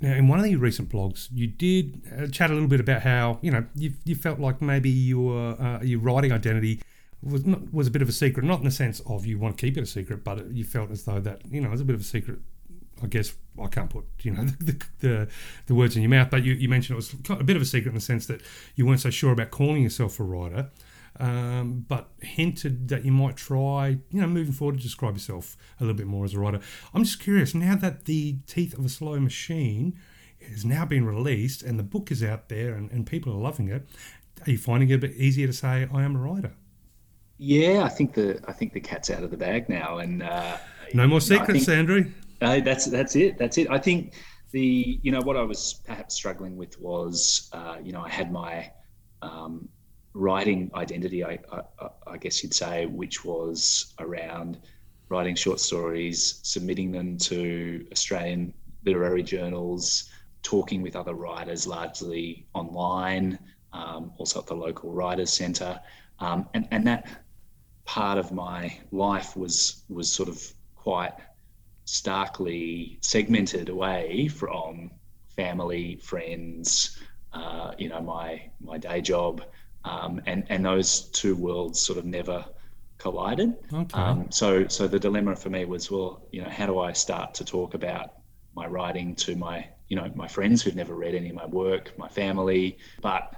Now, 0.00 0.12
in 0.12 0.28
one 0.28 0.40
of 0.40 0.46
your 0.46 0.58
recent 0.58 0.90
blogs, 0.90 1.28
you 1.32 1.46
did 1.46 2.02
uh, 2.12 2.26
chat 2.26 2.50
a 2.50 2.52
little 2.52 2.68
bit 2.68 2.80
about 2.80 3.02
how 3.02 3.38
you 3.40 3.50
know 3.50 3.64
you, 3.74 3.94
you 4.04 4.14
felt 4.14 4.38
like 4.38 4.60
maybe 4.60 4.90
your 4.90 5.60
uh, 5.60 5.82
your 5.82 6.00
writing 6.00 6.32
identity 6.32 6.80
was 7.22 7.46
not, 7.46 7.72
was 7.72 7.86
a 7.86 7.90
bit 7.90 8.02
of 8.02 8.08
a 8.08 8.12
secret, 8.12 8.44
not 8.44 8.58
in 8.58 8.64
the 8.64 8.70
sense 8.70 9.00
of 9.06 9.24
you 9.24 9.38
want 9.38 9.56
to 9.56 9.66
keep 9.66 9.76
it 9.78 9.82
a 9.82 9.86
secret, 9.86 10.22
but 10.22 10.50
you 10.50 10.64
felt 10.64 10.90
as 10.90 11.04
though 11.04 11.20
that 11.20 11.42
you 11.50 11.60
know 11.60 11.68
it 11.68 11.72
was 11.72 11.80
a 11.80 11.84
bit 11.84 11.94
of 11.94 12.00
a 12.00 12.04
secret 12.04 12.38
I 13.02 13.06
guess 13.06 13.34
I 13.62 13.66
can't 13.66 13.90
put 13.90 14.04
you 14.22 14.32
know 14.32 14.44
the, 14.60 14.82
the, 15.00 15.28
the 15.66 15.74
words 15.74 15.96
in 15.96 16.02
your 16.02 16.10
mouth, 16.10 16.30
but 16.30 16.44
you, 16.44 16.54
you 16.54 16.68
mentioned 16.68 16.94
it 16.94 16.96
was 16.96 17.14
a 17.30 17.44
bit 17.44 17.56
of 17.56 17.62
a 17.62 17.66
secret 17.66 17.90
in 17.90 17.94
the 17.94 18.00
sense 18.00 18.26
that 18.26 18.42
you 18.74 18.86
weren't 18.86 19.00
so 19.00 19.10
sure 19.10 19.32
about 19.32 19.50
calling 19.50 19.82
yourself 19.82 20.18
a 20.20 20.22
writer, 20.22 20.70
um, 21.18 21.84
but 21.88 22.08
hinted 22.20 22.88
that 22.88 23.04
you 23.04 23.12
might 23.12 23.36
try 23.36 23.98
you 24.10 24.20
know 24.20 24.26
moving 24.26 24.52
forward 24.52 24.76
to 24.76 24.82
describe 24.82 25.14
yourself 25.14 25.56
a 25.80 25.84
little 25.84 25.96
bit 25.96 26.06
more 26.06 26.24
as 26.24 26.34
a 26.34 26.38
writer. 26.38 26.60
I'm 26.94 27.04
just 27.04 27.20
curious 27.20 27.54
now 27.54 27.76
that 27.76 28.04
the 28.04 28.36
Teeth 28.46 28.76
of 28.78 28.84
a 28.84 28.88
Slow 28.88 29.18
Machine 29.20 29.98
has 30.48 30.64
now 30.64 30.84
been 30.84 31.04
released 31.04 31.62
and 31.62 31.78
the 31.78 31.82
book 31.82 32.10
is 32.10 32.22
out 32.22 32.48
there 32.48 32.74
and, 32.74 32.90
and 32.90 33.06
people 33.06 33.32
are 33.32 33.40
loving 33.40 33.68
it. 33.68 33.86
Are 34.46 34.50
you 34.50 34.58
finding 34.58 34.90
it 34.90 34.94
a 34.94 34.98
bit 34.98 35.14
easier 35.16 35.46
to 35.46 35.52
say 35.52 35.88
I 35.92 36.02
am 36.02 36.14
a 36.14 36.18
writer? 36.18 36.52
Yeah, 37.38 37.82
I 37.84 37.88
think 37.88 38.14
the 38.14 38.40
I 38.46 38.52
think 38.52 38.72
the 38.72 38.80
cat's 38.80 39.10
out 39.10 39.22
of 39.22 39.30
the 39.30 39.36
bag 39.36 39.68
now, 39.68 39.98
and 39.98 40.22
uh, 40.22 40.56
no 40.94 41.06
more 41.06 41.20
secrets, 41.20 41.66
think, 41.66 41.78
Andrew. 41.78 42.10
Uh, 42.40 42.60
that's 42.60 42.86
that's 42.86 43.14
it. 43.14 43.38
That's 43.38 43.58
it. 43.58 43.70
I 43.70 43.78
think 43.78 44.14
the 44.52 44.98
you 45.02 45.12
know 45.12 45.20
what 45.20 45.36
I 45.36 45.42
was 45.42 45.80
perhaps 45.86 46.14
struggling 46.14 46.56
with 46.56 46.80
was 46.80 47.50
uh, 47.52 47.76
you 47.82 47.92
know 47.92 48.00
I 48.00 48.08
had 48.08 48.32
my 48.32 48.70
um, 49.20 49.68
writing 50.16 50.70
identity, 50.74 51.22
I, 51.24 51.38
I, 51.52 51.88
I, 52.06 52.16
guess 52.16 52.42
you'd 52.42 52.54
say, 52.54 52.86
which 52.86 53.24
was 53.24 53.92
around 53.98 54.58
writing 55.10 55.34
short 55.34 55.60
stories, 55.60 56.40
submitting 56.42 56.90
them 56.90 57.18
to 57.18 57.86
Australian 57.92 58.54
literary 58.84 59.22
journals, 59.22 60.10
talking 60.42 60.80
with 60.80 60.96
other 60.96 61.14
writers, 61.14 61.66
largely 61.66 62.46
online, 62.54 63.38
um, 63.74 64.10
also 64.16 64.40
at 64.40 64.46
the 64.46 64.54
local 64.54 64.90
writers' 64.90 65.32
centre, 65.32 65.78
um, 66.20 66.48
and 66.54 66.66
and 66.70 66.86
that 66.86 67.24
part 67.84 68.16
of 68.16 68.32
my 68.32 68.78
life 68.92 69.36
was 69.36 69.82
was 69.90 70.10
sort 70.10 70.30
of 70.30 70.42
quite 70.76 71.12
starkly 71.84 72.98
segmented 73.02 73.68
away 73.68 74.28
from 74.28 74.90
family, 75.36 75.96
friends, 75.96 76.98
uh, 77.34 77.72
you 77.78 77.90
know, 77.90 78.00
my 78.00 78.50
my 78.60 78.78
day 78.78 79.02
job, 79.02 79.42
um, 79.86 80.20
and 80.26 80.44
and 80.48 80.64
those 80.64 81.02
two 81.02 81.36
worlds 81.36 81.80
sort 81.80 81.98
of 81.98 82.04
never 82.04 82.44
collided. 82.98 83.54
Okay. 83.72 83.98
Um, 83.98 84.26
so 84.30 84.66
so 84.68 84.86
the 84.86 84.98
dilemma 84.98 85.36
for 85.36 85.50
me 85.50 85.64
was, 85.64 85.90
well, 85.90 86.22
you 86.32 86.42
know, 86.42 86.50
how 86.50 86.66
do 86.66 86.78
I 86.78 86.92
start 86.92 87.34
to 87.34 87.44
talk 87.44 87.74
about 87.74 88.14
my 88.54 88.66
writing 88.66 89.14
to 89.16 89.36
my 89.36 89.68
you 89.88 89.96
know 89.96 90.10
my 90.14 90.26
friends 90.26 90.62
who've 90.62 90.76
never 90.76 90.94
read 90.94 91.14
any 91.14 91.30
of 91.30 91.36
my 91.36 91.46
work, 91.46 91.96
my 91.96 92.08
family, 92.08 92.78
but 93.00 93.32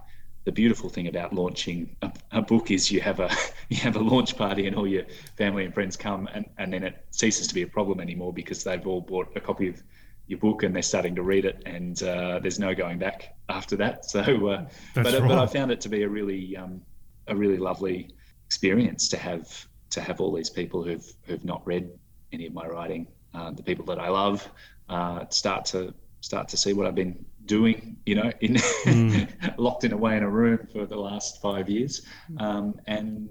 the 0.44 0.52
beautiful 0.52 0.88
thing 0.88 1.08
about 1.08 1.34
launching 1.34 1.94
a, 2.00 2.10
a, 2.32 2.40
book 2.40 2.70
is 2.70 2.90
you 2.90 3.02
have 3.02 3.20
a 3.20 3.30
you 3.68 3.76
have 3.76 3.96
a 3.96 4.00
launch 4.00 4.34
party 4.34 4.66
and 4.66 4.74
all 4.74 4.86
your 4.86 5.04
family 5.36 5.66
and 5.66 5.74
friends 5.74 5.94
come 5.94 6.26
and, 6.32 6.48
and 6.56 6.72
then 6.72 6.82
it 6.82 7.04
ceases 7.10 7.46
to 7.48 7.54
be 7.54 7.60
a 7.60 7.66
problem 7.66 8.00
anymore 8.00 8.32
because 8.32 8.64
they've 8.64 8.86
all 8.86 9.02
bought 9.02 9.30
a 9.36 9.40
copy 9.40 9.68
of 9.68 9.82
your 10.28 10.38
book 10.38 10.62
and 10.62 10.74
they're 10.74 10.82
starting 10.82 11.14
to 11.16 11.22
read 11.22 11.44
it 11.44 11.62
and 11.66 12.02
uh, 12.02 12.38
there's 12.38 12.58
no 12.58 12.74
going 12.74 12.98
back 12.98 13.34
after 13.48 13.76
that 13.76 14.04
so 14.10 14.20
uh, 14.20 14.64
but, 14.94 15.04
right. 15.04 15.28
but 15.28 15.38
I 15.38 15.46
found 15.46 15.70
it 15.70 15.80
to 15.82 15.88
be 15.88 16.02
a 16.02 16.08
really 16.08 16.56
um, 16.56 16.80
a 17.26 17.34
really 17.34 17.56
lovely 17.56 18.10
experience 18.46 19.08
to 19.08 19.18
have 19.18 19.66
to 19.90 20.00
have 20.00 20.20
all 20.20 20.32
these 20.32 20.50
people 20.50 20.82
who've 20.82 21.12
who've 21.24 21.44
not 21.44 21.66
read 21.66 21.90
any 22.32 22.46
of 22.46 22.52
my 22.52 22.66
writing 22.66 23.08
uh, 23.34 23.50
the 23.50 23.62
people 23.62 23.84
that 23.86 23.98
I 23.98 24.08
love 24.08 24.48
uh, 24.88 25.24
start 25.30 25.64
to 25.66 25.94
start 26.20 26.48
to 26.48 26.56
see 26.56 26.72
what 26.72 26.86
I've 26.86 26.94
been 26.94 27.24
doing, 27.44 27.96
you 28.06 28.14
know, 28.14 28.30
in 28.40 28.54
mm. 28.54 29.28
locked 29.56 29.84
in 29.84 29.92
away 29.92 30.16
in 30.16 30.22
a 30.22 30.28
room 30.28 30.66
for 30.72 30.86
the 30.86 30.96
last 30.96 31.40
five 31.40 31.68
years, 31.68 32.02
um, 32.38 32.74
and 32.86 33.28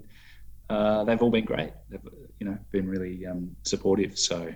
uh, 0.68 1.04
they've 1.04 1.22
all 1.22 1.30
been 1.30 1.44
great. 1.44 1.72
They've, 1.88 2.06
you 2.40 2.46
know, 2.46 2.58
been 2.70 2.88
really 2.88 3.26
um, 3.26 3.56
supportive. 3.62 4.18
So 4.18 4.52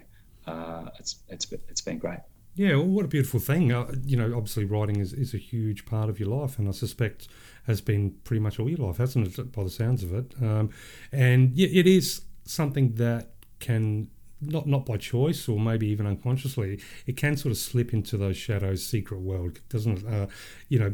uh, 0.47 0.85
it's 0.99 1.23
it's 1.29 1.51
it's 1.69 1.81
been 1.81 1.99
great. 1.99 2.21
Yeah, 2.55 2.77
well, 2.77 2.87
what 2.87 3.05
a 3.07 3.09
beautiful 3.09 3.41
thing. 3.41 3.73
Uh, 3.73 3.91
you 4.05 4.17
know, 4.17 4.37
obviously 4.37 4.65
writing 4.65 4.97
is, 5.01 5.13
is 5.15 5.33
a 5.33 5.39
huge 5.39 5.87
part 5.87 6.11
of 6.11 6.21
your 6.21 6.29
life, 6.29 6.59
and 6.59 6.69
I 6.69 6.73
suspect 6.73 7.29
has 7.67 7.81
been 7.81 8.11
pretty 8.25 8.41
much 8.41 8.59
all 8.61 8.69
your 8.69 8.79
life, 8.87 8.99
hasn't 8.99 9.39
it, 9.39 9.53
by 9.53 9.63
the 9.65 9.71
sounds 9.71 10.03
of 10.03 10.13
it? 10.13 10.35
Um, 10.43 10.71
and 11.13 11.55
yeah, 11.55 11.69
it 11.73 11.87
is 11.87 12.23
something 12.45 12.95
that 12.97 13.31
can 13.61 14.09
not 14.45 14.67
not 14.67 14.85
by 14.85 14.97
choice 14.97 15.49
or 15.49 15.59
maybe 15.61 15.87
even 15.87 16.05
unconsciously, 16.05 16.81
it 17.07 17.17
can 17.17 17.37
sort 17.37 17.53
of 17.53 17.59
slip 17.59 17.95
into 17.95 18.17
those 18.17 18.37
shadows' 18.37 18.85
secret 18.85 19.21
world, 19.21 19.61
doesn't 19.69 19.99
it? 19.99 20.07
Uh, 20.07 20.27
you 20.69 20.79
know, 20.79 20.93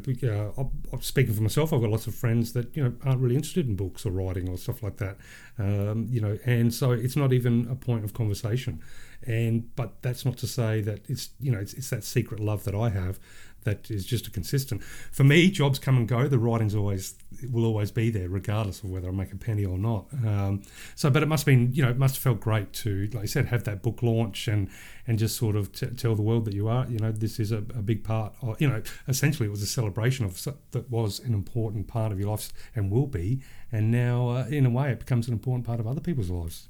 uh, 0.92 0.98
speaking 1.00 1.32
for 1.34 1.42
myself. 1.42 1.72
I've 1.72 1.80
got 1.80 1.90
lots 1.90 2.06
of 2.06 2.14
friends 2.14 2.52
that 2.52 2.76
you 2.76 2.84
know 2.84 2.92
aren't 3.04 3.20
really 3.20 3.34
interested 3.36 3.66
in 3.66 3.74
books 3.74 4.04
or 4.06 4.10
writing 4.10 4.48
or 4.48 4.58
stuff 4.58 4.82
like 4.82 4.98
that. 4.98 5.16
Um, 5.58 6.06
you 6.10 6.20
know, 6.20 6.38
and 6.44 6.72
so 6.72 6.92
it's 6.92 7.16
not 7.16 7.32
even 7.32 7.66
a 7.70 7.74
point 7.74 8.04
of 8.04 8.12
conversation. 8.14 8.80
And 9.28 9.74
but 9.76 10.02
that's 10.02 10.24
not 10.24 10.38
to 10.38 10.46
say 10.46 10.80
that 10.80 11.00
it's 11.08 11.28
you 11.38 11.52
know 11.52 11.58
it's, 11.58 11.74
it's 11.74 11.90
that 11.90 12.02
secret 12.02 12.40
love 12.40 12.64
that 12.64 12.74
I 12.74 12.88
have 12.88 13.20
that 13.64 13.90
is 13.90 14.06
just 14.06 14.26
a 14.26 14.30
consistent. 14.30 14.82
For 14.82 15.24
me, 15.24 15.50
jobs 15.50 15.78
come 15.78 15.96
and 15.96 16.08
go. 16.08 16.26
The 16.26 16.38
writing's 16.38 16.74
always 16.74 17.14
will 17.52 17.66
always 17.66 17.90
be 17.90 18.10
there, 18.10 18.28
regardless 18.28 18.82
of 18.82 18.90
whether 18.90 19.08
I 19.08 19.10
make 19.10 19.32
a 19.32 19.36
penny 19.36 19.64
or 19.64 19.78
not. 19.78 20.06
Um, 20.24 20.62
so, 20.94 21.10
but 21.10 21.22
it 21.22 21.26
must 21.26 21.42
have 21.42 21.46
been, 21.46 21.74
you 21.74 21.82
know, 21.82 21.90
it 21.90 21.98
must 21.98 22.16
have 22.16 22.22
felt 22.22 22.40
great 22.40 22.72
to, 22.84 23.08
like 23.12 23.24
I 23.24 23.26
said, 23.26 23.46
have 23.46 23.64
that 23.64 23.82
book 23.82 24.02
launch 24.02 24.48
and 24.48 24.70
and 25.06 25.18
just 25.18 25.36
sort 25.36 25.56
of 25.56 25.72
t- 25.72 25.86
tell 25.88 26.14
the 26.14 26.22
world 26.22 26.44
that 26.46 26.54
you 26.54 26.68
are, 26.68 26.86
you 26.88 26.98
know, 26.98 27.12
this 27.12 27.38
is 27.38 27.52
a, 27.52 27.58
a, 27.58 27.82
big 27.82 28.04
part. 28.04 28.34
Of, 28.42 28.60
you 28.60 28.68
know, 28.68 28.82
essentially, 29.06 29.48
it 29.48 29.50
was 29.50 29.62
a 29.62 29.66
celebration 29.66 30.24
of 30.24 30.42
that 30.72 30.90
was 30.90 31.20
an 31.20 31.34
important 31.34 31.88
part 31.88 32.12
of 32.12 32.18
your 32.18 32.30
life 32.30 32.52
and 32.74 32.90
will 32.90 33.06
be. 33.06 33.42
And 33.70 33.90
now, 33.90 34.30
uh, 34.30 34.46
in 34.48 34.64
a 34.64 34.70
way, 34.70 34.90
it 34.92 35.00
becomes 35.00 35.28
an 35.28 35.34
important 35.34 35.66
part 35.66 35.80
of 35.80 35.86
other 35.86 36.00
people's 36.00 36.30
lives. 36.30 36.68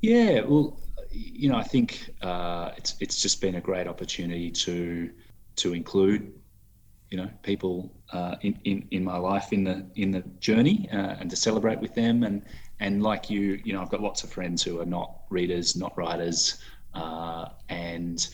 Yeah, 0.00 0.42
well, 0.42 0.78
you 1.14 1.48
know, 1.48 1.56
I 1.56 1.62
think 1.62 2.10
uh, 2.22 2.70
it's 2.76 2.96
it's 3.00 3.22
just 3.22 3.40
been 3.40 3.54
a 3.54 3.60
great 3.60 3.86
opportunity 3.86 4.50
to 4.50 5.10
to 5.56 5.72
include 5.72 6.32
you 7.10 7.18
know 7.18 7.30
people 7.42 7.92
uh, 8.12 8.36
in, 8.42 8.58
in 8.64 8.86
in 8.90 9.04
my 9.04 9.16
life 9.16 9.52
in 9.52 9.64
the 9.64 9.86
in 9.94 10.10
the 10.10 10.22
journey 10.40 10.88
uh, 10.92 11.16
and 11.20 11.30
to 11.30 11.36
celebrate 11.36 11.80
with 11.80 11.94
them. 11.94 12.24
And 12.24 12.42
and 12.80 13.02
like 13.02 13.30
you 13.30 13.60
you 13.64 13.72
know 13.72 13.82
I've 13.82 13.90
got 13.90 14.00
lots 14.00 14.24
of 14.24 14.30
friends 14.30 14.62
who 14.62 14.80
are 14.80 14.86
not 14.86 15.20
readers 15.30 15.76
not 15.76 15.96
writers 15.96 16.58
uh, 16.94 17.46
and 17.68 18.26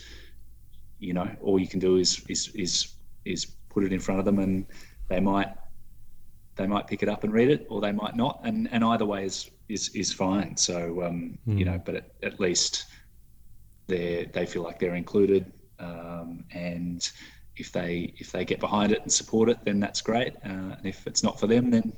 you 0.99 1.13
know 1.13 1.29
all 1.43 1.59
you 1.59 1.67
can 1.67 1.81
do 1.81 1.97
is 1.97 2.25
is 2.29 2.49
is 2.55 2.95
is 3.25 3.47
put 3.69 3.85
it 3.85 3.93
in 3.93 4.01
front 4.01 4.19
of 4.19 4.25
them, 4.25 4.39
and 4.39 4.67
they 5.09 5.21
might 5.21 5.49
they 6.61 6.67
might 6.67 6.87
pick 6.87 7.03
it 7.03 7.09
up 7.09 7.25
and 7.25 7.33
read 7.33 7.51
it, 7.51 7.67
or 7.71 7.81
they 7.81 7.93
might 7.93 8.15
not, 8.15 8.41
and 8.45 8.69
and 8.71 8.85
either 8.85 9.07
way 9.07 9.25
is 9.25 9.51
is 9.69 9.89
is 9.95 10.13
fine. 10.13 10.57
So 10.57 11.03
um, 11.03 11.39
mm. 11.49 11.59
you 11.59 11.65
know, 11.65 11.81
but 11.85 11.95
at, 11.95 12.11
at 12.23 12.39
least 12.39 12.85
they 13.87 14.29
they 14.33 14.45
feel 14.45 14.63
like 14.63 14.79
they're 14.79 14.95
included, 14.95 15.51
um, 15.79 16.45
and 16.53 17.11
if 17.57 17.73
they 17.73 18.13
if 18.19 18.31
they 18.31 18.45
get 18.45 18.61
behind 18.61 18.93
it 18.93 19.01
and 19.01 19.11
support 19.11 19.49
it, 19.49 19.59
then 19.65 19.81
that's 19.81 20.03
great. 20.03 20.35
Uh, 20.45 20.77
and 20.77 20.85
if 20.85 21.07
it's 21.07 21.23
not 21.23 21.41
for 21.41 21.47
them, 21.47 21.71
then 21.71 21.93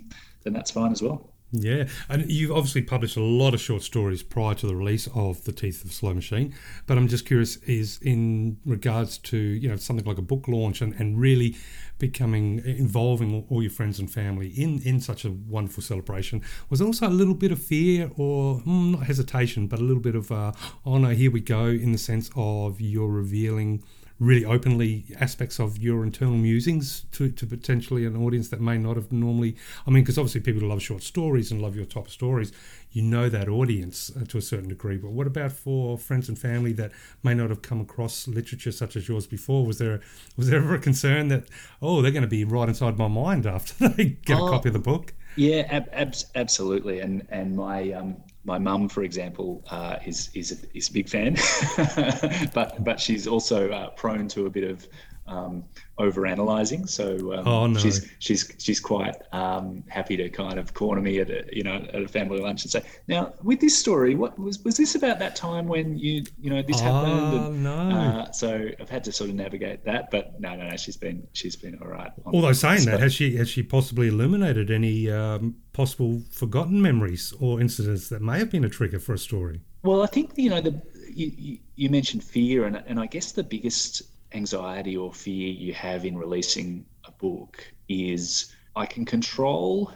then 0.44 0.52
that's 0.52 0.70
fine 0.70 0.92
as 0.92 1.02
well. 1.02 1.31
Yeah, 1.54 1.88
and 2.08 2.30
you've 2.32 2.50
obviously 2.50 2.80
published 2.80 3.18
a 3.18 3.22
lot 3.22 3.52
of 3.52 3.60
short 3.60 3.82
stories 3.82 4.22
prior 4.22 4.54
to 4.54 4.66
the 4.66 4.74
release 4.74 5.06
of 5.14 5.44
The 5.44 5.52
Teeth 5.52 5.84
of 5.84 5.92
Slow 5.92 6.14
Machine. 6.14 6.54
But 6.86 6.96
I'm 6.96 7.08
just 7.08 7.26
curious, 7.26 7.56
is 7.58 7.98
in 8.00 8.56
regards 8.64 9.18
to 9.18 9.36
you 9.36 9.68
know 9.68 9.76
something 9.76 10.06
like 10.06 10.16
a 10.16 10.22
book 10.22 10.48
launch 10.48 10.80
and, 10.80 10.94
and 10.94 11.20
really 11.20 11.56
becoming 11.98 12.62
involving 12.64 13.44
all 13.50 13.62
your 13.62 13.70
friends 13.70 13.98
and 13.98 14.10
family 14.10 14.48
in 14.48 14.80
in 14.82 14.98
such 14.98 15.26
a 15.26 15.30
wonderful 15.30 15.82
celebration, 15.82 16.40
was 16.70 16.80
also 16.80 17.06
a 17.06 17.10
little 17.10 17.34
bit 17.34 17.52
of 17.52 17.62
fear 17.62 18.10
or 18.16 18.60
mm, 18.60 18.92
not 18.92 19.02
hesitation, 19.02 19.66
but 19.66 19.78
a 19.78 19.82
little 19.82 20.02
bit 20.02 20.14
of 20.14 20.32
uh, 20.32 20.52
oh 20.86 20.96
no, 20.96 21.10
here 21.10 21.30
we 21.30 21.40
go, 21.40 21.66
in 21.66 21.92
the 21.92 21.98
sense 21.98 22.30
of 22.34 22.80
you're 22.80 23.08
revealing 23.08 23.84
really 24.22 24.44
openly 24.44 25.04
aspects 25.18 25.58
of 25.58 25.78
your 25.78 26.04
internal 26.04 26.36
musings 26.36 27.06
to, 27.10 27.28
to 27.28 27.44
potentially 27.44 28.06
an 28.06 28.16
audience 28.16 28.48
that 28.48 28.60
may 28.60 28.78
not 28.78 28.94
have 28.94 29.10
normally. 29.10 29.56
I 29.84 29.90
mean, 29.90 30.04
because 30.04 30.16
obviously 30.16 30.42
people 30.42 30.68
love 30.68 30.80
short 30.80 31.02
stories 31.02 31.50
and 31.50 31.60
love 31.60 31.74
your 31.74 31.86
of 31.96 32.08
stories, 32.08 32.52
you 32.92 33.02
know 33.02 33.28
that 33.28 33.48
audience 33.48 34.12
uh, 34.16 34.24
to 34.28 34.38
a 34.38 34.42
certain 34.42 34.68
degree. 34.68 34.96
But 34.96 35.10
what 35.10 35.26
about 35.26 35.50
for 35.50 35.98
friends 35.98 36.28
and 36.28 36.38
family 36.38 36.72
that 36.74 36.92
may 37.24 37.34
not 37.34 37.50
have 37.50 37.62
come 37.62 37.80
across 37.80 38.28
literature 38.28 38.70
such 38.70 38.94
as 38.94 39.08
yours 39.08 39.26
before? 39.26 39.66
Was 39.66 39.78
there 39.78 40.00
was 40.36 40.48
there 40.48 40.60
ever 40.60 40.74
a 40.74 40.78
concern 40.78 41.26
that 41.28 41.44
oh 41.80 42.00
they're 42.00 42.12
going 42.12 42.22
to 42.22 42.28
be 42.28 42.44
right 42.44 42.68
inside 42.68 42.96
my 42.96 43.08
mind 43.08 43.44
after 43.44 43.88
they 43.96 44.16
get 44.24 44.38
oh, 44.38 44.46
a 44.46 44.50
copy 44.50 44.68
of 44.68 44.74
the 44.74 44.78
book? 44.78 45.14
Yeah, 45.34 45.66
ab- 45.68 45.88
ab- 45.92 46.14
absolutely. 46.36 47.00
And 47.00 47.26
and 47.30 47.56
my 47.56 47.90
um, 47.92 48.16
my 48.44 48.58
mum, 48.58 48.88
for 48.88 49.02
example, 49.02 49.62
uh, 49.70 49.96
is 50.04 50.30
is 50.34 50.52
a, 50.52 50.76
is 50.76 50.88
a 50.88 50.92
big 50.92 51.08
fan, 51.08 51.36
but 52.54 52.82
but 52.82 52.98
she's 52.98 53.26
also 53.26 53.70
uh, 53.70 53.90
prone 53.90 54.28
to 54.28 54.46
a 54.46 54.50
bit 54.50 54.64
of 54.64 54.88
um, 55.26 55.64
over 55.98 56.26
analyzing. 56.26 56.86
So 56.86 57.32
um, 57.32 57.46
oh, 57.46 57.66
no. 57.66 57.78
she's 57.78 58.10
she's 58.18 58.52
she's 58.58 58.80
quite 58.80 59.14
um, 59.32 59.84
happy 59.88 60.16
to 60.16 60.28
kind 60.28 60.58
of 60.58 60.74
corner 60.74 61.00
me 61.00 61.20
at 61.20 61.30
a 61.30 61.44
you 61.52 61.62
know 61.62 61.76
at 61.92 62.02
a 62.02 62.08
family 62.08 62.40
lunch 62.40 62.64
and 62.64 62.70
say, 62.70 62.82
now 63.08 63.32
with 63.42 63.60
this 63.60 63.78
story, 63.78 64.14
what 64.14 64.38
was 64.38 64.58
was 64.64 64.76
this 64.76 64.94
about 64.94 65.18
that 65.20 65.36
time 65.36 65.66
when 65.66 65.96
you 65.98 66.24
you 66.40 66.50
know 66.50 66.62
this 66.62 66.80
happened? 66.80 67.12
Oh 67.12 67.46
and, 67.46 67.62
no. 67.62 67.72
Uh, 67.72 68.32
so 68.32 68.68
I've 68.80 68.90
had 68.90 69.04
to 69.04 69.12
sort 69.12 69.30
of 69.30 69.36
navigate 69.36 69.84
that, 69.84 70.10
but 70.10 70.40
no, 70.40 70.54
no, 70.56 70.68
no, 70.68 70.76
she's 70.76 70.96
been 70.96 71.26
she's 71.32 71.56
been 71.56 71.78
all 71.80 71.88
right. 71.88 72.10
Although 72.26 72.52
saying 72.52 72.84
that, 72.86 73.00
has 73.00 73.14
she 73.14 73.36
has 73.36 73.48
she 73.48 73.62
possibly 73.62 74.08
illuminated 74.08 74.70
any 74.70 75.10
um, 75.10 75.56
possible 75.72 76.22
forgotten 76.30 76.82
memories 76.82 77.32
or 77.40 77.60
incidents 77.60 78.08
that 78.08 78.22
may 78.22 78.38
have 78.38 78.50
been 78.50 78.64
a 78.64 78.68
trigger 78.68 78.98
for 78.98 79.14
a 79.14 79.18
story? 79.18 79.60
Well, 79.82 80.02
I 80.02 80.06
think 80.06 80.32
you 80.36 80.50
know 80.50 80.60
the 80.60 80.80
you, 81.14 81.58
you 81.74 81.90
mentioned 81.90 82.24
fear, 82.24 82.64
and 82.64 82.82
and 82.86 82.98
I 82.98 83.06
guess 83.06 83.32
the 83.32 83.42
biggest 83.42 84.02
anxiety 84.34 84.96
or 84.96 85.12
fear 85.12 85.50
you 85.50 85.72
have 85.74 86.04
in 86.04 86.16
releasing 86.16 86.84
a 87.04 87.12
book 87.12 87.64
is 87.88 88.52
I 88.74 88.86
can 88.86 89.04
control 89.04 89.92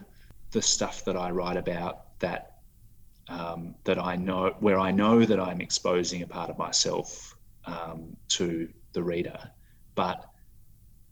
the 0.51 0.63
stuff 0.63 1.05
that 1.05 1.17
I 1.17 1.31
write 1.31 1.57
about 1.57 2.19
that 2.21 2.53
um, 3.29 3.75
that 3.85 3.99
I 3.99 4.15
know 4.15 4.55
where 4.61 4.79
I 4.79 4.93
know 4.93 5.25
that 5.25 5.41
I'm 5.41 5.61
exposing 5.61 6.23
a 6.23 6.27
part 6.27 6.49
of 6.49 6.59
myself 6.59 7.37
um, 7.65 8.17
to 8.29 8.69
the 8.93 9.03
reader, 9.03 9.39
but 9.97 10.25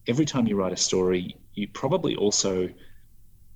every 0.06 0.24
time 0.24 0.46
you 0.46 0.54
write 0.54 0.72
a 0.72 0.76
story, 0.76 1.36
you 1.54 1.66
probably 1.68 2.14
also 2.14 2.68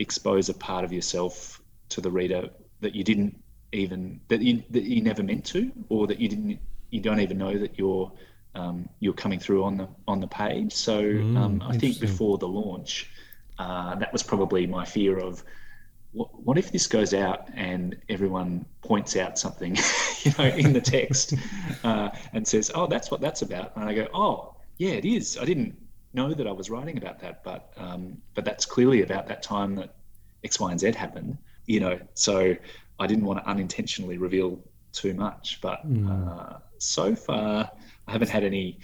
expose 0.00 0.48
a 0.48 0.54
part 0.54 0.84
of 0.84 0.92
yourself 0.92 1.62
to 1.90 2.00
the 2.00 2.10
reader 2.10 2.48
that 2.80 2.94
you 2.94 3.04
didn't 3.04 3.40
even 3.72 4.20
that 4.28 4.40
you 4.40 4.62
that 4.70 4.84
you 4.84 5.02
never 5.02 5.22
meant 5.22 5.44
to, 5.46 5.70
or 5.88 6.06
that 6.06 6.18
you 6.18 6.28
didn't 6.28 6.58
you 6.90 7.00
don't 7.00 7.20
even 7.20 7.38
know 7.38 7.56
that 7.58 7.78
you're 7.78 8.10
um, 8.58 8.88
you're 9.00 9.14
coming 9.14 9.38
through 9.38 9.64
on 9.64 9.76
the 9.76 9.88
on 10.06 10.20
the 10.20 10.26
page. 10.26 10.72
So 10.72 11.02
mm, 11.02 11.36
um, 11.36 11.62
I 11.62 11.76
think 11.76 12.00
before 12.00 12.38
the 12.38 12.48
launch, 12.48 13.10
uh, 13.58 13.94
that 13.96 14.12
was 14.12 14.22
probably 14.22 14.66
my 14.66 14.84
fear 14.84 15.18
of 15.18 15.42
what, 16.12 16.28
what 16.42 16.58
if 16.58 16.72
this 16.72 16.86
goes 16.86 17.14
out 17.14 17.48
and 17.54 17.96
everyone 18.08 18.64
points 18.82 19.16
out 19.16 19.38
something, 19.38 19.76
you 20.22 20.32
know, 20.38 20.46
in 20.46 20.72
the 20.72 20.80
text 20.80 21.34
uh, 21.84 22.10
and 22.32 22.46
says, 22.46 22.70
"Oh, 22.74 22.86
that's 22.86 23.10
what 23.10 23.20
that's 23.20 23.42
about," 23.42 23.76
and 23.76 23.84
I 23.84 23.94
go, 23.94 24.08
"Oh, 24.12 24.56
yeah, 24.78 24.92
it 24.92 25.04
is. 25.04 25.38
I 25.40 25.44
didn't 25.44 25.76
know 26.14 26.34
that 26.34 26.46
I 26.46 26.52
was 26.52 26.70
writing 26.70 26.98
about 26.98 27.20
that, 27.20 27.44
but 27.44 27.72
um, 27.76 28.20
but 28.34 28.44
that's 28.44 28.66
clearly 28.66 29.02
about 29.02 29.28
that 29.28 29.42
time 29.42 29.76
that 29.76 29.94
X, 30.42 30.58
Y, 30.58 30.70
and 30.70 30.80
Z 30.80 30.92
happened." 30.92 31.38
You 31.66 31.80
know, 31.80 32.00
so 32.14 32.56
I 32.98 33.06
didn't 33.06 33.24
want 33.24 33.44
to 33.44 33.48
unintentionally 33.48 34.18
reveal 34.18 34.58
too 34.92 35.14
much, 35.14 35.60
but 35.60 35.86
mm. 35.86 36.08
uh, 36.08 36.58
so 36.78 37.14
far 37.14 37.70
I 38.08 38.12
haven't 38.12 38.30
had 38.30 38.44
any 38.44 38.78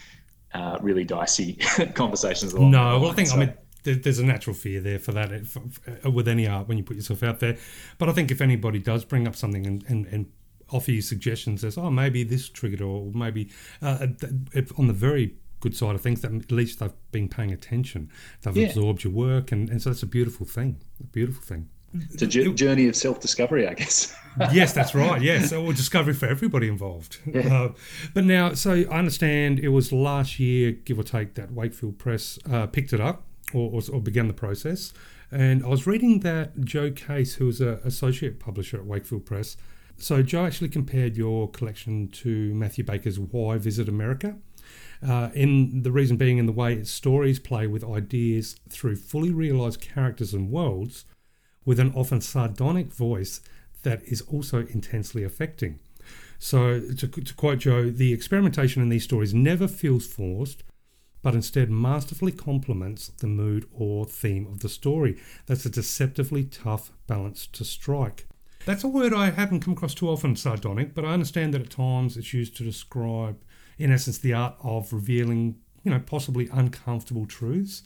uh, 0.52 0.78
really 0.80 1.04
dicey 1.04 1.54
conversations. 1.94 2.52
Along 2.52 2.70
no, 2.70 3.00
well, 3.00 3.10
I 3.10 3.14
think 3.14 3.28
so. 3.28 3.36
I 3.36 3.38
mean 3.40 3.54
there's 3.84 4.18
a 4.18 4.24
natural 4.24 4.54
fear 4.54 4.80
there 4.80 4.98
for 4.98 5.12
that 5.12 5.30
uh, 5.32 6.10
with 6.10 6.26
any 6.26 6.46
art 6.46 6.68
when 6.68 6.78
you 6.78 6.84
put 6.84 6.96
yourself 6.96 7.22
out 7.22 7.40
there. 7.40 7.56
But 7.98 8.08
I 8.08 8.12
think 8.12 8.30
if 8.30 8.40
anybody 8.40 8.78
does 8.78 9.04
bring 9.04 9.28
up 9.28 9.36
something 9.36 9.66
and, 9.66 9.84
and, 9.88 10.06
and 10.06 10.32
offer 10.70 10.90
you 10.90 11.02
suggestions 11.02 11.62
as, 11.64 11.76
oh, 11.76 11.90
maybe 11.90 12.24
this 12.24 12.48
triggered 12.48 12.80
or 12.80 13.10
maybe 13.12 13.50
uh, 13.82 14.06
on 14.78 14.86
the 14.86 14.94
very 14.94 15.34
good 15.60 15.76
side 15.76 15.94
of 15.94 16.00
things, 16.00 16.22
that 16.22 16.32
at 16.32 16.50
least 16.50 16.80
they've 16.80 16.92
been 17.12 17.28
paying 17.28 17.52
attention. 17.52 18.10
They've 18.42 18.56
yeah. 18.56 18.68
absorbed 18.68 19.04
your 19.04 19.12
work. 19.12 19.52
And, 19.52 19.68
and 19.68 19.82
so 19.82 19.90
that's 19.90 20.02
a 20.02 20.06
beautiful 20.06 20.46
thing, 20.46 20.80
a 21.00 21.06
beautiful 21.06 21.42
thing. 21.42 21.68
It's 21.94 22.22
a 22.22 22.26
journey 22.26 22.88
of 22.88 22.96
self 22.96 23.20
discovery, 23.20 23.68
I 23.68 23.74
guess. 23.74 24.14
yes, 24.52 24.72
that's 24.72 24.94
right. 24.94 25.22
Yes, 25.22 25.52
or 25.52 25.72
discovery 25.72 26.14
for 26.14 26.26
everybody 26.26 26.68
involved. 26.68 27.18
Yeah. 27.24 27.54
Uh, 27.54 27.72
but 28.14 28.24
now, 28.24 28.54
so 28.54 28.72
I 28.72 28.98
understand 28.98 29.60
it 29.60 29.68
was 29.68 29.92
last 29.92 30.40
year, 30.40 30.72
give 30.72 30.98
or 30.98 31.04
take, 31.04 31.34
that 31.34 31.52
Wakefield 31.52 31.98
Press 31.98 32.38
uh, 32.50 32.66
picked 32.66 32.92
it 32.92 33.00
up 33.00 33.24
or, 33.52 33.70
or, 33.70 33.82
or, 33.92 34.00
began 34.00 34.26
the 34.26 34.34
process. 34.34 34.92
And 35.30 35.64
I 35.64 35.68
was 35.68 35.86
reading 35.86 36.20
that 36.20 36.60
Jo 36.64 36.90
Case, 36.90 37.34
who 37.34 37.46
was 37.46 37.60
an 37.60 37.80
associate 37.84 38.40
publisher 38.40 38.78
at 38.78 38.86
Wakefield 38.86 39.24
Press, 39.24 39.56
so 39.96 40.22
Jo 40.22 40.44
actually 40.44 40.70
compared 40.70 41.16
your 41.16 41.48
collection 41.50 42.08
to 42.08 42.54
Matthew 42.54 42.84
Baker's 42.84 43.18
Why 43.18 43.58
Visit 43.58 43.88
America. 43.88 44.36
Uh, 45.06 45.28
in 45.34 45.82
the 45.82 45.92
reason 45.92 46.16
being 46.16 46.38
in 46.38 46.46
the 46.46 46.52
way 46.52 46.72
its 46.74 46.90
stories 46.90 47.38
play 47.38 47.66
with 47.66 47.84
ideas 47.84 48.56
through 48.68 48.96
fully 48.96 49.30
realized 49.30 49.80
characters 49.80 50.32
and 50.32 50.50
worlds 50.50 51.04
with 51.64 51.80
an 51.80 51.92
often 51.94 52.20
sardonic 52.20 52.92
voice 52.92 53.40
that 53.82 54.02
is 54.04 54.20
also 54.22 54.66
intensely 54.66 55.24
affecting. 55.24 55.78
So, 56.38 56.80
to, 56.80 57.08
to, 57.08 57.34
quote 57.34 57.60
Jo, 57.60 57.90
the 57.90 58.12
experimentation 58.12 58.82
in 58.82 58.88
these 58.88 59.04
stories 59.04 59.32
never 59.32 59.68
feels 59.68 60.06
forced, 60.06 60.62
but 61.22 61.34
instead 61.34 61.70
masterfully 61.70 62.32
complements 62.32 63.08
the 63.08 63.26
mood 63.26 63.66
or 63.72 64.04
theme 64.04 64.46
of 64.46 64.60
the 64.60 64.68
story. 64.68 65.18
That's 65.46 65.64
a 65.64 65.70
deceptively 65.70 66.44
tough 66.44 66.92
balance 67.06 67.46
to 67.46 67.64
strike. 67.64 68.26
That's 68.66 68.84
a 68.84 68.88
word 68.88 69.14
I 69.14 69.30
haven't 69.30 69.60
come 69.60 69.74
across 69.74 69.94
too 69.94 70.08
often, 70.08 70.36
sardonic, 70.36 70.94
but 70.94 71.04
I 71.04 71.12
understand 71.12 71.54
that 71.54 71.62
at 71.62 71.70
times 71.70 72.16
it's 72.16 72.32
used 72.32 72.56
to 72.56 72.64
describe, 72.64 73.38
in 73.78 73.92
essence, 73.92 74.18
the 74.18 74.34
art 74.34 74.56
of 74.62 74.92
revealing, 74.92 75.56
you 75.82 75.90
know, 75.90 76.00
possibly 76.00 76.48
uncomfortable 76.52 77.26
truths. 77.26 77.82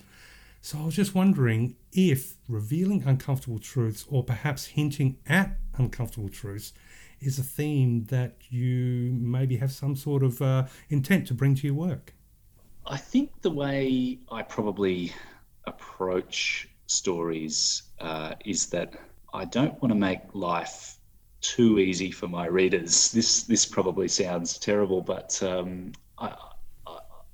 So 0.60 0.78
I 0.78 0.84
was 0.84 0.96
just 0.96 1.14
wondering 1.14 1.76
if 1.92 2.36
revealing 2.48 3.04
uncomfortable 3.04 3.58
truths 3.58 4.04
or 4.08 4.24
perhaps 4.24 4.66
hinting 4.66 5.18
at 5.26 5.56
uncomfortable 5.76 6.28
truths 6.28 6.72
is 7.20 7.38
a 7.38 7.42
theme 7.42 8.04
that 8.04 8.36
you 8.50 9.12
maybe 9.12 9.56
have 9.56 9.72
some 9.72 9.96
sort 9.96 10.22
of 10.22 10.40
uh, 10.42 10.66
intent 10.88 11.26
to 11.28 11.34
bring 11.34 11.54
to 11.56 11.66
your 11.66 11.74
work. 11.74 12.14
I 12.86 12.96
think 12.96 13.42
the 13.42 13.50
way 13.50 14.18
I 14.30 14.42
probably 14.42 15.12
approach 15.66 16.68
stories 16.86 17.82
uh, 18.00 18.34
is 18.44 18.66
that 18.66 18.94
I 19.34 19.44
don't 19.44 19.80
want 19.82 19.92
to 19.92 19.98
make 19.98 20.20
life 20.32 20.98
too 21.40 21.78
easy 21.78 22.10
for 22.10 22.28
my 22.28 22.46
readers. 22.46 23.12
This 23.12 23.42
this 23.44 23.66
probably 23.66 24.08
sounds 24.08 24.58
terrible, 24.58 25.02
but 25.02 25.40
um, 25.42 25.92
I, 26.18 26.34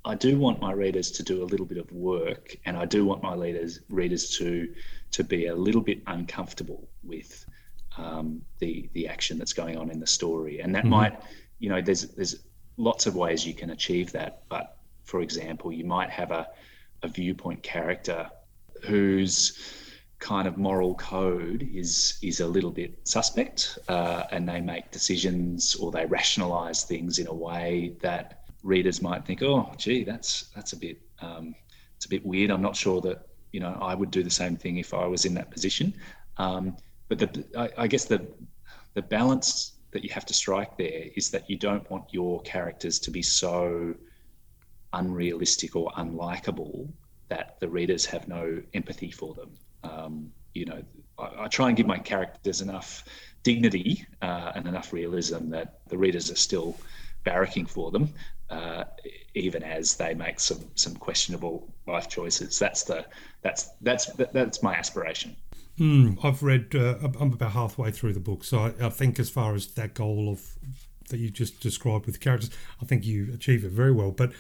I 0.05 0.15
do 0.15 0.39
want 0.39 0.61
my 0.61 0.73
readers 0.73 1.11
to 1.13 1.23
do 1.23 1.43
a 1.43 1.47
little 1.47 1.65
bit 1.65 1.79
of 1.79 1.91
work, 1.93 2.57
and 2.67 2.77
I 2.77 2.85
do 2.85 3.05
want 3.07 3.23
my 3.23 3.35
readers 3.35 3.81
readers 3.89 4.37
to 4.39 4.73
to 5.13 5.25
be 5.25 5.47
a 5.47 5.55
little 5.55 5.81
bit 5.81 6.03
uncomfortable 6.07 6.89
with 7.03 7.47
um, 7.97 8.43
the 8.59 8.89
the 8.93 9.09
action 9.09 9.39
that's 9.39 9.55
going 9.55 9.77
on 9.79 9.91
in 9.91 10.01
the 10.01 10.07
story, 10.07 10.61
and 10.61 10.75
that 10.75 10.83
mm-hmm. 10.83 10.91
might, 10.91 11.21
you 11.59 11.71
know, 11.71 11.81
there's 11.81 12.03
there's 12.09 12.37
lots 12.77 13.07
of 13.07 13.17
ways 13.17 13.47
you 13.47 13.55
can 13.55 13.71
achieve 13.71 14.13
that. 14.13 14.43
But 14.49 14.77
for 15.05 15.21
example, 15.21 15.73
you 15.73 15.85
might 15.85 16.11
have 16.11 16.31
a 16.31 16.49
a 17.03 17.09
viewpoint 17.09 17.63
character 17.63 18.31
whose 18.83 19.59
kind 20.19 20.47
of 20.47 20.59
moral 20.59 20.95
code 20.97 21.69
is 21.73 22.19
is 22.23 22.41
a 22.41 22.47
little 22.47 22.71
bit 22.71 23.09
suspect, 23.09 23.79
uh, 23.89 24.25
and 24.31 24.47
they 24.47 24.61
make 24.61 24.91
decisions 24.91 25.75
or 25.77 25.91
they 25.91 26.05
rationalize 26.05 26.85
things 26.85 27.19
in 27.19 27.27
a 27.27 27.35
way 27.35 27.97
that 28.01 28.44
readers 28.65 29.01
might 29.01 29.25
think, 29.25 29.43
oh, 29.43 29.73
gee, 29.77 30.03
that's 30.03 30.47
that's 30.55 30.73
a 30.73 30.77
bit 30.77 31.01
um, 31.21 31.55
it's 31.97 32.07
a 32.07 32.09
bit 32.09 32.27
weird. 32.27 32.51
I'm 32.51 32.63
not 32.63 32.75
sure 32.75 33.01
that 33.03 33.29
you 33.53 33.61
know 33.61 33.79
I 33.81 33.95
would 33.95 34.11
do 34.11 34.25
the 34.25 34.31
same 34.31 34.57
thing 34.57 34.79
if 34.79 34.93
I 34.93 35.07
was 35.07 35.25
in 35.25 35.35
that 35.35 35.51
position. 35.51 35.95
Um, 36.39 36.77
but 37.09 37.19
the, 37.19 37.45
I, 37.57 37.85
I 37.85 37.87
guess 37.87 38.07
the 38.07 38.27
the 38.95 39.03
balance 39.03 39.73
that 39.93 40.03
you 40.03 40.11
have 40.11 40.27
to 40.27 40.35
strike 40.35 40.77
there 40.77 41.05
is 41.15 41.31
that 41.31 41.49
you 41.49 41.57
don't 41.57 41.89
want 41.91 42.13
your 42.13 42.43
characters 42.43 42.99
to 42.99 43.11
be 43.13 43.23
so 43.23 43.95
unrealistic 44.93 45.77
or 45.77 45.91
unlikable 45.93 46.89
that 47.29 47.59
the 47.61 47.69
readers 47.69 48.05
have 48.05 48.27
no 48.27 48.61
empathy 48.75 49.11
for 49.11 49.35
them. 49.35 49.51
Um, 49.85 50.33
you 50.53 50.65
know, 50.65 50.83
I, 51.19 51.45
I, 51.45 51.49
try 51.49 51.69
and 51.69 51.77
give 51.77 51.87
my 51.87 51.99
characters 51.99 52.61
enough 52.61 53.05
dignity 53.43 54.07
uh, 54.23 54.53
and 54.55 54.67
enough 54.67 54.93
realism 54.93 55.51
that 55.51 55.81
the 55.89 55.99
readers 55.99 56.31
are 56.31 56.37
still 56.37 56.77
barracking 57.25 57.69
for 57.69 57.91
them, 57.91 58.13
uh, 58.51 58.85
even 59.35 59.63
as 59.63 59.95
they 59.97 60.15
make 60.15 60.41
some 60.41 60.61
some 60.75 60.95
questionable 60.95 61.69
life 61.87 62.09
choices. 62.09 62.59
That's 62.59 62.85
the 62.85 63.07
that's 63.43 63.71
that's 63.81 64.07
that's 64.33 64.63
my 64.63 64.75
aspiration. 64.75 65.37
Mm, 65.79 66.25
I've 66.25 66.43
read. 66.43 66.75
Uh, 66.75 66.97
I'm 67.03 67.33
about 67.33 67.53
halfway 67.53 67.91
through 67.91 68.13
the 68.13 68.21
book, 68.21 68.45
so 68.45 68.59
I, 68.59 68.87
I, 68.87 68.89
think 68.91 69.19
as 69.19 69.29
far 69.29 69.55
as 69.55 69.67
that 69.75 69.95
goal 69.95 70.31
of 70.31 70.41
that 71.09 71.19
you 71.19 71.31
just 71.31 71.61
described 71.61 72.07
with 72.07 72.21
characters, 72.21 72.51
I 72.81 72.85
think 72.85 73.05
you 73.05 73.33
achieve 73.35 73.65
it 73.65 73.73
very 73.73 73.93
well. 73.93 74.13
But 74.13 74.33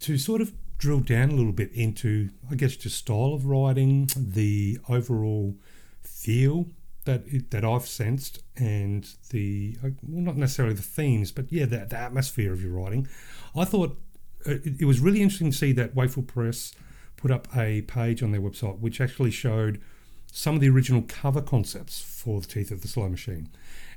to 0.00 0.16
sort 0.16 0.40
of 0.40 0.52
drill 0.78 1.00
down 1.00 1.30
a 1.30 1.34
little 1.34 1.52
bit 1.52 1.72
into, 1.72 2.30
I 2.50 2.54
guess, 2.54 2.76
just 2.76 2.96
style 2.96 3.34
of 3.34 3.46
writing, 3.46 4.08
the 4.16 4.78
overall 4.88 5.54
feel 6.02 6.66
that 7.04 7.22
it, 7.26 7.50
that 7.50 7.64
I've 7.64 7.86
sensed, 7.86 8.42
and 8.56 9.08
the 9.30 9.76
uh, 9.84 9.88
well, 10.02 10.22
not 10.22 10.36
necessarily 10.36 10.74
the 10.74 10.82
themes, 10.82 11.32
but 11.32 11.52
yeah, 11.52 11.66
the, 11.66 11.86
the 11.88 11.96
atmosphere 11.96 12.52
of 12.52 12.62
your 12.62 12.72
writing. 12.72 13.08
I 13.54 13.64
thought 13.64 13.98
uh, 14.46 14.52
it, 14.52 14.80
it 14.80 14.84
was 14.84 15.00
really 15.00 15.22
interesting 15.22 15.50
to 15.50 15.56
see 15.56 15.72
that 15.72 15.94
Wakefield 15.94 16.28
Press 16.28 16.74
put 17.16 17.30
up 17.30 17.48
a 17.56 17.82
page 17.82 18.22
on 18.22 18.32
their 18.32 18.40
website 18.40 18.78
which 18.80 19.00
actually 19.00 19.30
showed 19.30 19.80
some 20.32 20.56
of 20.56 20.60
the 20.60 20.68
original 20.68 21.02
cover 21.06 21.40
concepts 21.40 22.00
for 22.00 22.40
the 22.40 22.46
Teeth 22.46 22.72
of 22.72 22.82
the 22.82 22.88
Slow 22.88 23.08
Machine. 23.08 23.48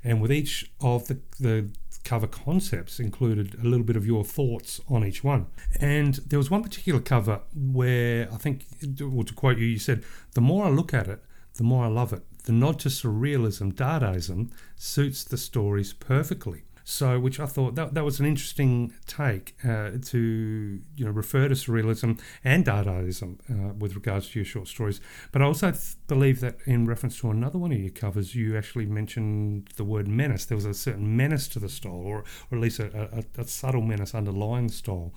And 0.04 0.22
with 0.22 0.30
each 0.30 0.70
of 0.80 1.08
the, 1.08 1.18
the 1.40 1.68
cover 2.04 2.28
concepts 2.28 3.00
included 3.00 3.56
a 3.60 3.66
little 3.66 3.84
bit 3.84 3.96
of 3.96 4.06
your 4.06 4.24
thoughts 4.24 4.80
on 4.88 5.04
each 5.04 5.24
one. 5.24 5.46
And 5.80 6.14
there 6.14 6.38
was 6.38 6.50
one 6.50 6.62
particular 6.62 7.00
cover 7.00 7.40
where 7.54 8.32
I 8.32 8.36
think, 8.36 8.66
well, 9.00 9.24
to 9.24 9.34
quote 9.34 9.58
you, 9.58 9.66
you 9.66 9.78
said, 9.78 10.04
The 10.34 10.40
more 10.40 10.66
I 10.66 10.70
look 10.70 10.94
at 10.94 11.08
it, 11.08 11.22
the 11.54 11.64
more 11.64 11.84
I 11.84 11.88
love 11.88 12.12
it. 12.12 12.22
The 12.48 12.54
nod 12.54 12.78
to 12.78 12.88
surrealism, 12.88 13.74
Dadaism, 13.74 14.50
suits 14.74 15.22
the 15.22 15.36
stories 15.36 15.92
perfectly. 15.92 16.62
So, 16.82 17.20
which 17.20 17.38
I 17.38 17.44
thought 17.44 17.74
that, 17.74 17.92
that 17.92 18.06
was 18.06 18.20
an 18.20 18.24
interesting 18.24 18.94
take 19.06 19.54
uh, 19.62 19.90
to 20.06 20.80
you 20.96 21.04
know 21.04 21.10
refer 21.10 21.46
to 21.48 21.54
surrealism 21.54 22.18
and 22.42 22.64
Dadaism 22.64 23.38
uh, 23.50 23.74
with 23.74 23.94
regards 23.94 24.30
to 24.30 24.38
your 24.38 24.46
short 24.46 24.66
stories. 24.66 24.98
But 25.30 25.42
I 25.42 25.44
also 25.44 25.72
th- 25.72 25.96
believe 26.06 26.40
that 26.40 26.56
in 26.64 26.86
reference 26.86 27.20
to 27.20 27.30
another 27.30 27.58
one 27.58 27.70
of 27.70 27.78
your 27.78 27.90
covers, 27.90 28.34
you 28.34 28.56
actually 28.56 28.86
mentioned 28.86 29.68
the 29.76 29.84
word 29.84 30.08
menace. 30.08 30.46
There 30.46 30.56
was 30.56 30.64
a 30.64 30.72
certain 30.72 31.18
menace 31.18 31.48
to 31.48 31.58
the 31.58 31.68
style, 31.68 31.92
or, 31.92 32.24
or 32.50 32.56
at 32.56 32.60
least 32.60 32.80
a, 32.80 33.24
a, 33.36 33.42
a 33.42 33.44
subtle 33.44 33.82
menace 33.82 34.14
underlying 34.14 34.68
the 34.68 34.72
style. 34.72 35.12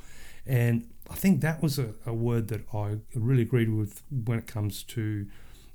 And 0.45 0.89
I 1.09 1.15
think 1.15 1.39
that 1.39 1.63
was 1.63 1.79
a, 1.79 1.93
a 2.05 2.13
word 2.13 2.49
that 2.49 2.65
I 2.73 2.97
really 3.15 3.43
agreed 3.43 3.69
with 3.69 4.03
when 4.09 4.37
it 4.37 4.47
comes 4.47 4.83
to 4.83 5.27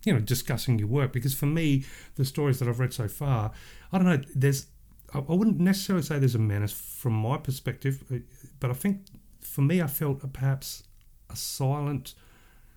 you 0.06 0.14
know 0.14 0.20
discussing 0.20 0.78
your 0.78 0.88
work 0.88 1.12
because 1.12 1.34
for 1.34 1.46
me 1.46 1.84
the 2.14 2.24
stories 2.24 2.58
that 2.60 2.68
I've 2.68 2.80
read 2.80 2.94
so 2.94 3.08
far 3.08 3.52
I 3.92 3.98
don't 3.98 4.06
know 4.06 4.22
there's 4.34 4.68
I, 5.14 5.18
wouldn't 5.18 5.60
necessarily 5.60 6.02
say 6.02 6.18
there's 6.18 6.34
a 6.34 6.38
menace 6.38 6.72
from 6.72 7.14
my 7.14 7.38
perspective, 7.38 8.04
uh, 8.12 8.18
but 8.60 8.70
I 8.70 8.74
think 8.74 9.02
for 9.40 9.60
me, 9.60 9.80
I 9.80 9.86
felt 9.86 10.32
perhaps 10.32 10.82
a 11.30 11.36
silent, 11.36 12.14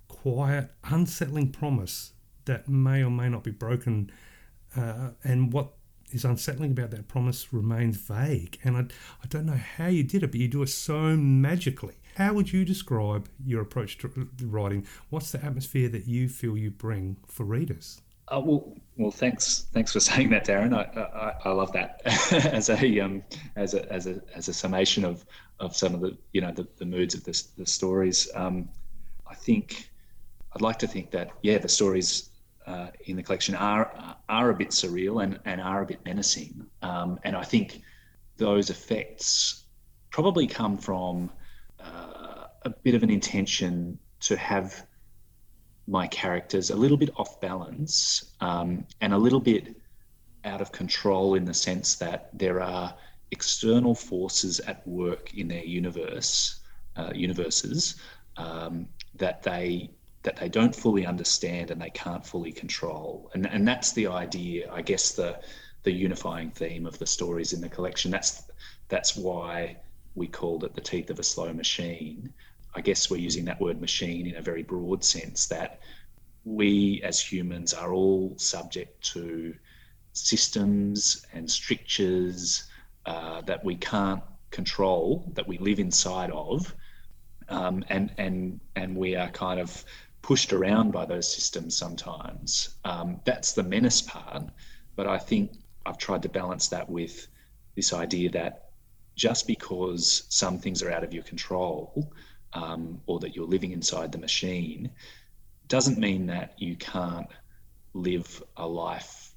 quiet, 0.07 0.71
unsettling 0.85 1.51
promise 1.51 2.13
that 2.45 2.67
may 2.67 3.03
or 3.03 3.09
may 3.09 3.29
not 3.29 3.43
be 3.43 3.51
broken. 3.51 4.11
Uh, 4.75 5.11
and 5.23 5.51
what 5.51 5.73
is 6.11 6.25
unsettling 6.25 6.71
about 6.71 6.91
that 6.91 7.07
promise 7.07 7.51
remains 7.53 7.97
vague. 7.97 8.59
And 8.63 8.77
I, 8.77 8.81
I 8.81 9.27
don't 9.27 9.45
know 9.45 9.59
how 9.77 9.87
you 9.87 10.03
did 10.03 10.23
it, 10.23 10.31
but 10.31 10.39
you 10.39 10.47
do 10.47 10.63
it 10.63 10.69
so 10.69 11.15
magically. 11.15 11.95
How 12.15 12.33
would 12.33 12.51
you 12.51 12.65
describe 12.65 13.29
your 13.45 13.61
approach 13.61 13.97
to 13.99 14.29
writing? 14.43 14.85
What's 15.09 15.31
the 15.31 15.43
atmosphere 15.43 15.89
that 15.89 16.07
you 16.07 16.27
feel 16.29 16.57
you 16.57 16.71
bring 16.71 17.17
for 17.27 17.45
readers? 17.45 18.01
Uh, 18.27 18.41
well, 18.43 18.75
well, 18.97 19.11
thanks, 19.11 19.67
thanks 19.73 19.93
for 19.93 19.99
saying 20.09 20.29
that, 20.29 20.45
Darren. 20.45 20.73
I, 20.73 21.01
I, 21.01 21.49
I 21.49 21.51
love 21.51 21.71
that 21.73 22.01
as 22.05 22.69
a 22.69 22.99
um, 22.99 23.23
as 23.55 23.73
a 23.73 23.91
as 23.91 24.07
a 24.07 24.21
as 24.35 24.47
a 24.47 24.53
summation 24.53 25.03
of 25.05 25.25
of 25.59 25.75
some 25.75 25.93
of 25.95 26.01
the 26.01 26.17
you 26.33 26.41
know 26.41 26.51
the, 26.51 26.67
the 26.77 26.85
moods 26.85 27.15
of 27.15 27.23
the, 27.23 27.43
the 27.57 27.65
stories. 27.65 28.29
Um, 28.35 28.69
I 29.27 29.35
think 29.35 29.89
I'd 30.53 30.61
like 30.61 30.79
to 30.79 30.87
think 30.87 31.11
that 31.11 31.31
yeah, 31.41 31.57
the 31.57 31.69
stories 31.69 32.29
uh, 32.67 32.87
in 33.05 33.15
the 33.15 33.23
collection 33.23 33.55
are 33.55 34.15
are 34.27 34.49
a 34.49 34.55
bit 34.55 34.69
surreal 34.69 35.23
and 35.23 35.39
and 35.45 35.59
are 35.61 35.81
a 35.81 35.85
bit 35.85 36.03
menacing. 36.05 36.65
Um, 36.81 37.19
and 37.23 37.35
I 37.35 37.43
think 37.43 37.81
those 38.37 38.69
effects 38.69 39.65
probably 40.11 40.47
come 40.47 40.77
from 40.77 41.29
uh, 41.83 42.45
a 42.63 42.69
bit 42.69 42.95
of 42.95 43.03
an 43.03 43.09
intention 43.09 43.99
to 44.21 44.35
have 44.37 44.85
my 45.87 46.07
characters 46.07 46.69
a 46.69 46.75
little 46.75 46.97
bit 46.97 47.09
off 47.17 47.41
balance 47.41 48.33
um, 48.41 48.85
and 49.01 49.13
a 49.13 49.17
little 49.17 49.39
bit 49.39 49.75
out 50.45 50.61
of 50.61 50.71
control 50.71 51.35
in 51.35 51.45
the 51.45 51.53
sense 51.53 51.95
that 51.95 52.29
there 52.33 52.61
are 52.61 52.93
external 53.31 53.95
forces 53.95 54.59
at 54.61 54.87
work 54.87 55.33
in 55.35 55.47
their 55.47 55.63
universe 55.63 56.61
uh, 56.95 57.11
universes 57.13 57.95
um, 58.37 58.87
that 59.15 59.41
they 59.43 59.89
that 60.21 60.35
they 60.35 60.49
don't 60.49 60.75
fully 60.75 61.05
understand 61.05 61.71
and 61.71 61.81
they 61.81 61.89
can't 61.89 62.25
fully 62.25 62.51
control. 62.51 63.29
And 63.33 63.47
and 63.47 63.67
that's 63.67 63.93
the 63.93 64.07
idea 64.07 64.71
I 64.71 64.81
guess 64.81 65.11
the 65.11 65.39
the 65.83 65.91
unifying 65.91 66.51
theme 66.51 66.85
of 66.85 66.99
the 66.99 67.05
stories 67.05 67.53
in 67.53 67.61
the 67.61 67.69
collection. 67.69 68.11
That's 68.11 68.43
that's 68.89 69.15
why 69.15 69.77
we 70.19 70.27
called 70.27 70.63
it 70.63 70.75
the 70.75 70.81
teeth 70.81 71.09
of 71.09 71.17
a 71.17 71.23
slow 71.23 71.51
machine 71.51 72.31
I 72.75 72.81
guess 72.81 73.09
we're 73.09 73.17
using 73.17 73.45
that 73.45 73.59
word 73.59 73.81
machine 73.81 74.27
in 74.27 74.35
a 74.35 74.41
very 74.41 74.63
broad 74.63 75.03
sense 75.03 75.47
that 75.47 75.79
we 76.45 77.01
as 77.03 77.19
humans 77.19 77.73
are 77.73 77.93
all 77.93 78.33
subject 78.37 79.03
to 79.13 79.55
systems 80.13 81.25
and 81.33 81.49
strictures 81.49 82.65
uh, 83.05 83.41
that 83.41 83.63
we 83.63 83.75
can't 83.75 84.21
control, 84.51 85.31
that 85.33 85.47
we 85.47 85.57
live 85.57 85.79
inside 85.79 86.31
of, 86.31 86.73
um, 87.49 87.83
and 87.89 88.13
and 88.17 88.59
and 88.75 88.95
we 88.95 89.15
are 89.15 89.29
kind 89.29 89.59
of 89.59 89.83
pushed 90.21 90.53
around 90.53 90.91
by 90.91 91.05
those 91.05 91.33
systems 91.33 91.75
sometimes. 91.75 92.75
Um, 92.85 93.19
that's 93.25 93.53
the 93.53 93.63
menace 93.63 94.01
part, 94.01 94.43
but 94.95 95.07
I 95.07 95.17
think 95.17 95.51
I've 95.85 95.97
tried 95.97 96.21
to 96.23 96.29
balance 96.29 96.67
that 96.69 96.89
with 96.89 97.27
this 97.75 97.93
idea 97.93 98.29
that 98.31 98.68
just 99.19 99.45
because 99.47 100.23
some 100.29 100.57
things 100.57 100.81
are 100.81 100.89
out 100.89 101.03
of 101.03 101.13
your 101.13 101.23
control 101.23 102.09
um, 102.53 103.01
or 103.05 103.19
that 103.19 103.35
you're 103.35 103.45
living 103.45 103.73
inside 103.73 104.13
the 104.13 104.17
machine 104.17 104.89
doesn't 105.67 105.99
mean 105.99 106.25
that 106.25 106.53
you 106.57 106.75
can't 106.77 107.27
live 107.93 108.41
a 108.55 108.65
life 108.65 109.33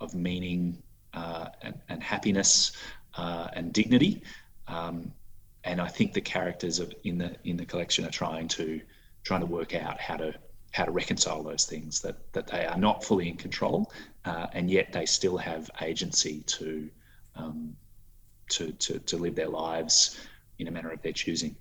of 0.00 0.12
meaning 0.12 0.82
uh, 1.14 1.46
and, 1.62 1.78
and, 1.88 2.02
happiness 2.02 2.72
uh, 3.16 3.46
and 3.52 3.72
dignity. 3.72 4.22
Um, 4.66 5.12
and 5.62 5.80
I 5.80 5.86
think 5.86 6.14
the 6.14 6.20
characters 6.20 6.80
of, 6.80 6.92
in 7.04 7.18
the 7.18 7.36
in 7.44 7.56
the 7.56 7.64
collection 7.64 8.04
are 8.04 8.10
trying 8.10 8.48
to 8.48 8.80
trying 9.22 9.40
to 9.40 9.46
work 9.46 9.72
out 9.74 10.00
how 10.00 10.16
to 10.16 10.34
how 10.72 10.84
to 10.84 10.90
reconcile 10.90 11.42
those 11.44 11.64
things 11.64 12.00
that 12.00 12.16
that 12.32 12.48
they 12.48 12.66
are 12.66 12.78
not 12.78 13.04
fully 13.04 13.28
in 13.28 13.36
control, 13.36 13.92
uh, 14.24 14.48
and 14.52 14.68
yet 14.68 14.92
they 14.92 15.06
still 15.06 15.36
have 15.36 15.70
agency 15.80 16.40
to, 16.46 16.90
um, 17.36 17.76
to 18.52 18.72
to 18.72 18.98
to 19.00 19.16
live 19.16 19.34
their 19.34 19.48
lives 19.48 20.20
in 20.58 20.68
a 20.68 20.70
manner 20.70 20.90
of 20.90 21.02
their 21.02 21.12
choosing. 21.12 21.56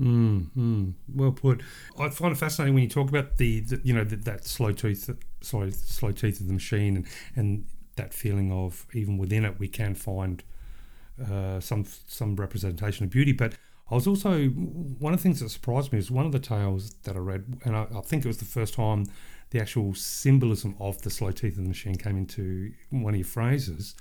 Mm, 0.00 0.50
mm, 0.56 0.92
well 1.14 1.32
put. 1.32 1.62
I 1.98 2.08
find 2.08 2.32
it 2.32 2.38
fascinating 2.38 2.74
when 2.74 2.82
you 2.82 2.88
talk 2.88 3.08
about 3.08 3.36
the, 3.36 3.60
the 3.60 3.80
you 3.84 3.94
know 3.94 4.04
the, 4.04 4.16
that 4.16 4.44
slow 4.44 4.72
teeth, 4.72 5.08
sorry, 5.40 5.70
slow 5.70 6.10
teeth 6.10 6.40
of 6.40 6.48
the 6.48 6.52
machine, 6.52 6.96
and, 6.96 7.06
and 7.36 7.66
that 7.96 8.12
feeling 8.12 8.50
of 8.50 8.86
even 8.92 9.18
within 9.18 9.44
it 9.44 9.58
we 9.60 9.68
can 9.68 9.94
find 9.94 10.42
uh, 11.30 11.60
some 11.60 11.84
some 12.08 12.34
representation 12.34 13.04
of 13.04 13.10
beauty. 13.10 13.32
But 13.32 13.54
I 13.90 13.94
was 13.94 14.06
also 14.06 14.46
one 14.46 15.14
of 15.14 15.20
the 15.20 15.22
things 15.22 15.40
that 15.40 15.50
surprised 15.50 15.92
me 15.92 15.98
is 16.00 16.10
one 16.10 16.26
of 16.26 16.32
the 16.32 16.40
tales 16.40 16.94
that 17.04 17.14
I 17.14 17.20
read, 17.20 17.44
and 17.64 17.76
I, 17.76 17.86
I 17.96 18.00
think 18.00 18.24
it 18.24 18.28
was 18.28 18.38
the 18.38 18.44
first 18.44 18.74
time 18.74 19.06
the 19.50 19.60
actual 19.60 19.94
symbolism 19.94 20.74
of 20.80 21.00
the 21.02 21.10
slow 21.10 21.30
teeth 21.30 21.56
of 21.56 21.62
the 21.62 21.68
machine 21.68 21.94
came 21.94 22.16
into 22.16 22.72
one 22.90 23.14
of 23.14 23.18
your 23.18 23.26
phrases. 23.26 23.94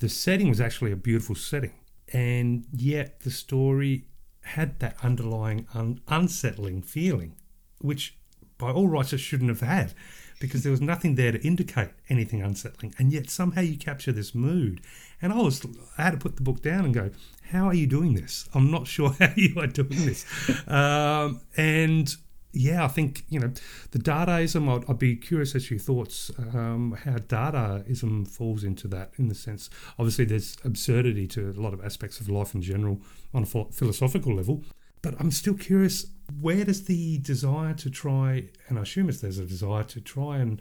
The 0.00 0.08
setting 0.08 0.48
was 0.48 0.60
actually 0.60 0.92
a 0.92 0.96
beautiful 0.96 1.34
setting, 1.34 1.72
and 2.12 2.66
yet 2.72 3.20
the 3.20 3.30
story 3.30 4.06
had 4.42 4.78
that 4.80 4.96
underlying 5.02 5.66
un- 5.74 6.00
unsettling 6.08 6.82
feeling, 6.82 7.34
which 7.80 8.16
by 8.58 8.70
all 8.70 8.88
rights 8.88 9.12
it 9.12 9.18
shouldn't 9.18 9.50
have 9.50 9.60
had. 9.60 9.94
because 10.40 10.62
there 10.62 10.70
was 10.70 10.80
nothing 10.80 11.16
there 11.16 11.32
to 11.32 11.40
indicate 11.44 11.90
anything 12.08 12.42
unsettling, 12.42 12.94
and 12.98 13.12
yet 13.12 13.28
somehow 13.28 13.60
you 13.60 13.76
capture 13.76 14.12
this 14.12 14.34
mood. 14.36 14.80
And 15.20 15.32
I 15.32 15.38
was, 15.38 15.66
I 15.98 16.02
had 16.02 16.12
to 16.12 16.16
put 16.16 16.36
the 16.36 16.42
book 16.42 16.62
down 16.62 16.84
and 16.84 16.94
go, 16.94 17.10
"How 17.50 17.66
are 17.66 17.74
you 17.74 17.88
doing 17.88 18.14
this? 18.14 18.48
I'm 18.54 18.70
not 18.70 18.86
sure 18.94 19.10
how 19.18 19.32
you 19.36 19.58
are 19.58 19.66
doing 19.66 20.06
this." 20.06 20.24
um, 20.68 21.40
and 21.56 22.14
yeah, 22.52 22.84
I 22.84 22.88
think 22.88 23.24
you 23.28 23.38
know 23.40 23.52
the 23.90 23.98
Dadaism. 23.98 24.68
I'd, 24.68 24.88
I'd 24.88 24.98
be 24.98 25.16
curious 25.16 25.54
as 25.54 25.66
to 25.66 25.74
your 25.74 25.80
thoughts 25.80 26.30
um, 26.38 26.96
how 27.04 27.16
Dadaism 27.16 28.26
falls 28.26 28.64
into 28.64 28.88
that. 28.88 29.12
In 29.18 29.28
the 29.28 29.34
sense, 29.34 29.68
obviously, 29.98 30.24
there's 30.24 30.56
absurdity 30.64 31.26
to 31.28 31.50
a 31.50 31.60
lot 31.60 31.74
of 31.74 31.84
aspects 31.84 32.20
of 32.20 32.28
life 32.28 32.54
in 32.54 32.62
general 32.62 33.00
on 33.34 33.42
a 33.42 33.46
philosophical 33.46 34.34
level. 34.34 34.64
But 35.02 35.14
I'm 35.20 35.30
still 35.30 35.54
curious. 35.54 36.06
Where 36.40 36.64
does 36.64 36.84
the 36.84 37.18
desire 37.18 37.74
to 37.74 37.90
try, 37.90 38.48
and 38.68 38.78
I 38.78 38.82
assume 38.82 39.08
it's 39.08 39.20
there's 39.20 39.38
a 39.38 39.46
desire 39.46 39.84
to 39.84 40.00
try 40.00 40.38
and 40.38 40.60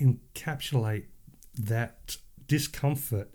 encapsulate 0.00 1.06
that 1.58 2.16
discomfort 2.46 3.30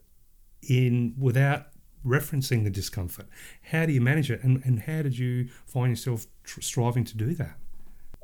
in 0.62 1.16
without 1.18 1.68
referencing 2.06 2.64
the 2.64 2.70
discomfort. 2.70 3.28
How 3.64 3.86
do 3.86 3.92
you 3.92 4.02
manage 4.02 4.30
it, 4.30 4.44
and, 4.44 4.62
and 4.64 4.82
how 4.82 5.02
did 5.02 5.18
you 5.18 5.50
find 5.66 5.92
yourself 5.92 6.28
tr- 6.44 6.62
striving 6.62 7.04
to 7.06 7.18
do 7.18 7.34
that? 7.36 7.58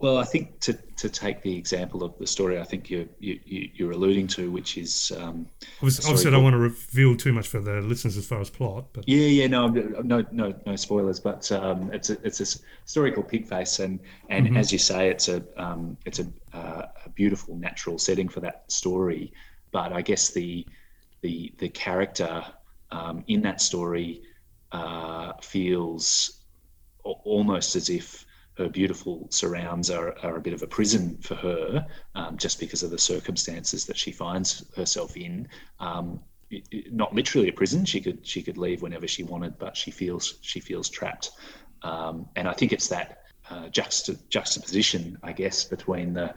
Well, 0.02 0.18
I 0.18 0.24
think 0.24 0.60
to, 0.62 0.74
to 0.74 1.10
take 1.10 1.44
the 1.44 1.56
example 1.56 2.04
of 2.04 2.18
the 2.18 2.26
story, 2.26 2.60
I 2.60 2.64
think 2.64 2.90
you, 2.90 3.08
you, 3.20 3.40
you're 3.46 3.92
alluding 3.92 4.26
to, 4.30 4.50
which 4.50 4.76
is 4.76 5.12
um, 5.16 5.48
obviously, 5.78 6.10
obviously 6.10 6.28
I 6.30 6.32
don't 6.32 6.44
want 6.44 6.56
to 6.56 6.60
reveal 6.60 7.16
too 7.16 7.32
much 7.32 7.48
for 7.48 7.60
the 7.60 7.82
listeners 7.82 8.18
as 8.18 8.26
far 8.26 8.42
as 8.42 8.50
plot, 8.50 8.86
but 8.94 9.08
yeah, 9.08 9.28
yeah, 9.28 9.46
no, 9.46 9.68
no, 9.68 10.26
no, 10.32 10.56
no 10.66 10.76
spoilers. 10.76 11.20
But 11.20 11.52
um, 11.52 11.94
it's 11.94 12.10
a 12.10 12.18
it's 12.26 12.40
a 12.40 12.60
story 12.86 13.12
called 13.12 13.30
Pigface, 13.30 13.80
and 13.80 14.00
and 14.30 14.48
mm-hmm. 14.48 14.58
as 14.58 14.74
you 14.74 14.80
say, 14.80 15.10
it's 15.10 15.30
a 15.30 15.44
um, 15.56 15.96
it's 16.06 16.18
a, 16.20 16.28
uh, 16.52 16.88
a 17.06 17.10
beautiful 17.10 17.56
natural 17.56 18.00
setting 18.00 18.28
for 18.28 18.40
that 18.40 18.72
story. 18.72 19.32
But 19.72 19.94
I 19.94 20.02
guess 20.02 20.32
the 20.32 20.66
the 21.22 21.54
the 21.60 21.70
character 21.70 22.44
um, 22.90 23.24
in 23.28 23.42
that 23.44 23.62
story 23.62 24.24
uh, 24.72 25.34
feels 25.44 26.40
almost 27.04 27.76
as 27.76 27.90
if 27.90 28.26
her 28.62 28.70
beautiful 28.70 29.28
surrounds 29.30 29.90
are, 29.90 30.16
are 30.24 30.38
a 30.38 30.42
bit 30.42 30.54
of 30.54 30.62
a 30.62 30.68
prison 30.68 31.18
for 31.22 31.36
her, 31.36 31.86
um, 32.16 32.38
just 32.38 32.60
because 32.60 32.84
of 32.84 32.92
the 32.92 32.98
circumstances 32.98 33.86
that 33.86 33.98
she 33.98 34.12
finds 34.12 34.66
herself 34.76 35.18
in. 35.18 35.48
Um, 35.80 36.20
it, 36.50 36.68
it, 36.72 36.94
not 36.94 37.14
literally 37.16 37.50
a 37.50 37.54
prison; 37.54 37.86
she 37.86 38.00
could 38.02 38.26
she 38.26 38.42
could 38.42 38.58
leave 38.58 38.82
whenever 38.82 39.08
she 39.08 39.24
wanted, 39.24 39.58
but 39.58 39.76
she 39.76 39.90
feels 39.92 40.36
she 40.42 40.60
feels 40.60 40.90
trapped. 40.90 41.32
Um, 41.82 42.28
and 42.36 42.48
I 42.48 42.54
think 42.54 42.72
it's 42.72 42.88
that 42.90 43.24
uh, 43.50 43.70
juxta- 43.70 44.20
juxtaposition, 44.30 45.18
I 45.24 45.32
guess, 45.32 45.64
between 45.64 46.14
the 46.14 46.36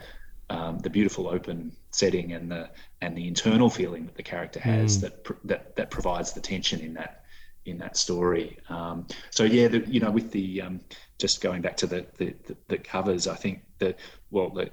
um, 0.51 0.79
the 0.79 0.91
beautiful 0.91 1.29
open 1.29 1.73
setting 1.91 2.33
and 2.33 2.51
the 2.51 2.71
and 3.01 3.17
the 3.17 3.27
internal 3.27 3.69
feeling 3.69 4.07
that 4.07 4.15
the 4.15 4.23
character 4.23 4.61
has 4.61 4.99
mm. 4.99 5.01
that 5.03 5.15
that 5.45 5.77
that 5.77 5.91
provides 5.91 6.33
the 6.33 6.41
tension 6.41 6.81
in 6.81 6.95
that 6.95 7.25
in 7.67 7.79
that 7.79 7.97
story. 7.97 8.59
Um, 8.69 9.07
so 9.31 9.45
yeah, 9.45 9.69
the, 9.69 9.79
you 9.87 10.01
know, 10.01 10.11
with 10.11 10.31
the 10.31 10.63
um, 10.63 10.81
just 11.19 11.41
going 11.41 11.63
back 11.63 11.77
to 11.79 11.87
the, 11.87 12.07
the, 12.19 12.35
the 12.69 12.79
covers, 12.79 13.27
I 13.27 13.37
think 13.37 13.63
the 13.79 13.95
well 14.31 14.51
the 14.51 14.71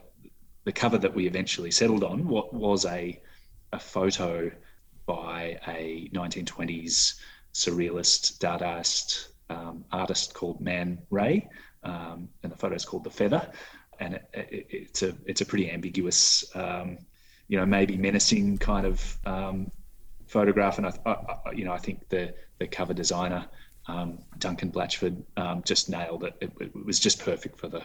the 0.64 0.72
cover 0.72 0.98
that 0.98 1.14
we 1.14 1.28
eventually 1.28 1.72
settled 1.72 2.04
on 2.04 2.28
what 2.28 2.54
was 2.54 2.86
a 2.86 3.20
a 3.74 3.80
photo 3.80 4.52
by 5.06 5.60
a 5.68 6.10
1920s 6.14 7.20
surrealist 7.54 8.38
Dadaist 8.38 9.28
um, 9.50 9.84
artist 9.92 10.34
called 10.34 10.62
Man 10.62 11.00
Ray, 11.10 11.50
um, 11.84 12.30
and 12.44 12.52
the 12.52 12.58
photo 12.58 12.76
is 12.76 12.86
called 12.86 13.04
The 13.04 13.10
Feather, 13.10 13.52
and 14.00 14.16
it, 14.16 14.26
it, 14.34 14.68
it's 14.70 15.04
a 15.04 15.16
it's 15.26 15.42
a 15.42 15.46
pretty 15.46 15.70
ambiguous, 15.70 16.46
um, 16.56 16.98
you 17.48 17.58
know, 17.58 17.66
maybe 17.66 17.98
menacing 17.98 18.58
kind 18.58 18.86
of 18.86 19.18
um, 19.26 19.72
photograph, 20.28 20.78
and 20.78 20.88
I, 20.88 20.94
I, 21.06 21.52
you 21.52 21.66
know 21.66 21.74
I 21.74 21.78
think 21.78 22.08
the 22.10 22.34
the 22.60 22.68
cover 22.68 22.94
designer 22.94 23.48
um, 23.88 24.20
Duncan 24.38 24.72
Blatchford 24.72 25.24
um, 25.38 25.64
just 25.64 25.90
nailed 25.90 26.24
it. 26.24 26.36
it. 26.42 26.52
it. 26.60 26.86
was 26.86 27.00
just 27.00 27.20
perfect 27.20 27.60
for 27.60 27.68
the 27.68 27.84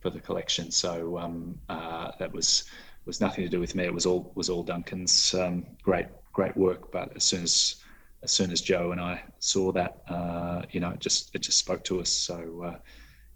for 0.00 0.10
the 0.10 0.20
collection. 0.20 0.70
So 0.70 1.18
um, 1.18 1.58
uh, 1.68 2.10
that 2.18 2.32
was 2.32 2.64
was 3.06 3.20
nothing 3.20 3.44
to 3.44 3.50
do 3.50 3.60
with 3.60 3.74
me. 3.74 3.84
It 3.84 3.92
was 3.92 4.06
all 4.06 4.32
was 4.34 4.48
all 4.48 4.62
Duncan's 4.62 5.34
um, 5.34 5.66
great 5.82 6.06
great 6.32 6.56
work. 6.56 6.90
But 6.92 7.14
as 7.16 7.24
soon 7.24 7.42
as 7.42 7.76
as 8.22 8.32
soon 8.32 8.50
as 8.50 8.60
Jo 8.60 8.92
and 8.92 9.00
I 9.00 9.22
saw 9.38 9.70
that, 9.72 10.02
uh, 10.08 10.62
you 10.70 10.80
know, 10.80 10.90
it 10.90 11.00
just 11.00 11.34
it 11.34 11.40
just 11.40 11.58
spoke 11.58 11.84
to 11.84 12.00
us. 12.00 12.10
So 12.10 12.62
uh, 12.64 12.78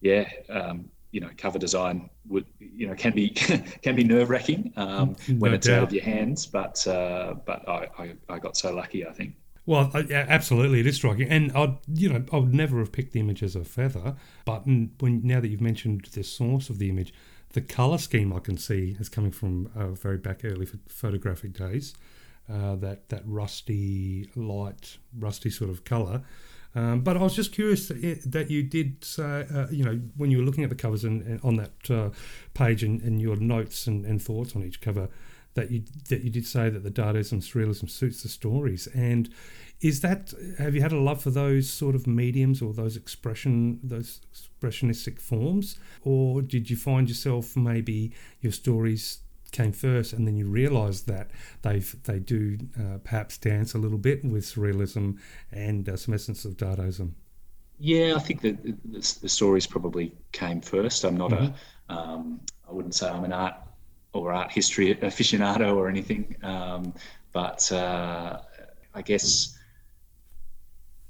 yeah, 0.01 0.29
um, 0.49 0.91
you 1.11 1.21
know, 1.21 1.31
cover 1.37 1.59
design 1.59 2.11
would 2.29 2.47
you 2.59 2.87
know 2.87 2.95
can 2.95 3.15
be 3.15 3.31
can 3.83 3.95
be 3.95 4.05
nerve 4.05 4.31
wracking 4.31 4.73
um, 4.77 5.17
no 5.29 5.37
when 5.37 5.55
it's 5.55 5.67
doubt. 5.67 5.77
out 5.77 5.83
of 5.85 5.93
your 5.93 6.05
hands. 6.05 6.47
But 6.47 6.87
uh, 6.87 7.35
but 7.47 7.69
I, 7.69 7.89
I, 7.99 8.13
I 8.29 8.39
got 8.39 8.57
so 8.57 8.75
lucky, 8.75 9.07
I 9.07 9.13
think. 9.13 9.35
Well, 9.69 9.91
absolutely, 10.11 10.81
it 10.81 10.87
is 10.87 10.97
striking, 10.97 11.29
and 11.29 11.53
I, 11.55 11.77
you 11.93 12.09
know, 12.09 12.25
I 12.33 12.39
would 12.39 12.55
never 12.55 12.79
have 12.79 12.91
picked 12.91 13.13
the 13.13 13.21
image 13.21 13.43
as 13.43 13.55
a 13.55 13.65
feather. 13.65 14.17
But 14.47 14.65
when 14.65 15.21
now 15.23 15.41
that 15.41 15.49
you've 15.49 15.61
mentioned 15.61 16.09
the 16.13 16.25
source 16.25 16.71
of 16.71 16.79
the 16.79 16.89
image, 16.89 17.13
the 17.53 17.61
color 17.61 17.99
scheme 17.99 18.33
I 18.33 18.39
can 18.39 18.57
see 18.57 18.97
is 18.99 19.11
coming 19.11 19.31
from 19.31 19.71
uh, 19.77 19.89
very 19.89 20.17
back 20.17 20.43
early 20.43 20.67
photographic 20.89 21.53
days. 21.53 21.95
Uh, 22.51 22.77
that 22.77 23.11
that 23.11 23.21
rusty 23.27 24.31
light, 24.35 24.97
rusty 25.19 25.51
sort 25.51 25.69
of 25.69 25.85
color, 25.85 26.23
um, 26.75 27.01
but 27.01 27.17
I 27.17 27.23
was 27.23 27.35
just 27.35 27.53
curious 27.53 27.89
that, 27.89 28.23
that 28.25 28.51
you 28.51 28.63
did 28.63 29.05
say, 29.05 29.47
uh, 29.55 29.67
you 29.71 29.85
know, 29.85 30.01
when 30.17 30.31
you 30.31 30.39
were 30.39 30.45
looking 30.45 30.65
at 30.65 30.71
the 30.71 30.77
covers 30.77 31.05
and, 31.05 31.21
and 31.23 31.41
on 31.43 31.57
that 31.57 31.91
uh, 31.91 32.11
page 32.55 32.83
and, 32.83 33.03
and, 33.03 33.21
your 33.21 33.37
notes 33.37 33.87
and, 33.87 34.05
and, 34.05 34.23
thoughts 34.23 34.55
on 34.55 34.63
each 34.63 34.81
cover, 34.81 35.09
that 35.59 35.71
you 35.71 35.83
that 36.09 36.23
you 36.23 36.31
did 36.31 36.47
say 36.47 36.71
that 36.71 36.85
the 36.85 36.91
Dadaism 36.91 37.43
surrealism 37.43 37.91
suits 37.91 38.23
the 38.23 38.29
stories. 38.29 38.87
And 38.95 39.29
is 39.81 40.01
that 40.01 40.33
have 40.59 40.75
you 40.75 40.83
had 40.83 40.93
a 40.93 40.99
love 40.99 41.23
for 41.23 41.31
those 41.31 41.69
sort 41.69 41.95
of 41.95 42.07
mediums 42.07 42.63
or 42.63 42.73
those 42.73 42.97
expression 42.97 43.81
those 43.83 44.21
expressionistic 44.33 45.21
forms, 45.21 45.77
or 46.03 46.43
did 46.43 46.71
you 46.71 46.77
find 46.77 47.09
yourself 47.09 47.57
maybe 47.57 48.13
your 48.41 48.53
stories 48.53 49.21
came 49.51 49.73
first, 49.73 50.13
and 50.13 50.27
then 50.27 50.37
you 50.37 50.47
realise 50.47 51.03
that 51.03 51.31
they 51.63 51.79
they 51.79 52.19
do 52.19 52.59
uh, 52.79 52.99
perhaps 53.03 53.39
dance 53.39 53.75
a 53.75 53.79
little 53.79 53.99
bit 53.99 54.25
with 54.25 54.45
surrealism 54.45 55.19
and 55.51 55.89
uh, 55.89 55.97
some 55.97 56.15
essence 56.15 56.45
of 56.45 56.57
Dadaism. 56.57 57.13
Yeah, 57.81 58.15
I 58.17 58.19
think 58.19 58.41
that 58.43 58.63
the, 58.63 59.19
the, 59.23 59.29
stories 59.29 59.65
probably 59.65 60.13
came 60.33 60.61
first. 60.61 61.05
I'm 61.05 61.17
not 61.17 61.31
mm-hmm. 61.31 61.93
a, 61.93 61.97
um, 61.97 62.41
I 62.69 62.73
wouldn't 62.73 62.97
say 62.97 63.09
I'm 63.09 63.23
an 63.23 63.33
art 63.33 63.55
or 64.19 64.33
art 64.33 64.51
history 64.51 64.95
aficionado 64.95 65.75
or 65.77 65.89
anything, 65.89 66.37
um, 66.43 66.95
but 67.33 67.71
uh, 67.73 68.41
I 68.95 69.03
guess 69.03 69.59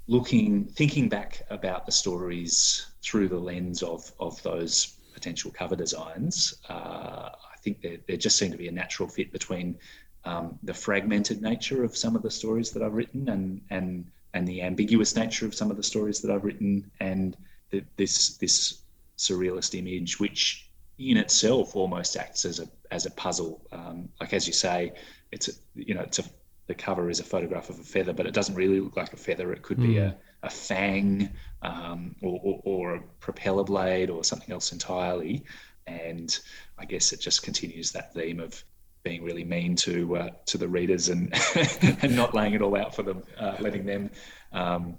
looking, 0.07 0.65
thinking 0.65 1.09
back 1.09 1.43
about 1.51 1.87
the 1.87 1.93
stories 1.93 2.87
through 3.03 3.29
the 3.29 3.39
lens 3.39 3.83
of 3.83 4.11
of 4.19 4.43
those 4.43 4.99
potential 5.15 5.51
cover 5.51 5.77
designs, 5.77 6.55
uh, 6.69 7.31
I 7.55 7.57
think 7.61 7.83
there, 7.83 8.17
just 8.17 8.37
seemed 8.37 8.53
to 8.53 8.59
be 8.59 8.69
a 8.69 8.73
natural 8.73 9.09
fit 9.09 9.33
between 9.33 9.77
um, 10.25 10.59
the 10.63 10.75
fragmented 10.75 11.43
nature 11.43 11.85
of 11.85 11.97
some 11.97 12.15
of 12.17 12.23
the 12.23 12.31
stories 12.31 12.71
that 12.73 12.83
I've 12.83 12.95
written 12.95 13.29
and 13.29 13.61
and 13.71 14.11
and 14.35 14.47
the 14.47 14.63
ambiguous 14.63 15.17
nature 15.17 15.47
of 15.47 15.55
some 15.55 15.71
of 15.71 15.77
the 15.77 15.83
stories 15.83 16.21
that 16.21 16.31
I've 16.31 16.45
written 16.45 16.91
and 17.01 17.37
the, 17.71 17.85
this 17.97 18.37
this 18.37 18.83
surrealist 19.17 19.79
image, 19.79 20.21
which 20.21 20.69
in 20.99 21.17
itself 21.17 21.77
almost 21.77 22.17
acts 22.17 22.45
as 22.45 22.59
a 22.61 22.69
as 22.91 23.07
a 23.07 23.11
puzzle. 23.11 23.67
Um, 23.73 24.09
like 24.21 24.33
as 24.33 24.47
you 24.47 24.53
say, 24.53 24.93
it's 25.33 25.49
a, 25.49 25.53
you 25.75 25.95
know 25.95 26.03
it's 26.03 26.19
a 26.19 26.25
the 26.69 26.75
cover 26.75 27.09
is 27.11 27.19
a 27.19 27.25
photograph 27.25 27.71
of 27.71 27.81
a 27.81 27.83
feather, 27.83 28.13
but 28.13 28.27
it 28.27 28.35
doesn't 28.35 28.55
really 28.55 28.79
look 28.79 28.97
like 28.97 29.13
a 29.15 29.17
feather. 29.17 29.53
It 29.53 29.63
could 29.63 29.79
mm. 29.79 29.87
be 29.87 29.95
hmm. 29.95 30.03
a, 30.03 30.17
a 30.43 30.51
fang 30.51 31.31
um, 31.63 32.15
or, 32.23 32.41
or, 32.43 32.61
or, 32.65 32.95
a 32.97 33.01
propeller 33.21 33.65
blade 33.65 34.11
or 34.11 34.23
something 34.23 34.53
else 34.53 34.71
entirely. 34.71 35.45
And 35.87 36.39
I 36.79 36.85
guess 36.85 37.13
it 37.13 37.21
just 37.21 37.43
continues 37.43 37.91
that 37.93 38.13
theme 38.13 38.39
of 38.39 38.63
being 39.03 39.25
really 39.25 39.45
mean 39.45 39.75
to 39.77 40.17
uh, 40.17 40.31
to 40.45 40.59
the 40.59 40.69
readers 40.69 41.09
and 41.09 41.33
and 42.03 42.15
not 42.15 42.35
laying 42.35 42.53
it 42.53 42.61
all 42.61 42.77
out 42.77 42.95
for 42.95 43.03
them, 43.03 43.23
uh, 43.39 43.57
letting 43.59 43.87
them 43.87 44.11
um, 44.53 44.99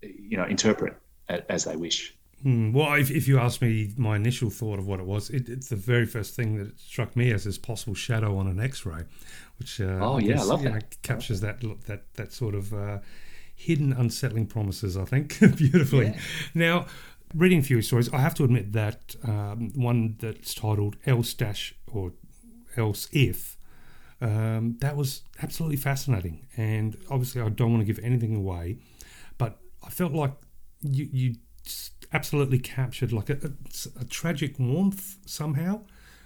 you 0.00 0.36
know 0.36 0.44
interpret 0.44 0.96
as 1.28 1.64
they 1.64 1.76
wish. 1.76 2.14
Hmm. 2.42 2.72
Well, 2.72 2.94
if, 2.94 3.10
if 3.10 3.28
you 3.28 3.38
ask 3.38 3.62
me 3.62 3.92
my 3.96 4.16
initial 4.16 4.50
thought 4.50 4.78
of 4.78 4.86
what 4.86 4.98
it 4.98 5.06
was, 5.06 5.30
it, 5.30 5.48
it's 5.48 5.68
the 5.68 5.76
very 5.76 6.06
first 6.06 6.34
thing 6.34 6.58
that 6.58 6.78
struck 6.78 7.14
me 7.14 7.30
as 7.30 7.44
this 7.44 7.56
possible 7.56 7.94
shadow 7.94 8.36
on 8.36 8.48
an 8.48 8.58
X-ray, 8.58 9.04
which 9.58 9.80
uh, 9.80 9.98
oh 10.00 10.18
yeah, 10.18 10.34
guess, 10.34 10.42
I 10.42 10.44
love 10.44 10.62
that. 10.62 10.72
Know, 10.72 10.80
captures 11.02 11.40
that 11.40 11.60
that 11.86 12.14
that 12.14 12.32
sort 12.32 12.54
of 12.54 12.74
uh, 12.74 12.98
hidden, 13.54 13.92
unsettling 13.92 14.46
promises. 14.46 14.96
I 14.96 15.04
think 15.04 15.38
beautifully. 15.56 16.06
Yeah. 16.06 16.20
Now, 16.54 16.86
reading 17.32 17.60
a 17.60 17.62
few 17.62 17.80
stories, 17.80 18.12
I 18.12 18.18
have 18.18 18.34
to 18.34 18.44
admit 18.44 18.72
that 18.72 19.14
um, 19.24 19.70
one 19.74 20.16
that's 20.18 20.52
titled 20.52 20.96
"Else 21.06 21.34
Dash" 21.34 21.74
or 21.92 22.12
"Else 22.76 23.08
If." 23.12 23.56
Um, 24.20 24.76
that 24.80 24.96
was 24.96 25.22
absolutely 25.42 25.76
fascinating, 25.76 26.46
and 26.56 26.96
obviously, 27.08 27.40
I 27.40 27.48
don't 27.50 27.70
want 27.72 27.86
to 27.86 27.92
give 27.92 28.02
anything 28.04 28.34
away, 28.34 28.78
but 29.38 29.58
I 29.84 29.90
felt 29.90 30.12
like 30.12 30.32
you 30.80 31.08
you 31.12 31.34
absolutely 32.12 32.58
captured 32.58 33.12
like 33.12 33.30
a, 33.30 33.34
a, 33.34 34.00
a 34.00 34.04
tragic 34.04 34.58
warmth 34.58 35.16
somehow 35.26 35.80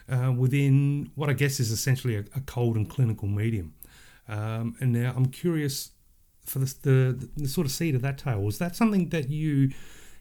uh, 0.08 0.32
within 0.36 1.10
what 1.14 1.30
I 1.30 1.32
guess 1.32 1.60
is 1.60 1.70
essentially 1.70 2.16
a, 2.16 2.24
a 2.34 2.40
cold 2.46 2.76
and 2.76 2.88
clinical 2.88 3.28
medium. 3.28 3.74
Um, 4.28 4.76
and 4.80 4.92
now 4.92 5.12
I'm 5.16 5.26
curious 5.26 5.90
for 6.44 6.58
the, 6.60 6.74
the, 6.82 7.28
the 7.36 7.48
sort 7.48 7.66
of 7.66 7.72
seed 7.72 7.94
of 7.94 8.02
that 8.02 8.18
tale. 8.18 8.40
Was 8.40 8.58
that 8.58 8.76
something 8.76 9.08
that 9.10 9.28
you 9.28 9.70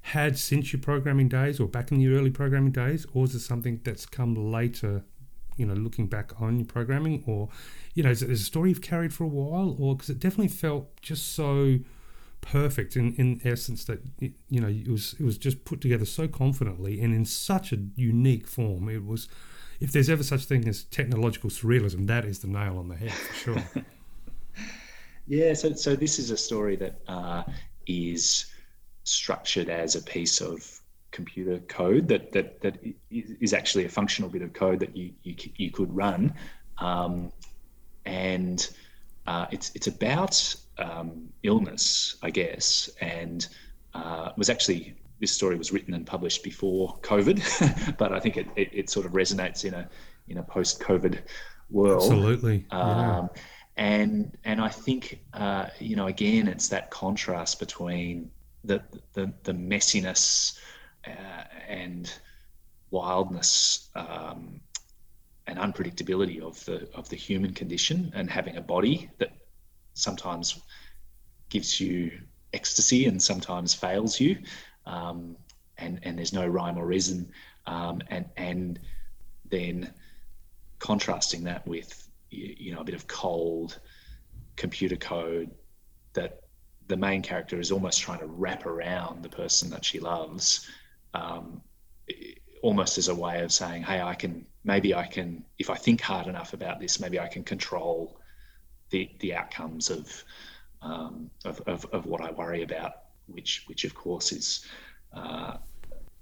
had 0.02 0.38
since 0.38 0.72
your 0.72 0.82
programming 0.82 1.28
days, 1.28 1.60
or 1.60 1.68
back 1.68 1.92
in 1.92 2.00
your 2.00 2.20
early 2.20 2.30
programming 2.30 2.72
days, 2.72 3.08
or 3.14 3.26
is 3.26 3.34
it 3.34 3.40
something 3.40 3.82
that's 3.84 4.06
come 4.06 4.36
later? 4.52 5.04
You 5.58 5.66
know, 5.66 5.74
looking 5.74 6.08
back 6.08 6.40
on 6.40 6.58
your 6.58 6.66
programming, 6.66 7.24
or 7.26 7.50
you 7.96 8.04
know, 8.04 8.12
is 8.12 8.22
it 8.22 8.30
a 8.30 8.38
story 8.38 8.70
you've 8.70 8.82
carried 8.82 9.14
for 9.14 9.24
a 9.24 9.28
while, 9.28 9.76
or 9.80 9.96
because 9.96 10.10
it 10.10 10.20
definitely 10.20 10.50
felt 10.50 11.02
just 11.02 11.34
so 11.34 11.80
perfect 12.46 12.96
in, 12.96 13.14
in 13.16 13.42
essence 13.44 13.86
that 13.86 14.02
it, 14.20 14.34
you 14.50 14.62
know 14.62 14.68
it 14.68 14.88
was 14.88 15.16
it 15.20 15.24
was 15.24 15.38
just 15.38 15.66
put 15.66 15.82
together 15.82 16.06
so 16.06 16.28
confidently 16.28 17.02
and 17.02 17.14
in 17.14 17.26
such 17.26 17.74
a 17.74 17.78
unique 17.96 18.48
form. 18.48 18.88
It 18.90 19.06
was, 19.06 19.28
if 19.80 19.92
there's 19.92 20.10
ever 20.10 20.24
such 20.24 20.46
thing 20.46 20.68
as 20.68 20.84
technological 20.84 21.50
surrealism, 21.50 22.08
that 22.08 22.26
is 22.26 22.40
the 22.40 22.48
nail 22.48 22.78
on 22.78 22.88
the 22.88 22.96
head 22.96 23.12
for 23.12 23.34
sure. 23.34 23.64
yeah, 25.28 25.54
so 25.54 25.74
so 25.74 25.96
this 25.96 26.20
is 26.20 26.32
a 26.32 26.38
story 26.38 26.76
that 26.78 27.00
uh, 27.08 27.44
is 27.88 28.46
structured 29.04 29.70
as 29.70 29.96
a 29.96 30.02
piece 30.02 30.42
of 30.42 30.82
computer 31.12 31.60
code 31.68 32.08
that 32.10 32.32
that 32.32 32.62
that 32.62 32.78
is 33.10 33.54
actually 33.54 33.86
a 33.86 33.90
functional 33.90 34.30
bit 34.30 34.42
of 34.42 34.54
code 34.54 34.80
that 34.80 34.96
you 34.96 35.12
you, 35.24 35.36
you 35.58 35.72
could 35.72 35.94
run, 35.96 36.34
um, 36.78 37.32
and 38.06 38.70
uh, 39.28 39.48
it's 39.52 39.72
it's 39.76 39.88
about 39.88 40.56
um, 40.78 41.30
illness, 41.44 42.18
I 42.22 42.30
guess, 42.30 42.90
and 43.02 43.48
uh, 43.94 44.32
was 44.38 44.50
actually 44.50 44.96
this 45.20 45.32
story 45.32 45.56
was 45.56 45.72
written 45.72 45.94
and 45.94 46.06
published 46.06 46.44
before 46.44 46.98
COVID, 47.02 47.98
but 47.98 48.12
I 48.12 48.20
think 48.20 48.38
it, 48.38 48.48
it, 48.56 48.70
it, 48.74 48.90
sort 48.90 49.06
of 49.06 49.14
resonates 49.14 49.64
in 49.64 49.74
a 49.74 49.88
in 50.28 50.38
a 50.38 50.44
post 50.44 50.80
COVID 50.82 51.20
world. 51.70 52.04
Absolutely. 52.04 52.66
Yeah. 52.72 53.18
Um, 53.20 53.30
and 53.78 54.38
and 54.44 54.62
I 54.62 54.70
think 54.70 55.22
uh, 55.34 55.68
you 55.80 55.96
know 55.96 56.08
again 56.08 56.48
it's 56.48 56.70
that 56.70 56.92
contrast 56.92 57.60
between 57.60 58.32
the 58.64 58.82
the, 59.14 59.34
the 59.44 59.54
messiness 59.54 60.58
uh, 61.08 61.44
and 61.68 62.12
wildness 62.92 63.90
um, 63.96 64.62
and 65.48 65.60
unpredictability 65.60 66.42
of 66.42 66.64
the 66.66 66.88
of 66.96 67.08
the 67.10 67.16
human 67.16 67.54
condition 67.54 68.12
and 68.16 68.30
having 68.30 68.58
a 68.58 68.62
body 68.62 69.10
that 69.20 69.32
sometimes 69.94 70.60
gives 71.50 71.80
you 71.80 72.12
ecstasy 72.54 73.06
and 73.06 73.22
sometimes 73.22 73.74
fails 73.74 74.20
you, 74.20 74.38
um, 74.86 75.36
and 75.78 76.00
and 76.04 76.18
there's 76.18 76.34
no 76.34 76.48
rhyme 76.48 76.78
or 76.78 76.86
reason, 76.86 77.32
um, 77.68 78.02
and 78.10 78.26
and 78.38 78.80
then 79.50 79.94
contrasting 80.80 81.44
that 81.44 81.66
with 81.68 82.10
you 82.32 82.74
know 82.74 82.82
a 82.82 82.84
bit 82.84 82.96
of 82.96 83.08
cold 83.08 83.80
computer 84.56 84.96
code 84.96 85.52
that 86.14 86.42
the 86.88 86.98
main 86.98 87.22
character 87.22 87.60
is 87.60 87.72
almost 87.72 88.02
trying 88.02 88.20
to 88.20 88.28
wrap 88.28 88.66
around 88.66 89.22
the 89.22 89.30
person 89.30 89.70
that 89.70 89.84
she 89.84 90.00
loves, 90.00 90.70
um, 91.14 91.62
almost 92.62 92.98
as 92.98 93.08
a 93.10 93.16
way 93.16 93.42
of 93.42 93.52
saying, 93.52 93.84
"Hey, 93.84 94.02
I 94.02 94.16
can 94.16 94.46
maybe 94.66 94.94
I 94.94 95.06
can 95.06 95.46
if 95.60 95.70
I 95.70 95.76
think 95.76 96.02
hard 96.02 96.28
enough 96.28 96.54
about 96.54 96.80
this, 96.80 97.00
maybe 97.00 97.20
I 97.20 97.28
can 97.28 97.44
control 97.44 98.20
the 98.90 99.10
the 99.20 99.34
outcomes 99.34 99.90
of 99.90 100.24
um, 100.82 101.30
of, 101.46 101.62
of, 101.62 101.86
of, 101.94 102.06
what 102.06 102.22
I 102.22 102.30
worry 102.32 102.62
about, 102.62 102.94
which 103.28 103.64
which 103.68 103.86
of 103.86 103.96
course 103.96 104.32
is 104.32 104.66
uh, 105.14 105.58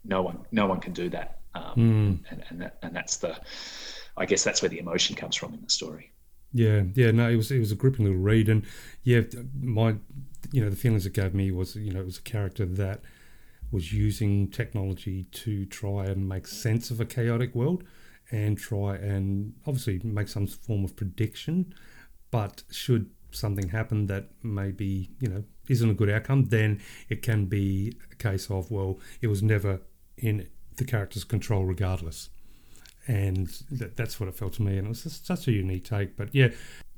no 0.06 0.22
one 0.22 0.46
no 0.52 0.68
one 0.68 0.80
can 0.80 0.94
do 0.94 1.10
that, 1.10 1.40
um, 1.56 1.74
mm. 1.76 2.32
and 2.32 2.44
and, 2.50 2.62
that, 2.62 2.78
and 2.84 2.96
that's 2.96 3.18
the 3.18 3.40
I 4.16 4.26
guess 4.26 4.44
that's 4.44 4.62
where 4.62 4.70
the 4.70 4.80
emotion 4.80 5.16
comes 5.16 5.36
from 5.36 5.54
in 5.54 5.62
the 5.62 5.70
story. 5.70 6.12
Yeah, 6.54 6.84
yeah, 6.94 7.12
no, 7.12 7.30
it 7.30 7.36
was 7.36 7.52
it 7.52 7.60
was 7.60 7.72
a 7.72 7.76
gripping 7.76 8.06
little 8.06 8.22
read, 8.22 8.48
and 8.48 8.64
yeah, 9.04 9.22
my 9.60 9.96
you 10.52 10.62
know 10.62 10.70
the 10.70 10.76
feelings 10.76 11.06
it 11.06 11.14
gave 11.14 11.34
me 11.34 11.52
was 11.52 11.76
you 11.76 11.92
know 11.92 12.02
it 12.02 12.06
was 12.06 12.20
a 12.20 12.22
character 12.22 12.66
that 12.66 13.02
was 13.72 13.92
using 13.92 14.48
technology 14.50 15.24
to 15.32 15.66
try 15.66 16.06
and 16.06 16.30
make 16.30 16.46
sense 16.46 16.92
of 16.92 17.02
a 17.02 17.06
chaotic 17.06 17.56
world 17.56 17.84
and 18.32 18.58
try 18.58 18.96
and 18.96 19.54
obviously 19.68 20.00
make 20.04 20.28
some 20.28 20.48
form 20.48 20.84
of 20.84 20.96
prediction 20.96 21.74
but 22.32 22.64
should 22.72 23.10
something 23.30 23.70
happen 23.70 24.08
that 24.08 24.30
maybe 24.42 25.10
you 25.20 25.28
know 25.28 25.44
isn't 25.70 25.90
a 25.90 25.94
good 25.94 26.10
outcome, 26.10 26.46
then 26.46 26.82
it 27.10 27.22
can 27.22 27.46
be 27.46 27.96
a 28.12 28.16
case 28.16 28.50
of 28.50 28.72
well, 28.72 29.00
it 29.22 29.28
was 29.28 29.42
never 29.42 29.82
in 30.18 30.48
the 30.78 30.84
character's 30.84 31.24
control 31.24 31.66
regardless, 31.66 32.30
and 33.08 33.48
that, 33.72 33.96
that's 33.96 34.20
what 34.20 34.30
it 34.30 34.36
felt 34.36 34.54
to 34.54 34.64
me, 34.64 34.78
and 34.78 34.88
it 34.88 34.90
was 34.90 35.22
such 35.24 35.48
a 35.48 35.52
unique 35.52 35.86
take. 35.86 36.18
But 36.18 36.34
yeah, 36.34 36.50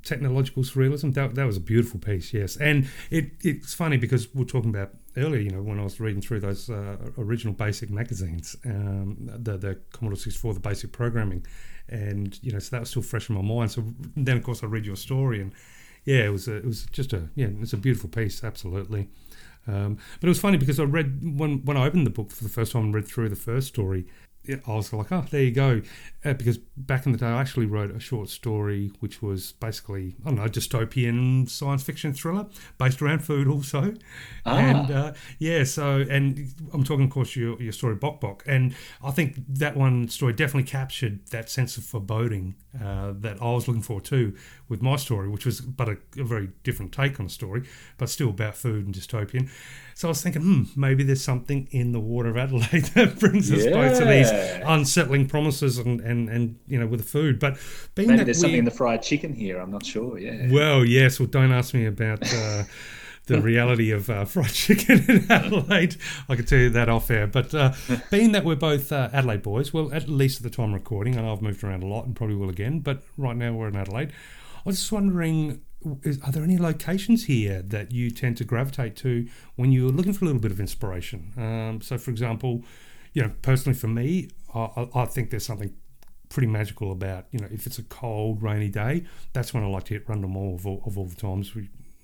technological 0.05 0.63
surrealism 0.63 1.13
that, 1.15 1.35
that 1.35 1.45
was 1.45 1.57
a 1.57 1.61
beautiful 1.61 1.99
piece, 1.99 2.33
yes, 2.33 2.55
and 2.55 2.87
it 3.11 3.31
it's 3.41 3.73
funny 3.73 3.97
because 3.97 4.33
we 4.33 4.43
are 4.43 4.45
talking 4.45 4.69
about 4.69 4.91
earlier, 5.17 5.41
you 5.41 5.49
know, 5.49 5.61
when 5.61 5.79
I 5.79 5.83
was 5.83 5.99
reading 5.99 6.21
through 6.21 6.39
those 6.39 6.69
uh, 6.69 6.97
original 7.17 7.53
basic 7.53 7.89
magazines, 7.89 8.55
um, 8.65 9.17
the 9.19 9.57
the 9.57 9.79
Commodore 9.91 10.17
64, 10.17 10.53
the 10.53 10.59
basic 10.61 10.91
programming 10.93 11.45
and 11.89 12.39
you 12.41 12.51
know, 12.51 12.59
so 12.59 12.69
that 12.71 12.81
was 12.81 12.89
still 12.89 13.01
fresh 13.01 13.29
in 13.29 13.35
my 13.35 13.41
mind. 13.41 13.71
So 13.71 13.83
then, 14.15 14.37
of 14.37 14.43
course, 14.43 14.63
I 14.63 14.67
read 14.67 14.85
your 14.85 14.95
story, 14.95 15.41
and 15.41 15.53
yeah, 16.05 16.25
it 16.25 16.31
was 16.31 16.47
a, 16.47 16.57
it 16.57 16.65
was 16.65 16.85
just 16.85 17.13
a 17.13 17.29
yeah, 17.35 17.47
it's 17.61 17.73
a 17.73 17.77
beautiful 17.77 18.09
piece, 18.09 18.43
absolutely. 18.43 19.09
Um, 19.67 19.97
but 20.19 20.27
it 20.27 20.29
was 20.29 20.39
funny 20.39 20.57
because 20.57 20.79
I 20.79 20.83
read 20.83 21.39
when 21.39 21.63
when 21.65 21.77
I 21.77 21.85
opened 21.85 22.05
the 22.05 22.11
book 22.11 22.31
for 22.31 22.43
the 22.43 22.49
first 22.49 22.71
time 22.71 22.85
and 22.85 22.93
read 22.93 23.07
through 23.07 23.29
the 23.29 23.35
first 23.35 23.67
story. 23.67 24.05
I 24.49 24.75
was 24.75 24.91
like, 24.93 25.11
oh, 25.11 25.25
there 25.29 25.43
you 25.43 25.51
go. 25.51 25.81
Uh, 26.23 26.33
because 26.33 26.57
back 26.57 27.05
in 27.05 27.11
the 27.11 27.17
day, 27.17 27.27
I 27.27 27.39
actually 27.39 27.65
wrote 27.65 27.91
a 27.91 27.99
short 27.99 28.29
story 28.29 28.91
which 28.99 29.21
was 29.21 29.53
basically, 29.53 30.15
I 30.25 30.29
don't 30.29 30.35
know, 30.37 30.45
dystopian 30.45 31.49
science 31.49 31.83
fiction 31.83 32.13
thriller 32.13 32.47
based 32.77 33.01
around 33.01 33.23
food 33.23 33.47
also. 33.47 33.93
Ah. 34.45 34.57
And 34.57 34.91
uh, 34.91 35.13
yeah, 35.39 35.63
so, 35.63 36.05
and 36.09 36.53
I'm 36.73 36.83
talking, 36.83 37.05
of 37.05 37.11
course, 37.11 37.35
your, 37.35 37.61
your 37.61 37.71
story, 37.71 37.95
Bok 37.95 38.21
Bok. 38.21 38.43
And 38.47 38.75
I 39.03 39.11
think 39.11 39.37
that 39.47 39.75
one 39.77 40.07
story 40.07 40.33
definitely 40.33 40.69
captured 40.69 41.25
that 41.27 41.49
sense 41.49 41.77
of 41.77 41.83
foreboding 41.83 42.55
uh, 42.83 43.13
that 43.19 43.41
I 43.41 43.51
was 43.51 43.67
looking 43.67 43.81
for 43.81 44.01
too 44.01 44.35
with 44.67 44.81
my 44.81 44.95
story, 44.95 45.29
which 45.29 45.45
was 45.45 45.61
but 45.61 45.89
a, 45.89 45.97
a 46.17 46.23
very 46.23 46.49
different 46.63 46.91
take 46.91 47.19
on 47.19 47.27
the 47.27 47.31
story, 47.31 47.67
but 47.97 48.09
still 48.09 48.29
about 48.29 48.55
food 48.55 48.85
and 48.85 48.95
dystopian. 48.95 49.49
So 49.93 50.07
I 50.07 50.09
was 50.09 50.21
thinking, 50.21 50.41
hmm, 50.41 50.63
maybe 50.79 51.03
there's 51.03 51.23
something 51.23 51.67
in 51.71 51.91
the 51.91 51.99
water 51.99 52.29
of 52.29 52.37
Adelaide 52.37 52.85
that 52.95 53.19
brings 53.19 53.51
us 53.51 53.65
both 53.65 53.97
to 53.99 54.05
these 54.05 54.29
unsettling 54.65 55.27
promises 55.27 55.77
and, 55.77 56.01
and, 56.01 56.29
and 56.29 56.59
you 56.67 56.79
know 56.79 56.87
with 56.87 57.01
the 57.01 57.05
food. 57.05 57.39
But 57.39 57.57
being 57.95 58.09
maybe 58.09 58.23
there's 58.23 58.37
we, 58.37 58.41
something 58.41 58.59
in 58.59 58.65
the 58.65 58.71
fried 58.71 59.01
chicken 59.03 59.33
here. 59.33 59.59
I'm 59.59 59.71
not 59.71 59.85
sure. 59.85 60.17
Yeah. 60.17 60.51
Well, 60.51 60.85
yes. 60.85 61.19
Well, 61.19 61.27
don't 61.27 61.51
ask 61.51 61.73
me 61.73 61.85
about. 61.85 62.21
Uh, 62.33 62.63
the 63.27 63.41
reality 63.41 63.91
of 63.91 64.09
uh, 64.09 64.25
fried 64.25 64.49
chicken 64.53 65.05
in 65.09 65.31
Adelaide. 65.31 65.97
I 66.29 66.35
can 66.35 66.45
tell 66.45 66.59
you 66.59 66.69
that 66.69 66.89
off 66.89 67.09
air. 67.09 67.27
But 67.27 67.53
uh, 67.53 67.73
being 68.11 68.31
that 68.33 68.45
we're 68.45 68.55
both 68.55 68.91
uh, 68.91 69.09
Adelaide 69.11 69.41
boys, 69.41 69.73
well, 69.73 69.91
at 69.93 70.07
least 70.07 70.37
at 70.37 70.43
the 70.43 70.55
time 70.55 70.69
of 70.69 70.75
recording, 70.75 71.17
I 71.17 71.21
know 71.21 71.33
I've 71.33 71.41
moved 71.41 71.63
around 71.63 71.83
a 71.83 71.87
lot 71.87 72.05
and 72.05 72.15
probably 72.15 72.35
will 72.35 72.49
again, 72.49 72.79
but 72.79 73.03
right 73.17 73.35
now 73.35 73.53
we're 73.53 73.67
in 73.67 73.75
Adelaide. 73.75 74.11
I 74.57 74.69
was 74.69 74.77
just 74.79 74.91
wondering 74.91 75.61
is, 76.03 76.19
are 76.21 76.31
there 76.31 76.43
any 76.43 76.57
locations 76.57 77.25
here 77.25 77.61
that 77.61 77.91
you 77.91 78.09
tend 78.09 78.37
to 78.37 78.43
gravitate 78.43 78.95
to 78.97 79.27
when 79.55 79.71
you're 79.71 79.91
looking 79.91 80.13
for 80.13 80.25
a 80.25 80.27
little 80.27 80.41
bit 80.41 80.51
of 80.51 80.59
inspiration? 80.59 81.31
Um, 81.37 81.81
so, 81.81 81.97
for 81.97 82.11
example, 82.11 82.63
you 83.13 83.21
know, 83.21 83.31
personally 83.41 83.77
for 83.77 83.87
me, 83.87 84.29
I, 84.53 84.87
I, 84.95 85.05
think 85.05 85.29
there's 85.29 85.45
something 85.45 85.73
pretty 86.29 86.47
magical 86.47 86.91
about 86.91 87.25
you 87.31 87.39
know 87.39 87.47
if 87.51 87.65
it's 87.67 87.77
a 87.77 87.83
cold, 87.83 88.41
rainy 88.41 88.69
day, 88.69 89.05
that's 89.33 89.53
when 89.53 89.63
I 89.63 89.67
like 89.67 89.83
to 89.85 89.93
hit 89.93 90.09
Rundle 90.09 90.29
Mall 90.29 90.55
of 90.55 90.65
all, 90.65 90.81
of 90.85 90.97
all 90.97 91.05
the 91.05 91.15
times. 91.15 91.51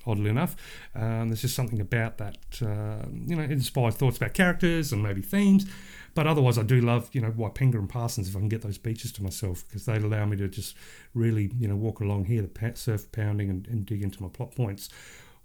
Oddly 0.05 0.29
enough, 0.29 0.55
um, 0.95 1.29
there's 1.29 1.41
just 1.41 1.55
something 1.55 1.79
about 1.79 2.17
that 2.17 2.37
uh, 2.61 3.07
you 3.11 3.35
know 3.35 3.43
inspires 3.43 3.95
thoughts 3.95 4.17
about 4.17 4.33
characters 4.33 4.91
and 4.91 5.03
maybe 5.03 5.21
themes. 5.21 5.65
But 6.13 6.27
otherwise, 6.27 6.57
I 6.57 6.63
do 6.63 6.81
love, 6.81 7.09
you 7.13 7.21
know, 7.21 7.31
Waitpinga 7.31 7.75
and 7.75 7.89
Parsons 7.89 8.27
if 8.27 8.35
I 8.35 8.39
can 8.39 8.49
get 8.49 8.61
those 8.61 8.77
beaches 8.77 9.11
to 9.13 9.23
myself 9.23 9.63
because 9.67 9.85
they 9.85 9.95
allow 9.95 10.25
me 10.25 10.35
to 10.37 10.47
just 10.47 10.75
really, 11.13 11.51
you 11.57 11.67
know, 11.67 11.75
walk 11.75 12.01
along 12.01 12.25
here, 12.25 12.41
the 12.41 12.71
surf 12.75 13.09
pounding 13.11 13.49
and, 13.49 13.67
and 13.67 13.85
dig 13.85 14.03
into 14.03 14.21
my 14.21 14.29
plot 14.29 14.53
points. 14.53 14.89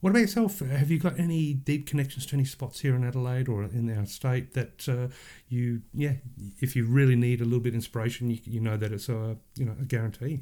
What 0.01 0.11
about 0.11 0.20
yourself? 0.20 0.59
Have 0.61 0.91
you 0.91 0.99
got 0.99 1.19
any 1.19 1.55
deep 1.55 1.87
connections 1.87 2.27
to 2.27 2.35
any 2.35 2.45
spots 2.45 2.81
here 2.81 2.95
in 2.95 3.05
Adelaide 3.05 3.49
or 3.49 3.65
in 3.65 3.97
our 3.97 4.07
state 4.07 4.53
that 4.53 4.89
uh, 4.89 5.12
you, 5.49 5.83
yeah, 5.95 6.15
if 6.61 6.77
you 6.77 6.85
really 6.85 7.16
need 7.16 7.41
a 7.41 7.45
little 7.45 7.61
bit 7.61 7.70
of 7.70 7.77
inspiration, 7.77 8.28
you, 8.31 8.39
you 8.45 8.61
know 8.61 8.77
that 8.77 8.93
it's 8.93 9.09
a, 9.09 9.37
you 9.55 9.65
know, 9.65 9.74
a 9.81 9.85
guarantee? 9.85 10.41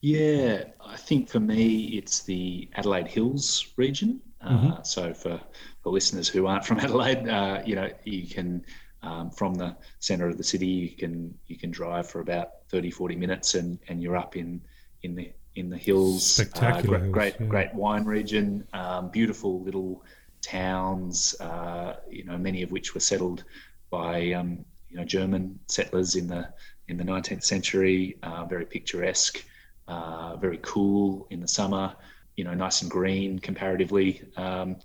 Yeah, 0.00 0.64
I 0.84 0.96
think 0.96 1.28
for 1.28 1.40
me, 1.40 1.84
it's 1.98 2.22
the 2.22 2.68
Adelaide 2.74 3.08
Hills 3.08 3.66
region. 3.76 4.20
Uh, 4.40 4.48
mm-hmm. 4.50 4.72
Uh, 4.72 4.82
so 4.82 5.12
for, 5.12 5.40
for 5.82 5.92
listeners 5.92 6.28
who 6.28 6.46
aren't 6.46 6.64
from 6.64 6.80
Adelaide, 6.80 7.28
uh, 7.28 7.62
you 7.66 7.76
know, 7.76 7.90
you 8.04 8.26
can 8.26 8.64
um, 9.02 9.30
from 9.30 9.54
the 9.54 9.76
center 9.98 10.28
of 10.28 10.36
the 10.36 10.44
city 10.44 10.66
you 10.66 10.90
can 10.90 11.34
you 11.46 11.56
can 11.56 11.70
drive 11.70 12.06
for 12.06 12.20
about 12.20 12.66
30 12.68 12.90
40 12.90 13.16
minutes 13.16 13.54
and 13.54 13.78
and 13.88 14.02
you're 14.02 14.14
up 14.14 14.36
in 14.36 14.60
in 15.00 15.14
the 15.14 15.32
in 15.54 15.70
the 15.70 15.76
hills 15.78 16.34
spectacular 16.34 16.98
uh, 16.98 17.00
great 17.00 17.12
great, 17.12 17.34
yeah. 17.40 17.46
great, 17.46 17.74
wine 17.74 18.04
region 18.04 18.62
um, 18.74 19.08
beautiful 19.08 19.62
little 19.62 20.04
towns 20.42 21.34
uh, 21.40 21.96
you 22.10 22.24
know 22.24 22.36
many 22.36 22.62
of 22.62 22.70
which 22.70 22.92
were 22.92 23.00
settled 23.00 23.44
by 23.90 24.32
um, 24.32 24.64
you 24.90 24.96
know 24.96 25.04
German 25.04 25.58
settlers 25.68 26.16
in 26.16 26.26
the 26.26 26.48
in 26.88 26.96
the 26.96 27.04
19th 27.04 27.44
century, 27.44 28.16
uh, 28.24 28.44
very 28.44 28.66
picturesque, 28.66 29.44
uh, 29.88 30.36
very 30.36 30.58
cool 30.62 31.26
in 31.30 31.40
the 31.40 31.48
summer, 31.48 31.94
you 32.36 32.44
know, 32.44 32.54
nice 32.54 32.82
and 32.82 32.90
green 32.90 33.38
comparatively. 33.38 34.22
Um, 34.36 34.76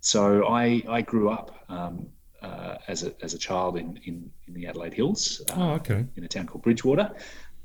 so 0.00 0.46
I, 0.46 0.82
I 0.88 1.02
grew 1.02 1.30
up 1.30 1.64
um, 1.68 2.08
uh, 2.42 2.76
as, 2.88 3.04
a, 3.04 3.14
as 3.22 3.34
a 3.34 3.38
child 3.38 3.76
in, 3.76 3.98
in, 4.04 4.30
in 4.46 4.54
the 4.54 4.66
Adelaide 4.66 4.94
Hills 4.94 5.42
uh, 5.50 5.54
Oh, 5.56 5.70
okay. 5.74 6.04
in 6.16 6.24
a 6.24 6.28
town 6.28 6.46
called 6.46 6.62
Bridgewater. 6.62 7.10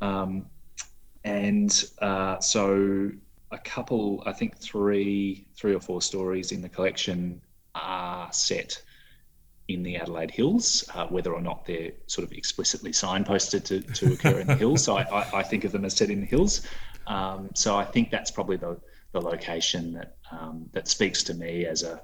Um, 0.02 0.46
and 1.24 1.84
uh, 2.00 2.40
so 2.40 3.12
a 3.52 3.58
couple, 3.58 4.24
I 4.26 4.34
think 4.34 4.58
three, 4.58 5.48
three 5.56 5.74
or 5.74 5.80
four 5.80 6.02
stories 6.02 6.52
in 6.52 6.62
the 6.62 6.70
collection 6.70 7.42
are 7.76 8.32
set 8.32 8.82
in 9.68 9.84
the 9.84 9.98
Adelaide 9.98 10.32
Hills, 10.32 10.90
uh, 10.94 11.08
whether 11.08 11.34
or 11.34 11.42
not 11.42 11.66
they're 11.66 11.92
sort 12.08 12.26
of 12.26 12.32
explicitly 12.32 12.92
signposted 12.92 13.66
to, 13.66 13.82
to 13.82 14.14
occur 14.14 14.40
in 14.40 14.48
the 14.48 14.56
hills. 14.56 14.84
So 14.84 14.98
I, 14.98 15.04
I, 15.04 15.40
I 15.40 15.44
think 15.44 15.66
of 15.66 15.72
them 15.72 15.84
as 15.84 15.96
set 15.96 16.10
in 16.10 16.22
the 16.22 16.26
hills. 16.26 16.62
Um, 17.06 17.50
so 17.54 17.76
I 17.76 17.84
think 17.84 18.10
that's 18.10 18.32
probably 18.32 18.58
the, 18.58 18.80
the 19.12 19.22
location 19.22 19.94
that 19.94 20.16
um, 20.32 20.70
that 20.74 20.88
speaks 20.88 21.24
to 21.24 21.34
me 21.34 21.66
as 21.66 21.84
a 21.84 22.02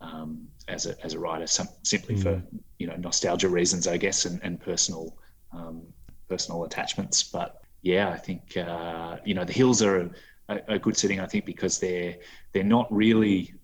um, 0.00 0.48
as 0.68 0.86
a 0.86 1.04
as 1.04 1.14
a 1.14 1.18
writer, 1.18 1.46
some, 1.46 1.68
simply 1.82 2.16
for 2.16 2.42
you 2.78 2.86
know 2.86 2.96
nostalgia 2.96 3.48
reasons, 3.48 3.86
I 3.86 3.96
guess, 3.96 4.24
and, 4.24 4.40
and 4.42 4.60
personal 4.60 5.16
um, 5.52 5.82
personal 6.28 6.64
attachments. 6.64 7.22
But 7.22 7.62
yeah, 7.82 8.10
I 8.10 8.16
think 8.16 8.56
uh, 8.56 9.18
you 9.24 9.34
know 9.34 9.44
the 9.44 9.52
hills 9.52 9.82
are 9.82 10.10
a, 10.48 10.60
a, 10.68 10.78
good 10.78 10.96
setting. 10.96 11.20
I 11.20 11.26
think 11.26 11.44
because 11.44 11.78
they're 11.78 12.16
they're 12.52 12.64
not 12.64 12.92
really 12.92 13.54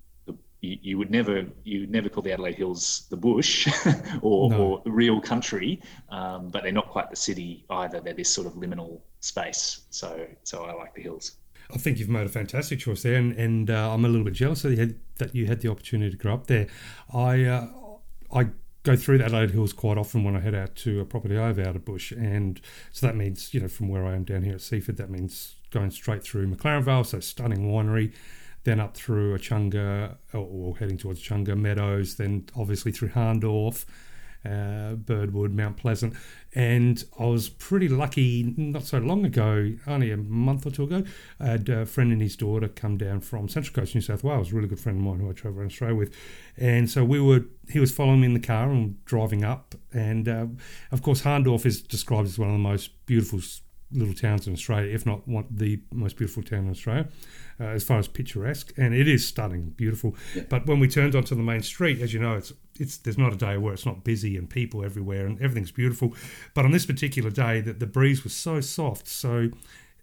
you, 0.61 0.78
you 0.83 0.99
would 0.99 1.11
never 1.11 1.47
you 1.65 1.81
would 1.81 1.91
never 1.91 2.09
call 2.09 2.23
the 2.23 2.33
Adelaide 2.33 2.55
Hills 2.57 3.07
the 3.11 3.16
bush 3.16 3.69
or, 4.23 4.51
No. 4.51 4.57
or 4.57 4.83
real 4.87 5.20
country, 5.20 5.81
um, 6.09 6.49
but 6.49 6.62
they're 6.62 6.73
not 6.73 6.89
quite 6.89 7.11
the 7.11 7.16
city 7.16 7.65
either. 7.70 8.01
They're 8.01 8.15
this 8.15 8.31
sort 8.31 8.47
of 8.47 8.55
liminal 8.55 9.01
space. 9.20 9.83
So 9.91 10.27
so 10.45 10.65
I 10.65 10.73
like 10.74 10.95
the 10.95 11.03
hills. 11.03 11.33
I 11.74 11.78
think 11.78 11.99
you've 11.99 12.09
made 12.09 12.27
a 12.27 12.28
fantastic 12.28 12.78
choice 12.78 13.03
there, 13.03 13.16
and, 13.16 13.33
and 13.33 13.70
uh, 13.70 13.93
I'm 13.93 14.05
a 14.05 14.09
little 14.09 14.24
bit 14.24 14.35
jealous 14.35 14.62
that 14.62 14.70
you 14.70 14.77
had 14.77 14.95
that 15.16 15.35
you 15.35 15.47
had 15.47 15.61
the 15.61 15.69
opportunity 15.70 16.11
to 16.11 16.16
grow 16.16 16.35
up 16.35 16.47
there. 16.47 16.69
I 17.12 17.45
uh, 17.45 17.69
I 18.33 18.49
go 18.85 18.95
through 18.95 19.19
the 19.19 19.24
Adelaide 19.24 19.51
Hills 19.51 19.73
quite 19.73 19.99
often 19.99 20.23
when 20.23 20.37
I 20.37 20.41
head 20.41 20.55
out 20.55 20.77
to 20.77 21.01
a 21.01 21.05
property 21.05 21.37
I 21.37 21.49
have 21.49 21.59
out 21.59 21.74
of 21.74 21.85
Bush, 21.85 22.12
and 22.12 22.61
so 22.93 23.07
that 23.07 23.16
means 23.16 23.53
you 23.53 23.61
know 23.61 23.69
from 23.69 23.89
where 23.89 24.07
I 24.07 24.15
am 24.15 24.23
down 24.24 24.45
here 24.45 24.55
at 24.55 24.61
Seaford, 24.61 24.97
that 24.99 25.11
means 25.11 25.57
going 25.73 25.91
straight 25.91 26.23
through 26.23 26.47
McLaren 26.47 26.85
Vale, 26.85 27.03
so 27.03 27.19
stunning 27.19 27.69
winery, 27.69 28.12
then 28.66 28.80
up 28.80 28.97
through 28.97 29.38
Echunga 29.38 30.16
or, 30.34 30.76
heading 30.76 30.98
towards 30.98 31.22
Echunga 31.22 31.56
Meadows, 31.56 32.16
then 32.16 32.47
obviously 32.55 32.93
through 32.93 33.09
Hahndorf. 33.10 33.86
Uh, 34.44 34.94
Birdwood, 34.94 35.52
Mount 35.52 35.76
Pleasant, 35.76 36.14
and 36.55 37.02
I 37.18 37.24
was 37.24 37.48
pretty 37.48 37.88
lucky 37.88 38.55
not 38.56 38.84
so 38.84 38.98
long 38.98 39.24
ago, 39.24 39.72
only 39.88 40.12
a 40.12 40.16
month 40.16 40.64
or 40.64 40.70
two 40.70 40.84
ago. 40.84 41.02
I 41.40 41.47
had 41.47 41.68
a 41.68 41.84
friend 41.84 42.12
and 42.12 42.22
his 42.22 42.36
daughter 42.36 42.68
come 42.68 42.97
down 42.97 43.22
from 43.22 43.48
Central 43.48 43.74
Coast, 43.74 43.97
New 43.97 44.01
South 44.01 44.22
Wales, 44.22 44.52
a 44.52 44.55
really 44.55 44.68
good 44.68 44.78
friend 44.78 44.98
of 44.98 45.05
mine 45.05 45.18
who 45.18 45.28
I 45.28 45.32
travel 45.32 45.59
around 45.59 45.72
Australia 45.72 45.97
with, 45.97 46.14
and 46.56 46.88
so 46.88 47.05
we 47.05 47.20
were. 47.20 47.47
He 47.68 47.80
was 47.80 47.90
following 47.90 48.20
me 48.20 48.26
in 48.26 48.34
the 48.34 48.38
car 48.40 48.70
and 48.70 49.05
driving 49.05 49.43
up, 49.43 49.74
and 49.93 50.28
uh, 50.28 50.47
of 50.93 51.02
course 51.02 51.22
Hahndorf 51.22 51.66
is 51.66 51.82
described 51.82 52.28
as 52.28 52.38
one 52.38 52.48
of 52.48 52.55
the 52.55 52.60
most 52.60 53.05
beautiful 53.06 53.40
little 53.90 54.14
towns 54.14 54.47
in 54.47 54.52
Australia, 54.52 54.94
if 54.94 55.06
not 55.06 55.26
one 55.26 55.47
the 55.51 55.80
most 55.93 56.16
beautiful 56.16 56.44
town 56.44 56.66
in 56.66 56.70
Australia, 56.70 57.09
uh, 57.61 57.65
as 57.65 57.85
far 57.85 57.99
as 57.99 58.09
picturesque, 58.09 58.73
and 58.77 58.95
it 58.95 59.09
is 59.09 59.27
stunning, 59.27 59.70
beautiful. 59.70 60.15
Yeah. 60.35 60.45
But 60.49 60.66
when 60.66 60.78
we 60.81 60.89
turned 60.89 61.15
onto 61.15 61.35
the 61.35 61.43
main 61.43 61.62
street, 61.62 62.01
as 62.01 62.12
you 62.12 62.20
know, 62.20 62.37
it's 62.37 62.53
it's 62.78 62.99
there's 62.99 63.19
not 63.19 63.33
a 63.33 63.37
day 63.37 63.57
where 63.57 63.73
it's 63.73 63.87
not 63.87 64.05
busy 64.05 64.37
and 64.37 64.49
people 64.49 64.85
everywhere 64.85 65.27
and 65.27 65.41
everything's 65.41 65.73
beautiful. 65.73 66.15
But 66.55 66.65
on 66.65 66.70
this 66.70 66.87
particular 66.87 67.31
day, 67.31 67.61
that 67.62 67.81
the 67.81 67.87
breeze 67.87 68.24
was 68.24 68.35
so 68.35 68.61
soft, 68.61 69.09
so 69.09 69.51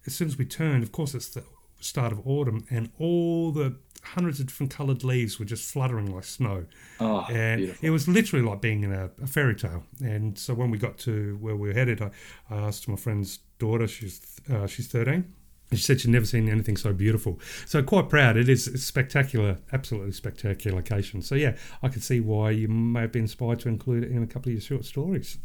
as 0.06 0.14
soon 0.14 0.28
as 0.28 0.36
we 0.36 0.44
turned, 0.44 0.82
of 0.82 0.92
course, 0.92 1.14
it's 1.14 1.28
the 1.28 1.44
start 1.80 2.12
of 2.12 2.26
autumn, 2.26 2.64
and 2.70 2.90
all 2.98 3.52
the 3.52 3.76
hundreds 4.02 4.38
of 4.38 4.46
different 4.46 4.72
coloured 4.72 5.02
leaves 5.02 5.38
were 5.38 5.44
just 5.44 5.70
fluttering 5.70 6.14
like 6.14 6.24
snow. 6.24 6.66
Oh, 7.00 7.26
and 7.30 7.60
beautiful. 7.60 7.86
it 7.86 7.90
was 7.90 8.08
literally 8.08 8.44
like 8.44 8.60
being 8.60 8.82
in 8.82 8.92
a, 8.92 9.10
a, 9.22 9.26
fairy 9.26 9.54
tale. 9.54 9.84
And 10.02 10.38
so 10.38 10.54
when 10.54 10.70
we 10.70 10.78
got 10.78 10.98
to 10.98 11.38
where 11.40 11.56
we 11.56 11.68
were 11.68 11.74
headed, 11.74 12.02
I, 12.02 12.10
I 12.50 12.56
asked 12.56 12.86
my 12.88 12.96
friend's 12.96 13.38
daughter, 13.58 13.86
she's 13.86 14.20
uh, 14.52 14.66
she's 14.66 14.88
13, 14.88 15.32
she 15.78 15.84
said 15.84 16.00
she'd 16.00 16.10
never 16.10 16.26
seen 16.26 16.48
anything 16.48 16.76
so 16.76 16.92
beautiful. 16.92 17.40
So 17.66 17.82
quite 17.82 18.08
proud. 18.08 18.36
It 18.36 18.48
is 18.48 18.64
spectacular, 18.84 19.58
absolutely 19.72 20.12
spectacular 20.12 20.76
location. 20.76 21.22
So 21.22 21.34
yeah, 21.34 21.56
I 21.82 21.88
could 21.88 22.02
see 22.02 22.20
why 22.20 22.50
you 22.50 22.68
may 22.68 23.02
have 23.02 23.12
been 23.12 23.22
inspired 23.22 23.60
to 23.60 23.68
include 23.68 24.04
it 24.04 24.10
in 24.10 24.22
a 24.22 24.26
couple 24.26 24.50
of 24.50 24.54
your 24.54 24.62
short 24.62 24.84
stories. 24.84 25.38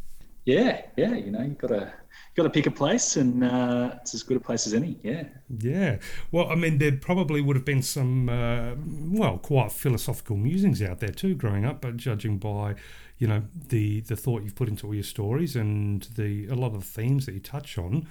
Yeah, 0.45 0.81
yeah. 0.97 1.15
You 1.15 1.31
know, 1.31 1.41
you've 1.41 1.57
gotta 1.57 1.93
got 2.35 2.43
to 2.43 2.49
pick 2.49 2.65
a 2.65 2.71
place, 2.71 3.17
and 3.17 3.43
uh, 3.43 3.91
it's 4.01 4.13
as 4.13 4.23
good 4.23 4.37
a 4.37 4.39
place 4.39 4.65
as 4.65 4.73
any. 4.73 4.97
Yeah. 5.03 5.23
Yeah. 5.59 5.97
Well, 6.31 6.49
I 6.49 6.55
mean, 6.55 6.77
there 6.77 6.93
probably 6.93 7.41
would 7.41 7.55
have 7.55 7.65
been 7.65 7.81
some, 7.81 8.29
uh, 8.29 8.75
well, 9.11 9.37
quite 9.37 9.71
philosophical 9.71 10.37
musings 10.37 10.81
out 10.81 10.99
there 10.99 11.11
too, 11.11 11.35
growing 11.35 11.65
up. 11.65 11.81
But 11.81 11.97
judging 11.97 12.37
by, 12.37 12.75
you 13.17 13.27
know, 13.27 13.43
the 13.67 14.01
the 14.01 14.15
thought 14.15 14.43
you've 14.43 14.55
put 14.55 14.69
into 14.69 14.87
all 14.87 14.93
your 14.93 15.03
stories 15.03 15.55
and 15.55 16.03
the 16.15 16.47
a 16.47 16.55
lot 16.55 16.73
of 16.73 16.79
the 16.79 17.01
themes 17.01 17.25
that 17.25 17.33
you 17.33 17.41
touch 17.41 17.77
on. 17.77 18.07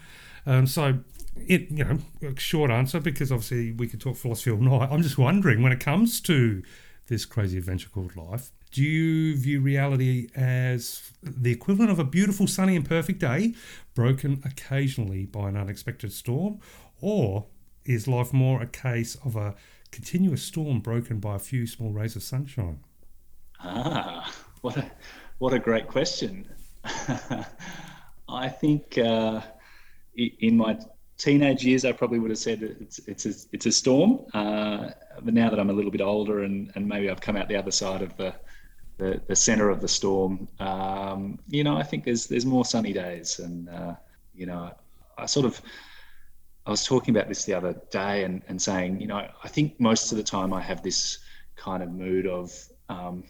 Um, 0.47 0.67
so, 0.67 1.01
it 1.37 1.71
you 1.71 1.85
know, 1.85 1.99
short 2.37 2.71
answer 2.71 3.01
because 3.01 3.31
obviously 3.31 3.73
we 3.73 3.87
could 3.87 4.01
talk 4.01 4.17
philosophy 4.17 4.51
all 4.51 4.59
night. 4.59 4.89
I'm 4.91 5.03
just 5.03 5.19
wondering 5.19 5.63
when 5.63 5.73
it 5.73 5.81
comes 5.81 6.21
to 6.23 6.63
this 7.09 7.25
crazy 7.25 7.59
adventure 7.59 7.89
called 7.89 8.17
life. 8.17 8.51
Do 8.71 8.83
you 8.83 9.37
view 9.37 9.61
reality 9.61 10.29
as 10.37 11.11
the 11.23 11.51
equivalent 11.51 11.91
of 11.91 11.99
a 11.99 12.05
beautiful, 12.05 12.47
sunny, 12.47 12.77
and 12.77 12.87
perfect 12.87 13.19
day, 13.19 13.55
broken 13.95 14.43
occasionally 14.45 15.25
by 15.25 15.49
an 15.49 15.57
unexpected 15.57 16.13
storm? 16.13 16.61
Or 17.01 17.47
is 17.87 18.07
life 18.07 18.33
more 18.33 18.61
a 18.61 18.67
case 18.67 19.17
of 19.25 19.37
a 19.37 19.55
continuous 19.91 20.43
storm 20.43 20.81
broken 20.81 21.19
by 21.19 21.37
a 21.37 21.39
few 21.39 21.67
small 21.67 21.93
rays 21.93 22.15
of 22.15 22.23
sunshine? 22.23 22.81
Ah, 23.61 24.31
what 24.61 24.77
a 24.77 24.91
what 25.39 25.55
a 25.55 25.59
great 25.59 25.89
question. 25.89 26.47
I 28.29 28.49
think 28.49 28.99
uh, 28.99 29.41
in 30.19 30.57
my 30.57 30.79
teenage 31.17 31.65
years, 31.65 31.85
I 31.85 31.93
probably 31.93 32.19
would 32.19 32.31
have 32.31 32.39
said 32.39 32.63
it's 32.63 32.99
it's 33.01 33.27
a, 33.27 33.33
it's 33.53 33.67
a 33.67 33.73
storm. 33.73 34.27
Uh, 34.35 34.91
but 35.23 35.35
now 35.35 35.51
that 35.51 35.59
I'm 35.59 35.71
a 35.71 35.73
little 35.73 35.91
bit 35.91 36.01
older 36.01 36.43
and, 36.43 36.71
and 36.75 36.87
maybe 36.87 37.11
I've 37.11 37.21
come 37.21 37.37
out 37.37 37.49
the 37.49 37.57
other 37.57 37.71
side 37.71 38.03
of 38.03 38.17
the 38.17 38.35
the, 38.99 39.21
the 39.29 39.37
center 39.37 39.71
of 39.71 39.81
the 39.81 39.87
storm, 39.87 40.49
um, 40.59 41.39
you 41.49 41.63
know, 41.63 41.77
I 41.77 41.85
think 41.85 42.05
there's 42.05 42.27
there's 42.27 42.47
more 42.47 42.65
sunny 42.65 42.93
days, 42.93 43.39
and 43.39 43.69
uh, 43.69 43.95
you 44.35 44.47
know, 44.47 44.73
I 45.17 45.27
sort 45.27 45.47
of 45.47 45.61
I 46.67 46.71
was 46.71 46.85
talking 46.85 47.17
about 47.17 47.29
this 47.29 47.45
the 47.45 47.55
other 47.55 47.81
day 47.91 48.25
and, 48.25 48.43
and 48.49 48.61
saying, 48.61 49.01
you 49.01 49.07
know, 49.07 49.27
I 49.43 49.49
think 49.49 49.81
most 49.81 50.13
of 50.13 50.19
the 50.19 50.25
time 50.25 50.53
I 50.53 50.61
have 50.61 50.83
this 50.83 51.19
kind 51.57 51.83
of 51.83 51.91
mood 51.91 52.27
of 52.27 52.53
um, 52.89 53.25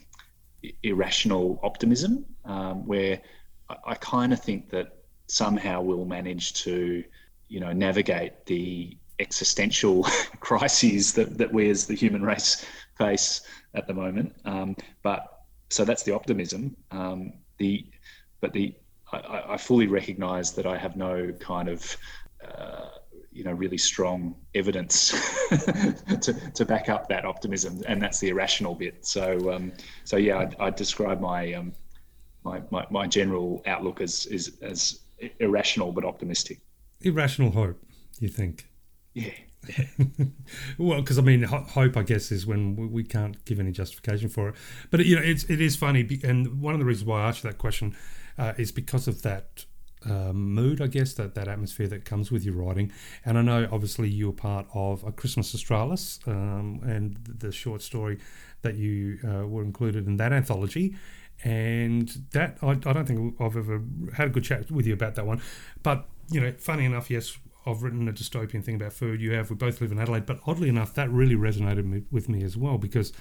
irrational 0.82 1.60
optimism, 1.62 2.26
um, 2.44 2.86
where 2.86 3.20
I, 3.68 3.76
I 3.88 3.94
kind 3.94 4.32
of 4.32 4.42
think 4.42 4.70
that 4.70 4.97
somehow 5.28 5.80
we'll 5.80 6.04
manage 6.04 6.54
to, 6.64 7.04
you 7.48 7.60
know, 7.60 7.72
navigate 7.72 8.46
the 8.46 8.96
existential 9.18 10.02
crises 10.40 11.12
that, 11.14 11.38
that 11.38 11.52
we 11.52 11.70
as 11.70 11.86
the 11.86 11.94
human 11.94 12.22
race 12.22 12.64
face 12.96 13.42
at 13.74 13.86
the 13.86 13.94
moment. 13.94 14.34
Um, 14.44 14.76
but 15.02 15.44
so 15.70 15.84
that's 15.84 16.02
the 16.02 16.14
optimism. 16.14 16.76
Um, 16.90 17.32
the 17.58 17.86
but 18.40 18.52
the 18.52 18.74
I- 19.12 19.18
I, 19.18 19.54
I 19.54 19.56
fully 19.56 19.86
recognise 19.86 20.52
that 20.52 20.66
I 20.66 20.76
have 20.76 20.96
no 20.96 21.32
kind 21.40 21.68
of 21.68 21.96
uh, 22.44 22.88
you 23.32 23.44
know 23.44 23.52
really 23.52 23.78
strong 23.78 24.34
evidence 24.54 25.10
to, 25.48 26.50
to 26.54 26.64
back 26.64 26.88
up 26.88 27.08
that 27.08 27.24
optimism, 27.24 27.82
and 27.86 28.00
that's 28.00 28.18
the 28.20 28.28
irrational 28.28 28.74
bit. 28.74 29.04
So 29.06 29.52
um, 29.52 29.72
so 30.04 30.16
yeah, 30.16 30.38
I'd, 30.38 30.56
I'd 30.58 30.76
describe 30.76 31.20
my, 31.20 31.52
um, 31.54 31.72
my 32.44 32.62
my 32.70 32.86
my 32.90 33.06
general 33.06 33.62
outlook 33.66 34.00
as 34.00 34.26
is 34.26 34.58
as 34.62 35.00
irrational 35.40 35.92
but 35.92 36.04
optimistic. 36.04 36.60
Irrational 37.00 37.50
hope, 37.50 37.82
you 38.20 38.28
think? 38.28 38.66
Yeah. 39.14 39.30
Well, 40.78 41.00
because 41.00 41.18
I 41.18 41.22
mean, 41.22 41.42
ho- 41.42 41.66
hope, 41.68 41.96
I 41.96 42.02
guess, 42.02 42.30
is 42.30 42.46
when 42.46 42.76
we, 42.76 42.86
we 42.86 43.04
can't 43.04 43.44
give 43.44 43.60
any 43.60 43.72
justification 43.72 44.28
for 44.28 44.50
it. 44.50 44.54
But 44.90 45.04
you 45.04 45.16
know, 45.16 45.22
it's 45.22 45.44
it 45.44 45.60
is 45.60 45.76
funny, 45.76 46.20
and 46.22 46.60
one 46.60 46.74
of 46.74 46.80
the 46.80 46.86
reasons 46.86 47.06
why 47.06 47.22
I 47.22 47.28
asked 47.28 47.44
you 47.44 47.50
that 47.50 47.58
question 47.58 47.96
uh, 48.38 48.54
is 48.56 48.72
because 48.72 49.08
of 49.08 49.22
that 49.22 49.66
um, 50.06 50.54
mood, 50.54 50.80
I 50.80 50.86
guess, 50.86 51.14
that 51.14 51.34
that 51.34 51.48
atmosphere 51.48 51.88
that 51.88 52.04
comes 52.04 52.30
with 52.30 52.44
your 52.44 52.54
writing. 52.54 52.92
And 53.24 53.36
I 53.36 53.42
know, 53.42 53.68
obviously, 53.70 54.08
you 54.08 54.26
were 54.26 54.32
part 54.32 54.66
of 54.72 55.04
a 55.04 55.12
Christmas 55.12 55.54
Australis, 55.54 56.20
um, 56.26 56.80
and 56.84 57.18
the 57.26 57.52
short 57.52 57.82
story 57.82 58.18
that 58.62 58.76
you 58.76 59.18
uh, 59.24 59.46
were 59.46 59.62
included 59.62 60.06
in 60.06 60.16
that 60.16 60.32
anthology. 60.32 60.96
And 61.44 62.08
that 62.32 62.58
I, 62.62 62.70
I 62.70 62.74
don't 62.74 63.06
think 63.06 63.36
I've 63.40 63.56
ever 63.56 63.82
had 64.14 64.28
a 64.28 64.30
good 64.30 64.44
chat 64.44 64.70
with 64.70 64.86
you 64.86 64.92
about 64.94 65.14
that 65.14 65.26
one. 65.26 65.40
But 65.82 66.06
you 66.30 66.40
know, 66.40 66.52
funny 66.58 66.84
enough, 66.84 67.10
yes, 67.10 67.38
I've 67.64 67.82
written 67.82 68.08
a 68.08 68.12
dystopian 68.12 68.62
thing 68.64 68.74
about 68.74 68.92
food. 68.92 69.20
You 69.20 69.32
have. 69.32 69.50
We 69.50 69.56
both 69.56 69.80
live 69.80 69.92
in 69.92 69.98
Adelaide, 69.98 70.26
but 70.26 70.40
oddly 70.46 70.68
enough, 70.68 70.94
that 70.94 71.10
really 71.10 71.36
resonated 71.36 71.84
me, 71.84 72.02
with 72.10 72.28
me 72.28 72.42
as 72.42 72.56
well 72.56 72.76
because 72.78 73.12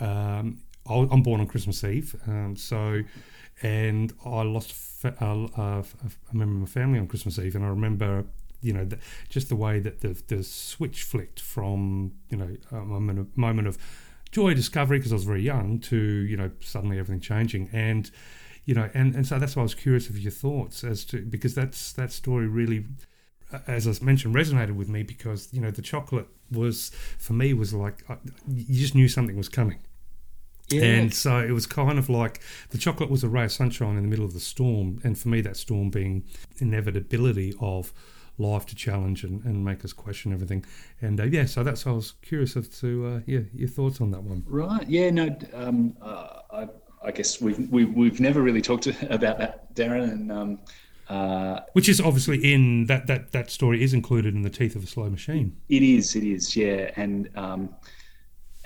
um, 0.00 0.58
I- 0.88 1.08
I'm 1.10 1.22
born 1.22 1.40
on 1.40 1.46
Christmas 1.46 1.82
Eve, 1.84 2.14
um, 2.26 2.56
so 2.56 3.02
and 3.62 4.12
I 4.24 4.42
lost 4.42 4.72
fa- 4.72 5.16
uh, 5.20 5.46
uh, 5.60 5.82
a 6.32 6.36
member 6.36 6.54
of 6.54 6.60
my 6.60 6.66
family 6.66 6.98
on 6.98 7.06
Christmas 7.08 7.38
Eve, 7.38 7.54
and 7.54 7.64
I 7.64 7.68
remember. 7.68 8.24
You 8.60 8.72
know, 8.72 8.84
the, 8.84 8.98
just 9.28 9.50
the 9.50 9.54
way 9.54 9.78
that 9.78 10.00
the 10.00 10.20
the 10.26 10.42
switch 10.42 11.04
flicked 11.04 11.38
from 11.38 12.10
you 12.28 12.36
know 12.36 12.56
a 12.72 12.84
moment 12.84 13.20
of, 13.20 13.36
moment 13.38 13.68
of 13.68 13.78
joy 14.30 14.54
discovery 14.54 14.98
because 14.98 15.12
I 15.12 15.16
was 15.16 15.24
very 15.24 15.42
young 15.42 15.78
to 15.80 15.96
you 15.96 16.36
know 16.36 16.50
suddenly 16.60 16.98
everything 16.98 17.20
changing. 17.20 17.70
And 17.72 18.10
you 18.64 18.74
know 18.74 18.90
and, 18.94 19.14
and 19.14 19.26
so 19.26 19.38
that's 19.38 19.56
why 19.56 19.60
I 19.60 19.64
was 19.64 19.74
curious 19.74 20.08
of 20.08 20.18
your 20.18 20.32
thoughts 20.32 20.84
as 20.84 21.04
to 21.06 21.22
because 21.22 21.54
that's 21.54 21.92
that 21.94 22.12
story 22.12 22.46
really 22.46 22.84
uh, 23.52 23.58
as 23.66 23.88
I 23.88 24.04
mentioned 24.04 24.34
resonated 24.34 24.76
with 24.76 24.88
me 24.88 25.02
because 25.02 25.48
you 25.52 25.60
know 25.60 25.70
the 25.70 25.82
chocolate 25.82 26.28
was 26.50 26.90
for 27.18 27.32
me 27.32 27.54
was 27.54 27.72
like 27.72 28.04
uh, 28.08 28.16
you 28.46 28.78
just 28.80 28.94
knew 28.94 29.08
something 29.08 29.36
was 29.36 29.48
coming. 29.48 29.78
Yeah. 30.70 30.82
and 30.82 31.14
so 31.14 31.38
it 31.38 31.52
was 31.52 31.66
kind 31.66 31.98
of 31.98 32.10
like 32.10 32.42
the 32.70 32.76
chocolate 32.76 33.08
was 33.08 33.24
a 33.24 33.28
ray 33.28 33.44
of 33.44 33.52
sunshine 33.52 33.96
in 33.96 34.02
the 34.02 34.08
middle 34.08 34.26
of 34.26 34.34
the 34.34 34.40
storm. 34.40 35.00
And 35.02 35.18
for 35.18 35.28
me 35.28 35.40
that 35.40 35.56
storm 35.56 35.88
being 35.88 36.24
inevitability 36.58 37.54
of 37.58 37.94
life 38.38 38.64
to 38.66 38.74
challenge 38.74 39.24
and, 39.24 39.44
and 39.44 39.64
make 39.64 39.84
us 39.84 39.92
question 39.92 40.32
everything 40.32 40.64
and 41.00 41.20
uh, 41.20 41.24
yeah 41.24 41.44
so 41.44 41.62
that's 41.62 41.86
I 41.86 41.90
was 41.90 42.14
curious 42.22 42.56
as 42.56 42.68
to 42.80 43.06
uh, 43.06 43.20
yeah 43.26 43.40
your 43.52 43.68
thoughts 43.68 44.00
on 44.00 44.10
that 44.12 44.22
one 44.22 44.44
Right. 44.46 44.88
Yeah. 44.88 45.10
No. 45.10 45.36
Um, 45.54 45.96
uh, 46.00 46.40
I, 46.50 46.68
I 47.02 47.10
guess 47.10 47.40
we've 47.40 47.68
we, 47.70 47.84
we've 47.84 48.20
never 48.20 48.42
really 48.42 48.62
talked 48.62 48.86
about 49.02 49.38
that, 49.38 49.74
Darren. 49.74 50.10
And 50.10 50.32
um, 50.32 50.58
uh, 51.08 51.60
which 51.72 51.88
is 51.88 52.00
obviously 52.00 52.52
in 52.52 52.86
that 52.86 53.06
that 53.06 53.32
that 53.32 53.50
story 53.50 53.82
is 53.82 53.94
included 53.94 54.34
in 54.34 54.42
the 54.42 54.50
teeth 54.50 54.74
of 54.74 54.84
a 54.84 54.86
slow 54.86 55.08
machine 55.08 55.56
it 55.68 55.82
is. 55.82 56.16
It 56.16 56.24
is. 56.24 56.56
Yeah. 56.56 56.90
And 56.96 57.30
um, 57.36 57.74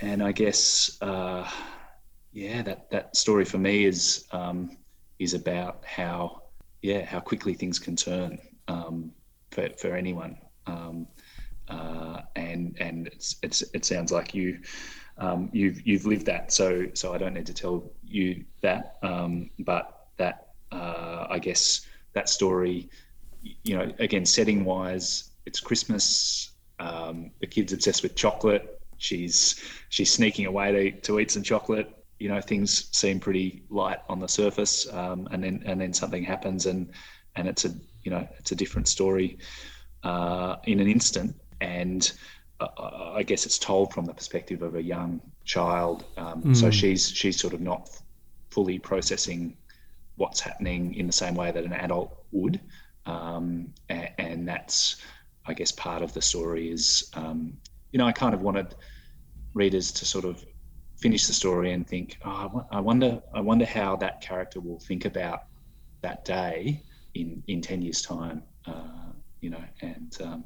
and 0.00 0.22
I 0.22 0.32
guess 0.32 0.98
uh, 1.02 1.48
yeah, 2.32 2.62
that 2.62 2.90
that 2.90 3.16
story 3.16 3.44
for 3.44 3.58
me 3.58 3.84
is 3.84 4.26
um, 4.32 4.76
is 5.18 5.34
about 5.34 5.84
how 5.84 6.42
yeah 6.80 7.04
how 7.04 7.20
quickly 7.20 7.54
things 7.54 7.78
can 7.78 7.96
turn 7.96 8.38
um, 8.68 9.12
for 9.52 9.68
for 9.76 9.94
anyone. 9.94 10.36
Um, 10.66 11.06
uh, 11.68 12.22
and 12.36 12.76
and 12.80 13.06
it's, 13.08 13.36
it's 13.42 13.62
it 13.72 13.84
sounds 13.84 14.12
like 14.12 14.34
you 14.34 14.58
um, 15.18 15.50
you've 15.52 15.86
you've 15.86 16.06
lived 16.06 16.26
that, 16.26 16.52
so 16.52 16.86
so 16.94 17.14
I 17.14 17.18
don't 17.18 17.34
need 17.34 17.46
to 17.46 17.54
tell 17.54 17.90
you 18.04 18.44
that. 18.60 18.96
Um, 19.02 19.50
but 19.60 20.08
that 20.16 20.48
uh, 20.70 21.26
I 21.30 21.38
guess 21.38 21.86
that 22.14 22.28
story, 22.28 22.90
you 23.62 23.76
know, 23.76 23.92
again, 23.98 24.26
setting 24.26 24.64
wise, 24.64 25.30
it's 25.46 25.60
Christmas. 25.60 26.50
Um, 26.78 27.30
the 27.40 27.46
kid's 27.46 27.72
obsessed 27.72 28.02
with 28.02 28.16
chocolate. 28.16 28.80
She's 28.98 29.62
she's 29.88 30.10
sneaking 30.10 30.46
away 30.46 30.72
to, 30.72 31.00
to 31.02 31.20
eat 31.20 31.30
some 31.30 31.42
chocolate. 31.42 31.90
You 32.18 32.28
know, 32.28 32.40
things 32.40 32.88
seem 32.96 33.18
pretty 33.20 33.64
light 33.68 33.98
on 34.08 34.20
the 34.20 34.28
surface, 34.28 34.92
um, 34.92 35.28
and 35.30 35.42
then 35.44 35.62
and 35.66 35.80
then 35.80 35.92
something 35.92 36.24
happens, 36.24 36.66
and 36.66 36.90
and 37.36 37.48
it's 37.48 37.64
a 37.64 37.74
you 38.04 38.10
know 38.10 38.26
it's 38.38 38.52
a 38.52 38.56
different 38.56 38.88
story 38.88 39.38
uh, 40.02 40.56
in 40.64 40.80
an 40.80 40.88
instant. 40.88 41.34
And 41.60 42.12
uh, 42.60 43.12
I 43.14 43.22
guess 43.22 43.46
it's 43.46 43.58
told 43.58 43.92
from 43.92 44.04
the 44.04 44.14
perspective 44.14 44.62
of 44.62 44.74
a 44.74 44.82
young 44.82 45.20
child. 45.44 46.04
Um, 46.16 46.54
So 46.54 46.70
she's 46.70 47.10
she's 47.10 47.38
sort 47.40 47.54
of 47.54 47.60
not 47.60 47.90
fully 48.50 48.78
processing 48.78 49.56
what's 50.16 50.40
happening 50.40 50.94
in 50.94 51.06
the 51.06 51.12
same 51.12 51.34
way 51.34 51.50
that 51.52 51.64
an 51.64 51.72
adult 51.72 52.24
would, 52.32 52.60
um, 53.06 53.72
and, 53.88 54.10
and 54.18 54.48
that's 54.48 54.96
I 55.46 55.54
guess 55.54 55.72
part 55.72 56.02
of 56.02 56.12
the 56.12 56.22
story 56.22 56.70
is 56.70 57.10
um, 57.14 57.56
you 57.92 57.98
know 57.98 58.06
I 58.06 58.12
kind 58.12 58.34
of 58.34 58.42
wanted 58.42 58.74
readers 59.54 59.92
to 59.92 60.04
sort 60.04 60.24
of 60.24 60.44
finish 60.98 61.26
the 61.26 61.32
story 61.32 61.72
and 61.72 61.86
think, 61.86 62.18
oh, 62.24 62.64
I 62.70 62.78
I 62.78 62.80
wonder 62.80 63.22
I 63.34 63.40
wonder 63.40 63.64
how 63.66 63.96
that 63.96 64.20
character 64.20 64.60
will 64.60 64.78
think 64.80 65.04
about 65.04 65.40
that 66.02 66.24
day 66.24 66.82
in 67.14 67.42
in 67.48 67.60
ten 67.60 67.82
years 67.82 68.02
time, 68.02 68.42
uh, 68.66 69.12
you 69.40 69.50
know, 69.50 69.62
and 69.80 70.16
um, 70.22 70.44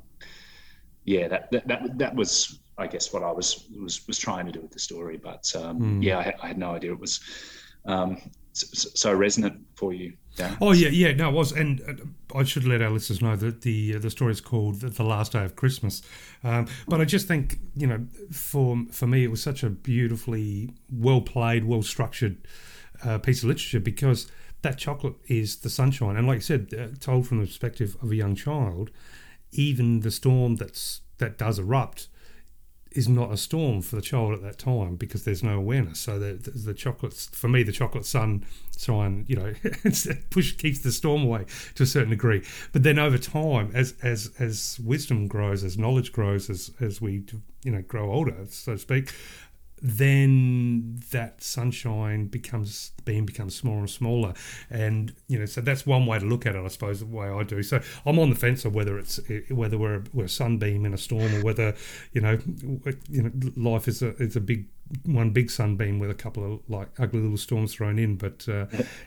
yeah, 1.05 1.29
that, 1.29 1.51
that 1.53 1.69
that 1.69 1.99
that 1.99 2.15
was 2.15 2.59
I 2.79 2.87
guess 2.87 3.13
what 3.13 3.23
I 3.23 3.31
was 3.31 3.67
was 3.81 4.07
was 4.07 4.19
trying 4.19 4.47
to 4.47 4.53
do 4.53 4.61
with 4.61 4.73
the 4.73 4.79
story, 4.81 5.17
but 5.17 5.51
um, 5.57 6.03
yeah, 6.03 6.19
I, 6.19 6.23
had- 6.23 6.37
I 6.43 6.47
had 6.49 6.59
no 6.59 6.73
idea 6.73 6.93
it 6.93 7.01
was 7.01 7.21
um, 7.85 8.19
so, 8.53 8.89
so 8.95 9.13
resonant 9.15 9.61
for 9.77 9.93
you. 9.93 10.15
Oh 10.61 10.73
yeah, 10.73 10.89
yeah, 10.89 11.13
no, 11.15 11.31
it 11.31 11.33
was, 11.35 11.53
and 11.53 11.81
uh, 11.89 12.39
I 12.39 12.45
should 12.45 12.67
let 12.67 12.83
our 12.83 12.91
listeners 12.91 13.23
know 13.23 13.37
that 13.37 13.63
the 13.63 13.95
uh, 13.97 13.99
the 13.99 14.11
story 14.11 14.33
is 14.33 14.43
called 14.43 14.81
the, 14.81 14.91
the 14.91 15.03
Last 15.05 15.33
Day 15.33 15.45
of 15.45 15.57
Christmas. 15.57 16.03
Um, 16.45 16.67
but 16.89 17.01
I 17.01 17.05
just 17.07 17.27
think 17.27 17.59
you 17.75 17.87
know, 17.87 18.07
for 18.33 18.77
for 18.91 19.07
me, 19.07 19.25
it 19.25 19.31
was 19.31 19.43
such 19.43 19.63
a 19.63 19.71
beautifully 19.71 20.75
well 20.93 21.23
played, 21.23 21.65
well 21.65 21.83
structured 21.83 22.37
uh, 23.03 23.17
piece 23.19 23.43
of 23.43 23.49
literature 23.49 23.81
because 23.81 24.31
that 24.67 24.79
chocolate 24.79 25.15
is 25.29 25.59
the 25.59 25.71
sunshine, 25.71 26.17
and 26.17 26.27
like 26.27 26.39
I 26.39 26.41
said, 26.41 26.75
uh, 26.77 26.89
told 26.99 27.29
from 27.29 27.41
the 27.41 27.47
perspective 27.47 27.97
of 28.03 28.11
a 28.11 28.17
young 28.17 28.35
child, 28.35 28.91
even 29.53 30.01
the 30.01 30.11
storm 30.11 30.57
that's 30.57 31.01
that 31.19 31.39
does 31.39 31.59
erupt 31.59 32.09
is 32.97 33.09
not 33.09 33.31
a 33.31 33.37
storm 33.37 33.83
for 33.83 33.97
the 33.97 34.03
child 34.03 34.33
at 34.33 34.43
that 34.43 34.59
time 34.59 34.97
because 34.97 35.25
there's 35.25 35.43
no 35.43 35.57
awareness. 35.57 36.01
So 36.01 36.19
the 36.19 36.33
the, 36.33 36.51
the 36.51 36.75
chocolates 36.75 37.27
for 37.27 37.49
me, 37.49 37.63
the 37.63 37.73
chocolate 37.73 38.07
sun 38.07 38.45
sign, 38.71 39.25
you 39.29 39.37
know, 39.37 39.55
push 40.31 40.57
keeps 40.57 40.81
the 40.81 40.93
storm 40.93 41.23
away 41.23 41.45
to 41.77 41.83
a 41.83 41.87
certain 41.87 42.11
degree. 42.11 42.43
But 42.73 42.83
then 42.83 42.99
over 42.99 43.19
time, 43.19 43.71
as 43.75 43.95
as 44.03 44.33
as 44.39 44.81
wisdom 44.83 45.29
grows, 45.29 45.63
as 45.63 45.79
knowledge 45.79 46.13
grows, 46.13 46.51
as 46.51 46.73
as 46.81 47.01
we 47.01 47.25
you 47.63 47.71
know 47.71 47.83
grow 47.83 48.11
older, 48.11 48.37
so 48.49 48.73
to 48.73 48.79
speak. 48.79 49.15
Then 49.89 51.01
that 51.13 51.45
sunshine 51.45 52.27
becomes 52.27 52.91
the 52.97 53.05
beam 53.05 53.25
becomes 53.25 53.55
smaller 53.55 53.79
and 53.79 53.91
smaller, 53.91 54.35
and 54.69 55.15
you 55.29 55.39
know 55.39 55.47
so 55.47 55.61
that's 55.61 55.87
one 55.87 56.07
way 56.07 56.19
to 56.19 56.25
look 56.25 56.45
at 56.45 56.57
it. 56.57 56.65
I 56.65 56.67
suppose 56.67 56.99
the 56.99 57.07
way 57.07 57.29
I 57.29 57.45
do. 57.45 57.63
So 57.63 57.81
I'm 58.05 58.19
on 58.19 58.31
the 58.31 58.35
fence 58.35 58.65
of 58.65 58.75
whether 58.75 58.99
it's 58.99 59.21
eh, 59.31 59.43
whether 59.51 59.79
we're 59.79 60.03
we're 60.13 60.25
a 60.25 60.29
sunbeam 60.29 60.85
in 60.87 60.93
a 60.93 60.99
storm 60.99 61.33
or 61.37 61.45
whether 61.45 61.77
you 62.11 62.21
know 62.21 62.37
you 63.09 63.23
know 63.23 63.31
life 63.57 63.87
is 63.87 64.03
a 64.03 64.17
is 64.17 64.35
a 64.35 64.41
big 64.41 64.67
one 65.05 65.31
big 65.31 65.51
sunbeam 65.51 65.99
with 65.99 66.11
a 66.11 66.15
couple 66.15 66.45
of 66.55 66.61
like 66.69 66.89
ugly 66.99 67.21
little 67.21 67.37
storms 67.37 67.75
thrown 67.75 67.99
in. 67.99 68.17
But 68.17 68.49
uh, 68.49 68.67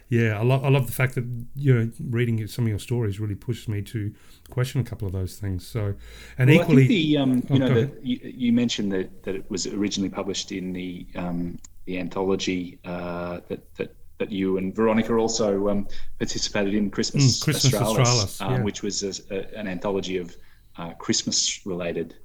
yeah, 0.10 0.38
I, 0.38 0.44
lo- 0.44 0.62
I 0.64 0.70
love 0.70 0.88
the 0.88 0.92
fact 0.94 1.16
that 1.16 1.26
you 1.56 1.74
know 1.74 1.92
reading 2.10 2.46
some 2.48 2.66
of 2.66 2.70
your 2.70 2.80
stories 2.80 3.20
really 3.20 3.36
pushes 3.36 3.68
me 3.68 3.82
to 3.84 4.14
question 4.50 4.82
a 4.82 4.84
couple 4.84 5.08
of 5.08 5.14
those 5.14 5.36
things. 5.36 5.66
So 5.68 5.94
and 6.38 6.50
Well, 6.50 6.62
equally, 6.62 6.84
I 6.84 6.88
think 6.88 6.90
the 6.90 7.18
um, 7.18 7.44
Oh, 7.50 7.54
you 7.54 7.60
know 7.60 7.74
the, 7.74 7.92
you, 8.02 8.20
you 8.24 8.54
mentioned 8.54 8.92
that, 8.92 9.24
that 9.24 9.36
it 9.36 9.50
was 9.50 9.68
originally 9.68 10.10
published 10.10 10.52
in 10.52 10.74
the 10.74 11.08
um, 11.16 11.58
the 11.86 11.98
anthology 12.00 12.80
uh, 12.86 13.40
that 13.48 13.74
that 13.76 13.96
that 14.18 14.32
you 14.32 14.58
and 14.58 14.76
Veronica 14.76 15.14
also 15.16 15.70
um, 15.70 15.88
participated 16.18 16.74
in 16.76 16.92
Christmas, 16.92 17.40
Mm, 17.40 17.44
Christmas 17.44 17.74
Australis, 17.74 18.00
Australis, 18.00 18.42
um, 18.42 18.52
yeah. 18.54 18.62
which 18.64 18.84
was 18.84 19.04
a, 19.04 19.34
a, 19.34 19.58
an 19.60 19.68
anthology 19.68 20.18
of 20.18 20.36
uh, 20.78 20.92
Christmas 20.96 21.66
related 21.66 22.16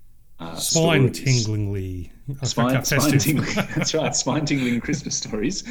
uh, 0.41 0.57
spine 0.57 1.15
stories. 1.15 1.47
tinglingly 1.47 2.11
Spine, 2.43 2.85
spine 2.85 3.19
tingling. 3.19 3.55
That's 3.77 3.93
right, 3.93 4.17
spine 4.17 4.47
tingling 4.47 4.81
Christmas 4.81 5.17
stories. 5.17 5.63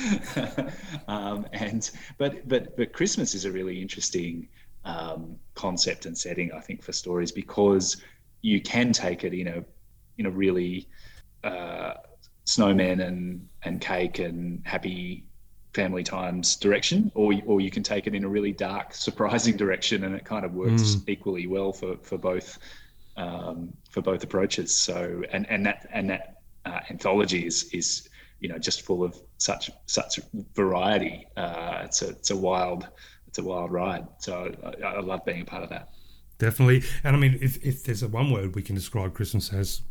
um, 1.08 1.48
and 1.52 1.90
but 2.18 2.48
but 2.48 2.78
but 2.78 2.94
Christmas 2.94 3.34
is 3.34 3.46
a 3.46 3.52
really 3.52 3.82
interesting 3.82 4.48
um, 4.86 5.38
concept 5.56 6.06
and 6.06 6.16
setting, 6.18 6.52
I 6.52 6.60
think, 6.60 6.84
for 6.84 6.92
stories 6.92 7.32
because 7.32 7.98
you 8.42 8.62
can 8.62 8.94
take 8.94 9.24
it 9.24 9.34
in 9.34 9.48
a 9.48 9.64
in 10.20 10.28
a 10.28 10.30
really 10.30 10.88
uh, 11.44 11.94
snowman 12.46 13.02
and 13.02 13.48
and 13.64 13.82
cake 13.82 14.20
and 14.20 14.62
happy 14.66 15.26
family 15.74 16.04
times 16.04 16.56
direction, 16.56 17.12
or 17.16 17.34
or 17.46 17.62
you 17.62 17.72
can 17.72 17.82
take 17.82 18.06
it 18.06 18.14
in 18.14 18.24
a 18.24 18.30
really 18.30 18.52
dark, 18.52 18.94
surprising 18.94 19.58
direction, 19.58 20.04
and 20.04 20.16
it 20.16 20.24
kind 20.24 20.46
of 20.46 20.54
works 20.54 20.98
equally 21.08 21.48
well 21.48 21.74
for 21.74 21.98
for 22.04 22.18
both 22.18 22.60
um, 23.18 23.74
for 23.90 24.02
both 24.02 24.24
approaches. 24.24 24.76
So 24.76 25.24
and 25.32 25.50
and 25.50 25.66
that 25.66 25.88
and 25.92 26.10
that 26.10 26.33
uh, 26.66 26.80
anthology 26.90 27.46
is 27.46 27.64
is 27.74 28.10
you 28.40 28.50
know 28.50 28.58
just 28.58 28.82
full 28.82 29.04
of 29.04 29.20
such 29.38 29.72
such 29.86 30.20
variety. 30.56 31.28
Uh, 31.38 31.82
it's 31.86 32.02
a 32.02 32.10
it's 32.10 32.32
a 32.32 32.38
wild 32.38 32.88
it's 33.28 33.40
a 33.40 33.44
wild 33.44 33.72
ride. 33.72 34.06
So 34.20 34.54
I, 34.64 34.86
I 34.86 35.00
love 35.00 35.26
being 35.26 35.42
a 35.42 35.46
part 35.46 35.64
of 35.64 35.70
that. 35.70 35.90
Definitely. 36.38 36.84
And 37.04 37.16
I 37.16 37.20
mean, 37.20 37.38
if, 37.42 37.64
if 37.64 37.84
there's 37.84 38.04
a 38.04 38.08
one 38.08 38.32
word 38.32 38.56
we 38.56 38.62
can 38.62 38.76
describe 38.76 39.14
Christmas 39.14 39.54
as, 39.54 39.82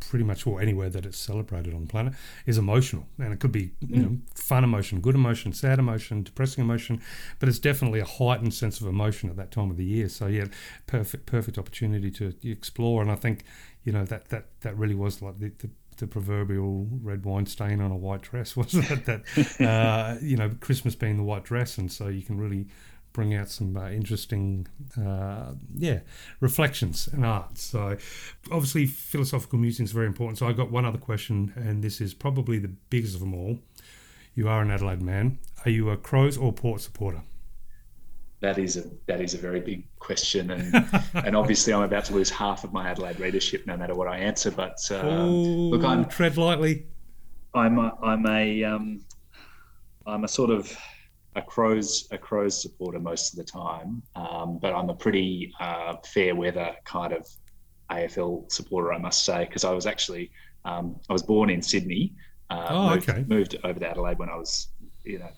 pretty 0.00 0.24
much 0.24 0.46
or 0.46 0.60
anywhere 0.60 0.88
that 0.90 1.06
it's 1.06 1.18
celebrated 1.18 1.74
on 1.74 1.82
the 1.82 1.86
planet, 1.86 2.14
is 2.46 2.58
emotional. 2.58 3.06
And 3.18 3.32
it 3.32 3.38
could 3.38 3.52
be, 3.52 3.72
you 3.86 4.02
know, 4.02 4.18
fun 4.34 4.64
emotion, 4.64 5.00
good 5.00 5.14
emotion, 5.14 5.52
sad 5.52 5.78
emotion, 5.78 6.22
depressing 6.22 6.64
emotion, 6.64 7.00
but 7.38 7.48
it's 7.48 7.58
definitely 7.58 8.00
a 8.00 8.04
heightened 8.04 8.54
sense 8.54 8.80
of 8.80 8.86
emotion 8.86 9.30
at 9.30 9.36
that 9.36 9.50
time 9.50 9.70
of 9.70 9.76
the 9.76 9.84
year. 9.84 10.08
So 10.08 10.26
yeah, 10.26 10.46
perfect 10.86 11.26
perfect 11.26 11.58
opportunity 11.58 12.10
to 12.12 12.34
explore. 12.42 13.02
And 13.02 13.10
I 13.10 13.14
think, 13.14 13.44
you 13.84 13.92
know, 13.92 14.04
that 14.04 14.28
that, 14.28 14.46
that 14.62 14.76
really 14.76 14.94
was 14.94 15.22
like 15.22 15.38
the, 15.38 15.52
the 15.58 15.70
the 16.00 16.06
proverbial 16.06 16.88
red 17.02 17.24
wine 17.24 17.46
stain 17.46 17.80
on 17.80 17.90
a 17.90 17.96
white 17.96 18.22
dress, 18.22 18.56
wasn't 18.56 18.90
it? 18.90 19.04
That 19.06 19.60
uh, 19.60 20.16
you 20.20 20.36
know, 20.36 20.50
Christmas 20.60 20.94
being 20.94 21.16
the 21.16 21.22
white 21.22 21.44
dress, 21.44 21.78
and 21.78 21.90
so 21.90 22.08
you 22.08 22.22
can 22.22 22.38
really 22.38 22.66
bring 23.12 23.34
out 23.34 23.48
some 23.48 23.76
uh, 23.76 23.90
interesting, 23.90 24.66
uh, 24.96 25.52
yeah, 25.74 26.00
reflections 26.38 27.08
and 27.12 27.24
art. 27.24 27.58
So, 27.58 27.96
obviously, 28.52 28.86
philosophical 28.86 29.58
musing 29.58 29.84
is 29.84 29.92
very 29.92 30.06
important. 30.06 30.38
So, 30.38 30.46
I 30.46 30.52
got 30.52 30.70
one 30.70 30.84
other 30.84 30.98
question, 30.98 31.52
and 31.56 31.82
this 31.82 32.00
is 32.00 32.14
probably 32.14 32.58
the 32.58 32.68
biggest 32.68 33.14
of 33.14 33.20
them 33.20 33.34
all. 33.34 33.58
You 34.34 34.48
are 34.48 34.62
an 34.62 34.70
Adelaide 34.70 35.02
man. 35.02 35.38
Are 35.64 35.70
you 35.70 35.90
a 35.90 35.96
Crows 35.96 36.38
or 36.38 36.52
Port 36.52 36.80
supporter? 36.80 37.22
That 38.40 38.58
is 38.58 38.76
a 38.78 38.84
that 39.06 39.20
is 39.20 39.34
a 39.34 39.38
very 39.38 39.60
big 39.60 39.86
question, 39.98 40.50
and 40.50 40.74
and 41.14 41.36
obviously 41.36 41.72
I'm 41.74 41.82
about 41.82 42.06
to 42.06 42.14
lose 42.14 42.30
half 42.30 42.64
of 42.64 42.72
my 42.72 42.88
Adelaide 42.88 43.20
readership 43.20 43.66
no 43.66 43.76
matter 43.76 43.94
what 43.94 44.08
I 44.08 44.18
answer. 44.18 44.50
But 44.50 44.78
uh, 44.90 45.04
Ooh, 45.04 45.70
look, 45.70 45.84
I'm 45.84 46.06
tread 46.06 46.36
lightly. 46.36 46.86
I'm 47.54 47.78
a, 47.78 47.96
I'm 48.02 48.26
a 48.26 48.64
um, 48.64 49.04
I'm 50.06 50.24
a 50.24 50.28
sort 50.28 50.50
of 50.50 50.74
a 51.36 51.42
Crows 51.42 52.08
a 52.10 52.18
Crows 52.18 52.60
supporter 52.60 52.98
most 52.98 53.32
of 53.32 53.38
the 53.38 53.44
time, 53.44 54.02
um, 54.16 54.58
but 54.58 54.74
I'm 54.74 54.88
a 54.90 54.94
pretty 54.94 55.52
uh, 55.60 55.96
fair 56.06 56.34
weather 56.34 56.74
kind 56.84 57.12
of 57.12 57.26
AFL 57.90 58.50
supporter, 58.50 58.92
I 58.92 58.98
must 58.98 59.24
say, 59.24 59.44
because 59.44 59.64
I 59.64 59.72
was 59.72 59.86
actually 59.86 60.30
um, 60.64 60.98
I 61.08 61.12
was 61.12 61.22
born 61.22 61.50
in 61.50 61.62
Sydney. 61.62 62.14
Uh, 62.50 62.66
oh, 62.70 62.90
moved, 62.90 63.08
okay. 63.08 63.24
Moved 63.28 63.56
over 63.64 63.78
to 63.78 63.88
Adelaide 63.88 64.18
when 64.18 64.28
I 64.28 64.36
was 64.36 64.68
you 65.04 65.18
know 65.18 65.30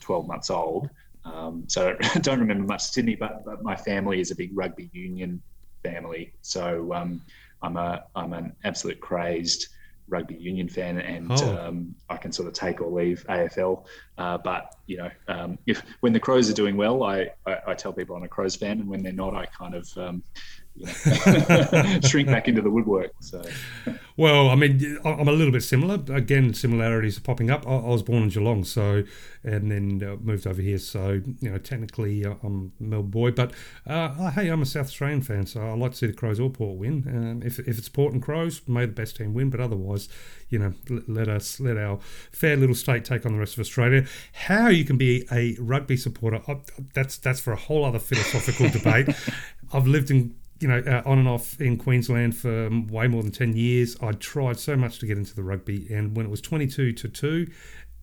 12 0.00 0.26
months 0.26 0.50
old. 0.50 0.90
Um, 1.32 1.64
so 1.66 1.96
I 2.00 2.18
don't 2.20 2.40
remember 2.40 2.64
much 2.64 2.82
Sydney, 2.82 3.16
but, 3.16 3.44
but, 3.44 3.62
my 3.62 3.76
family 3.76 4.20
is 4.20 4.30
a 4.30 4.36
big 4.36 4.50
rugby 4.54 4.88
union 4.92 5.42
family. 5.82 6.32
So 6.42 6.92
um, 6.94 7.20
I'm 7.62 7.76
a 7.76 8.04
I'm 8.14 8.32
an 8.32 8.54
absolute 8.64 9.00
crazed 9.00 9.66
rugby 10.08 10.36
union 10.36 10.68
fan, 10.68 10.98
and 10.98 11.32
Oh. 11.32 11.58
um, 11.58 11.94
I 12.08 12.16
can 12.16 12.30
sort 12.30 12.48
of 12.48 12.54
take 12.54 12.80
or 12.80 12.90
leave 12.90 13.24
AFL. 13.28 13.84
Uh, 14.18 14.38
but 14.38 14.72
you 14.86 14.98
know, 14.98 15.10
um, 15.28 15.58
if 15.66 15.82
when 16.00 16.12
the 16.12 16.20
Crows 16.20 16.48
are 16.48 16.54
doing 16.54 16.76
well, 16.76 17.02
I, 17.02 17.30
I, 17.44 17.58
I 17.68 17.74
tell 17.74 17.92
people 17.92 18.14
I'm 18.16 18.22
a 18.22 18.28
Crows 18.28 18.56
fan, 18.56 18.80
and 18.80 18.88
when 18.88 19.02
they're 19.02 19.12
not, 19.12 19.34
I 19.34 19.46
kind 19.46 19.74
of 19.74 19.88
um, 19.96 20.22
you 20.76 20.86
know, 21.48 22.00
shrink 22.02 22.28
back 22.28 22.48
into 22.48 22.62
the 22.62 22.70
woodwork. 22.70 23.12
So 23.20 23.42
Well, 24.18 24.48
I 24.48 24.54
mean, 24.54 24.98
I'm 25.04 25.28
a 25.28 25.32
little 25.32 25.52
bit 25.52 25.62
similar. 25.62 26.00
Again, 26.14 26.54
similarities 26.54 27.18
are 27.18 27.20
popping 27.20 27.50
up. 27.50 27.66
I, 27.66 27.74
was 27.74 28.02
born 28.02 28.22
in 28.24 28.28
Geelong, 28.30 28.64
so 28.64 29.02
and 29.44 29.70
then 29.70 30.02
uh, 30.02 30.16
moved 30.22 30.46
over 30.46 30.62
here. 30.62 30.78
So 30.78 31.20
you 31.40 31.50
know, 31.50 31.58
technically, 31.58 32.24
uh, 32.24 32.34
I'm 32.42 32.72
a 32.80 32.82
Melbourne 32.82 33.10
boy, 33.10 33.30
but 33.32 33.52
uh, 33.86 34.30
hey, 34.30 34.48
I'm 34.48 34.62
a 34.62 34.66
South 34.66 34.86
Australian 34.86 35.20
fan, 35.20 35.44
so 35.44 35.60
I 35.60 35.74
like 35.74 35.90
to 35.92 35.96
see 35.98 36.06
the 36.06 36.14
Crows 36.14 36.40
or 36.40 36.48
Port 36.48 36.78
win. 36.78 37.04
Um, 37.06 37.42
if, 37.46 37.58
if 37.58 37.76
it's 37.76 37.90
Port 37.90 38.14
and 38.14 38.22
Crows, 38.22 38.62
may 38.66 38.86
the 38.86 38.92
best 38.92 39.16
team 39.16 39.34
win. 39.34 39.50
But 39.50 39.60
otherwise, 39.60 40.08
you 40.48 40.60
know, 40.60 40.72
let, 40.88 41.08
let 41.08 41.28
us 41.28 41.60
let 41.60 41.76
our 41.76 41.98
fair 42.32 42.56
little 42.56 42.74
state 42.74 43.04
take 43.04 43.26
on 43.26 43.34
the 43.34 43.38
rest 43.38 43.52
of 43.52 43.60
Australia. 43.60 44.06
How 44.32 44.68
you 44.68 44.86
can 44.86 44.96
be 44.96 45.26
a 45.30 45.56
rugby 45.60 45.98
supporter, 45.98 46.40
that's 46.94 47.18
that's 47.18 47.40
for 47.40 47.52
a 47.52 47.56
whole 47.56 47.84
other 47.84 47.98
philosophical 47.98 48.70
debate. 48.70 49.14
I've 49.74 49.86
lived 49.86 50.10
in 50.10 50.36
you 50.60 50.68
know, 50.68 50.78
uh, 50.78 51.02
on 51.08 51.18
and 51.18 51.28
off 51.28 51.60
in 51.60 51.76
Queensland 51.76 52.36
for 52.36 52.66
um, 52.66 52.86
way 52.88 53.08
more 53.08 53.22
than 53.22 53.32
10 53.32 53.54
years. 53.56 53.96
I 54.00 54.12
tried 54.12 54.58
so 54.58 54.76
much 54.76 54.98
to 55.00 55.06
get 55.06 55.18
into 55.18 55.34
the 55.34 55.42
rugby, 55.42 55.92
and 55.92 56.16
when 56.16 56.26
it 56.26 56.30
was 56.30 56.40
22 56.40 56.92
to 56.92 57.08
2, 57.08 57.46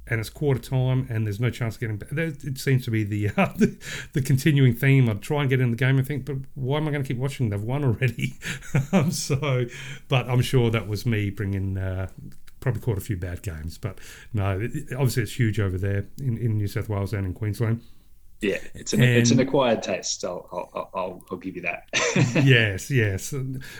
and 0.07 0.19
it's 0.19 0.29
quarter 0.29 0.59
time, 0.59 1.07
and 1.09 1.25
there's 1.25 1.39
no 1.39 1.49
chance 1.49 1.75
of 1.75 1.81
getting 1.81 1.97
back, 1.97 2.11
it 2.11 2.57
seems 2.57 2.83
to 2.85 2.91
be 2.91 3.03
the, 3.03 3.29
uh, 3.37 3.53
the 3.55 3.77
the 4.13 4.21
continuing 4.21 4.73
theme. 4.73 5.09
I'd 5.09 5.21
try 5.21 5.41
and 5.41 5.49
get 5.49 5.61
in 5.61 5.71
the 5.71 5.77
game 5.77 5.97
and 5.97 6.05
think, 6.05 6.25
but 6.25 6.37
why 6.55 6.77
am 6.77 6.87
I 6.87 6.91
going 6.91 7.03
to 7.03 7.07
keep 7.07 7.17
watching? 7.17 7.49
They've 7.49 7.61
won 7.61 7.83
already. 7.83 8.35
um, 8.91 9.11
so, 9.11 9.65
but 10.09 10.29
I'm 10.29 10.41
sure 10.41 10.69
that 10.71 10.87
was 10.87 11.05
me 11.05 11.29
bringing. 11.29 11.77
Uh, 11.77 12.07
Probably 12.59 12.79
caught 12.79 12.97
a 12.97 13.01
few 13.01 13.17
bad 13.17 13.41
games, 13.41 13.77
but 13.77 13.99
no, 14.31 14.53
obviously 14.93 15.23
it's 15.23 15.37
huge 15.37 15.59
over 15.59 15.77
there 15.77 16.05
in, 16.17 16.37
in 16.37 16.57
New 16.57 16.67
South 16.67 16.87
Wales 16.87 17.11
and 17.11 17.25
in 17.25 17.33
Queensland. 17.33 17.81
Yeah, 18.43 18.57
it's 18.73 18.93
an 18.93 19.01
it's 19.01 19.31
an 19.31 19.39
acquired 19.39 19.81
taste. 19.81 20.23
I'll 20.25 20.47
I'll, 20.51 20.89
I'll, 20.93 21.23
I'll 21.31 21.37
give 21.37 21.55
you 21.55 21.61
that. 21.63 21.85
yes, 22.45 22.91
yes. 22.91 23.33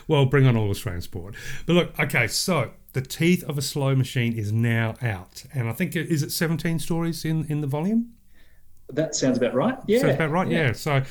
Well, 0.08 0.26
bring 0.26 0.48
on 0.48 0.56
all 0.58 0.70
Australian 0.70 1.02
sport. 1.02 1.36
But 1.66 1.74
look, 1.74 2.00
okay, 2.00 2.28
so 2.28 2.72
the 2.94 3.02
teeth 3.02 3.44
of 3.44 3.58
a 3.58 3.62
slow 3.62 3.96
machine 3.96 4.34
is 4.34 4.52
now 4.52 4.96
out, 5.02 5.44
and 5.54 5.68
I 5.70 5.74
think 5.74 5.96
it, 5.96 6.08
is 6.08 6.24
it 6.24 6.32
seventeen 6.32 6.80
stories 6.80 7.26
in 7.26 7.46
in 7.46 7.62
the 7.62 7.68
volume. 7.68 8.14
that 8.90 9.16
sounds 9.16 9.38
about 9.38 9.54
right. 9.54 9.78
Yeah, 9.88 10.00
Sounds 10.02 10.16
about 10.16 10.32
right. 10.32 10.48
Yeah. 10.48 10.72
So 10.74 11.04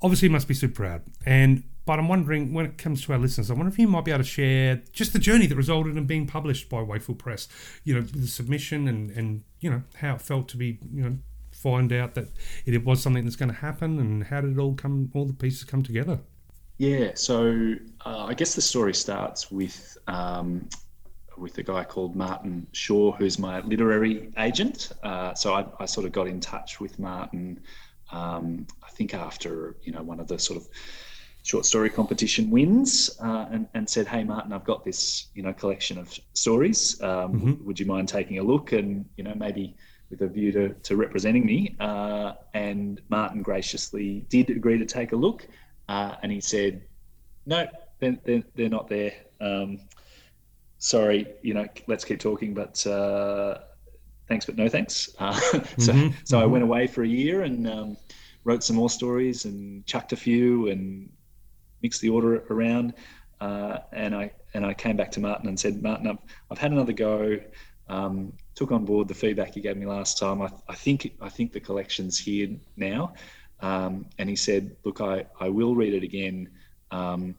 obviously, 0.00 0.26
you 0.28 0.32
must 0.32 0.48
be 0.48 0.54
super 0.54 0.74
proud. 0.74 1.02
And 1.24 1.64
but 1.84 1.98
I'm 1.98 2.08
wondering 2.08 2.52
when 2.52 2.64
it 2.64 2.78
comes 2.78 3.04
to 3.04 3.12
our 3.12 3.18
listeners, 3.18 3.50
I 3.50 3.54
wonder 3.54 3.68
if 3.72 3.78
you 3.78 3.88
might 3.88 4.04
be 4.04 4.12
able 4.12 4.22
to 4.22 4.28
share 4.28 4.82
just 4.92 5.12
the 5.12 5.18
journey 5.18 5.46
that 5.46 5.56
resulted 5.56 5.96
in 5.96 6.06
being 6.06 6.26
published 6.26 6.68
by 6.68 6.80
Wakefield 6.80 7.18
Press. 7.18 7.48
You 7.84 7.94
know, 7.94 8.00
the 8.02 8.26
submission 8.26 8.88
and 8.88 9.10
and 9.10 9.42
you 9.60 9.70
know 9.70 9.82
how 9.96 10.14
it 10.14 10.22
felt 10.22 10.48
to 10.50 10.56
be 10.56 10.78
you 10.92 11.02
know 11.02 11.18
find 11.62 11.92
out 11.92 12.14
that 12.14 12.28
it 12.66 12.84
was 12.84 13.02
something 13.02 13.24
that's 13.24 13.36
going 13.36 13.50
to 13.50 13.56
happen, 13.58 13.98
and 14.00 14.24
how 14.24 14.40
did 14.40 14.52
it 14.52 14.58
all 14.60 14.74
come, 14.74 15.10
all 15.14 15.26
the 15.26 15.32
pieces 15.34 15.64
come 15.64 15.82
together. 15.82 16.20
Yeah, 16.78 17.12
so 17.14 17.74
uh, 18.04 18.24
I 18.26 18.34
guess 18.34 18.54
the 18.54 18.62
story 18.62 18.94
starts 18.94 19.50
with 19.50 19.96
um, 20.06 20.68
with 21.38 21.58
a 21.58 21.62
guy 21.62 21.84
called 21.84 22.16
Martin 22.16 22.66
Shaw, 22.72 23.12
who's 23.12 23.38
my 23.38 23.60
literary 23.60 24.30
agent. 24.38 24.92
Uh, 25.02 25.34
so 25.34 25.54
I, 25.54 25.66
I 25.80 25.86
sort 25.86 26.06
of 26.06 26.12
got 26.12 26.26
in 26.28 26.40
touch 26.40 26.80
with 26.80 26.98
Martin. 26.98 27.60
Um, 28.10 28.66
I 28.82 28.90
think 28.90 29.14
after 29.14 29.76
you 29.82 29.92
know 29.92 30.02
one 30.02 30.20
of 30.20 30.28
the 30.28 30.38
sort 30.38 30.60
of 30.60 30.68
short 31.42 31.66
story 31.66 31.90
competition 31.90 32.50
wins, 32.50 33.10
uh, 33.22 33.46
and, 33.50 33.68
and 33.74 33.88
said, 33.88 34.06
"Hey, 34.08 34.24
Martin, 34.24 34.52
I've 34.52 34.64
got 34.64 34.84
this 34.84 35.28
you 35.34 35.42
know 35.42 35.52
collection 35.52 35.98
of 35.98 36.18
stories. 36.34 37.00
Um, 37.02 37.32
Mhm. 37.32 37.62
Would 37.64 37.80
you 37.80 37.86
mind 37.86 38.08
taking 38.08 38.38
a 38.38 38.42
look 38.42 38.72
and 38.72 39.04
you 39.16 39.24
know 39.24 39.34
maybe." 39.36 39.76
With 40.12 40.20
a 40.20 40.28
view 40.28 40.52
to, 40.52 40.68
to 40.74 40.96
representing 40.96 41.46
me, 41.46 41.74
uh, 41.80 42.34
and 42.52 43.00
Martin 43.08 43.40
graciously 43.40 44.26
did 44.28 44.50
agree 44.50 44.76
to 44.76 44.84
take 44.84 45.12
a 45.12 45.16
look. 45.16 45.48
Uh, 45.88 46.16
and 46.22 46.30
he 46.30 46.38
said, 46.38 46.82
"No, 47.46 47.66
they're, 47.98 48.18
they're, 48.22 48.42
they're 48.54 48.68
not 48.68 48.88
there. 48.88 49.14
Um, 49.40 49.80
sorry, 50.76 51.28
you 51.40 51.54
know, 51.54 51.66
let's 51.86 52.04
keep 52.04 52.20
talking, 52.20 52.52
but 52.52 52.86
uh, 52.86 53.60
thanks, 54.28 54.44
but 54.44 54.56
no 54.56 54.68
thanks." 54.68 55.08
Uh, 55.18 55.32
so, 55.78 56.10
so 56.24 56.38
I 56.38 56.42
mhm. 56.42 56.50
went 56.50 56.64
away 56.64 56.86
for 56.88 57.02
a 57.04 57.08
year 57.08 57.44
and 57.44 57.66
um, 57.66 57.96
wrote 58.44 58.62
some 58.62 58.76
more 58.76 58.90
stories 58.90 59.46
and 59.46 59.86
chucked 59.86 60.12
a 60.12 60.16
few 60.16 60.68
and 60.68 61.08
mixed 61.82 62.02
the 62.02 62.10
order 62.10 62.44
around. 62.50 62.92
Uh, 63.40 63.78
and 63.92 64.14
I 64.14 64.30
and 64.52 64.66
I 64.66 64.74
came 64.74 64.98
back 64.98 65.10
to 65.12 65.20
Martin 65.20 65.48
and 65.48 65.58
said, 65.58 65.82
Martin, 65.82 66.06
I've, 66.06 66.18
I've 66.50 66.58
had 66.58 66.70
another 66.70 66.92
go. 66.92 67.38
Um, 67.88 68.34
took 68.54 68.70
on 68.72 68.84
board 68.84 69.08
the 69.08 69.14
feedback 69.14 69.54
he 69.54 69.60
gave 69.60 69.76
me 69.76 69.86
last 69.86 70.18
time. 70.18 70.42
I, 70.42 70.50
I 70.68 70.74
think 70.74 71.12
I 71.20 71.28
think 71.28 71.52
the 71.52 71.60
collection's 71.60 72.18
here 72.18 72.48
now. 72.76 73.14
Um, 73.60 74.06
and 74.18 74.28
he 74.28 74.34
said, 74.36 74.76
look, 74.84 75.00
I, 75.00 75.24
I 75.40 75.48
will 75.48 75.74
read 75.76 75.94
it 75.94 76.02
again. 76.02 76.48
Um, 76.90 77.36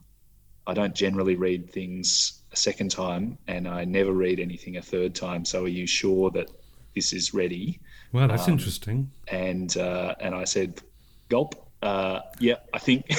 I 0.65 0.73
don't 0.73 0.95
generally 0.95 1.35
read 1.35 1.69
things 1.69 2.41
a 2.53 2.55
second 2.55 2.91
time, 2.91 3.37
and 3.47 3.67
I 3.67 3.83
never 3.83 4.13
read 4.13 4.39
anything 4.39 4.77
a 4.77 4.81
third 4.81 5.13
time. 5.13 5.43
So 5.43 5.65
are 5.65 5.67
you 5.67 5.85
sure 5.85 6.31
that 6.31 6.49
this 6.95 7.11
is 7.11 7.33
ready? 7.33 7.79
Wow, 8.13 8.27
that's 8.27 8.47
Um, 8.47 8.53
interesting. 8.53 9.11
and 9.27 9.75
uh, 9.75 10.15
and 10.21 10.33
I 10.33 10.45
said, 10.45 10.81
"Gulp, 11.27 11.55
uh, 11.81 12.21
yeah, 12.39 12.55
I 12.73 12.79
think 12.79 13.05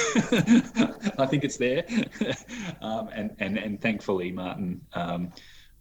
I 1.19 1.27
think 1.27 1.43
it's 1.43 1.57
there." 1.57 1.85
um, 2.81 3.09
and 3.13 3.35
and 3.39 3.57
and 3.59 3.79
thankfully, 3.79 4.31
Martin 4.31 4.81
um, 4.93 5.31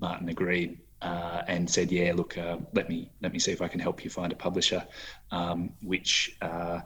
Martin 0.00 0.28
agreed 0.28 0.78
uh, 1.04 1.42
and 1.46 1.70
said, 1.70 1.92
"Yeah, 1.92 2.12
look, 2.14 2.36
uh, 2.38 2.56
let 2.72 2.88
me 2.88 3.10
let 3.20 3.32
me 3.32 3.38
see 3.38 3.52
if 3.52 3.60
I 3.62 3.68
can 3.68 3.78
help 3.78 4.02
you 4.04 4.10
find 4.10 4.32
a 4.32 4.36
publisher," 4.36 4.84
um, 5.30 5.70
which 5.82 6.36
uh, 6.40 6.80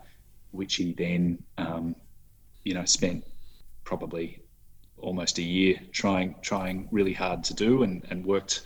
which 0.51 0.75
he 0.77 0.93
then 0.93 1.43
um, 1.57 1.95
you 2.65 2.75
know 2.75 2.85
spent 2.85 3.25
probably 3.85 4.43
almost 4.99 5.39
a 5.39 5.43
year 5.43 5.81
trying 5.93 6.35
trying 6.43 6.89
really 6.91 7.13
hard 7.13 7.45
to 7.45 7.55
do 7.55 7.85
and, 7.85 8.05
and 8.11 8.27
worked 8.27 8.63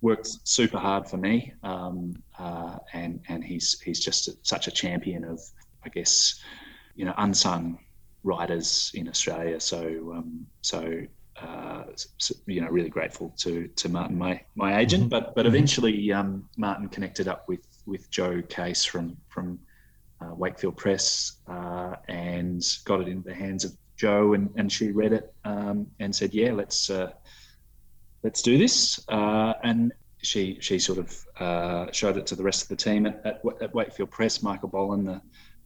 worked 0.00 0.28
super 0.42 0.78
hard 0.78 1.08
for 1.08 1.16
me. 1.16 1.52
Um, 1.62 2.20
uh, 2.38 2.78
and 2.92 3.20
and 3.28 3.44
he's 3.44 3.80
he's 3.80 4.00
just 4.00 4.28
such 4.46 4.66
a 4.66 4.72
champion 4.72 5.24
of 5.24 5.40
I 5.84 5.88
guess 5.90 6.40
you 6.96 7.04
know 7.04 7.14
unsung 7.16 7.78
writers 8.24 8.90
in 8.94 9.08
Australia. 9.08 9.60
So 9.60 9.78
um, 10.16 10.46
so 10.60 11.06
uh, 11.42 11.84
you 12.46 12.60
know 12.60 12.68
really 12.68 12.88
grateful 12.88 13.34
to 13.38 13.68
to 13.80 13.88
Martin 13.88 14.16
my 14.18 14.40
my 14.54 14.78
agent 14.82 15.04
Mhm. 15.04 15.10
but 15.10 15.34
but 15.34 15.44
Mhm. 15.44 15.48
eventually 15.48 16.12
um, 16.12 16.48
Martin 16.56 16.88
connected 16.88 17.26
up 17.28 17.48
with 17.48 17.64
with 17.86 18.10
Jo 18.10 18.42
Case 18.42 18.84
from 18.84 19.16
from 19.28 19.58
uh, 20.20 20.34
Wakefield 20.42 20.76
Press 20.76 21.06
uh, 21.48 21.96
and 22.08 22.62
got 22.84 23.00
it 23.02 23.08
into 23.08 23.28
the 23.28 23.34
hands 23.34 23.64
of 23.64 23.72
Jo, 23.96 24.34
and, 24.34 24.50
and 24.56 24.70
she 24.70 24.90
read 24.92 25.12
it 25.12 25.34
um, 25.44 25.86
and 26.00 26.14
said, 26.14 26.32
"Yeah, 26.32 26.52
let's 26.52 26.90
uh, 26.90 27.10
let's 28.22 28.42
do 28.42 28.56
this." 28.58 29.00
Uh, 29.08 29.54
and 29.62 29.92
she 30.22 30.58
she 30.60 30.78
sort 30.78 30.98
of 30.98 31.24
uh, 31.40 31.86
showed 31.92 32.16
it 32.16 32.26
to 32.28 32.36
the 32.36 32.42
rest 32.42 32.62
of 32.62 32.68
the 32.68 32.76
team 32.76 33.06
at, 33.06 33.20
at, 33.24 33.40
at 33.60 33.74
Wakefield 33.74 34.10
Press, 34.10 34.42
Michael 34.42 34.68
Bollen, 34.70 35.04
the 35.04 35.20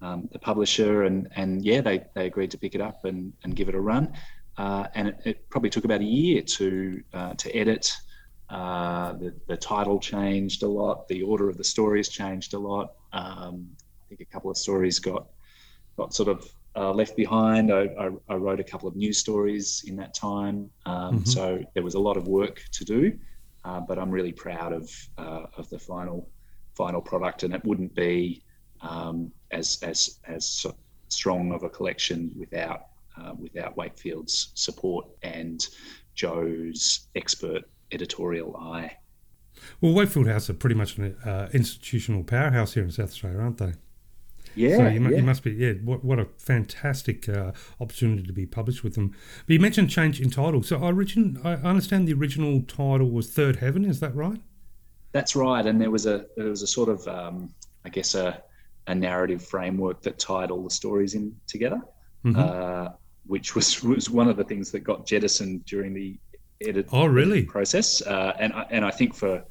um, 0.06 0.28
the 0.32 0.38
publisher, 0.38 1.04
and 1.04 1.28
and 1.36 1.64
yeah, 1.64 1.80
they, 1.80 2.04
they 2.14 2.26
agreed 2.26 2.50
to 2.52 2.58
pick 2.58 2.74
it 2.74 2.80
up 2.80 3.04
and, 3.04 3.32
and 3.44 3.54
give 3.56 3.68
it 3.68 3.74
a 3.74 3.80
run. 3.80 4.12
Uh, 4.58 4.86
and 4.94 5.08
it, 5.08 5.16
it 5.24 5.50
probably 5.50 5.70
took 5.70 5.84
about 5.84 6.00
a 6.00 6.04
year 6.04 6.42
to 6.42 7.02
uh, 7.12 7.34
to 7.34 7.54
edit. 7.54 7.92
Uh, 8.48 9.12
the, 9.14 9.34
the 9.48 9.56
title 9.56 9.98
changed 9.98 10.62
a 10.62 10.68
lot. 10.68 11.08
The 11.08 11.22
order 11.22 11.48
of 11.48 11.56
the 11.58 11.64
stories 11.64 12.08
changed 12.08 12.54
a 12.54 12.58
lot. 12.58 12.92
Um, 13.12 13.68
I 13.78 14.08
think 14.08 14.20
a 14.20 14.24
couple 14.24 14.50
of 14.50 14.56
stories 14.56 14.98
got 14.98 15.26
got 15.96 16.14
sort 16.14 16.28
of 16.28 16.48
uh, 16.76 16.92
left 16.92 17.16
behind. 17.16 17.72
I, 17.72 17.88
I, 17.98 18.10
I 18.28 18.34
wrote 18.34 18.60
a 18.60 18.64
couple 18.64 18.88
of 18.88 18.96
news 18.96 19.18
stories 19.18 19.82
in 19.86 19.96
that 19.96 20.14
time, 20.14 20.70
um, 20.84 21.20
Mhm. 21.20 21.26
so 21.28 21.64
there 21.74 21.82
was 21.82 21.94
a 21.94 21.98
lot 22.00 22.16
of 22.16 22.28
work 22.28 22.62
to 22.72 22.84
do. 22.84 23.18
Uh, 23.64 23.80
but 23.80 23.98
I'm 23.98 24.10
really 24.10 24.32
proud 24.32 24.72
of 24.72 24.88
uh, 25.18 25.46
of 25.56 25.68
the 25.70 25.78
final 25.78 26.30
final 26.76 27.00
product, 27.00 27.42
and 27.42 27.52
it 27.54 27.64
wouldn't 27.64 27.94
be 27.94 28.42
um, 28.80 29.32
as 29.50 29.78
as 29.82 30.20
as 30.28 30.64
strong 31.08 31.52
of 31.52 31.62
a 31.64 31.68
collection 31.68 32.30
without 32.38 32.80
uh, 33.20 33.34
without 33.38 33.76
Wakefield's 33.76 34.50
support 34.54 35.06
and 35.22 35.66
Jo's 36.14 37.08
expert 37.14 37.64
editorial 37.92 38.56
eye. 38.56 38.96
Well, 39.80 39.94
Wakefield 39.94 40.28
House 40.28 40.50
are 40.50 40.54
pretty 40.54 40.76
much 40.76 40.98
an 40.98 41.16
uh, 41.24 41.48
institutional 41.52 42.24
powerhouse 42.24 42.74
here 42.74 42.84
in 42.84 42.90
South 42.90 43.08
Australia, 43.08 43.38
aren't 43.38 43.58
they? 43.58 43.72
Yeah, 44.54 44.76
so 44.76 44.88
you, 44.88 45.02
yeah. 45.02 45.16
you 45.16 45.22
must 45.22 45.42
be. 45.42 45.52
Yeah, 45.52 45.72
what, 45.84 46.02
what 46.02 46.18
a 46.18 46.26
fantastic 46.38 47.28
uh, 47.28 47.52
opportunity 47.78 48.22
to 48.22 48.32
be 48.32 48.46
published 48.46 48.82
with 48.82 48.94
them. 48.94 49.14
But 49.46 49.52
you 49.52 49.60
mentioned 49.60 49.90
change 49.90 50.20
in 50.20 50.30
title. 50.30 50.62
So 50.62 50.78
I, 50.78 50.86
origin, 50.86 51.38
I 51.44 51.54
understand 51.54 52.08
the 52.08 52.14
original 52.14 52.62
title 52.62 53.10
was 53.10 53.30
Third 53.30 53.56
Heaven. 53.56 53.84
Is 53.84 54.00
that 54.00 54.14
right? 54.14 54.40
That's 55.12 55.36
right, 55.36 55.64
and 55.64 55.80
there 55.80 55.90
was 55.90 56.06
a 56.06 56.26
there 56.36 56.48
was 56.48 56.62
a 56.62 56.66
sort 56.66 56.88
of 56.88 57.06
um, 57.08 57.54
I 57.84 57.90
guess 57.90 58.14
a, 58.14 58.42
a 58.86 58.94
narrative 58.94 59.44
framework 59.44 60.02
that 60.02 60.18
tied 60.18 60.50
all 60.50 60.62
the 60.64 60.70
stories 60.70 61.14
in 61.14 61.34
together, 61.46 61.80
Mm-hmm. 62.24 62.40
uh, 62.40 62.88
which 63.26 63.54
was 63.54 63.82
was 63.94 64.08
one 64.10 64.28
of 64.28 64.36
the 64.36 64.44
things 64.44 64.70
that 64.72 64.80
got 64.80 65.06
jettisoned 65.06 65.64
during 65.66 65.94
the 65.94 66.18
edit 66.66 66.88
Oh, 66.92 67.06
really? 67.06 67.44
process, 67.44 68.02
uh, 68.02 68.32
and 68.38 68.52
I, 68.52 68.66
and 68.70 68.84
I 68.84 68.90
think 68.90 69.14
for 69.14 69.44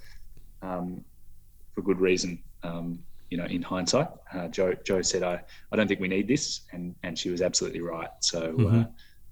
um, 0.62 1.04
for 1.74 1.82
good 1.82 2.00
reason. 2.00 2.44
Um, 2.64 3.00
you 3.30 3.38
know, 3.38 3.46
in 3.46 3.62
hindsight, 3.62 4.08
uh, 4.34 4.48
Jo 4.50 4.74
Jo 4.86 5.02
said, 5.02 5.24
"I 5.24 5.42
I 5.72 5.76
don't 5.76 5.88
think 5.88 6.00
we 6.00 6.08
need 6.08 6.28
this," 6.28 6.62
and 6.72 6.96
and 7.04 7.18
she 7.18 7.30
was 7.30 7.42
absolutely 7.42 7.82
right. 7.82 8.10
So 8.22 8.86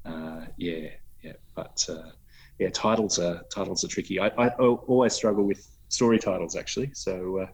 uh, 0.06 0.10
uh, 0.10 0.46
yeah, 0.58 0.90
yeah, 1.24 1.34
but 1.56 1.86
uh, 1.90 2.10
yeah, 2.60 2.70
titles 2.70 3.20
are 3.20 3.42
titles 3.54 3.84
are 3.84 3.88
tricky. 3.88 4.20
I, 4.20 4.28
I 4.28 4.48
always 4.50 5.14
struggle 5.14 5.44
with 5.46 5.66
story 5.90 6.20
titles 6.20 6.56
actually. 6.56 6.90
So 6.94 7.48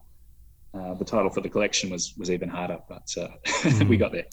uh, 0.73 0.77
uh, 0.77 0.93
the 0.95 1.05
title 1.05 1.29
for 1.29 1.41
the 1.41 1.49
collection 1.49 1.89
was 1.89 2.13
was 2.17 2.31
even 2.31 2.49
harder, 2.49 2.79
but 2.87 3.07
uh, 3.17 3.83
we 3.85 3.97
got 3.97 4.11
there. 4.13 4.25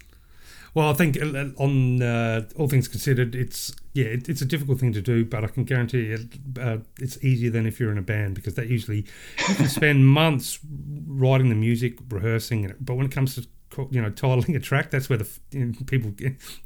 Well, 0.77 0.91
I 0.91 0.93
think 0.93 1.17
uh, 1.23 1.47
on 1.57 2.03
uh, 2.03 2.43
all 2.59 2.69
things 2.69 2.87
considered, 2.87 3.35
it's 3.35 3.75
yeah, 3.95 4.05
it, 4.05 4.29
it's 4.29 4.43
a 4.43 4.45
difficult 4.45 4.79
thing 4.79 4.93
to 4.93 5.01
do, 5.01 5.25
but 5.25 5.43
I 5.43 5.47
can 5.47 5.65
guarantee 5.65 6.09
you, 6.09 6.29
uh, 6.61 6.77
it's 7.01 7.17
easier 7.25 7.49
than 7.51 7.65
if 7.65 7.81
you're 7.81 7.91
in 7.91 7.97
a 7.97 8.03
band 8.03 8.35
because 8.35 8.57
that 8.57 8.69
usually 8.69 9.07
you 9.49 9.55
can 9.55 9.69
spend 9.69 10.07
months 10.07 10.59
writing 11.07 11.49
the 11.49 11.55
music, 11.55 11.97
rehearsing 12.11 12.65
it. 12.65 12.85
But 12.85 12.97
when 12.97 13.07
it 13.07 13.13
comes 13.13 13.37
to 13.37 13.47
you 13.91 14.01
know 14.01 14.11
titling 14.11 14.57
a 14.57 14.61
track, 14.61 14.91
that's 14.91 15.09
where 15.09 15.19
the 15.19 15.29
you 15.51 15.67
know, 15.67 15.73
people 15.87 16.13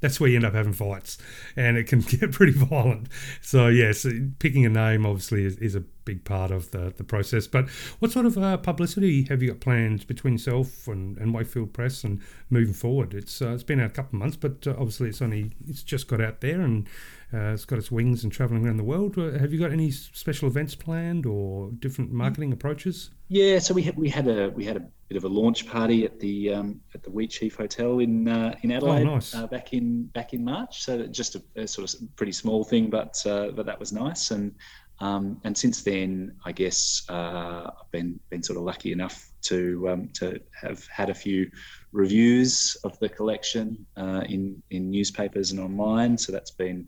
that's 0.01 0.21
where 0.21 0.31
you 0.31 0.37
end 0.37 0.45
up 0.45 0.55
having 0.55 0.73
fights, 0.73 1.19
and 1.57 1.77
it 1.77 1.87
can 1.87 2.01
get 2.21 2.33
pretty 2.33 2.53
violent. 2.53 3.09
So 3.41 3.69
yes, 3.69 4.07
picking 4.39 4.65
a 4.67 4.69
name 4.69 5.07
obviously 5.07 5.45
is, 5.45 5.57
is 5.59 5.75
a 5.75 5.85
big 6.05 6.25
part 6.25 6.51
of 6.51 6.71
the, 6.73 6.93
the 6.97 7.05
process. 7.05 7.47
But 7.47 7.69
what 8.01 8.11
sort 8.11 8.27
of 8.27 8.37
uh, 8.37 8.57
publicity 8.57 9.25
have 9.25 9.43
you 9.43 9.49
got 9.49 9.61
planned 9.61 10.07
between 10.07 10.35
yourself 10.35 10.89
and, 10.89 11.17
and 11.19 11.33
Wakefield 11.33 11.73
Press 11.73 12.05
and 12.05 12.21
moving 12.49 12.75
forward? 12.75 13.15
It's 13.15 13.41
uh, 13.41 13.51
it's 13.51 13.63
been 13.63 13.81
a 13.81 13.89
couple 13.89 14.17
of 14.17 14.21
months, 14.21 14.37
but 14.37 14.67
uh, 14.67 14.71
obviously 14.71 15.09
it's 15.09 15.23
only 15.23 15.53
it's 15.69 15.83
just 15.83 16.09
got 16.09 16.21
out 16.21 16.41
there 16.41 16.61
and 16.61 16.89
uh, 17.33 17.53
it's 17.53 17.65
got 17.65 17.79
its 17.79 17.91
wings 17.91 18.25
and 18.25 18.33
travelling 18.33 18.67
around 18.67 18.77
the 18.77 18.85
world. 18.85 19.17
Uh, 19.19 19.39
have 19.39 19.53
you 19.53 19.61
got 19.61 19.73
any 19.73 19.91
special 19.91 20.49
events 20.49 20.75
planned 20.75 21.27
or 21.27 21.71
different 21.79 22.13
marketing 22.13 22.53
approaches? 22.53 23.11
Yeah, 23.29 23.59
so 23.61 23.75
we 23.75 23.83
had 23.83 23.97
we 23.97 24.09
had 24.09 24.27
a 24.27 24.51
we 24.51 24.65
had 24.65 24.77
a 24.77 24.87
bit 25.11 25.17
of 25.17 25.25
a 25.25 25.29
launch 25.29 25.67
party 25.67 26.05
at 26.05 26.21
the 26.21 26.55
um, 26.55 26.81
at 26.95 27.03
the 27.03 27.11
Wheatsheaf 27.11 27.57
Hotel 27.57 27.99
in 27.99 28.29
uh, 28.29 28.55
in 28.63 28.71
Adelaide 28.71 29.03
nice. 29.03 29.35
uh, 29.35 29.45
back 29.49 29.73
in 29.73 30.05
back 30.05 30.35
in 30.35 30.45
March. 30.45 30.85
So 30.85 31.05
just 31.09 31.35
a, 31.35 31.43
a 31.57 31.67
sort 31.67 31.93
of 31.93 32.01
pretty 32.15 32.31
small 32.31 32.63
thing, 32.63 32.91
but 32.91 33.21
uh, 33.27 33.49
but 33.51 33.67
that 33.67 33.81
was 33.81 33.93
nice. 33.93 34.31
And 34.31 34.55
um, 35.01 35.41
and 35.43 35.59
since 35.59 35.83
then, 35.83 36.37
I 36.45 36.53
guess 36.53 37.03
uh, 37.09 37.71
I've 37.81 37.91
been 37.91 38.21
been 38.31 38.45
sort 38.45 38.57
of 38.57 38.63
lucky 38.63 38.93
enough 38.93 39.33
to 39.43 39.89
um, 39.89 40.11
to 40.15 40.41
have 40.53 40.87
had 40.87 41.11
a 41.11 41.15
few 41.15 41.51
reviews 41.91 42.77
of 42.85 42.97
the 43.01 43.09
collection 43.09 43.85
uh, 43.97 44.23
in 44.29 44.63
in 44.71 44.93
newspapers 44.93 45.51
and 45.51 45.59
online. 45.59 46.19
So 46.19 46.31
that's 46.31 46.53
been 46.53 46.87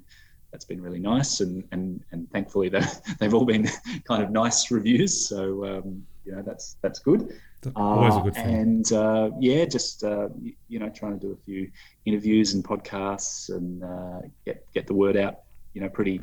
that's 0.53 0.65
been 0.65 0.81
really 0.81 1.01
nice, 1.01 1.41
and 1.41 1.65
and 1.73 2.05
and 2.13 2.31
thankfully 2.31 2.69
they 2.69 2.85
they've 3.19 3.35
all 3.35 3.47
been 3.47 3.69
kind 4.07 4.23
of 4.23 4.31
nice 4.31 4.71
reviews. 4.71 5.29
So 5.29 5.65
um, 5.65 6.07
you 6.25 6.37
know 6.37 6.43
that's 6.43 6.77
that's 6.83 7.01
good. 7.01 7.37
Always 7.75 8.15
a 8.15 8.19
Uh, 8.19 8.23
good 8.23 8.35
thing. 8.35 8.55
And 8.55 8.93
uh, 8.93 9.31
yeah, 9.41 9.65
just 9.65 10.05
uh, 10.05 10.29
you 10.69 10.79
know, 10.79 10.91
trying 10.91 11.19
to 11.19 11.27
do 11.27 11.33
a 11.33 11.45
few 11.45 11.71
interviews 12.05 12.55
and 12.55 12.65
podcasts 12.65 13.49
and 13.55 13.83
uh, 13.85 14.21
get 14.45 14.67
get 14.75 14.87
the 14.87 14.95
word 14.95 15.17
out. 15.17 15.37
You 15.75 15.81
know, 15.83 15.89
pretty 15.89 16.21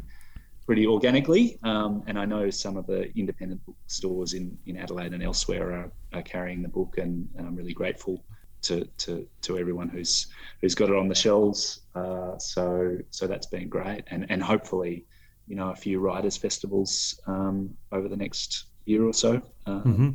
pretty 0.65 0.85
organically. 0.85 1.57
Um, 1.63 2.03
and 2.07 2.19
I 2.19 2.25
know 2.25 2.49
some 2.51 2.77
of 2.77 2.85
the 2.85 3.11
independent 3.17 3.61
bookstores 3.65 4.33
in 4.33 4.57
in 4.65 4.77
Adelaide 4.77 5.13
and 5.13 5.23
elsewhere 5.23 5.71
are, 5.73 5.91
are 6.13 6.21
carrying 6.23 6.61
the 6.61 6.69
book, 6.69 6.97
and, 6.97 7.27
and 7.37 7.47
I'm 7.47 7.55
really 7.55 7.73
grateful 7.73 8.23
to, 8.63 8.85
to 8.97 9.27
to 9.41 9.57
everyone 9.57 9.89
who's 9.89 10.27
who's 10.61 10.75
got 10.75 10.89
it 10.89 10.95
on 10.95 11.07
the 11.07 11.15
shelves. 11.15 11.81
Uh, 11.95 12.37
so 12.37 12.97
so 13.09 13.27
that's 13.27 13.47
been 13.47 13.69
great, 13.69 14.03
and 14.11 14.25
and 14.29 14.43
hopefully, 14.43 15.05
you 15.47 15.55
know, 15.55 15.69
a 15.71 15.75
few 15.75 15.99
writers 15.99 16.37
festivals 16.37 17.19
um, 17.27 17.69
over 17.91 18.07
the 18.07 18.17
next 18.17 18.65
year 18.85 19.03
or 19.05 19.13
so. 19.13 19.41
Um, 19.65 19.81
hmm 19.81 20.09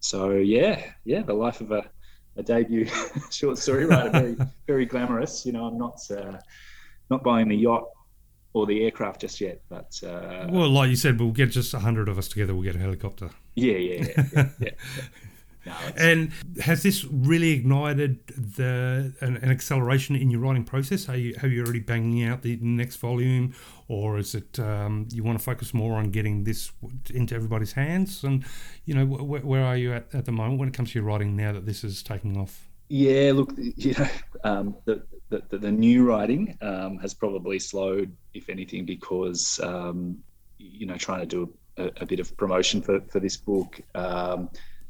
so 0.00 0.30
yeah, 0.32 0.92
yeah, 1.04 1.22
the 1.22 1.34
life 1.34 1.60
of 1.60 1.72
a, 1.72 1.84
a 2.36 2.42
debut 2.42 2.86
short 3.30 3.58
story 3.58 3.86
writer, 3.86 4.10
very 4.10 4.36
very 4.66 4.86
glamorous. 4.86 5.44
You 5.46 5.52
know, 5.52 5.64
I'm 5.64 5.78
not 5.78 5.98
uh, 6.10 6.38
not 7.10 7.22
buying 7.22 7.48
the 7.48 7.56
yacht 7.56 7.84
or 8.52 8.66
the 8.66 8.84
aircraft 8.84 9.20
just 9.20 9.40
yet, 9.40 9.60
but 9.68 9.92
uh, 10.02 10.46
Well, 10.50 10.70
like 10.70 10.88
you 10.88 10.96
said, 10.96 11.20
we'll 11.20 11.30
get 11.32 11.50
just 11.50 11.74
a 11.74 11.78
hundred 11.80 12.08
of 12.08 12.16
us 12.18 12.28
together. 12.28 12.54
We'll 12.54 12.64
get 12.64 12.76
a 12.76 12.78
helicopter. 12.78 13.30
yeah, 13.54 13.74
yeah, 13.74 14.06
yeah, 14.06 14.24
yeah. 14.34 14.48
yeah. 14.60 14.70
No, 15.66 15.74
And 15.96 16.32
has 16.62 16.82
this 16.82 17.04
really 17.04 17.50
ignited 17.50 18.26
the 18.28 19.12
an, 19.20 19.36
an 19.38 19.50
acceleration 19.50 20.14
in 20.16 20.30
your 20.30 20.40
writing 20.40 20.64
process? 20.64 21.08
Are 21.08 21.16
you 21.16 21.34
have 21.34 21.50
you 21.50 21.62
already 21.62 21.80
banging 21.80 22.24
out 22.24 22.42
the 22.42 22.56
next 22.62 22.96
volume, 22.96 23.54
or 23.88 24.16
is 24.16 24.34
it 24.34 24.58
um, 24.60 25.08
you 25.12 25.24
want 25.24 25.38
to 25.38 25.44
focus 25.44 25.74
more 25.74 25.94
on 25.96 26.10
getting 26.10 26.44
this 26.44 26.70
into 27.10 27.34
everybody's 27.34 27.72
hands? 27.72 28.22
And 28.22 28.44
you 28.84 28.94
know, 28.94 29.04
wh- 29.04 29.44
where 29.44 29.64
are 29.64 29.76
you 29.76 29.92
at 29.92 30.06
at 30.14 30.24
the 30.24 30.32
moment 30.32 30.60
when 30.60 30.68
it 30.68 30.74
comes 30.74 30.92
to 30.92 31.00
your 31.00 31.04
writing 31.04 31.34
now 31.36 31.52
that 31.52 31.66
this 31.66 31.82
is 31.82 32.02
taking 32.02 32.36
off? 32.36 32.66
yeah, 32.88 33.32
look, 33.34 33.52
you 33.76 33.94
know, 33.98 34.08
um, 34.44 34.76
the, 34.84 35.02
the 35.28 35.42
the 35.48 35.58
the 35.58 35.72
new 35.72 36.04
writing 36.04 36.56
um, 36.60 36.98
has 36.98 37.14
probably 37.14 37.58
slowed, 37.58 38.16
if 38.34 38.48
anything, 38.48 38.84
because 38.84 39.60
um, 39.62 40.18
you 40.58 40.86
know, 40.86 40.96
trying 40.96 41.20
to 41.20 41.26
do 41.26 41.52
a, 41.76 41.90
a 42.02 42.06
bit 42.06 42.20
of 42.20 42.36
promotion 42.36 42.80
for 42.80 43.00
for 43.00 43.20
this 43.20 43.36
book. 43.36 43.80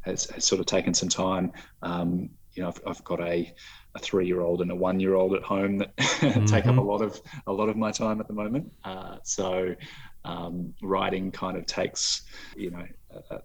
Has, 0.07 0.25
has 0.31 0.45
sort 0.45 0.61
of 0.61 0.67
taken 0.67 0.95
some 0.95 1.09
time. 1.09 1.53
Um, 1.83 2.31
you 2.55 2.63
know, 2.63 2.69
I've, 2.69 2.81
I've 2.87 3.05
got 3.05 3.21
a, 3.21 3.53
a 3.95 3.99
three-year-old 3.99 4.63
and 4.63 4.71
a 4.71 4.75
one-year-old 4.75 5.35
at 5.35 5.43
home 5.43 5.79
that 5.79 5.97
take 6.47 6.67
up 6.67 6.79
a 6.79 6.81
lot 6.81 7.03
of 7.03 7.21
a 7.47 7.53
lot 7.53 7.69
of 7.69 7.77
my 7.77 7.93
time 7.93 8.21
at 8.21 8.29
the 8.29 8.33
moment. 8.33 8.73
Uh, 8.85 9.17
so 9.23 9.75
um, 10.25 10.75
writing 10.83 11.31
kind 11.31 11.57
of 11.57 11.67
takes, 11.67 12.23
you 12.57 12.71
know, 12.71 12.87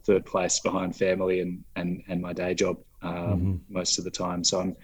third 0.06 0.26
place 0.26 0.60
behind 0.60 0.96
family 0.96 1.42
and 1.42 1.64
and, 1.76 2.04
and 2.08 2.22
my 2.22 2.34
day 2.34 2.54
job 2.54 2.78
um, 3.02 3.62
most 3.70 3.98
of 3.98 4.06
the 4.06 4.12
time. 4.12 4.44
So 4.44 4.60
I'm 4.60 4.76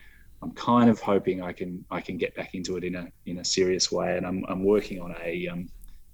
I'm 0.41 0.52
kind 0.52 0.90
of 0.90 0.99
hoping 0.99 1.41
I 1.41 1.54
can 1.54 1.86
I 1.90 2.02
can 2.02 2.18
get 2.18 2.36
back 2.36 2.54
into 2.54 2.78
it 2.78 2.84
in 2.84 2.95
a 2.95 3.08
in 3.26 3.40
a 3.40 3.45
serious 3.45 3.91
way. 3.91 4.18
And 4.18 4.26
I'm 4.26 4.44
I'm 4.48 4.64
working 4.64 4.99
on 5.02 5.16
a 5.24 5.48
um, 5.48 5.70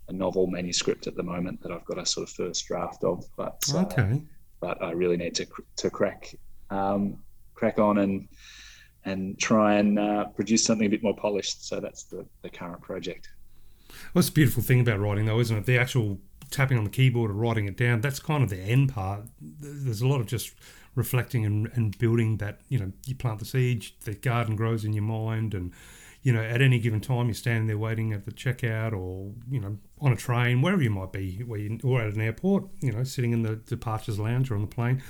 a 0.07 0.13
novel 0.13 0.47
manuscript 0.47 1.07
at 1.07 1.15
the 1.15 1.23
moment 1.23 1.61
that 1.61 1.71
I've 1.71 1.85
got 1.85 1.97
a 1.97 2.05
sort 2.05 2.27
of 2.27 2.33
first 2.33 2.65
draft 2.67 3.03
of, 3.03 3.25
but 3.37 3.63
uh, 3.73 3.83
Okay. 3.83 4.21
But 4.63 4.81
I 4.81 4.91
really 4.91 5.17
need 5.17 5.35
to 5.35 5.45
to 5.81 5.89
crack 5.89 6.33
um, 6.69 7.01
crack 7.53 7.79
on 7.79 7.97
and 7.97 8.27
and 9.05 9.37
try 9.37 9.75
and 9.75 9.99
uh, 9.99 10.25
produce 10.37 10.63
something 10.63 10.87
a 10.87 10.89
bit 10.89 11.03
more 11.03 11.15
polished. 11.15 11.67
So 11.67 11.81
that's 11.81 12.03
the, 12.03 12.25
the 12.41 12.49
current 12.49 12.81
project. 12.81 13.29
What's 14.13 14.29
the 14.29 14.33
beautiful 14.33 14.63
thing 14.63 14.79
about 14.79 14.99
writing, 15.01 15.25
though, 15.25 15.41
isn't 15.41 15.57
it? 15.57 15.65
The 15.65 15.77
actual 15.77 16.19
tapping 16.49 16.77
on 16.77 16.85
the 16.85 16.89
keyboard 16.89 17.29
or 17.29 17.33
writing 17.33 17.67
it 17.67 17.75
down, 17.75 17.99
that's 17.99 18.19
kind 18.19 18.41
of 18.41 18.49
the 18.49 18.61
end 18.75 18.93
part. 18.93 19.23
There's 19.41 20.01
a 20.01 20.07
lot 20.07 20.21
of 20.21 20.27
just 20.27 20.53
reflecting 20.95 21.45
and, 21.45 21.69
and 21.73 21.97
building 21.97 22.37
that, 22.37 22.61
you 22.69 22.79
know, 22.79 22.93
you 23.05 23.15
plant 23.15 23.39
the 23.39 23.45
seed, 23.45 23.85
the 24.05 24.13
garden 24.13 24.55
grows 24.55 24.85
in 24.85 24.93
your 24.93 25.03
mind. 25.03 25.53
And, 25.53 25.73
you 26.23 26.31
know, 26.31 26.41
at 26.41 26.61
any 26.61 26.79
given 26.79 27.01
time, 27.01 27.27
you're 27.27 27.35
standing 27.35 27.67
there 27.67 27.77
waiting 27.77 28.13
at 28.13 28.25
the 28.25 28.31
checkout 28.31 28.93
or, 28.93 29.31
you 29.49 29.59
know, 29.59 29.77
on 29.99 30.13
a 30.13 30.15
train, 30.15 30.61
wherever 30.61 30.81
you 30.81 30.89
might 30.89 31.11
be, 31.11 31.39
where 31.45 31.59
you, 31.59 31.77
or 31.83 32.01
at 32.01 32.13
an 32.13 32.21
airport, 32.21 32.65
you 32.81 32.91
know, 32.91 33.03
sitting 33.03 33.33
in 33.33 33.43
the 33.43 33.57
departures 33.57 34.17
lounge 34.17 34.49
or 34.49 34.55
on 34.55 34.61
the 34.61 34.67
plane. 34.67 35.03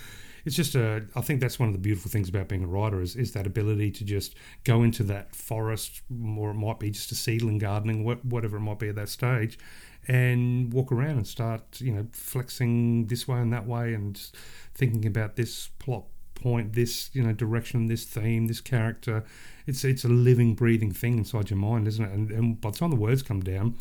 It's 0.46 0.58
just 0.58 0.76
a 0.76 1.06
i 1.16 1.22
think 1.22 1.40
that's 1.40 1.58
one 1.58 1.70
of 1.70 1.74
the 1.74 1.80
beautiful 1.80 2.12
things 2.12 2.28
about 2.28 2.50
being 2.50 2.66
a 2.66 2.68
writer 2.68 3.02
is, 3.02 3.16
is 3.16 3.32
that 3.32 3.48
ability 3.48 3.92
to 3.92 4.04
just 4.04 4.36
go 4.66 4.84
into 4.84 5.02
that 5.04 5.34
forest 5.34 6.02
or 6.38 6.52
it 6.52 6.56
might 6.56 6.80
be 6.80 6.92
just 6.92 7.14
a 7.14 7.16
seedling 7.16 7.60
gardening 7.60 8.04
whatever 8.04 8.58
it 8.58 8.60
might 8.60 8.78
be 8.78 8.90
at 8.90 8.96
that 8.96 9.08
stage 9.08 9.58
and 10.06 10.74
walk 10.74 10.92
around 10.92 11.12
and 11.12 11.28
start 11.28 11.80
you 11.80 11.94
know 11.94 12.06
flexing 12.12 13.08
this 13.08 13.26
way 13.26 13.40
and 13.40 13.54
that 13.54 13.66
way 13.66 13.94
and 13.94 14.32
thinking 14.76 15.06
about 15.06 15.38
this 15.38 15.70
plot 15.80 16.04
point 16.36 16.74
this 16.74 17.10
you 17.14 17.24
know 17.24 17.34
direction 17.34 17.88
this 17.88 18.04
theme 18.04 18.48
this 18.48 18.62
character 18.62 19.24
it's 19.66 19.84
it's 19.84 20.04
a 20.04 20.10
living 20.10 20.54
breathing 20.56 20.92
thing 20.92 21.18
inside 21.18 21.50
your 21.50 21.60
mind 21.60 21.88
isn't 21.88 22.06
it 22.06 22.12
and, 22.12 22.32
and 22.32 22.62
by 22.62 22.70
the 22.70 22.78
time 22.78 22.90
the 22.90 22.96
words 22.96 23.22
come 23.22 23.42
down 23.42 23.76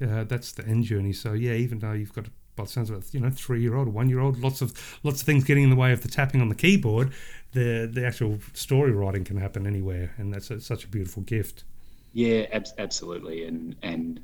uh, 0.00 0.24
that's 0.24 0.52
the 0.52 0.66
end 0.66 0.84
journey 0.84 1.12
so 1.12 1.32
yeah 1.32 1.52
even 1.52 1.78
though 1.78 1.92
you've 1.92 2.14
got 2.14 2.26
by 2.58 2.64
the 2.64 2.70
sounds 2.70 2.90
of 2.90 2.98
it, 2.98 3.14
you 3.14 3.20
know, 3.20 3.30
three 3.30 3.62
year 3.62 3.76
old, 3.76 3.88
one 3.88 4.10
year 4.10 4.20
old, 4.20 4.38
lots 4.40 4.60
of 4.60 4.98
lots 5.02 5.22
of 5.22 5.26
things 5.26 5.44
getting 5.44 5.64
in 5.64 5.70
the 5.70 5.76
way 5.76 5.92
of 5.92 6.02
the 6.02 6.08
tapping 6.08 6.42
on 6.42 6.50
the 6.50 6.54
keyboard. 6.54 7.12
The 7.52 7.88
the 7.90 8.04
actual 8.04 8.38
story 8.52 8.92
writing 8.92 9.24
can 9.24 9.38
happen 9.38 9.66
anywhere, 9.66 10.12
and 10.18 10.34
that's 10.34 10.50
a, 10.50 10.60
such 10.60 10.84
a 10.84 10.88
beautiful 10.88 11.22
gift. 11.22 11.64
Yeah, 12.12 12.46
ab- 12.52 12.66
absolutely, 12.76 13.44
and 13.44 13.76
and 13.82 14.20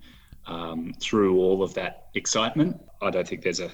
um, 0.46 0.92
through 1.00 1.38
all 1.38 1.62
of 1.62 1.72
that 1.74 2.08
excitement, 2.14 2.82
I 3.00 3.10
don't 3.10 3.26
think 3.26 3.42
there's 3.42 3.60
a 3.60 3.70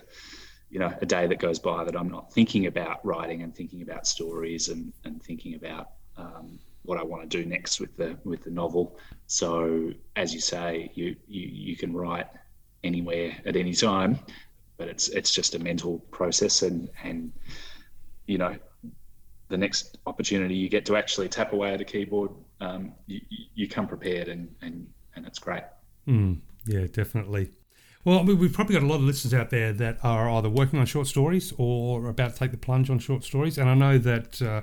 you 0.71 0.79
know 0.79 0.93
a 1.01 1.07
day 1.07 1.27
that 1.27 1.39
goes 1.39 1.59
by 1.59 1.85
that 1.85 1.97
I'm 1.97 2.09
not 2.09 2.33
thinking 2.33 2.67
about 2.67 3.05
writing 3.05 3.43
and 3.43 3.55
thinking 3.55 3.83
about 3.83 4.07
stories 4.07 4.69
and 4.69 4.93
and 5.05 5.23
thinking 5.23 5.55
about 5.55 5.91
um, 6.17 6.59
what 6.83 6.99
I 6.99 7.03
want 7.03 7.29
to 7.29 7.43
do 7.43 7.49
next 7.49 7.81
with 7.81 7.97
the 7.97 8.17
with 8.25 8.45
the 8.45 8.51
novel. 8.51 8.99
So 9.27 9.93
as 10.17 10.33
you 10.33 10.41
say, 10.41 10.91
you 10.95 11.17
you 11.27 11.49
you 11.53 11.77
can 11.77 11.93
write 11.93 12.27
anywhere 12.83 13.37
at 13.45 13.57
any 13.57 13.75
time, 13.75 14.19
but 14.77 14.89
it's 14.89 15.09
it's 15.09 15.35
just 15.35 15.55
a 15.55 15.59
mental 15.59 15.99
process 16.11 16.63
and 16.63 16.89
and 17.03 17.33
you 18.27 18.39
know 18.39 18.57
the 19.49 19.59
next 19.59 19.99
opportunity 20.07 20.55
you 20.55 20.69
get 20.69 20.87
to 20.87 20.97
actually 20.97 21.29
tap 21.29 21.53
away 21.53 21.75
at 21.75 21.81
a 21.81 21.85
keyboard, 21.85 22.31
um, 22.61 22.93
you, 23.07 23.21
you 23.55 23.69
come 23.69 23.87
prepared 23.87 24.29
and 24.29 24.55
and 24.63 24.89
and 25.17 25.27
it's 25.27 25.39
great. 25.39 25.65
Mm, 26.07 26.41
yeah, 26.67 26.87
definitely. 26.87 27.51
Well, 28.03 28.25
we've 28.25 28.53
probably 28.53 28.75
got 28.75 28.83
a 28.83 28.87
lot 28.87 28.97
of 28.97 29.03
listeners 29.03 29.35
out 29.35 29.51
there 29.51 29.75
that 29.75 29.99
are 30.03 30.31
either 30.31 30.49
working 30.49 30.79
on 30.79 30.87
short 30.87 31.07
stories 31.07 31.53
or 31.59 32.09
about 32.09 32.33
to 32.33 32.39
take 32.39 32.51
the 32.51 32.57
plunge 32.57 32.89
on 32.89 32.99
short 32.99 33.25
stories. 33.25 33.59
And 33.59 33.69
I 33.69 33.75
know 33.75 33.99
that, 33.99 34.41
uh, 34.41 34.63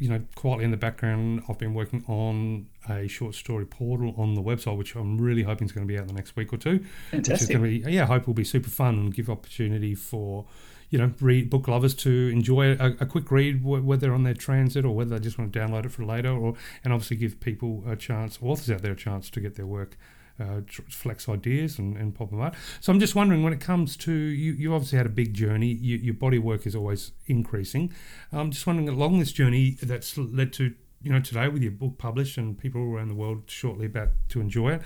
you 0.00 0.08
know, 0.08 0.20
quietly 0.34 0.64
in 0.64 0.72
the 0.72 0.76
background, 0.76 1.44
I've 1.48 1.58
been 1.58 1.74
working 1.74 2.04
on 2.08 2.66
a 2.88 3.06
short 3.06 3.36
story 3.36 3.66
portal 3.66 4.14
on 4.16 4.34
the 4.34 4.42
website, 4.42 4.76
which 4.76 4.96
I'm 4.96 5.20
really 5.20 5.44
hoping 5.44 5.66
is 5.66 5.72
going 5.72 5.86
to 5.86 5.92
be 5.92 5.96
out 5.96 6.02
in 6.02 6.08
the 6.08 6.14
next 6.14 6.34
week 6.34 6.52
or 6.52 6.56
two. 6.56 6.84
Fantastic. 7.12 7.32
Which 7.32 7.42
is 7.42 7.48
going 7.48 7.62
to 7.62 7.86
be, 7.86 7.92
yeah, 7.92 8.02
I 8.02 8.06
hope 8.06 8.26
will 8.26 8.34
be 8.34 8.42
super 8.42 8.70
fun 8.70 8.96
and 8.96 9.14
give 9.14 9.30
opportunity 9.30 9.94
for, 9.94 10.46
you 10.90 10.98
know, 10.98 11.12
read 11.20 11.50
book 11.50 11.68
lovers 11.68 11.94
to 11.94 12.30
enjoy 12.32 12.72
a, 12.72 12.96
a 12.98 13.06
quick 13.06 13.30
read, 13.30 13.64
whether 13.64 14.12
on 14.12 14.24
their 14.24 14.34
transit 14.34 14.84
or 14.84 14.96
whether 14.96 15.16
they 15.16 15.22
just 15.22 15.38
want 15.38 15.52
to 15.52 15.58
download 15.58 15.86
it 15.86 15.92
for 15.92 16.04
later, 16.04 16.32
or 16.32 16.54
and 16.82 16.92
obviously 16.92 17.16
give 17.16 17.38
people 17.38 17.84
a 17.86 17.94
chance, 17.94 18.40
authors 18.42 18.72
out 18.72 18.82
there 18.82 18.90
a 18.90 18.96
chance 18.96 19.30
to 19.30 19.40
get 19.40 19.54
their 19.54 19.66
work 19.66 19.96
uh, 20.42 20.60
flex 20.88 21.28
ideas 21.28 21.78
and, 21.78 21.96
and 21.96 22.14
pop 22.14 22.30
them 22.30 22.40
out. 22.40 22.54
So 22.80 22.92
I'm 22.92 23.00
just 23.00 23.14
wondering 23.14 23.42
when 23.42 23.52
it 23.52 23.60
comes 23.60 23.96
to 23.98 24.12
you, 24.12 24.52
you 24.52 24.74
obviously 24.74 24.98
had 24.98 25.06
a 25.06 25.10
big 25.10 25.34
journey. 25.34 25.68
You, 25.68 25.96
your 25.98 26.14
body 26.14 26.38
work 26.38 26.66
is 26.66 26.74
always 26.74 27.12
increasing. 27.26 27.92
I'm 28.32 28.50
just 28.50 28.66
wondering 28.66 28.88
along 28.88 29.18
this 29.18 29.32
journey 29.32 29.76
that's 29.82 30.16
led 30.18 30.52
to 30.54 30.74
you 31.02 31.12
know 31.12 31.20
today 31.20 31.48
with 31.48 31.62
your 31.62 31.72
book 31.72 31.98
published 31.98 32.38
and 32.38 32.56
people 32.56 32.80
around 32.80 33.08
the 33.08 33.14
world 33.14 33.44
shortly 33.46 33.86
about 33.86 34.10
to 34.30 34.40
enjoy 34.40 34.74
it. 34.74 34.82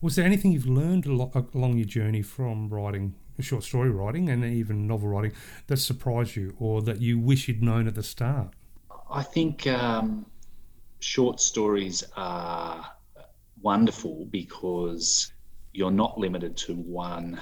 Was 0.00 0.16
there 0.16 0.24
anything 0.24 0.52
you've 0.52 0.66
learned 0.66 1.06
along 1.06 1.76
your 1.76 1.86
journey 1.86 2.22
from 2.22 2.68
writing 2.68 3.14
short 3.42 3.64
story 3.64 3.90
writing 3.90 4.28
and 4.28 4.44
even 4.44 4.86
novel 4.86 5.08
writing 5.08 5.32
that 5.66 5.76
surprised 5.76 6.36
you 6.36 6.54
or 6.58 6.82
that 6.82 7.00
you 7.00 7.18
wish 7.18 7.48
you'd 7.48 7.62
known 7.62 7.86
at 7.86 7.94
the 7.94 8.02
start? 8.02 8.48
I 9.10 9.22
think 9.22 9.66
um, 9.66 10.26
short 11.00 11.40
stories 11.40 12.04
are 12.16 12.86
wonderful 13.62 14.26
because 14.26 15.32
you're 15.72 15.90
not 15.90 16.18
limited 16.18 16.56
to 16.56 16.74
one 16.74 17.40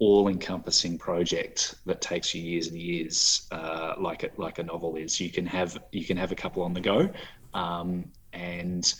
all-encompassing 0.00 0.96
project 0.96 1.74
that 1.84 2.00
takes 2.00 2.34
you 2.34 2.40
years 2.40 2.68
and 2.68 2.78
years, 2.78 3.48
uh, 3.50 3.94
like 3.98 4.22
a, 4.22 4.30
like 4.36 4.58
a 4.58 4.62
novel 4.62 4.96
is. 4.96 5.20
You 5.20 5.30
can 5.30 5.46
have 5.46 5.78
you 5.90 6.04
can 6.04 6.16
have 6.16 6.30
a 6.30 6.36
couple 6.36 6.62
on 6.62 6.72
the 6.72 6.80
go, 6.80 7.10
um, 7.54 8.04
and 8.32 8.94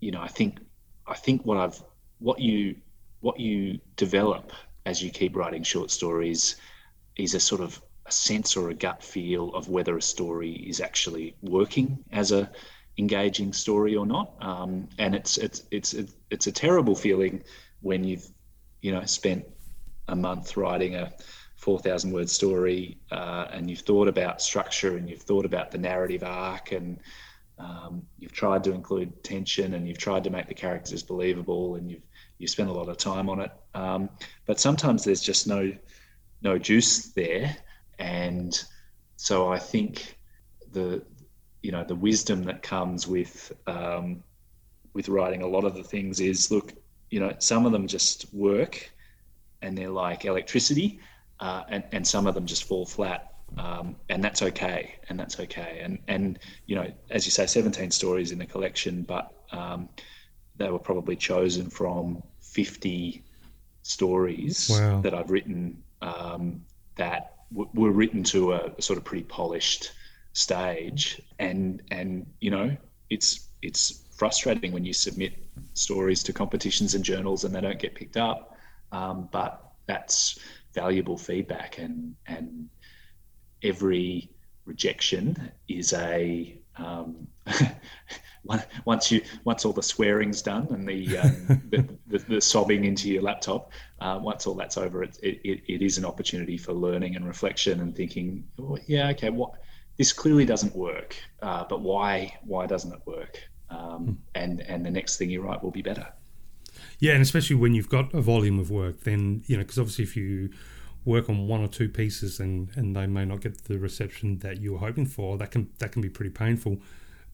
you 0.00 0.10
know 0.10 0.20
I 0.20 0.28
think 0.28 0.58
I 1.06 1.14
think 1.14 1.44
what 1.44 1.58
I've 1.58 1.80
what 2.18 2.40
you 2.40 2.76
what 3.20 3.38
you 3.38 3.78
develop 3.96 4.52
as 4.84 5.02
you 5.02 5.10
keep 5.10 5.36
writing 5.36 5.62
short 5.62 5.90
stories 5.90 6.56
is 7.16 7.34
a 7.34 7.40
sort 7.40 7.60
of 7.60 7.80
a 8.06 8.10
sense 8.10 8.56
or 8.56 8.70
a 8.70 8.74
gut 8.74 9.02
feel 9.02 9.50
of 9.50 9.68
whether 9.68 9.96
a 9.96 10.02
story 10.02 10.52
is 10.52 10.80
actually 10.80 11.36
working 11.40 12.02
as 12.10 12.32
a 12.32 12.50
engaging 12.98 13.52
story 13.52 13.96
or 13.96 14.06
not. 14.06 14.34
Um, 14.40 14.88
and 14.98 15.14
it's 15.14 15.38
it's 15.38 15.64
it's 15.70 15.94
it's 16.30 16.46
a 16.46 16.52
terrible 16.52 16.94
feeling 16.94 17.42
when 17.80 18.04
you've 18.04 18.28
you 18.80 18.92
know 18.92 19.04
spent 19.04 19.44
a 20.08 20.16
month 20.16 20.56
writing 20.56 20.96
a 20.96 21.12
4,000 21.56 22.10
word 22.10 22.28
story 22.28 22.98
uh, 23.12 23.46
and 23.52 23.70
you've 23.70 23.80
thought 23.80 24.08
about 24.08 24.42
structure 24.42 24.96
and 24.96 25.08
you've 25.08 25.22
thought 25.22 25.44
about 25.44 25.70
the 25.70 25.78
narrative 25.78 26.24
arc 26.24 26.72
and 26.72 26.98
um, 27.56 28.02
you've 28.18 28.32
tried 28.32 28.64
to 28.64 28.72
include 28.72 29.22
tension 29.22 29.74
and 29.74 29.86
you've 29.86 29.98
tried 29.98 30.24
to 30.24 30.30
make 30.30 30.48
the 30.48 30.54
characters 30.54 31.04
believable 31.04 31.76
and 31.76 31.88
you've 31.88 32.02
you 32.42 32.48
spent 32.48 32.68
a 32.68 32.72
lot 32.72 32.88
of 32.88 32.96
time 32.96 33.30
on 33.30 33.40
it. 33.40 33.52
Um, 33.72 34.10
but 34.46 34.58
sometimes 34.58 35.04
there's 35.04 35.20
just 35.20 35.46
no 35.46 35.72
no 36.42 36.58
juice 36.58 37.06
there, 37.12 37.56
and 38.00 38.60
so 39.16 39.48
I 39.48 39.60
think 39.60 40.18
the 40.72 41.04
you 41.62 41.70
know 41.70 41.84
the 41.84 41.94
wisdom 41.94 42.44
that 42.44 42.62
comes 42.62 43.06
with 43.06 43.52
um, 43.66 44.22
with 44.94 45.08
writing 45.08 45.42
a 45.42 45.46
lot 45.46 45.64
of 45.64 45.74
the 45.74 45.82
things 45.82 46.20
is 46.20 46.50
look 46.50 46.72
you 47.10 47.20
know 47.20 47.34
some 47.38 47.66
of 47.66 47.72
them 47.72 47.86
just 47.86 48.32
work 48.34 48.90
and 49.62 49.78
they're 49.78 49.88
like 49.88 50.24
electricity 50.24 51.00
uh, 51.40 51.62
and, 51.68 51.84
and 51.92 52.06
some 52.06 52.26
of 52.26 52.34
them 52.34 52.46
just 52.46 52.64
fall 52.64 52.84
flat 52.84 53.34
um, 53.58 53.96
and 54.08 54.22
that's 54.22 54.42
okay 54.42 54.96
and 55.08 55.18
that's 55.18 55.38
okay 55.38 55.80
and 55.82 55.98
and 56.08 56.38
you 56.66 56.74
know 56.74 56.90
as 57.10 57.24
you 57.24 57.30
say 57.30 57.46
17 57.46 57.90
stories 57.90 58.32
in 58.32 58.38
the 58.38 58.46
collection 58.46 59.02
but 59.02 59.32
um, 59.52 59.88
they 60.56 60.70
were 60.70 60.78
probably 60.78 61.16
chosen 61.16 61.68
from 61.70 62.22
50 62.40 63.22
stories 63.82 64.68
wow. 64.70 65.00
that 65.00 65.14
I've 65.14 65.30
written 65.30 65.82
um, 66.00 66.64
that 66.96 67.34
w- 67.52 67.70
were 67.74 67.90
written 67.90 68.22
to 68.24 68.52
a 68.52 68.80
sort 68.80 68.98
of 68.98 69.04
pretty 69.04 69.24
polished 69.24 69.92
stage 70.32 71.20
and 71.38 71.82
and 71.90 72.26
you 72.40 72.50
know 72.50 72.74
it's 73.10 73.48
it's 73.60 74.04
frustrating 74.10 74.72
when 74.72 74.84
you 74.84 74.92
submit 74.92 75.34
stories 75.74 76.22
to 76.22 76.32
competitions 76.32 76.94
and 76.94 77.04
journals 77.04 77.44
and 77.44 77.54
they 77.54 77.60
don't 77.60 77.78
get 77.78 77.94
picked 77.94 78.16
up. 78.16 78.56
Um, 78.90 79.28
but 79.32 79.72
that's 79.86 80.38
valuable 80.74 81.16
feedback 81.16 81.78
and 81.78 82.14
and 82.26 82.68
every 83.62 84.30
rejection 84.64 85.50
is 85.68 85.92
a 85.92 86.56
um, 86.76 87.26
once 88.84 89.10
you 89.10 89.20
once 89.44 89.64
all 89.64 89.72
the 89.72 89.82
swearing's 89.82 90.42
done 90.42 90.66
and 90.70 90.88
the, 90.88 91.18
um, 91.18 91.62
the, 91.70 91.86
the, 92.06 92.18
the, 92.18 92.40
sobbing 92.40 92.84
into 92.84 93.10
your 93.10 93.22
laptop, 93.22 93.72
uh, 94.00 94.18
once 94.20 94.46
all 94.46 94.54
that's 94.54 94.76
over, 94.76 95.02
it, 95.02 95.18
it, 95.22 95.62
it 95.66 95.82
is 95.82 95.98
an 95.98 96.04
opportunity 96.04 96.56
for 96.56 96.72
learning 96.72 97.16
and 97.16 97.26
reflection 97.26 97.80
and 97.80 97.94
thinking, 97.94 98.44
oh, 98.60 98.78
yeah, 98.86 99.10
okay, 99.10 99.30
what 99.30 99.54
this 99.98 100.12
clearly 100.12 100.44
doesn't 100.44 100.74
work, 100.74 101.16
uh, 101.42 101.64
but 101.68 101.80
why 101.80 102.38
why 102.44 102.66
doesn't 102.66 102.92
it 102.92 103.00
work? 103.04 103.38
Um, 103.70 103.78
hmm. 103.78 104.12
and 104.34 104.60
and 104.62 104.84
the 104.84 104.90
next 104.90 105.16
thing 105.16 105.30
you 105.30 105.42
write 105.42 105.62
will 105.62 105.70
be 105.70 105.82
better. 105.82 106.06
Yeah, 106.98 107.12
and 107.12 107.22
especially 107.22 107.56
when 107.56 107.74
you've 107.74 107.88
got 107.88 108.12
a 108.14 108.20
volume 108.20 108.58
of 108.58 108.70
work, 108.70 109.00
then 109.00 109.42
you 109.46 109.56
know 109.56 109.62
because 109.62 109.78
obviously 109.78 110.04
if 110.04 110.16
you 110.16 110.50
work 111.04 111.28
on 111.28 111.48
one 111.48 111.60
or 111.60 111.68
two 111.68 111.88
pieces 111.88 112.40
and 112.40 112.70
and 112.76 112.94
they 112.94 113.06
may 113.06 113.24
not 113.24 113.40
get 113.40 113.64
the 113.64 113.78
reception 113.78 114.38
that 114.38 114.60
you 114.60 114.72
were 114.72 114.78
hoping 114.78 115.06
for, 115.06 115.36
that 115.38 115.50
can 115.50 115.68
that 115.78 115.92
can 115.92 116.02
be 116.02 116.08
pretty 116.08 116.30
painful. 116.30 116.78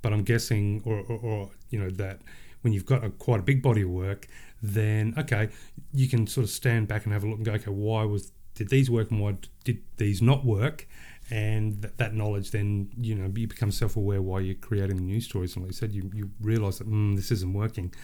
But 0.00 0.12
I'm 0.12 0.22
guessing, 0.22 0.80
or, 0.84 1.00
or, 1.00 1.18
or 1.18 1.50
you 1.70 1.78
know 1.78 1.90
that 1.90 2.20
when 2.62 2.72
you've 2.72 2.86
got 2.86 3.04
a 3.04 3.10
quite 3.10 3.40
a 3.40 3.42
big 3.42 3.62
body 3.62 3.82
of 3.82 3.90
work, 3.90 4.26
then 4.62 5.14
okay, 5.18 5.48
you 5.92 6.08
can 6.08 6.26
sort 6.26 6.44
of 6.44 6.50
stand 6.50 6.88
back 6.88 7.04
and 7.04 7.12
have 7.12 7.24
a 7.24 7.28
look 7.28 7.36
and 7.36 7.46
go, 7.46 7.52
okay, 7.52 7.70
why 7.70 8.04
was 8.04 8.32
did 8.54 8.70
these 8.70 8.90
work 8.90 9.10
and 9.10 9.20
why 9.20 9.36
did 9.64 9.82
these 9.96 10.20
not 10.20 10.44
work? 10.44 10.86
And 11.30 11.82
th- 11.82 11.94
that 11.98 12.14
knowledge 12.14 12.50
then 12.52 12.88
you 12.98 13.14
know 13.14 13.30
you 13.34 13.46
become 13.46 13.70
self-aware 13.70 14.22
while 14.22 14.40
you're 14.40 14.54
creating 14.54 14.96
the 14.96 15.02
news 15.02 15.26
stories. 15.26 15.54
And 15.54 15.64
like 15.64 15.72
you 15.72 15.76
said 15.76 15.92
you, 15.92 16.10
you 16.14 16.30
realize 16.40 16.78
that 16.78 16.88
mm, 16.88 17.16
this 17.16 17.30
isn't 17.30 17.52
working. 17.52 17.94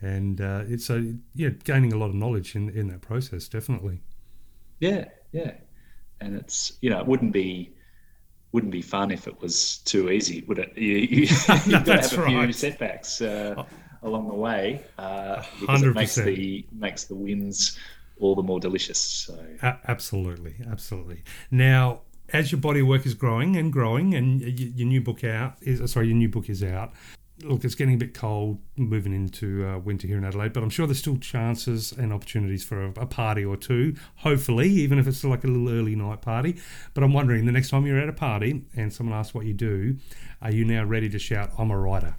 And 0.00 0.40
uh, 0.40 0.64
it's 0.66 0.84
so 0.84 1.04
yeah 1.34 1.50
gaining 1.64 1.92
a 1.92 1.96
lot 1.96 2.06
of 2.06 2.14
knowledge 2.14 2.56
in, 2.56 2.70
in 2.70 2.88
that 2.88 3.02
process 3.02 3.48
definitely. 3.48 4.02
Yeah 4.80 5.06
yeah. 5.32 5.52
And 6.20 6.36
it's 6.36 6.72
you 6.80 6.90
know 6.90 7.00
it 7.00 7.06
wouldn't 7.06 7.32
be 7.32 7.72
wouldn't 8.52 8.72
be 8.72 8.82
fun 8.82 9.10
if 9.10 9.26
it 9.26 9.40
was 9.40 9.78
too 9.78 10.10
easy 10.10 10.44
would 10.46 10.58
it? 10.58 10.76
You, 10.76 10.96
you, 10.96 11.26
have 11.26 11.70
got 11.70 11.84
to 11.84 11.92
have 11.92 12.12
a 12.18 12.22
right. 12.22 12.44
few 12.44 12.52
setbacks 12.52 13.20
uh, 13.20 13.54
oh. 13.56 13.66
along 14.02 14.28
the 14.28 14.34
way 14.34 14.82
uh, 14.98 15.42
because 15.60 15.82
100%. 15.82 15.86
it 15.86 15.94
makes 15.94 16.14
the 16.16 16.66
makes 16.72 17.04
the 17.04 17.14
wins 17.14 17.78
all 18.20 18.34
the 18.36 18.42
more 18.42 18.60
delicious 18.60 18.98
so. 19.00 19.38
A- 19.62 19.78
absolutely 19.86 20.56
absolutely. 20.70 21.22
Now 21.50 22.02
as 22.32 22.50
your 22.50 22.60
body 22.60 22.82
work 22.82 23.06
is 23.06 23.14
growing 23.14 23.56
and 23.56 23.72
growing, 23.72 24.14
and 24.14 24.40
your 24.40 24.88
new 24.88 25.00
book 25.00 25.24
out 25.24 25.56
is 25.60 25.90
sorry, 25.90 26.08
your 26.08 26.16
new 26.16 26.28
book 26.28 26.48
is 26.48 26.62
out. 26.62 26.92
Look, 27.42 27.64
it's 27.64 27.74
getting 27.74 27.94
a 27.94 27.98
bit 27.98 28.14
cold 28.14 28.60
moving 28.76 29.12
into 29.12 29.66
uh, 29.66 29.78
winter 29.78 30.06
here 30.06 30.16
in 30.16 30.24
Adelaide, 30.24 30.52
but 30.52 30.62
I'm 30.62 30.70
sure 30.70 30.86
there's 30.86 31.00
still 31.00 31.16
chances 31.16 31.90
and 31.90 32.12
opportunities 32.12 32.62
for 32.62 32.84
a, 32.84 32.88
a, 33.00 33.06
party 33.06 33.44
or 33.44 33.56
two. 33.56 33.96
Hopefully, 34.16 34.68
even 34.68 34.98
if 34.98 35.08
it's 35.08 35.24
like 35.24 35.42
a 35.42 35.48
little 35.48 35.68
early 35.68 35.96
night 35.96 36.22
party. 36.22 36.60
But 36.94 37.02
I'm 37.02 37.12
wondering, 37.12 37.46
the 37.46 37.52
next 37.52 37.70
time 37.70 37.84
you're 37.84 37.98
at 37.98 38.08
a 38.08 38.12
party 38.12 38.64
and 38.76 38.92
someone 38.92 39.18
asks 39.18 39.34
what 39.34 39.44
you 39.44 39.54
do, 39.54 39.96
are 40.40 40.52
you 40.52 40.64
now 40.64 40.84
ready 40.84 41.08
to 41.08 41.18
shout, 41.18 41.50
"I'm 41.58 41.70
a 41.70 41.78
writer"? 41.78 42.14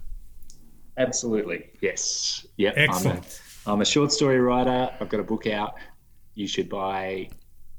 Absolutely, 0.98 1.70
yes. 1.80 2.46
Yep. 2.56 2.74
Excellent. 2.76 3.40
I'm 3.66 3.70
a, 3.70 3.74
I'm 3.74 3.80
a 3.80 3.86
short 3.86 4.12
story 4.12 4.40
writer. 4.40 4.90
I've 5.00 5.08
got 5.08 5.20
a 5.20 5.24
book 5.24 5.46
out. 5.46 5.74
You 6.34 6.46
should 6.46 6.68
buy 6.68 7.30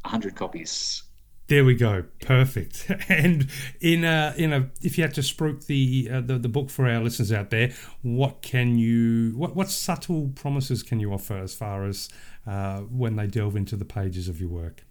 100 0.02 0.36
copies. 0.36 1.04
There 1.48 1.64
we 1.64 1.76
go, 1.76 2.06
perfect. 2.22 2.92
And 3.10 3.48
in 3.80 4.04
a, 4.04 4.34
in 4.36 4.52
a, 4.52 4.70
if 4.82 4.98
you 4.98 5.04
had 5.04 5.14
to 5.14 5.22
spruik 5.22 5.68
the, 5.68 6.10
uh, 6.12 6.22
the 6.22 6.40
the 6.40 6.50
book 6.50 6.70
for 6.72 6.88
our 6.88 7.00
listeners 7.02 7.32
out 7.32 7.52
there, 7.52 7.72
what 8.02 8.42
can 8.42 8.78
you, 8.78 9.34
what 9.38 9.56
what 9.56 9.70
subtle 9.70 10.32
promises 10.36 10.82
can 10.82 11.00
you 11.00 11.14
offer 11.14 11.38
as 11.38 11.54
far 11.54 11.86
as 11.86 12.10
uh, 12.48 12.80
when 12.82 13.16
they 13.16 13.28
delve 13.28 13.56
into 13.56 13.76
the 13.76 13.86
pages 13.86 14.28
of 14.28 14.40
your 14.40 14.50
work? 14.50 14.84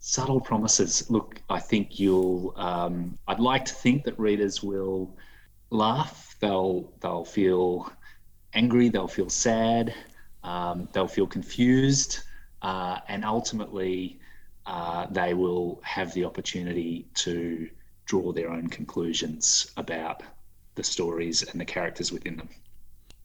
Subtle 0.00 0.40
promises. 0.40 1.10
Look, 1.10 1.40
I 1.50 1.60
think 1.60 1.98
you'll. 1.98 2.54
Um, 2.56 3.18
I'd 3.28 3.40
like 3.40 3.64
to 3.66 3.74
think 3.74 4.04
that 4.04 4.18
readers 4.18 4.62
will 4.62 5.14
laugh. 5.70 6.36
They'll 6.40 6.92
they'll 7.00 7.24
feel 7.24 7.92
angry. 8.54 8.88
They'll 8.88 9.08
feel 9.08 9.30
sad. 9.30 9.94
Um, 10.42 10.88
they'll 10.92 11.08
feel 11.08 11.26
confused, 11.26 12.20
uh, 12.62 13.00
and 13.08 13.24
ultimately, 13.24 14.18
uh, 14.66 15.06
they 15.10 15.34
will 15.34 15.80
have 15.82 16.12
the 16.14 16.24
opportunity 16.24 17.06
to 17.14 17.68
draw 18.06 18.32
their 18.32 18.50
own 18.50 18.68
conclusions 18.68 19.70
about 19.76 20.22
the 20.74 20.82
stories 20.82 21.42
and 21.42 21.60
the 21.60 21.64
characters 21.64 22.12
within 22.12 22.36
them. 22.36 22.48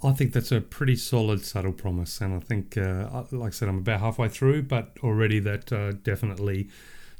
I 0.01 0.13
think 0.13 0.31
that's 0.31 0.51
a 0.51 0.61
pretty 0.61 0.95
solid, 0.95 1.43
subtle 1.43 1.73
promise, 1.73 2.21
and 2.21 2.33
I 2.33 2.39
think, 2.39 2.77
uh, 2.77 3.23
like 3.31 3.47
I 3.47 3.51
said, 3.51 3.67
I'm 3.67 3.79
about 3.79 3.99
halfway 3.99 4.29
through, 4.29 4.63
but 4.63 4.97
already 5.03 5.39
that 5.39 5.73
uh, 5.73 5.91
definitely 5.91 6.69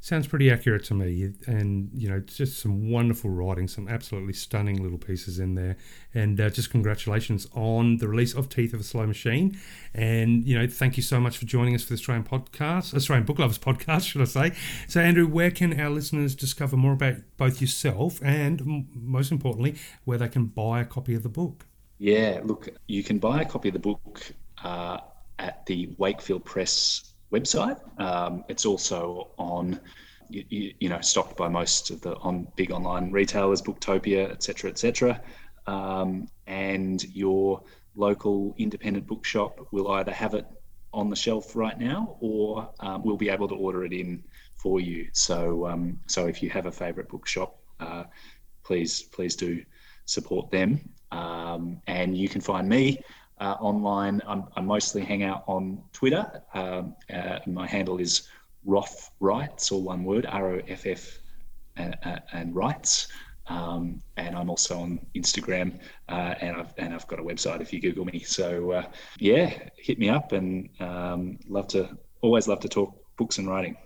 sounds 0.00 0.26
pretty 0.26 0.50
accurate 0.50 0.84
to 0.84 0.94
me. 0.94 1.32
And 1.46 1.90
you 1.94 2.08
know, 2.08 2.20
just 2.20 2.58
some 2.58 2.90
wonderful 2.90 3.30
writing, 3.30 3.68
some 3.68 3.88
absolutely 3.88 4.32
stunning 4.32 4.82
little 4.82 4.98
pieces 4.98 5.38
in 5.38 5.54
there, 5.54 5.76
and 6.14 6.40
uh, 6.40 6.50
just 6.50 6.70
congratulations 6.70 7.46
on 7.54 7.98
the 7.98 8.08
release 8.08 8.34
of 8.34 8.48
Teeth 8.48 8.74
of 8.74 8.80
a 8.80 8.84
Slow 8.84 9.06
Machine. 9.06 9.58
And 9.94 10.44
you 10.44 10.58
know, 10.58 10.66
thank 10.66 10.96
you 10.96 11.02
so 11.02 11.20
much 11.20 11.38
for 11.38 11.44
joining 11.44 11.74
us 11.74 11.82
for 11.82 11.90
the 11.90 11.94
Australian 11.94 12.24
podcast, 12.24 12.94
Australian 12.94 13.26
Book 13.26 13.38
Lovers 13.38 13.58
podcast, 13.58 14.06
should 14.08 14.22
I 14.22 14.24
say? 14.24 14.52
So, 14.88 15.00
Andrew, 15.00 15.26
where 15.26 15.50
can 15.50 15.78
our 15.78 15.90
listeners 15.90 16.34
discover 16.34 16.76
more 16.76 16.92
about 16.92 17.16
both 17.36 17.60
yourself 17.60 18.20
and, 18.22 18.88
most 18.94 19.30
importantly, 19.30 19.76
where 20.04 20.18
they 20.18 20.28
can 20.28 20.46
buy 20.46 20.80
a 20.80 20.84
copy 20.84 21.14
of 21.14 21.22
the 21.22 21.28
book? 21.28 21.66
Yeah, 21.98 22.40
look, 22.44 22.68
you 22.86 23.04
can 23.04 23.18
buy 23.18 23.42
a 23.42 23.44
copy 23.44 23.68
of 23.68 23.74
the 23.74 23.78
book 23.78 24.22
uh, 24.64 24.98
at 25.38 25.66
the 25.66 25.90
Wakefield 25.98 26.44
Press 26.46 27.09
website. 27.32 27.78
Um, 28.00 28.44
it's 28.48 28.66
also 28.66 29.30
on, 29.38 29.80
you, 30.28 30.74
you, 30.78 30.88
know, 30.88 31.00
stocked 31.00 31.36
by 31.36 31.48
most 31.48 31.90
of 31.90 32.00
the 32.00 32.16
on 32.16 32.46
big 32.56 32.70
online 32.70 33.10
retailers, 33.10 33.62
Booktopia, 33.62 34.30
etc., 34.30 34.70
etc. 34.70 35.20
Um, 35.66 36.28
and 36.46 37.02
your 37.14 37.62
local 37.94 38.54
independent 38.58 39.06
bookshop 39.06 39.66
will 39.72 39.90
either 39.92 40.12
have 40.12 40.34
it 40.34 40.46
on 40.92 41.08
the 41.08 41.16
shelf 41.16 41.54
right 41.54 41.78
now, 41.78 42.16
or 42.20 42.68
um, 42.80 43.02
we'll 43.04 43.16
be 43.16 43.28
able 43.28 43.48
to 43.48 43.54
order 43.54 43.84
it 43.84 43.92
in 43.92 44.22
for 44.56 44.80
you. 44.80 45.08
So, 45.12 45.66
um, 45.66 46.00
so 46.06 46.26
if 46.26 46.42
you 46.42 46.50
have 46.50 46.66
a 46.66 46.72
favourite 46.72 47.08
bookshop, 47.08 47.56
uh, 47.78 48.04
please, 48.64 49.02
please 49.02 49.36
do 49.36 49.62
support 50.04 50.50
them. 50.50 50.80
Um, 51.12 51.80
and 51.86 52.16
you 52.16 52.28
can 52.28 52.40
find 52.40 52.68
me 52.68 53.00
uh, 53.40 53.56
online. 53.60 54.20
I'm, 54.26 54.44
i 54.56 54.60
mostly 54.60 55.02
hang 55.02 55.22
out 55.22 55.44
on 55.46 55.82
Twitter. 55.92 56.42
Um, 56.54 56.94
uh, 57.12 57.38
my 57.46 57.66
handle 57.66 57.98
is 57.98 58.28
Roff 58.64 59.10
Writes, 59.20 59.72
or 59.72 59.82
one 59.82 60.04
word, 60.04 60.26
R 60.26 60.54
O 60.54 60.60
F 60.68 60.86
F 60.86 61.18
and, 61.76 61.96
uh, 62.04 62.18
and 62.32 62.54
Writes. 62.54 63.08
Um, 63.46 64.00
and 64.16 64.36
I'm 64.36 64.48
also 64.48 64.78
on 64.78 65.00
Instagram, 65.16 65.80
uh, 66.08 66.34
and 66.40 66.56
I've 66.56 66.72
and 66.78 66.94
I've 66.94 67.06
got 67.08 67.18
a 67.18 67.22
website 67.22 67.60
if 67.60 67.72
you 67.72 67.80
Google 67.80 68.04
me. 68.04 68.20
So 68.20 68.70
uh, 68.70 68.84
yeah, 69.18 69.52
hit 69.76 69.98
me 69.98 70.08
up, 70.08 70.32
and 70.32 70.68
um, 70.78 71.38
love 71.48 71.66
to 71.68 71.96
always 72.20 72.46
love 72.46 72.60
to 72.60 72.68
talk 72.68 72.94
books 73.16 73.38
and 73.38 73.48
writing. 73.48 73.76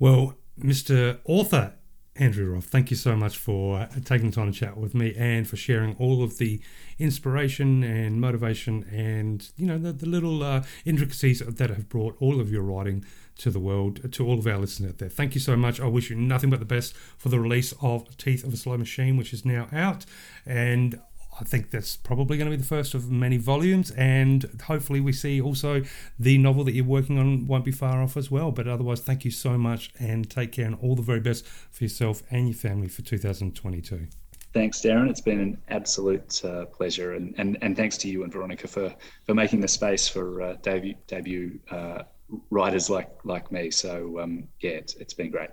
Well, 0.00 0.34
Mr. 0.58 1.18
Author 1.24 1.74
Andrew 2.18 2.52
Roff, 2.52 2.64
thank 2.64 2.90
you 2.90 2.96
so 2.96 3.14
much 3.14 3.38
for 3.38 3.78
uh, 3.78 3.86
taking 4.04 4.30
the 4.30 4.34
time 4.34 4.52
to 4.52 4.58
chat 4.58 4.76
with 4.76 4.92
me 4.92 5.14
and 5.16 5.48
for 5.48 5.56
sharing 5.56 5.94
all 5.96 6.24
of 6.24 6.38
the 6.38 6.60
inspiration 6.98 7.84
and 7.84 8.20
motivation 8.20 8.84
and 8.90 9.50
you 9.56 9.66
know 9.66 9.78
the, 9.78 9.92
the 9.92 10.06
little 10.06 10.42
uh, 10.42 10.64
intricacies 10.84 11.38
that 11.38 11.70
have 11.70 11.88
brought 11.88 12.16
all 12.18 12.40
of 12.40 12.50
your 12.50 12.62
writing 12.62 13.04
to 13.36 13.50
the 13.52 13.60
world 13.60 14.12
to 14.12 14.26
all 14.26 14.36
of 14.36 14.46
our 14.48 14.58
listeners 14.58 14.90
out 14.90 14.98
there. 14.98 15.08
Thank 15.08 15.36
you 15.36 15.40
so 15.40 15.56
much. 15.56 15.80
I 15.80 15.86
wish 15.86 16.10
you 16.10 16.16
nothing 16.16 16.50
but 16.50 16.58
the 16.58 16.66
best 16.66 16.96
for 17.16 17.28
the 17.28 17.38
release 17.38 17.72
of 17.80 18.16
Teeth 18.16 18.42
of 18.42 18.52
a 18.52 18.56
Slow 18.56 18.76
Machine, 18.76 19.16
which 19.16 19.32
is 19.32 19.44
now 19.44 19.68
out, 19.72 20.04
and 20.44 21.00
I 21.40 21.44
think 21.44 21.70
that's 21.70 21.96
probably 21.96 22.36
going 22.36 22.50
to 22.50 22.56
be 22.56 22.60
the 22.60 22.66
first 22.68 22.94
of 22.94 23.10
many 23.10 23.36
volumes, 23.36 23.90
and 23.92 24.44
hopefully, 24.64 25.00
we 25.00 25.12
see 25.12 25.40
also 25.40 25.82
the 26.18 26.36
novel 26.38 26.64
that 26.64 26.72
you're 26.72 26.84
working 26.84 27.18
on 27.18 27.46
won't 27.46 27.64
be 27.64 27.70
far 27.70 28.02
off 28.02 28.16
as 28.16 28.30
well. 28.30 28.50
But 28.50 28.66
otherwise, 28.66 29.00
thank 29.00 29.24
you 29.24 29.30
so 29.30 29.56
much, 29.56 29.92
and 29.98 30.28
take 30.28 30.52
care, 30.52 30.66
and 30.66 30.74
all 30.76 30.96
the 30.96 31.02
very 31.02 31.20
best 31.20 31.46
for 31.46 31.84
yourself 31.84 32.22
and 32.30 32.48
your 32.48 32.56
family 32.56 32.88
for 32.88 33.02
2022. 33.02 34.08
Thanks, 34.52 34.80
Darren. 34.80 35.08
It's 35.08 35.20
been 35.20 35.40
an 35.40 35.58
absolute 35.68 36.44
uh, 36.44 36.64
pleasure, 36.66 37.14
and, 37.14 37.34
and 37.38 37.58
and 37.62 37.76
thanks 37.76 37.96
to 37.98 38.08
you 38.08 38.24
and 38.24 38.32
Veronica 38.32 38.66
for 38.66 38.94
for 39.24 39.34
making 39.34 39.60
the 39.60 39.68
space 39.68 40.08
for 40.08 40.42
uh, 40.42 40.56
debut 40.62 40.94
debut 41.06 41.60
uh, 41.70 42.02
writers 42.50 42.90
like 42.90 43.10
like 43.24 43.52
me. 43.52 43.70
So 43.70 44.18
um, 44.20 44.48
yeah, 44.60 44.72
it's, 44.72 44.94
it's 44.94 45.14
been 45.14 45.30
great 45.30 45.50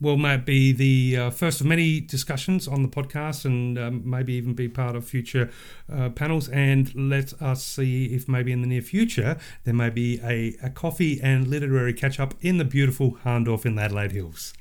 will 0.00 0.16
might 0.16 0.44
be 0.44 0.72
the 0.72 1.16
uh, 1.16 1.30
first 1.30 1.60
of 1.60 1.66
many 1.66 2.00
discussions 2.00 2.68
on 2.68 2.82
the 2.82 2.88
podcast 2.88 3.44
and 3.44 3.78
um, 3.78 4.02
maybe 4.08 4.34
even 4.34 4.54
be 4.54 4.68
part 4.68 4.94
of 4.94 5.04
future 5.04 5.50
uh, 5.92 6.10
panels. 6.10 6.48
And 6.48 6.94
let 6.94 7.40
us 7.40 7.64
see 7.64 8.06
if 8.06 8.28
maybe 8.28 8.52
in 8.52 8.60
the 8.60 8.66
near 8.66 8.82
future 8.82 9.38
there 9.64 9.74
may 9.74 9.90
be 9.90 10.20
a, 10.22 10.56
a 10.62 10.70
coffee 10.70 11.20
and 11.22 11.48
literary 11.48 11.94
catch 11.94 12.20
up 12.20 12.34
in 12.40 12.58
the 12.58 12.64
beautiful 12.64 13.18
Hahndorf 13.24 13.64
in 13.64 13.76
the 13.76 13.82
Adelaide 13.82 14.12
Hills. 14.12 14.52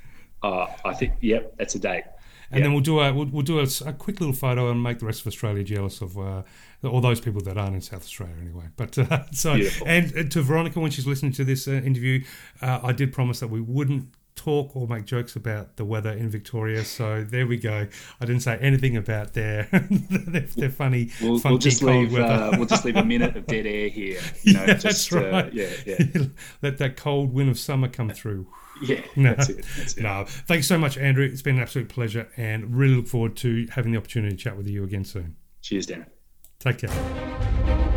Uh, 0.41 0.68
I 0.86 0.94
think, 0.94 1.14
yep, 1.22 1.56
that's 1.57 1.76
a 1.76 1.80
date. 1.80 2.03
And 2.52 2.60
yep. 2.60 2.66
then 2.66 2.74
we'll 2.74 2.84
do 2.84 2.99
a 2.99 3.12
we'll, 3.12 3.26
we'll 3.26 3.41
do 3.41 3.60
a, 3.60 3.68
a, 3.86 3.94
quick 3.94 4.20
little 4.20 4.36
photo 4.36 4.70
and 4.70 4.82
make 4.82 4.99
the 4.99 5.06
rest 5.07 5.22
of 5.22 5.28
Australia 5.28 5.64
jealous 5.64 5.99
of 6.02 6.18
uh, 6.18 6.44
all 6.84 7.02
those 7.02 7.20
people 7.20 7.41
that 7.41 7.57
aren't 7.57 7.74
in 7.74 7.82
South 7.82 8.03
Australia 8.03 8.36
anyway. 8.40 8.66
But 8.78 8.98
uh, 8.99 9.24
so 9.32 9.56
Beautiful. 9.56 9.88
and 9.88 10.32
to 10.32 10.41
Veronica 10.44 10.80
when 10.80 10.91
she's 10.91 11.07
listening 11.07 11.32
to 11.34 11.44
this 11.44 11.68
uh, 11.68 11.72
interview, 11.72 12.24
uh, 12.62 12.82
I 12.84 12.91
did 12.91 13.12
promise 13.12 13.40
that 13.40 13.49
we 13.49 13.62
wouldn't 13.62 14.10
talk 14.36 14.76
or 14.76 14.88
make 14.88 15.06
jokes 15.06 15.36
about 15.36 15.78
the 15.78 15.86
weather 15.86 16.12
in 16.12 16.30
Victoria. 16.30 16.84
So 16.84 17.24
there 17.24 17.48
we 17.48 17.57
go. 17.57 17.88
I 18.20 18.26
didn't 18.26 18.41
say 18.41 18.57
anything 18.62 18.98
about 18.98 19.34
their 19.34 19.64
their, 19.72 20.41
their 20.41 20.70
funny, 20.70 21.12
we'll, 21.22 21.40
funky 21.40 21.53
we'll 21.53 21.57
just 21.60 21.82
cold 21.82 21.95
leave, 21.95 22.14
weather. 22.14 22.26
Uh, 22.26 22.57
we'll 22.57 22.68
just 22.68 22.86
leave 22.86 22.95
a 22.98 23.03
minute 23.03 23.36
of 23.36 23.48
dead 23.48 23.66
air 23.66 23.90
here. 23.90 24.22
You 24.44 24.53
know, 24.53 24.66
yeah, 24.66 24.74
just, 24.74 25.10
that's 25.10 25.12
right. 25.12 25.45
Uh, 25.45 25.49
yeah, 25.53 25.70
yeah. 25.86 26.26
Let 26.62 26.78
that 26.78 26.98
cold 26.98 27.34
wind 27.34 27.49
of 27.49 27.60
summer 27.60 27.88
come 27.88 28.10
through. 28.10 28.48
Yeah, 28.82 29.02
no, 29.16 29.34
that's 29.34 29.49
it. 29.49 29.66
That's 29.78 29.98
it. 29.98 30.03
No, 30.03 30.26
thanks 30.28 30.68
so 30.68 30.78
much, 30.78 30.98
Andrew. 30.98 31.26
It's 31.26 31.41
been 31.41 31.56
an 31.56 31.62
absolute 31.62 31.90
pleasure, 31.90 32.30
and 32.36 32.76
really 32.76 32.95
look 32.95 33.07
forward 33.07 33.36
to 33.38 33.68
having 33.72 33.94
the 33.94 33.98
opportunity 33.98 34.36
to 34.36 34.41
chat 34.41 34.57
with 34.57 34.68
you 34.68 34.84
again 34.84 35.06
soon. 35.06 35.38
Cheers, 35.62 35.88
Dan. 35.88 36.06
Take 36.60 36.80
care. 36.80 37.91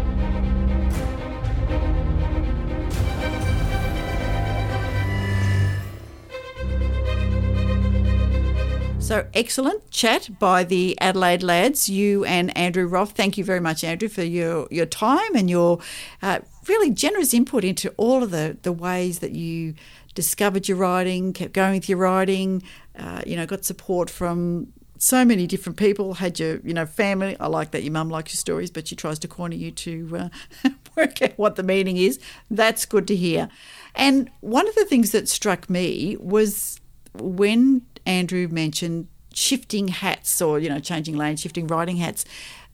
So 9.08 9.26
excellent 9.32 9.90
chat 9.90 10.38
by 10.38 10.64
the 10.64 10.94
Adelaide 11.00 11.42
lads, 11.42 11.88
you 11.88 12.26
and 12.26 12.54
Andrew 12.54 12.86
Roff. 12.86 13.12
Thank 13.12 13.38
you 13.38 13.42
very 13.42 13.58
much, 13.58 13.82
Andrew, 13.82 14.06
for 14.06 14.22
your, 14.22 14.68
your 14.70 14.84
time 14.84 15.34
and 15.34 15.48
your 15.48 15.78
uh, 16.20 16.40
really 16.68 16.90
generous 16.90 17.32
input 17.32 17.64
into 17.64 17.88
all 17.96 18.22
of 18.22 18.32
the, 18.32 18.58
the 18.64 18.70
ways 18.70 19.20
that 19.20 19.32
you 19.32 19.72
discovered 20.14 20.68
your 20.68 20.76
writing, 20.76 21.32
kept 21.32 21.54
going 21.54 21.72
with 21.72 21.88
your 21.88 21.96
writing, 21.96 22.62
uh, 22.98 23.22
you 23.26 23.34
know, 23.34 23.46
got 23.46 23.64
support 23.64 24.10
from 24.10 24.74
so 24.98 25.24
many 25.24 25.46
different 25.46 25.78
people. 25.78 26.12
Had 26.12 26.38
your, 26.38 26.58
you 26.58 26.74
know, 26.74 26.84
family. 26.84 27.34
I 27.40 27.46
like 27.46 27.70
that 27.70 27.84
your 27.84 27.92
mum 27.92 28.10
likes 28.10 28.34
your 28.34 28.38
stories, 28.38 28.70
but 28.70 28.88
she 28.88 28.94
tries 28.94 29.18
to 29.20 29.26
corner 29.26 29.54
you 29.54 29.70
to 29.70 30.30
uh, 30.64 30.68
work 30.98 31.22
out 31.22 31.32
what 31.38 31.56
the 31.56 31.62
meaning 31.62 31.96
is. 31.96 32.20
That's 32.50 32.84
good 32.84 33.08
to 33.08 33.16
hear. 33.16 33.48
And 33.94 34.30
one 34.40 34.68
of 34.68 34.74
the 34.74 34.84
things 34.84 35.12
that 35.12 35.30
struck 35.30 35.70
me 35.70 36.18
was 36.20 36.78
when 37.14 37.82
Andrew 38.06 38.48
mentioned 38.48 39.08
shifting 39.34 39.88
hats 39.88 40.40
or, 40.42 40.58
you 40.58 40.68
know, 40.68 40.80
changing 40.80 41.16
lanes, 41.16 41.40
shifting 41.40 41.66
writing 41.66 41.96
hats. 41.96 42.24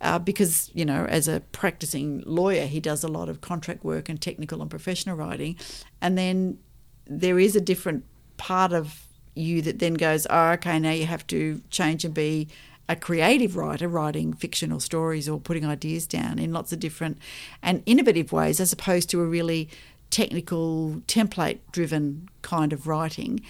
Uh, 0.00 0.18
because, 0.18 0.70
you 0.74 0.84
know, 0.84 1.06
as 1.08 1.28
a 1.28 1.40
practicing 1.52 2.22
lawyer, 2.26 2.66
he 2.66 2.80
does 2.80 3.04
a 3.04 3.08
lot 3.08 3.28
of 3.28 3.40
contract 3.40 3.84
work 3.84 4.08
and 4.08 4.20
technical 4.20 4.60
and 4.60 4.70
professional 4.70 5.16
writing. 5.16 5.56
And 6.00 6.18
then 6.18 6.58
there 7.06 7.38
is 7.38 7.54
a 7.56 7.60
different 7.60 8.04
part 8.36 8.72
of 8.72 9.04
you 9.34 9.62
that 9.62 9.78
then 9.78 9.94
goes, 9.94 10.26
oh, 10.30 10.50
okay, 10.50 10.78
now 10.78 10.90
you 10.90 11.06
have 11.06 11.26
to 11.28 11.60
change 11.70 12.04
and 12.04 12.14
be 12.14 12.48
a 12.88 12.96
creative 12.96 13.56
writer 13.56 13.88
writing 13.88 14.32
fictional 14.32 14.78
stories 14.78 15.28
or 15.28 15.40
putting 15.40 15.64
ideas 15.64 16.06
down 16.06 16.38
in 16.38 16.52
lots 16.52 16.72
of 16.72 16.80
different 16.80 17.18
and 17.62 17.82
innovative 17.86 18.30
ways 18.30 18.60
as 18.60 18.72
opposed 18.72 19.08
to 19.10 19.20
a 19.20 19.24
really 19.24 19.68
technical 20.10 21.02
template 21.08 21.58
driven 21.72 22.28
kind 22.42 22.72
of 22.72 22.86
writing 22.86 23.40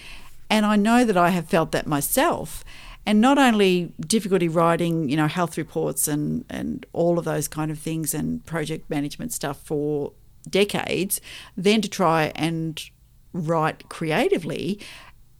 and 0.55 0.65
I 0.65 0.77
know 0.77 1.05
that 1.05 1.17
I 1.17 1.31
have 1.31 1.49
felt 1.49 1.73
that 1.73 1.85
myself. 1.89 2.65
And 3.05 3.21
not 3.21 3.39
only 3.39 3.93
difficulty 3.99 4.47
writing, 4.47 5.09
you 5.09 5.17
know, 5.17 5.27
health 5.27 5.59
reports 5.59 6.07
and, 6.07 6.45
and 6.49 6.87
all 6.93 7.19
of 7.19 7.25
those 7.25 7.49
kind 7.49 7.73
of 7.73 7.79
things 7.81 8.15
and 8.15 8.47
project 8.47 8.89
management 8.89 9.33
stuff 9.33 9.59
for 9.59 10.13
decades, 10.49 11.21
then 11.57 11.81
to 11.81 11.89
try 11.89 12.31
and 12.37 12.89
write 13.33 13.89
creatively, 13.89 14.79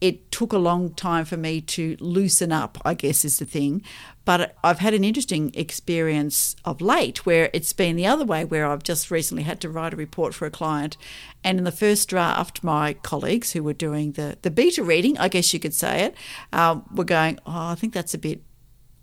it 0.01 0.31
took 0.31 0.53
a 0.53 0.57
long 0.57 0.93
time 0.93 1.25
for 1.25 1.37
me 1.37 1.61
to 1.61 1.95
loosen 1.99 2.51
up, 2.51 2.77
I 2.83 2.93
guess 2.93 3.23
is 3.23 3.39
the 3.39 3.45
thing. 3.45 3.81
But 4.25 4.55
I've 4.63 4.79
had 4.79 4.93
an 4.93 5.03
interesting 5.03 5.51
experience 5.53 6.55
of 6.65 6.81
late 6.81 7.25
where 7.25 7.49
it's 7.53 7.73
been 7.73 7.95
the 7.95 8.07
other 8.07 8.25
way, 8.25 8.43
where 8.43 8.65
I've 8.65 8.83
just 8.83 9.09
recently 9.09 9.43
had 9.43 9.61
to 9.61 9.69
write 9.69 9.93
a 9.93 9.97
report 9.97 10.33
for 10.33 10.45
a 10.45 10.51
client. 10.51 10.97
And 11.43 11.57
in 11.57 11.63
the 11.63 11.71
first 11.71 12.09
draft, 12.09 12.63
my 12.63 12.93
colleagues 12.93 13.53
who 13.53 13.63
were 13.63 13.73
doing 13.73 14.13
the, 14.13 14.37
the 14.41 14.51
beta 14.51 14.83
reading, 14.83 15.17
I 15.17 15.27
guess 15.29 15.53
you 15.53 15.59
could 15.59 15.73
say 15.73 16.03
it, 16.03 16.15
uh, 16.51 16.81
were 16.93 17.03
going, 17.03 17.39
Oh, 17.45 17.67
I 17.67 17.75
think 17.75 17.93
that's 17.93 18.13
a 18.13 18.19
bit 18.19 18.41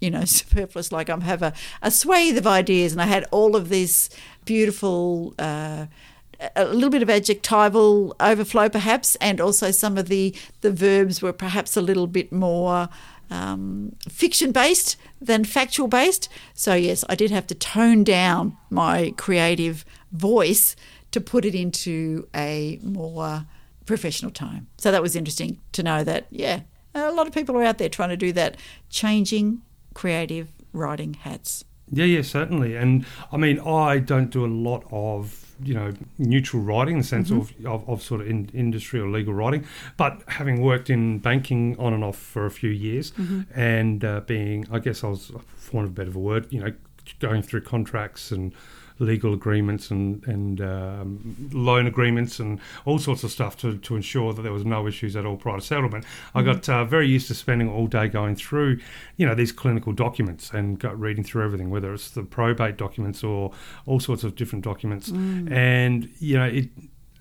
you 0.02 0.10
know, 0.10 0.24
superfluous. 0.27 0.93
Like 0.93 1.09
I 1.09 1.19
have 1.20 1.43
a, 1.43 1.55
a 1.81 1.90
swathe 1.90 2.36
of 2.36 2.47
ideas, 2.47 2.93
and 2.93 3.01
I 3.01 3.06
had 3.06 3.24
all 3.31 3.56
of 3.56 3.70
this 3.70 4.10
beautiful, 4.44 5.35
uh, 5.39 5.86
a 6.56 6.64
little 6.64 6.90
bit 6.90 7.02
of 7.02 7.10
adjectival 7.10 8.14
overflow, 8.20 8.69
perhaps, 8.69 9.16
and 9.16 9.40
also 9.40 9.70
some 9.70 9.98
of 9.98 10.09
the 10.09 10.35
the 10.60 10.73
verbs 10.73 11.23
were 11.23 11.32
perhaps 11.32 11.77
a 11.77 11.81
little 11.81 12.06
bit 12.06 12.32
more. 12.32 12.89
Um, 13.31 13.97
fiction 14.10 14.52
based 14.52 14.98
than 15.19 15.44
factual 15.44 15.89
based. 15.89 16.28
So, 16.52 16.74
yes, 16.74 17.02
I 17.09 17.14
did 17.14 17.31
have 17.31 17.47
to 17.47 17.55
tone 17.55 18.05
down 18.05 18.59
my 18.69 19.14
creative 19.16 19.86
voice 20.10 20.77
to 21.12 21.20
put 21.20 21.47
it 21.47 21.55
into 21.55 22.28
a 22.35 22.78
more 22.82 23.47
professional 23.86 24.32
tone. 24.32 24.66
So, 24.77 24.93
that 24.93 25.01
was 25.01 25.16
interesting 25.16 25.60
to 25.73 25.82
know 25.82 26.05
that, 26.05 26.27
yeah, 26.28 26.60
a 26.94 27.10
lot 27.12 27.27
of 27.27 27.32
people 27.32 27.56
are 27.56 27.64
out 27.64 27.78
there 27.78 27.89
trying 27.89 28.10
to 28.10 28.19
do 28.19 28.32
that, 28.32 28.59
changing 28.90 29.62
creative 29.94 30.48
writing 30.74 31.14
hats. 31.14 31.64
Yeah, 31.90 32.06
yeah, 32.06 32.23
certainly. 32.23 32.77
And 32.77 33.05
I 33.31 33.36
mean, 33.36 33.60
I 33.60 33.98
don't 33.98 34.31
do 34.31 34.44
a 34.44 34.48
lot 34.48 34.85
of 34.90 35.52
you 35.64 35.74
know 35.74 35.93
neutral 36.18 36.62
writing 36.62 36.94
in 36.94 37.01
the 37.01 37.06
sense 37.06 37.30
mm-hmm. 37.30 37.66
of, 37.66 37.82
of, 37.82 37.89
of, 37.89 38.02
sort 38.02 38.20
of 38.20 38.26
in, 38.26 38.48
industry 38.55 39.01
or 39.01 39.09
legal 39.09 39.34
writing 39.34 39.64
but 39.97 40.22
having 40.28 40.60
worked 40.60 40.90
in 40.90 41.18
banking 41.18 41.76
on 41.78 41.93
and 41.93 42.05
off 42.05 42.16
for 42.16 42.47
a 42.47 42.51
few 42.51 42.70
years 42.70 43.12
mm-hmm. 43.12 43.43
and 43.59 44.05
uh, 44.05 44.20
being 44.20 44.66
i 44.70 44.78
guess 44.78 45.05
i 45.05 45.09
was 45.09 45.32
for 45.56 45.76
want 45.76 45.86
of 45.86 45.93
a 45.93 45.94
better 45.94 46.18
word 46.18 46.47
you 46.51 46.60
know 46.60 46.72
going 47.18 47.43
through 47.43 47.60
contracts 47.60 48.30
and 48.30 48.55
legal 49.03 49.35
agreements 49.35 49.91
and 49.91 50.27
and 50.27 50.61
um, 50.61 51.51
loan 51.53 51.87
agreements 51.87 52.39
and 52.39 52.61
all 52.85 52.99
sorts 52.99 53.24
of 53.24 53.31
stuff 53.31 53.57
to, 53.59 53.77
to 53.79 53.97
ensure 53.97 54.33
that 54.33 54.43
there 54.43 54.53
was 54.53 54.65
no 54.65 54.87
issues 54.87 55.16
at 55.16 55.27
all 55.27 55.37
prior 55.37 55.59
to 55.59 55.65
settlement. 55.65 56.05
Mm-hmm. 56.05 56.39
I 56.39 56.43
got 56.43 56.69
uh, 56.69 56.85
very 56.85 57.09
used 57.09 57.29
to 57.29 57.35
spending 57.35 57.69
all 57.69 57.87
day 57.87 58.09
going 58.09 58.37
through, 58.37 58.79
you 59.16 59.27
know, 59.27 59.35
these 59.35 59.53
clinical 59.53 59.93
documents 59.93 60.51
and 60.51 60.79
got 60.79 60.99
reading 60.99 61.24
through 61.24 61.45
everything, 61.45 61.70
whether 61.70 61.93
it's 61.93 62.11
the 62.11 62.23
probate 62.23 62.77
documents 62.77 63.23
or 63.23 63.53
all 63.87 64.01
sorts 64.01 64.24
of 64.24 64.37
different 64.37 64.65
documents. 64.65 65.11
Mm. 65.11 65.51
And 65.51 66.09
you 66.19 66.39
know, 66.39 66.47
it, 66.47 66.69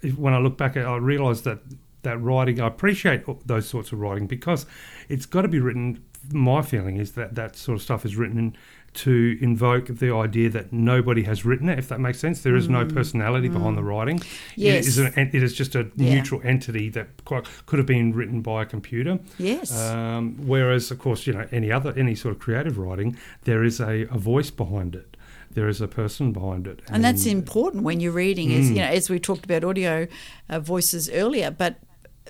it, 0.02 0.18
when 0.18 0.34
I 0.34 0.40
look 0.40 0.58
back, 0.58 0.78
I 0.78 0.96
realised 0.98 1.44
that 1.46 1.60
that 2.04 2.20
writing, 2.20 2.60
I 2.60 2.68
appreciate 2.68 3.26
those 3.46 3.68
sorts 3.68 3.92
of 3.92 4.00
writing 4.00 4.26
because 4.28 4.66
it's 5.10 5.26
got 5.26 5.44
to 5.44 5.48
be 5.48 5.60
written. 5.60 6.04
My 6.32 6.62
feeling 6.62 6.98
is 6.98 7.14
that 7.14 7.36
that 7.36 7.56
sort 7.56 7.76
of 7.76 7.82
stuff 7.82 8.06
is 8.06 8.16
written 8.16 8.38
in 8.38 8.56
to 8.94 9.38
invoke 9.42 9.88
the 9.88 10.14
idea 10.14 10.50
that 10.50 10.74
nobody 10.74 11.24
has 11.24 11.46
written 11.46 11.70
it, 11.70 11.80
if 11.80 11.88
that 11.90 12.00
makes 12.00 12.20
sense. 12.20 12.42
There 12.42 12.56
is 12.56 12.68
mm. 12.68 12.72
no 12.72 12.86
personality 12.86 13.50
mm. 13.50 13.54
behind 13.54 13.78
the 13.78 13.84
writing. 13.84 14.22
Yes. 14.56 14.86
It 14.86 14.88
is, 14.88 14.98
an, 14.98 15.30
it 15.34 15.44
is 15.44 15.54
just 15.54 15.76
a 15.76 15.90
yeah. 15.96 16.16
neutral 16.16 16.42
entity 16.44 16.90
that 16.90 17.24
quite, 17.26 17.48
could 17.66 17.80
have 17.80 17.86
been 17.86 18.14
written 18.14 18.42
by 18.42 18.64
a 18.64 18.66
computer. 18.66 19.20
Yes. 19.38 19.78
Um, 19.78 20.36
whereas, 20.46 20.92
of 20.92 21.00
course, 21.00 21.26
you 21.26 21.34
know, 21.34 21.48
any 21.52 21.72
other, 21.72 21.94
any 21.98 22.16
sort 22.16 22.36
of 22.36 22.42
creative 22.42 22.78
writing, 22.78 23.18
there 23.44 23.64
is 23.64 23.80
a, 23.80 24.08
a 24.12 24.18
voice 24.18 24.52
behind 24.52 24.96
it 24.96 25.18
there 25.54 25.68
is 25.68 25.82
a 25.82 25.88
person 25.88 26.32
behind 26.32 26.66
it. 26.66 26.82
And, 26.88 26.96
and 26.96 27.04
that's 27.04 27.26
important 27.26 27.84
when 27.84 28.00
you're 28.00 28.14
reading, 28.14 28.52
mm. 28.52 28.60
as 28.60 28.70
you 28.70 28.78
know, 28.78 28.84
as 28.86 29.10
we 29.10 29.20
talked 29.20 29.44
about 29.44 29.66
audio 29.66 30.08
uh, 30.48 30.62
voices 30.62 31.10
earlier, 31.10 31.52
but 31.52 31.76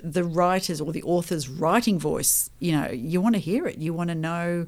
the 0.01 0.23
writers 0.23 0.81
or 0.81 0.91
the 0.91 1.03
author's 1.03 1.47
writing 1.47 1.99
voice, 1.99 2.49
you 2.59 2.71
know, 2.71 2.89
you 2.89 3.21
want 3.21 3.35
to 3.35 3.39
hear 3.39 3.67
it. 3.67 3.77
You 3.77 3.93
want 3.93 4.09
to 4.09 4.15
know 4.15 4.65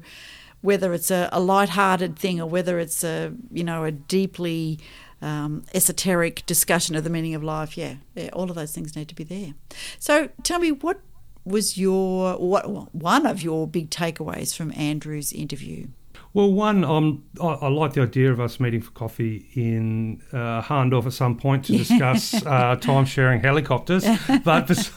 whether 0.64 0.94
it's 0.94 1.10
a, 1.10 1.28
a 1.30 1.40
light-hearted 1.40 2.18
thing 2.18 2.40
or 2.40 2.48
whether 2.48 2.78
it's 2.78 3.04
a 3.04 3.34
you 3.52 3.62
know 3.62 3.84
a 3.84 3.92
deeply 3.92 4.78
um, 5.20 5.62
esoteric 5.74 6.44
discussion 6.46 6.96
of 6.96 7.04
the 7.04 7.10
meaning 7.10 7.34
of 7.34 7.44
life. 7.44 7.76
Yeah, 7.76 7.96
yeah, 8.14 8.30
all 8.32 8.48
of 8.48 8.56
those 8.56 8.74
things 8.74 8.96
need 8.96 9.08
to 9.08 9.14
be 9.14 9.24
there. 9.24 9.52
So 9.98 10.30
tell 10.42 10.58
me, 10.58 10.72
what 10.72 11.00
was 11.44 11.76
your 11.76 12.38
what 12.38 12.94
one 12.94 13.26
of 13.26 13.42
your 13.42 13.68
big 13.68 13.90
takeaways 13.90 14.56
from 14.56 14.72
Andrew's 14.72 15.34
interview? 15.34 15.88
Well, 16.32 16.50
one, 16.50 16.82
um, 16.82 17.24
I, 17.40 17.46
I, 17.46 17.68
like 17.68 17.92
the 17.92 18.02
idea 18.02 18.32
of 18.32 18.40
us 18.40 18.58
meeting 18.58 18.80
for 18.80 18.90
coffee 18.90 19.48
in 19.54 20.20
uh, 20.32 20.62
Hahndorf 20.62 21.06
at 21.06 21.12
some 21.12 21.36
point 21.36 21.66
to 21.66 21.72
discuss 21.78 22.34
uh, 22.44 22.74
time 22.80 23.04
sharing 23.04 23.40
helicopters. 23.40 24.04
But 24.42 24.66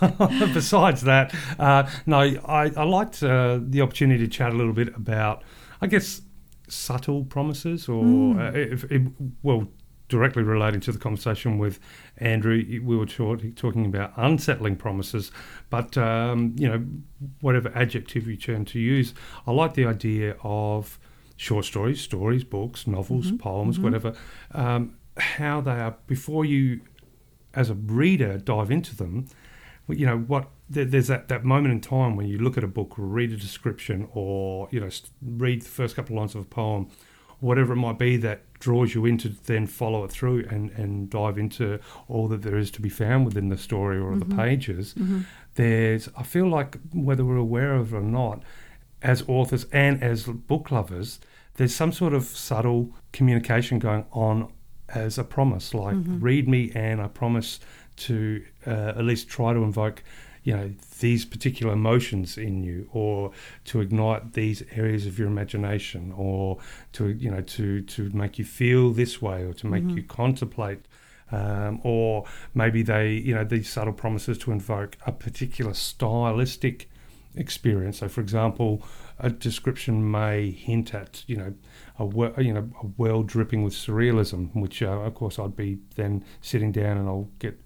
besides 0.54 1.02
that, 1.02 1.36
uh, 1.60 1.88
no, 2.08 2.22
I, 2.22 2.72
I 2.76 2.84
liked 2.84 3.22
uh, 3.22 3.60
the 3.62 3.82
opportunity 3.82 4.26
to 4.26 4.30
chat 4.30 4.52
a 4.52 4.56
little 4.56 4.74
bit 4.74 4.96
about 4.96 5.44
I 5.82 5.88
guess, 5.88 6.22
subtle 6.68 7.24
promises, 7.26 7.88
or 7.88 8.04
mm. 8.04 9.08
uh, 9.08 9.32
well, 9.44 9.68
directly 10.10 10.44
relating 10.44 10.80
to 10.80 10.92
the 10.92 11.00
conversation 11.00 11.58
with 11.58 11.80
Andrew, 12.18 12.64
we 12.84 12.96
were 12.96 13.06
talking 13.06 13.86
about 13.86 14.14
unsettling 14.16 14.76
promises, 14.78 15.32
but 15.70 15.98
um, 15.98 16.56
you 16.58 16.68
know, 16.68 16.86
whatever 17.42 17.72
adjective 17.76 18.28
you 18.28 18.38
turn 18.38 18.66
to 18.66 18.80
use, 18.80 19.14
I 19.46 19.52
like 19.52 19.74
the 19.74 19.86
idea 19.86 20.36
of 20.44 20.98
short 21.36 21.66
stories, 21.66 22.02
stories, 22.02 22.44
books, 22.44 22.88
novels, 22.88 23.28
mm-hmm. 23.28 23.38
poems, 23.38 23.76
mm-hmm. 23.76 23.84
whatever. 23.84 24.14
Um, 24.52 24.96
how 25.18 25.62
they 25.62 25.72
are 25.72 25.96
before 26.06 26.46
you, 26.46 26.82
as 27.54 27.70
a 27.70 27.74
reader, 27.76 28.38
dive 28.38 28.72
into 28.72 28.96
them. 28.96 29.28
You 29.90 30.06
know 30.06 30.18
what 30.18 30.50
there's 30.70 31.08
that, 31.08 31.28
that 31.30 31.44
moment 31.44 31.74
in 31.74 31.82
time 31.82 32.16
when 32.16 32.28
you 32.28 32.38
look 32.40 32.58
at 32.58 32.64
a 32.64 32.68
book, 32.68 32.94
read 32.98 33.32
a 33.32 33.38
description, 33.38 34.08
or 34.14 34.68
you 34.72 34.80
know 34.80 34.90
read 35.22 35.62
the 35.62 35.70
first 35.70 35.96
couple 35.96 36.16
of 36.16 36.20
lines 36.20 36.36
of 36.36 36.42
a 36.42 36.46
poem, 36.46 36.90
whatever 37.40 37.74
it 37.74 37.78
might 37.78 38.00
be 38.00 38.18
that 38.18 38.42
draws 38.60 38.96
you 38.96 39.06
into 39.06 39.30
then 39.46 39.68
follow 39.68 40.04
it 40.04 40.12
through 40.12 40.46
and, 40.50 40.72
and 40.72 41.10
dive 41.10 41.38
into 41.38 41.80
all 42.08 42.28
that 42.28 42.42
there 42.42 42.58
is 42.58 42.72
to 42.72 42.82
be 42.82 42.90
found 42.90 43.24
within 43.26 43.50
the 43.50 43.58
story 43.58 43.98
or 43.98 44.12
mm-hmm. 44.12 44.30
the 44.30 44.36
pages. 44.36 44.94
Mm-hmm. 44.96 45.22
There's 45.56 46.10
I 46.18 46.24
feel 46.24 46.48
like 46.48 46.78
whether 46.94 47.24
we're 47.24 47.38
aware 47.38 47.76
of 47.76 47.94
it 47.94 47.98
or 47.98 48.02
not, 48.02 48.44
as 49.02 49.24
authors 49.28 49.66
and 49.72 50.02
as 50.04 50.24
book 50.24 50.72
lovers, 50.72 51.20
there's 51.56 51.74
some 51.74 51.92
sort 51.92 52.14
of 52.14 52.26
subtle 52.26 52.94
communication 53.14 53.80
going 53.80 54.06
on 54.12 54.52
as 54.90 55.18
a 55.18 55.24
promise, 55.24 55.74
like 55.74 55.96
mm-hmm. 55.96 56.20
read 56.20 56.48
me 56.48 56.72
and 56.74 57.02
I 57.02 57.08
promise 57.08 57.60
to 57.98 58.44
uh, 58.66 58.94
at 58.96 59.04
least 59.04 59.28
try 59.28 59.54
to 59.54 59.60
invoke 59.64 60.04
you 60.48 60.56
know 60.56 60.72
these 61.00 61.26
particular 61.26 61.74
emotions 61.74 62.38
in 62.38 62.64
you 62.64 62.88
or 62.94 63.32
to 63.66 63.82
ignite 63.82 64.32
these 64.32 64.64
areas 64.78 65.06
of 65.06 65.20
your 65.20 65.28
imagination 65.28 66.14
or 66.16 66.58
to 66.94 67.10
you 67.10 67.30
know 67.30 67.42
to 67.42 67.82
to 67.82 68.10
make 68.12 68.40
you 68.40 68.46
feel 68.46 68.92
this 68.92 69.22
way 69.22 69.44
or 69.44 69.54
to 69.54 69.68
make 69.68 69.84
mm-hmm. 69.84 69.98
you 69.98 70.04
contemplate 70.04 70.86
um, 71.34 71.82
or 71.84 72.24
maybe 72.54 72.82
they 72.82 73.10
you 73.12 73.36
know 73.36 73.44
these 73.44 73.70
subtle 73.70 73.92
promises 73.92 74.38
to 74.38 74.54
invoke 74.54 74.96
a 75.06 75.12
particular 75.12 75.74
stylistic 75.74 76.90
experience 77.36 78.00
so 78.00 78.08
for 78.08 78.22
example 78.22 78.82
a 79.20 79.30
description 79.30 80.10
may 80.10 80.50
hint 80.52 80.94
at 80.94 81.24
you 81.28 81.36
know 81.36 81.54
a 82.00 82.06
well, 82.06 82.34
you 82.38 82.54
know 82.54 82.70
a 82.82 82.88
well 82.96 83.22
dripping 83.22 83.64
with 83.64 83.74
surrealism 83.74 84.56
which 84.56 84.82
uh, 84.82 84.88
of 84.88 85.14
course 85.14 85.40
I'd 85.40 85.58
be 85.58 85.80
then 85.96 86.24
sitting 86.40 86.72
down 86.72 86.98
and 86.98 87.10
I'll 87.10 87.30
get 87.40 87.60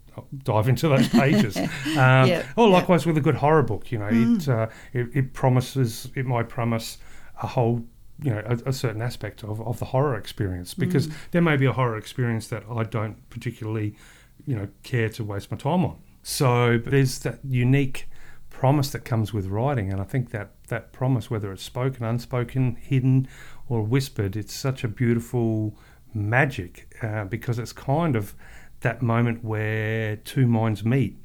dive 0.43 0.67
into 0.67 0.87
those 0.87 1.07
pages. 1.09 1.57
um, 1.57 1.67
yeah, 1.95 2.45
or 2.55 2.69
likewise 2.69 3.05
yeah. 3.05 3.11
with 3.11 3.17
a 3.17 3.21
good 3.21 3.35
horror 3.35 3.63
book, 3.63 3.91
you 3.91 3.97
know, 3.97 4.09
mm. 4.09 4.41
it, 4.41 4.49
uh, 4.49 4.67
it, 4.93 5.07
it 5.13 5.33
promises 5.33 6.09
it 6.15 6.25
might 6.25 6.49
promise 6.49 6.97
a 7.41 7.47
whole 7.47 7.83
you 8.21 8.31
know 8.31 8.41
a, 8.45 8.69
a, 8.69 8.73
certain 8.73 9.01
aspect 9.01 9.43
of, 9.43 9.59
of 9.61 9.79
the 9.79 9.85
horror 9.85 10.15
experience 10.15 10.73
because 10.73 11.07
mm. 11.07 11.13
there 11.31 11.41
may 11.41 11.57
be 11.57 11.65
a 11.65 11.73
horror 11.73 11.97
experience 11.97 12.47
that 12.47 12.63
I 12.69 12.83
don't 12.83 13.17
particularly 13.29 13.95
you 14.45 14.55
know 14.55 14.67
care 14.83 15.09
to 15.09 15.23
waste 15.23 15.51
my 15.51 15.57
time 15.57 15.85
on. 15.85 15.97
So 16.23 16.77
there's 16.77 17.19
that 17.19 17.39
unique 17.43 18.07
promise 18.49 18.91
that 18.91 19.05
comes 19.05 19.33
with 19.33 19.47
writing, 19.47 19.91
and 19.91 19.99
I 19.99 20.03
think 20.03 20.29
that 20.31 20.51
that 20.67 20.91
promise, 20.91 21.31
whether 21.31 21.51
it's 21.51 21.63
spoken, 21.63 22.05
unspoken, 22.05 22.75
hidden, 22.75 23.27
or 23.67 23.81
whispered, 23.81 24.35
it's 24.35 24.53
such 24.53 24.83
a 24.83 24.87
beautiful 24.87 25.75
magic 26.13 26.93
uh, 27.01 27.25
because 27.25 27.57
it's 27.57 27.73
kind 27.73 28.15
of 28.15 28.35
that 28.81 29.01
moment 29.01 29.43
where 29.43 30.17
two 30.17 30.47
minds 30.47 30.83
meet. 30.83 31.17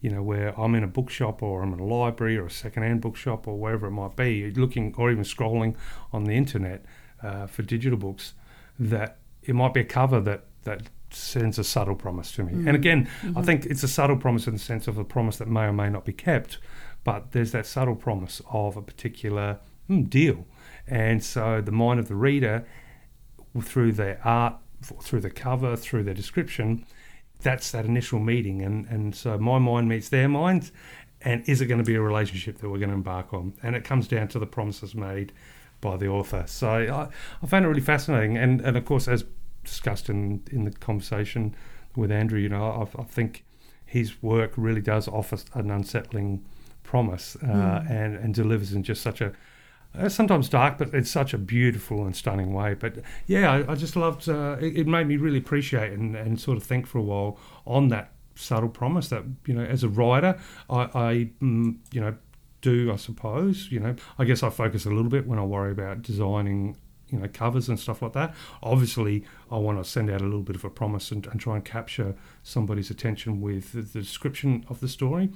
You 0.00 0.10
know, 0.10 0.22
where 0.22 0.58
I'm 0.60 0.74
in 0.74 0.84
a 0.84 0.86
bookshop 0.86 1.42
or 1.42 1.62
I'm 1.62 1.72
in 1.72 1.80
a 1.80 1.84
library 1.84 2.36
or 2.36 2.44
a 2.44 2.50
secondhand 2.50 3.00
bookshop 3.00 3.48
or 3.48 3.58
wherever 3.58 3.86
it 3.86 3.90
might 3.92 4.16
be, 4.16 4.50
looking 4.50 4.94
or 4.98 5.10
even 5.10 5.24
scrolling 5.24 5.76
on 6.12 6.24
the 6.24 6.36
internet 6.36 6.84
uh, 7.22 7.46
for 7.46 7.62
digital 7.62 7.98
books, 7.98 8.34
that 8.78 9.16
it 9.42 9.54
might 9.54 9.72
be 9.72 9.80
a 9.80 9.84
cover 9.84 10.20
that 10.20 10.44
that 10.64 10.82
sends 11.10 11.58
a 11.58 11.64
subtle 11.64 11.94
promise 11.94 12.32
to 12.32 12.42
me. 12.42 12.52
Mm. 12.52 12.66
And 12.66 12.76
again, 12.76 13.08
mm-hmm. 13.22 13.38
I 13.38 13.42
think 13.42 13.64
it's 13.66 13.82
a 13.82 13.88
subtle 13.88 14.16
promise 14.16 14.46
in 14.46 14.52
the 14.52 14.58
sense 14.58 14.88
of 14.88 14.98
a 14.98 15.04
promise 15.04 15.38
that 15.38 15.48
may 15.48 15.64
or 15.64 15.72
may 15.72 15.88
not 15.88 16.04
be 16.04 16.12
kept, 16.12 16.58
but 17.02 17.32
there's 17.32 17.52
that 17.52 17.66
subtle 17.66 17.96
promise 17.96 18.42
of 18.50 18.76
a 18.76 18.82
particular 18.82 19.58
mm, 19.88 20.08
deal. 20.10 20.46
And 20.86 21.24
so 21.24 21.60
the 21.60 21.72
mind 21.72 22.00
of 22.00 22.08
the 22.08 22.16
reader, 22.16 22.66
through 23.62 23.92
their 23.92 24.20
art 24.24 24.56
through 24.84 25.20
the 25.20 25.30
cover, 25.30 25.76
through 25.76 26.04
the 26.04 26.14
description, 26.14 26.86
that's 27.40 27.70
that 27.72 27.84
initial 27.84 28.18
meeting, 28.18 28.62
and 28.62 28.86
and 28.86 29.14
so 29.14 29.38
my 29.38 29.58
mind 29.58 29.88
meets 29.88 30.08
their 30.08 30.28
minds, 30.28 30.72
and 31.20 31.46
is 31.48 31.60
it 31.60 31.66
going 31.66 31.82
to 31.82 31.84
be 31.84 31.94
a 31.94 32.00
relationship 32.00 32.58
that 32.58 32.68
we're 32.68 32.78
going 32.78 32.90
to 32.90 32.94
embark 32.94 33.32
on? 33.32 33.54
And 33.62 33.76
it 33.76 33.84
comes 33.84 34.08
down 34.08 34.28
to 34.28 34.38
the 34.38 34.46
promises 34.46 34.94
made 34.94 35.32
by 35.80 35.96
the 35.96 36.08
author. 36.08 36.44
So 36.46 36.68
I, 36.68 37.08
I 37.42 37.46
found 37.46 37.64
it 37.64 37.68
really 37.68 37.80
fascinating, 37.80 38.36
and 38.36 38.60
and 38.60 38.76
of 38.76 38.84
course 38.84 39.08
as 39.08 39.24
discussed 39.64 40.08
in 40.08 40.42
in 40.50 40.64
the 40.64 40.70
conversation 40.70 41.54
with 41.96 42.10
Andrew, 42.10 42.38
you 42.38 42.48
know, 42.48 42.88
I, 42.96 43.00
I 43.00 43.04
think 43.04 43.44
his 43.84 44.22
work 44.22 44.52
really 44.56 44.80
does 44.80 45.06
offer 45.06 45.38
an 45.54 45.70
unsettling 45.70 46.44
promise 46.82 47.36
uh, 47.36 47.46
mm. 47.46 47.90
and 47.90 48.16
and 48.16 48.34
delivers 48.34 48.72
in 48.72 48.82
just 48.82 49.02
such 49.02 49.20
a 49.20 49.32
sometimes 50.08 50.48
dark, 50.48 50.78
but 50.78 50.92
it's 50.92 51.10
such 51.10 51.34
a 51.34 51.38
beautiful 51.38 52.04
and 52.04 52.14
stunning 52.16 52.52
way. 52.52 52.74
But 52.74 52.98
yeah, 53.26 53.50
I, 53.52 53.72
I 53.72 53.74
just 53.74 53.96
loved. 53.96 54.28
Uh, 54.28 54.56
it, 54.60 54.78
it, 54.78 54.86
made 54.86 55.06
me 55.06 55.16
really 55.16 55.38
appreciate 55.38 55.92
and, 55.92 56.16
and 56.16 56.40
sort 56.40 56.56
of 56.56 56.64
think 56.64 56.86
for 56.86 56.98
a 56.98 57.02
while 57.02 57.38
on 57.66 57.88
that 57.88 58.12
subtle 58.34 58.68
promise 58.68 59.08
that 59.08 59.24
you 59.46 59.54
know, 59.54 59.64
as 59.64 59.84
a 59.84 59.88
writer, 59.88 60.38
I, 60.68 60.82
I 60.94 61.30
mm, 61.40 61.76
you 61.92 62.00
know 62.00 62.16
do 62.60 62.90
I 62.90 62.96
suppose 62.96 63.68
you 63.70 63.78
know 63.78 63.94
I 64.18 64.24
guess 64.24 64.42
I 64.42 64.50
focus 64.50 64.86
a 64.86 64.90
little 64.90 65.10
bit 65.10 65.26
when 65.26 65.38
I 65.38 65.44
worry 65.44 65.70
about 65.70 66.02
designing 66.02 66.76
you 67.10 67.18
know 67.18 67.28
covers 67.28 67.68
and 67.68 67.78
stuff 67.78 68.02
like 68.02 68.12
that. 68.14 68.34
Obviously, 68.62 69.24
I 69.50 69.58
want 69.58 69.82
to 69.82 69.88
send 69.88 70.10
out 70.10 70.20
a 70.20 70.24
little 70.24 70.42
bit 70.42 70.56
of 70.56 70.64
a 70.64 70.70
promise 70.70 71.10
and, 71.10 71.26
and 71.26 71.40
try 71.40 71.56
and 71.56 71.64
capture 71.64 72.14
somebody's 72.42 72.90
attention 72.90 73.40
with 73.40 73.72
the, 73.72 73.82
the 73.82 74.00
description 74.00 74.64
of 74.68 74.80
the 74.80 74.88
story. 74.88 75.30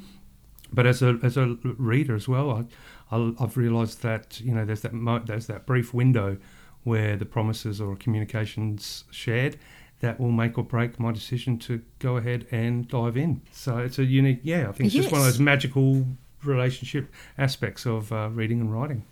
But 0.72 0.86
as 0.86 1.02
a 1.02 1.18
as 1.22 1.36
a 1.36 1.56
reader 1.62 2.14
as 2.14 2.28
well, 2.28 2.50
I, 2.50 2.64
I've 3.10 3.56
realised 3.56 4.02
that 4.02 4.40
you 4.40 4.52
know 4.52 4.64
there's 4.64 4.82
that 4.82 4.92
mo- 4.92 5.22
there's 5.24 5.46
that 5.46 5.66
brief 5.66 5.94
window 5.94 6.36
where 6.84 7.16
the 7.16 7.26
promises 7.26 7.80
or 7.80 7.96
communications 7.96 9.04
shared 9.10 9.58
that 10.00 10.20
will 10.20 10.30
make 10.30 10.56
or 10.56 10.64
break 10.64 10.98
my 11.00 11.12
decision 11.12 11.58
to 11.58 11.82
go 11.98 12.16
ahead 12.16 12.46
and 12.50 12.88
dive 12.88 13.16
in. 13.16 13.42
So 13.50 13.78
it's 13.78 13.98
a 13.98 14.04
unique, 14.04 14.40
yeah, 14.42 14.68
I 14.68 14.72
think 14.72 14.86
it's 14.86 14.94
yes. 14.94 15.04
just 15.04 15.12
one 15.12 15.20
of 15.20 15.26
those 15.26 15.40
magical 15.40 16.06
relationship 16.44 17.12
aspects 17.36 17.84
of 17.84 18.12
uh, 18.12 18.30
reading 18.32 18.60
and 18.60 18.72
writing. 18.72 19.04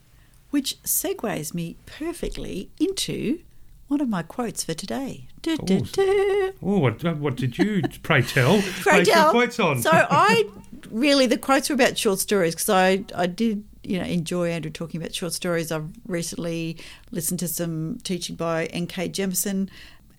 Which 0.50 0.80
segues 0.84 1.52
me 1.52 1.76
perfectly 1.86 2.70
into 2.78 3.40
one 3.88 4.00
of 4.00 4.08
my 4.08 4.22
quotes 4.22 4.64
for 4.64 4.74
today. 4.74 5.26
Oh, 5.46 6.78
what, 6.78 7.02
what 7.18 7.36
did 7.36 7.58
you, 7.58 7.82
pray 8.02 8.22
tell, 8.22 8.62
pray 8.80 9.04
tell. 9.04 9.32
quotes 9.32 9.58
on? 9.58 9.82
So 9.82 9.90
I 9.92 10.48
really, 10.90 11.26
the 11.26 11.38
quotes 11.38 11.68
were 11.68 11.74
about 11.74 11.98
short 11.98 12.20
stories 12.20 12.54
because 12.54 12.68
I, 12.68 13.04
I 13.14 13.26
did 13.26 13.64
you 13.86 13.98
know 13.98 14.04
enjoy 14.04 14.50
Andrew 14.50 14.70
talking 14.70 15.00
about 15.00 15.14
short 15.14 15.32
stories. 15.32 15.70
I've 15.70 15.88
recently 16.06 16.78
listened 17.10 17.40
to 17.40 17.48
some 17.48 17.98
teaching 18.02 18.36
by 18.36 18.66
N.K. 18.66 19.10
Jemisin, 19.10 19.68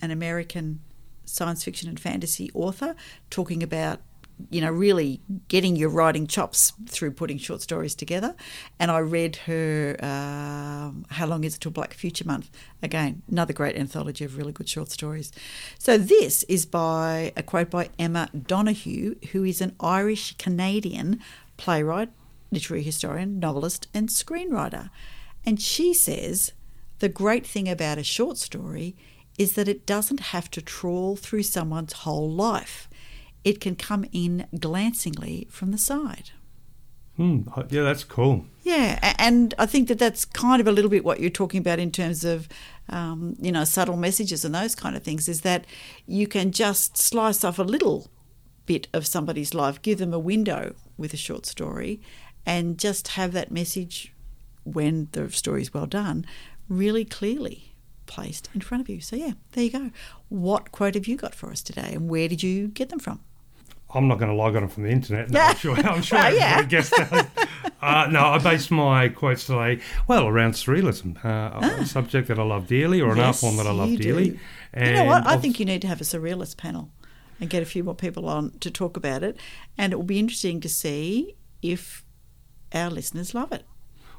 an 0.02 0.11
American 0.11 0.80
science 1.26 1.64
fiction 1.64 1.89
and 1.89 1.99
fantasy 1.99 2.49
author, 2.53 2.95
talking 3.30 3.61
about 3.61 3.99
you 4.49 4.61
know 4.61 4.72
really 4.72 5.19
getting 5.48 5.76
your 5.76 5.89
writing 5.89 6.27
chops 6.27 6.73
through 6.88 7.11
putting 7.11 7.38
short 7.38 7.61
stories 7.61 7.95
together. 7.95 8.35
And 8.80 8.89
I 8.89 8.99
read 8.99 9.35
her 9.48 9.98
uh, 9.99 10.91
"How 11.10 11.26
Long 11.26 11.44
Is 11.44 11.56
It 11.56 11.61
Till 11.61 11.72
Black 11.72 11.94
Future 11.94 12.26
Month?" 12.26 12.49
Again, 12.81 13.22
another 13.30 13.53
great 13.53 13.76
anthology 13.76 14.23
of 14.23 14.38
really 14.38 14.53
good 14.53 14.69
short 14.69 14.91
stories. 14.91 15.31
So 15.77 15.98
this 15.98 16.44
is 16.44 16.65
by 16.65 17.34
a 17.35 17.44
quote 17.44 17.69
by 17.69 17.89
Emma 17.99 18.30
Donoghue, 18.48 19.15
who 19.31 19.44
is 19.44 19.61
an 19.61 19.76
Irish 19.80 20.38
Canadian 20.38 21.19
playwright, 21.57 22.10
literary 22.51 22.83
historian, 22.83 23.39
novelist, 23.39 23.87
and 23.93 24.09
screenwriter. 24.09 24.89
And 25.45 25.61
she 25.61 25.93
says 25.93 26.53
the 26.99 27.09
great 27.09 27.45
thing 27.45 27.69
about 27.69 27.97
a 27.97 28.03
short 28.03 28.37
story 28.37 28.95
is 29.37 29.53
that 29.53 29.67
it 29.67 29.85
doesn't 29.85 30.19
have 30.19 30.49
to 30.51 30.61
trawl 30.61 31.15
through 31.15 31.43
someone's 31.43 31.93
whole 31.93 32.29
life. 32.29 32.89
It 33.43 33.61
can 33.61 33.75
come 33.75 34.05
in 34.11 34.47
glancingly 34.59 35.47
from 35.49 35.71
the 35.71 35.77
side. 35.77 36.31
Hmm. 37.17 37.41
Yeah, 37.69 37.81
that's 37.81 38.03
cool. 38.03 38.45
Yeah, 38.61 39.15
and 39.17 39.53
I 39.57 39.65
think 39.65 39.87
that 39.87 39.97
that's 39.97 40.23
kind 40.23 40.61
of 40.61 40.67
a 40.67 40.71
little 40.71 40.89
bit 40.89 41.03
what 41.03 41.19
you're 41.19 41.31
talking 41.31 41.59
about 41.59 41.79
in 41.79 41.91
terms 41.91 42.23
of, 42.23 42.47
um, 42.89 43.35
you 43.39 43.51
know, 43.51 43.63
subtle 43.63 43.97
messages 43.97 44.45
and 44.45 44.53
those 44.53 44.75
kind 44.75 44.95
of 44.95 45.01
things. 45.01 45.27
Is 45.27 45.41
that 45.41 45.65
you 46.05 46.27
can 46.27 46.51
just 46.51 46.95
slice 46.95 47.43
off 47.43 47.57
a 47.57 47.63
little 47.63 48.11
bit 48.67 48.87
of 48.93 49.07
somebody's 49.07 49.55
life, 49.55 49.81
give 49.81 49.97
them 49.97 50.13
a 50.13 50.19
window 50.19 50.75
with 50.95 51.11
a 51.13 51.17
short 51.17 51.47
story, 51.47 52.01
and 52.47 52.79
just 52.79 53.09
have 53.09 53.33
that 53.33 53.51
message 53.51 54.13
when 54.63 55.09
the 55.11 55.29
story 55.29 55.61
is 55.61 55.73
well 55.73 55.85
done 55.85 56.25
really 56.69 57.05
clearly 57.05 57.75
placed 58.05 58.49
in 58.55 58.61
front 58.61 58.81
of 58.81 58.89
you. 58.89 59.01
So, 59.01 59.17
yeah, 59.17 59.33
there 59.51 59.65
you 59.65 59.69
go. 59.69 59.91
What 60.29 60.71
quote 60.71 60.95
have 60.95 61.07
you 61.07 61.17
got 61.17 61.35
for 61.35 61.51
us 61.51 61.61
today, 61.61 61.91
and 61.93 62.09
where 62.09 62.29
did 62.29 62.41
you 62.41 62.69
get 62.69 62.89
them 62.89 62.99
from? 62.99 63.19
I'm 63.93 64.07
not 64.07 64.17
going 64.17 64.29
to 64.29 64.35
log 64.35 64.55
on 64.55 64.67
from 64.69 64.83
the 64.83 64.89
internet. 64.89 65.29
No, 65.29 65.39
I'm 65.39 65.55
sure. 65.55 65.75
I'm 65.75 66.01
sure 66.01 66.19
oh, 66.23 66.27
yeah. 66.29 66.63
guessed 66.63 66.91
that. 66.91 67.29
Uh, 67.81 68.07
no, 68.09 68.21
I 68.21 68.37
based 68.37 68.71
my 68.71 69.09
quotes 69.09 69.45
today 69.45 69.81
well 70.07 70.27
around 70.27 70.53
surrealism, 70.53 71.17
uh, 71.23 71.51
ah. 71.53 71.77
a 71.79 71.85
subject 71.85 72.29
that 72.29 72.39
I 72.39 72.43
love 72.43 72.67
dearly, 72.67 73.01
or 73.01 73.11
an 73.11 73.17
yes, 73.17 73.25
art 73.25 73.35
form 73.35 73.57
that 73.57 73.67
I 73.67 73.71
love 73.71 73.95
dearly. 73.97 74.39
you 74.75 74.93
know 74.93 75.05
what? 75.05 75.27
I 75.27 75.37
think 75.37 75.59
you 75.59 75.65
need 75.65 75.81
to 75.81 75.87
have 75.87 76.01
a 76.01 76.05
surrealist 76.05 76.57
panel 76.57 76.91
and 77.39 77.49
get 77.49 77.61
a 77.61 77.65
few 77.65 77.83
more 77.83 77.95
people 77.95 78.27
on 78.27 78.51
to 78.59 78.71
talk 78.71 78.95
about 78.97 79.21
it, 79.21 79.37
and 79.77 79.91
it 79.91 79.97
will 79.97 80.03
be 80.03 80.19
interesting 80.19 80.59
to 80.61 80.69
see 80.69 81.35
if 81.61 82.03
our 82.73 82.89
listeners 82.89 83.34
love 83.34 83.52
it. 83.52 83.65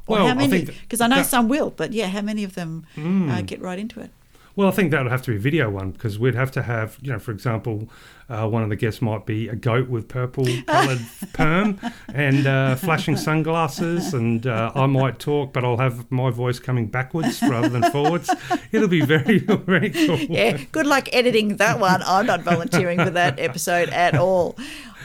Or 0.06 0.16
well, 0.16 0.26
how 0.28 0.34
many? 0.34 0.64
Because 0.64 1.00
I, 1.00 1.04
I, 1.04 1.08
know 1.08 1.16
that, 1.16 1.26
some 1.26 1.48
will, 1.48 1.70
but 1.70 1.92
yeah, 1.92 2.08
how 2.08 2.22
many 2.22 2.44
of 2.44 2.54
them 2.54 2.86
mm, 2.96 3.30
uh, 3.30 3.42
get 3.42 3.60
right 3.60 3.78
into 3.78 4.00
it? 4.00 4.10
Well, 4.58 4.66
I 4.66 4.72
think 4.72 4.90
that 4.90 5.00
would 5.04 5.12
have 5.12 5.22
to 5.22 5.30
be 5.30 5.36
a 5.36 5.40
video 5.40 5.70
one 5.70 5.92
because 5.92 6.18
we'd 6.18 6.34
have 6.34 6.50
to 6.50 6.62
have, 6.62 6.98
you 7.00 7.12
know, 7.12 7.20
for 7.20 7.30
example, 7.30 7.88
uh, 8.28 8.48
one 8.48 8.64
of 8.64 8.70
the 8.70 8.74
guests 8.74 9.00
might 9.00 9.24
be 9.24 9.46
a 9.46 9.54
goat 9.54 9.88
with 9.88 10.08
purple 10.08 10.46
coloured 10.66 10.98
perm 11.32 11.78
and 12.12 12.44
uh, 12.44 12.74
flashing 12.74 13.16
sunglasses, 13.16 14.14
and 14.14 14.48
uh, 14.48 14.72
I 14.74 14.86
might 14.86 15.20
talk, 15.20 15.52
but 15.52 15.62
I'll 15.62 15.76
have 15.76 16.10
my 16.10 16.30
voice 16.30 16.58
coming 16.58 16.88
backwards 16.88 17.40
rather 17.40 17.68
than 17.68 17.84
forwards. 17.92 18.34
It'll 18.72 18.88
be 18.88 19.02
very, 19.02 19.38
very 19.38 19.90
cool. 19.90 20.18
Yeah, 20.18 20.56
good 20.72 20.88
luck 20.88 21.08
editing 21.12 21.58
that 21.58 21.78
one. 21.78 22.02
I'm 22.04 22.26
not 22.26 22.42
volunteering 22.42 22.98
for 22.98 23.10
that 23.10 23.38
episode 23.38 23.90
at 23.90 24.16
all. 24.16 24.56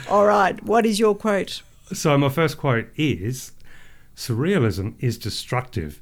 All 0.09 0.25
right, 0.25 0.63
what 0.63 0.83
is 0.87 0.99
your 0.99 1.13
quote? 1.13 1.61
So, 1.91 2.17
my 2.17 2.29
first 2.29 2.57
quote 2.57 2.87
is 2.95 3.51
Surrealism 4.15 4.95
is 4.99 5.17
destructive, 5.17 6.01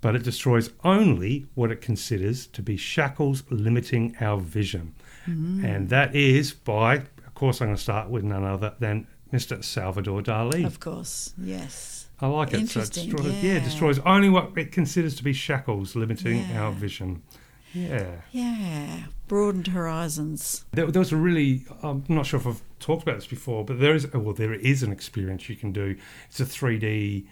but 0.00 0.16
it 0.16 0.22
destroys 0.22 0.70
only 0.82 1.46
what 1.54 1.70
it 1.70 1.80
considers 1.80 2.46
to 2.48 2.62
be 2.62 2.76
shackles 2.76 3.44
limiting 3.50 4.16
our 4.20 4.38
vision. 4.38 4.94
Mm. 5.26 5.64
And 5.64 5.88
that 5.90 6.14
is 6.14 6.52
by, 6.52 6.96
of 6.96 7.34
course, 7.34 7.60
I'm 7.60 7.68
going 7.68 7.76
to 7.76 7.82
start 7.82 8.08
with 8.08 8.24
none 8.24 8.44
other 8.44 8.74
than 8.78 9.06
Mr. 9.32 9.62
Salvador 9.62 10.22
Dali. 10.22 10.64
Of 10.64 10.80
course, 10.80 11.34
yes. 11.38 12.08
I 12.20 12.26
like 12.26 12.52
it. 12.52 12.68
So 12.68 12.80
it 12.80 12.90
destroys, 12.90 13.26
yeah. 13.42 13.54
yeah, 13.54 13.64
destroys 13.64 13.98
only 14.00 14.28
what 14.28 14.56
it 14.56 14.72
considers 14.72 15.14
to 15.16 15.24
be 15.24 15.32
shackles 15.32 15.96
limiting 15.96 16.38
yeah. 16.38 16.62
our 16.62 16.72
vision. 16.72 17.22
Yeah. 17.72 18.12
Yeah. 18.32 19.04
Broadened 19.28 19.68
horizons. 19.68 20.64
There, 20.72 20.86
there, 20.90 21.00
was 21.00 21.12
a 21.12 21.16
really, 21.16 21.64
I'm 21.82 22.04
not 22.08 22.26
sure 22.26 22.40
if 22.40 22.46
I've 22.46 22.62
talked 22.78 23.02
about 23.02 23.16
this 23.16 23.26
before, 23.26 23.64
but 23.64 23.80
there 23.80 23.94
is, 23.94 24.12
well, 24.12 24.34
there 24.34 24.54
is 24.54 24.82
an 24.82 24.92
experience 24.92 25.48
you 25.48 25.56
can 25.56 25.72
do. 25.72 25.96
It's 26.28 26.40
a 26.40 26.44
3D 26.44 27.26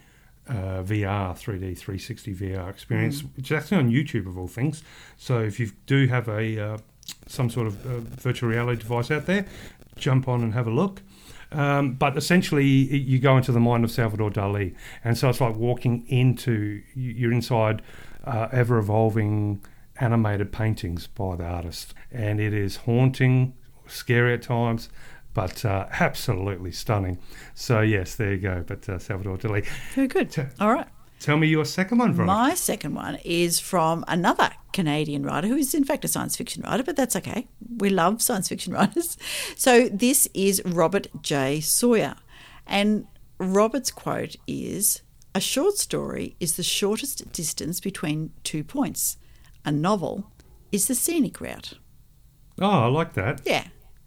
uh, 0.48 0.82
VR, 0.82 1.32
3D 1.34 1.76
360 1.76 2.34
VR 2.34 2.70
experience, 2.70 3.22
mm. 3.22 3.36
which 3.36 3.50
is 3.50 3.56
actually 3.56 3.78
on 3.78 3.90
YouTube 3.90 4.26
of 4.26 4.38
all 4.38 4.48
things. 4.48 4.82
So 5.16 5.40
if 5.40 5.60
you 5.60 5.72
do 5.86 6.06
have 6.06 6.28
a 6.28 6.72
uh, 6.72 6.78
some 7.26 7.50
sort 7.50 7.66
of 7.66 7.86
uh, 7.86 8.00
virtual 8.00 8.48
reality 8.48 8.82
device 8.82 9.10
out 9.10 9.26
there, 9.26 9.46
jump 9.96 10.28
on 10.28 10.42
and 10.42 10.54
have 10.54 10.66
a 10.66 10.70
look. 10.70 11.02
Um, 11.50 11.94
but 11.94 12.16
essentially, 12.16 12.66
you 12.66 13.18
go 13.18 13.36
into 13.36 13.52
the 13.52 13.60
mind 13.60 13.84
of 13.84 13.90
Salvador 13.90 14.30
Dali, 14.30 14.74
and 15.02 15.16
so 15.16 15.30
it's 15.30 15.40
like 15.40 15.56
walking 15.56 16.06
into 16.08 16.82
you're 16.94 17.32
inside 17.32 17.80
uh, 18.24 18.48
ever 18.52 18.78
evolving 18.78 19.62
animated 20.00 20.52
paintings 20.52 21.06
by 21.06 21.36
the 21.36 21.44
artist, 21.44 21.94
and 22.10 22.40
it 22.40 22.52
is 22.52 22.76
haunting, 22.76 23.54
scary 23.86 24.34
at 24.34 24.42
times, 24.42 24.88
but 25.34 25.64
uh, 25.64 25.86
absolutely 26.00 26.72
stunning. 26.72 27.18
So 27.54 27.80
yes, 27.80 28.14
there 28.14 28.32
you 28.32 28.38
go. 28.38 28.64
But 28.66 28.88
uh, 28.88 28.98
Salvador 28.98 29.38
Dali. 29.38 29.66
Very 29.94 30.08
good. 30.08 30.50
All 30.60 30.72
right. 30.72 30.88
Tell 31.20 31.36
me 31.36 31.48
your 31.48 31.64
second 31.64 31.98
one, 31.98 32.12
Veronica. 32.12 32.32
My 32.32 32.54
second 32.54 32.94
one 32.94 33.16
is 33.24 33.58
from 33.58 34.04
another 34.06 34.50
Canadian 34.72 35.24
writer 35.24 35.48
who 35.48 35.56
is, 35.56 35.74
in 35.74 35.84
fact, 35.84 36.04
a 36.04 36.08
science 36.08 36.36
fiction 36.36 36.62
writer, 36.62 36.84
but 36.84 36.94
that's 36.94 37.16
okay. 37.16 37.48
We 37.76 37.90
love 37.90 38.22
science 38.22 38.48
fiction 38.48 38.72
writers. 38.74 39.16
So 39.56 39.88
this 39.88 40.28
is 40.32 40.62
Robert 40.64 41.08
J. 41.22 41.60
Sawyer. 41.60 42.14
And 42.66 43.06
Robert's 43.38 43.90
quote 43.90 44.36
is 44.46 45.02
A 45.34 45.40
short 45.40 45.76
story 45.76 46.36
is 46.38 46.56
the 46.56 46.62
shortest 46.62 47.32
distance 47.32 47.80
between 47.80 48.32
two 48.44 48.62
points. 48.62 49.16
A 49.68 49.70
novel 49.70 50.24
is 50.72 50.88
the 50.88 50.94
scenic 50.94 51.42
route. 51.42 51.74
Oh, 52.58 52.84
I 52.84 52.86
like 52.86 53.12
that. 53.12 53.42
Yeah. 53.44 53.66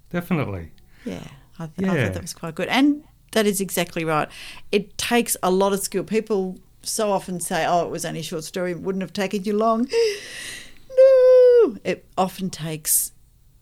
Definitely. 0.09 0.71
Yeah. 1.05 1.27
I, 1.59 1.67
th- 1.67 1.73
yeah. 1.77 1.91
I 1.91 2.03
thought 2.03 2.13
that 2.15 2.21
was 2.23 2.33
quite 2.33 2.55
good. 2.55 2.67
And 2.67 3.03
that 3.33 3.45
is 3.45 3.61
exactly 3.61 4.03
right. 4.03 4.27
It 4.71 4.97
takes 4.97 5.37
a 5.43 5.51
lot 5.51 5.71
of 5.71 5.79
skill. 5.81 6.03
People 6.03 6.57
so 6.81 7.11
often 7.11 7.39
say, 7.39 7.63
oh, 7.67 7.85
it 7.85 7.91
was 7.91 8.05
only 8.05 8.21
a 8.21 8.23
short 8.23 8.43
story, 8.43 8.71
it 8.71 8.79
wouldn't 8.79 9.03
have 9.03 9.13
taken 9.13 9.43
you 9.43 9.55
long. 9.55 9.81
no, 10.97 11.77
it 11.83 12.07
often 12.17 12.49
takes 12.49 13.11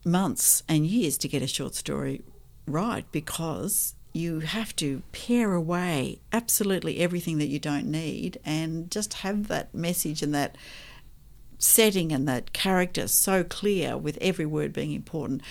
months 0.02 0.62
and 0.70 0.86
years 0.86 1.18
to 1.18 1.28
get 1.28 1.42
a 1.42 1.46
short 1.46 1.74
story 1.74 2.22
right 2.66 3.04
because 3.12 3.94
you 4.14 4.40
have 4.40 4.74
to 4.74 5.02
pare 5.12 5.52
away 5.52 6.18
absolutely 6.32 7.00
everything 7.00 7.36
that 7.36 7.48
you 7.48 7.58
don't 7.58 7.84
need 7.84 8.38
and 8.42 8.90
just 8.90 9.12
have 9.12 9.48
that 9.48 9.74
message 9.74 10.22
and 10.22 10.34
that 10.34 10.56
setting 11.60 12.10
and 12.10 12.26
that 12.26 12.52
character 12.52 13.06
so 13.06 13.44
clear 13.44 13.96
with 13.96 14.18
every 14.20 14.46
word 14.46 14.72
being 14.72 14.92
important. 14.92 15.42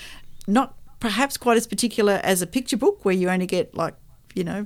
Not 0.47 0.75
perhaps 0.99 1.37
quite 1.37 1.55
as 1.55 1.65
particular 1.67 2.19
as 2.23 2.41
a 2.41 2.47
picture 2.47 2.75
book 2.75 3.05
where 3.05 3.15
you 3.15 3.29
only 3.29 3.45
get 3.45 3.73
like, 3.75 3.93
you 4.33 4.43
know, 4.43 4.65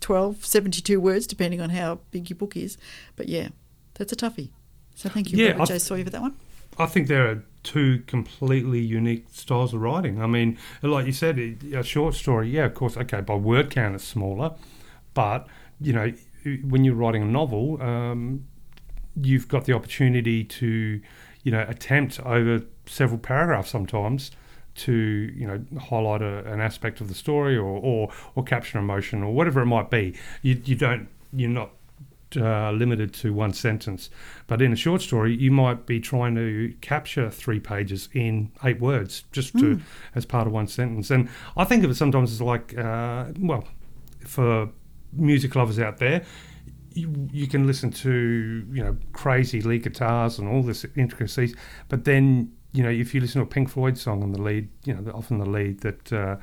12, 0.00 0.44
72 0.44 0.98
words 1.00 1.26
depending 1.26 1.60
on 1.60 1.70
how 1.70 1.98
big 2.10 2.30
your 2.30 2.36
book 2.38 2.56
is. 2.56 2.78
But 3.16 3.28
yeah, 3.28 3.48
that's 3.94 4.12
a 4.12 4.16
toughie. 4.16 4.50
So 4.94 5.08
thank 5.08 5.30
you, 5.32 5.38
Yeah, 5.38 5.50
Robert 5.50 5.62
I 5.62 5.66
J. 5.66 5.72
th- 5.74 5.82
Sawyer, 5.82 6.04
for 6.04 6.10
that 6.10 6.22
one. 6.22 6.36
I 6.78 6.86
think 6.86 7.08
there 7.08 7.28
are 7.30 7.44
two 7.62 8.02
completely 8.06 8.80
unique 8.80 9.26
styles 9.32 9.74
of 9.74 9.80
writing. 9.80 10.20
I 10.22 10.26
mean, 10.26 10.58
like 10.82 11.06
you 11.06 11.12
said, 11.12 11.38
a 11.38 11.82
short 11.82 12.14
story, 12.14 12.50
yeah, 12.50 12.64
of 12.66 12.74
course, 12.74 12.96
okay, 12.96 13.20
by 13.20 13.34
word 13.34 13.70
count 13.70 13.94
it's 13.94 14.04
smaller, 14.04 14.54
but 15.14 15.46
you 15.80 15.92
know, 15.92 16.12
when 16.64 16.84
you're 16.84 16.94
writing 16.94 17.22
a 17.22 17.26
novel, 17.26 17.80
um, 17.82 18.46
you've 19.20 19.48
got 19.48 19.64
the 19.64 19.72
opportunity 19.72 20.44
to, 20.44 21.00
you 21.42 21.52
know, 21.52 21.64
attempt 21.68 22.20
over 22.20 22.62
several 22.86 23.18
paragraphs 23.18 23.70
sometimes 23.70 24.30
to, 24.76 24.92
you 24.92 25.46
know, 25.46 25.64
highlight 25.78 26.22
a, 26.22 26.50
an 26.52 26.60
aspect 26.60 27.00
of 27.00 27.08
the 27.08 27.14
story 27.14 27.56
or, 27.56 27.78
or 27.78 28.12
or 28.34 28.42
capture 28.42 28.78
emotion 28.78 29.22
or 29.22 29.32
whatever 29.32 29.60
it 29.60 29.66
might 29.66 29.90
be. 29.90 30.14
You 30.42 30.60
you 30.64 30.74
don't 30.74 31.08
you're 31.32 31.50
not 31.50 31.70
uh, 32.36 32.72
limited 32.72 33.12
to 33.14 33.32
one 33.32 33.52
sentence. 33.52 34.10
But 34.46 34.60
in 34.60 34.72
a 34.72 34.76
short 34.76 35.02
story, 35.02 35.36
you 35.36 35.50
might 35.50 35.86
be 35.86 36.00
trying 36.00 36.34
to 36.34 36.74
capture 36.80 37.30
three 37.30 37.60
pages 37.60 38.08
in 38.12 38.50
eight 38.64 38.80
words, 38.80 39.24
just 39.32 39.56
to 39.58 39.80
as 40.14 40.26
part 40.26 40.46
of 40.46 40.52
one 40.52 40.66
sentence. 40.66 41.10
And 41.10 41.28
I 41.56 41.64
think 41.64 41.84
of 41.84 41.90
it 41.90 41.94
sometimes 41.94 42.32
as 42.32 42.40
like, 42.40 42.76
uh, 42.76 43.26
well, 43.38 43.64
for 44.24 44.70
music 45.12 45.54
lovers 45.54 45.78
out 45.78 45.98
there. 45.98 46.24
You, 46.94 47.28
you 47.32 47.46
can 47.48 47.66
listen 47.66 47.90
to 47.90 48.66
you 48.72 48.82
know 48.84 48.96
crazy 49.12 49.60
lead 49.62 49.82
guitars 49.82 50.38
and 50.38 50.48
all 50.48 50.62
this 50.62 50.84
intricacies, 50.96 51.54
but 51.88 52.04
then 52.04 52.52
you 52.72 52.82
know 52.82 52.90
if 52.90 53.14
you 53.14 53.20
listen 53.20 53.40
to 53.40 53.46
a 53.46 53.50
Pink 53.50 53.68
Floyd 53.68 53.98
song 53.98 54.22
and 54.22 54.34
the 54.34 54.40
lead, 54.42 54.68
you 54.84 54.94
know 54.94 55.10
often 55.12 55.38
the 55.38 55.48
lead 55.48 55.80
that 55.80 56.12
uh, 56.12 56.36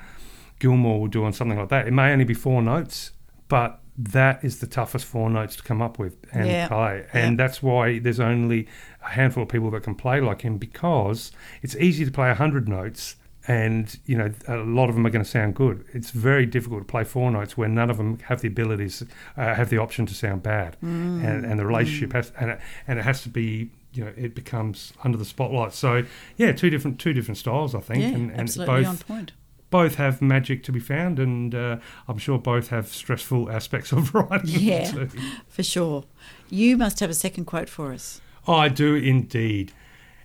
Gilmour 0.60 0.99
will 0.99 1.07
do 1.07 1.23
on 1.23 1.34
something 1.34 1.57
like 1.57 1.69
that, 1.69 1.88
it 1.88 1.91
may 1.91 2.11
only 2.11 2.26
be 2.26 2.34
four 2.34 2.61
notes, 2.61 3.11
but 3.48 3.80
that 3.98 4.44
is 4.44 4.60
the 4.60 4.68
toughest 4.68 5.06
four 5.06 5.30
notes 5.30 5.56
to 5.57 5.64
come 5.64 5.82
up 5.82 5.99
with 5.99 6.15
and 6.32 6.48
Yeah. 6.49 6.68
play. 6.68 7.06
And 7.14 7.38
that's 7.38 7.61
why 7.61 7.99
there's 7.99 8.19
only 8.22 8.68
a 9.03 9.10
handful 9.10 9.44
of 9.44 9.49
people 9.49 9.69
that 9.72 9.84
can 9.84 9.95
play 9.95 10.22
like 10.22 10.41
him 10.41 10.57
because 10.57 11.32
it's 11.61 11.76
easy 11.76 12.06
to 12.06 12.11
play 12.11 12.28
100 12.28 12.68
notes 12.69 13.15
and, 13.47 13.97
you 14.05 14.18
know, 14.18 14.31
a 14.47 14.57
lot 14.57 14.89
of 14.89 14.95
them 14.95 15.05
are 15.05 15.09
going 15.09 15.23
to 15.23 15.30
sound 15.30 15.55
good. 15.55 15.84
It's 15.93 16.11
very 16.11 16.45
difficult 16.45 16.81
to 16.81 16.85
play 16.85 17.03
four 17.03 17.31
notes 17.31 17.57
where 17.57 17.68
none 17.68 17.89
of 17.89 17.97
them 17.97 18.19
have 18.26 18.41
the 18.41 18.47
abilities, 18.47 19.03
uh, 19.38 19.55
have 19.55 19.69
the 19.69 19.77
option 19.77 20.05
to 20.05 20.13
sound 20.13 20.43
bad. 20.43 20.77
And, 20.81 21.45
and 21.45 21.59
the 21.59 21.65
relationship 21.65 22.13
has, 22.13 22.31
and 22.39 22.51
it, 22.51 22.59
and 22.88 22.99
it 22.99 23.03
has 23.03 23.23
to 23.23 23.30
be, 23.30 23.72
you 23.93 24.05
know, 24.05 24.13
it 24.15 24.35
becomes 24.35 24.93
under 25.03 25.18
the 25.18 25.26
spotlight. 25.26 25.73
So, 25.73 26.03
yeah, 26.38 26.51
two 26.51 26.69
different 26.69 26.99
two 26.99 27.13
different 27.13 27.38
styles, 27.38 27.76
I 27.76 27.80
think. 27.81 28.01
Yeah, 28.03 28.09
and, 28.09 28.31
and 28.31 28.41
absolutely 28.41 28.84
both 28.84 28.88
on 28.88 28.97
point. 28.97 29.31
both 29.69 29.95
have 29.95 30.22
magic 30.22 30.63
to 30.63 30.72
be 30.72 30.80
found, 30.80 31.19
and 31.19 31.53
uh, 31.53 31.77
I'm 32.07 32.18
sure 32.18 32.38
both 32.38 32.69
have 32.69 32.88
stressful 32.88 33.51
aspects 33.51 33.91
of 33.91 34.13
writing. 34.15 34.47
Yeah. 34.47 34.91
too. 34.91 35.09
For 35.49 35.63
sure. 35.63 36.05
You 36.49 36.77
must 36.77 36.99
have 37.01 37.09
a 37.09 37.13
second 37.15 37.45
quote 37.45 37.68
for 37.69 37.91
us. 37.91 38.22
I 38.47 38.69
do 38.69 38.95
indeed, 38.95 39.73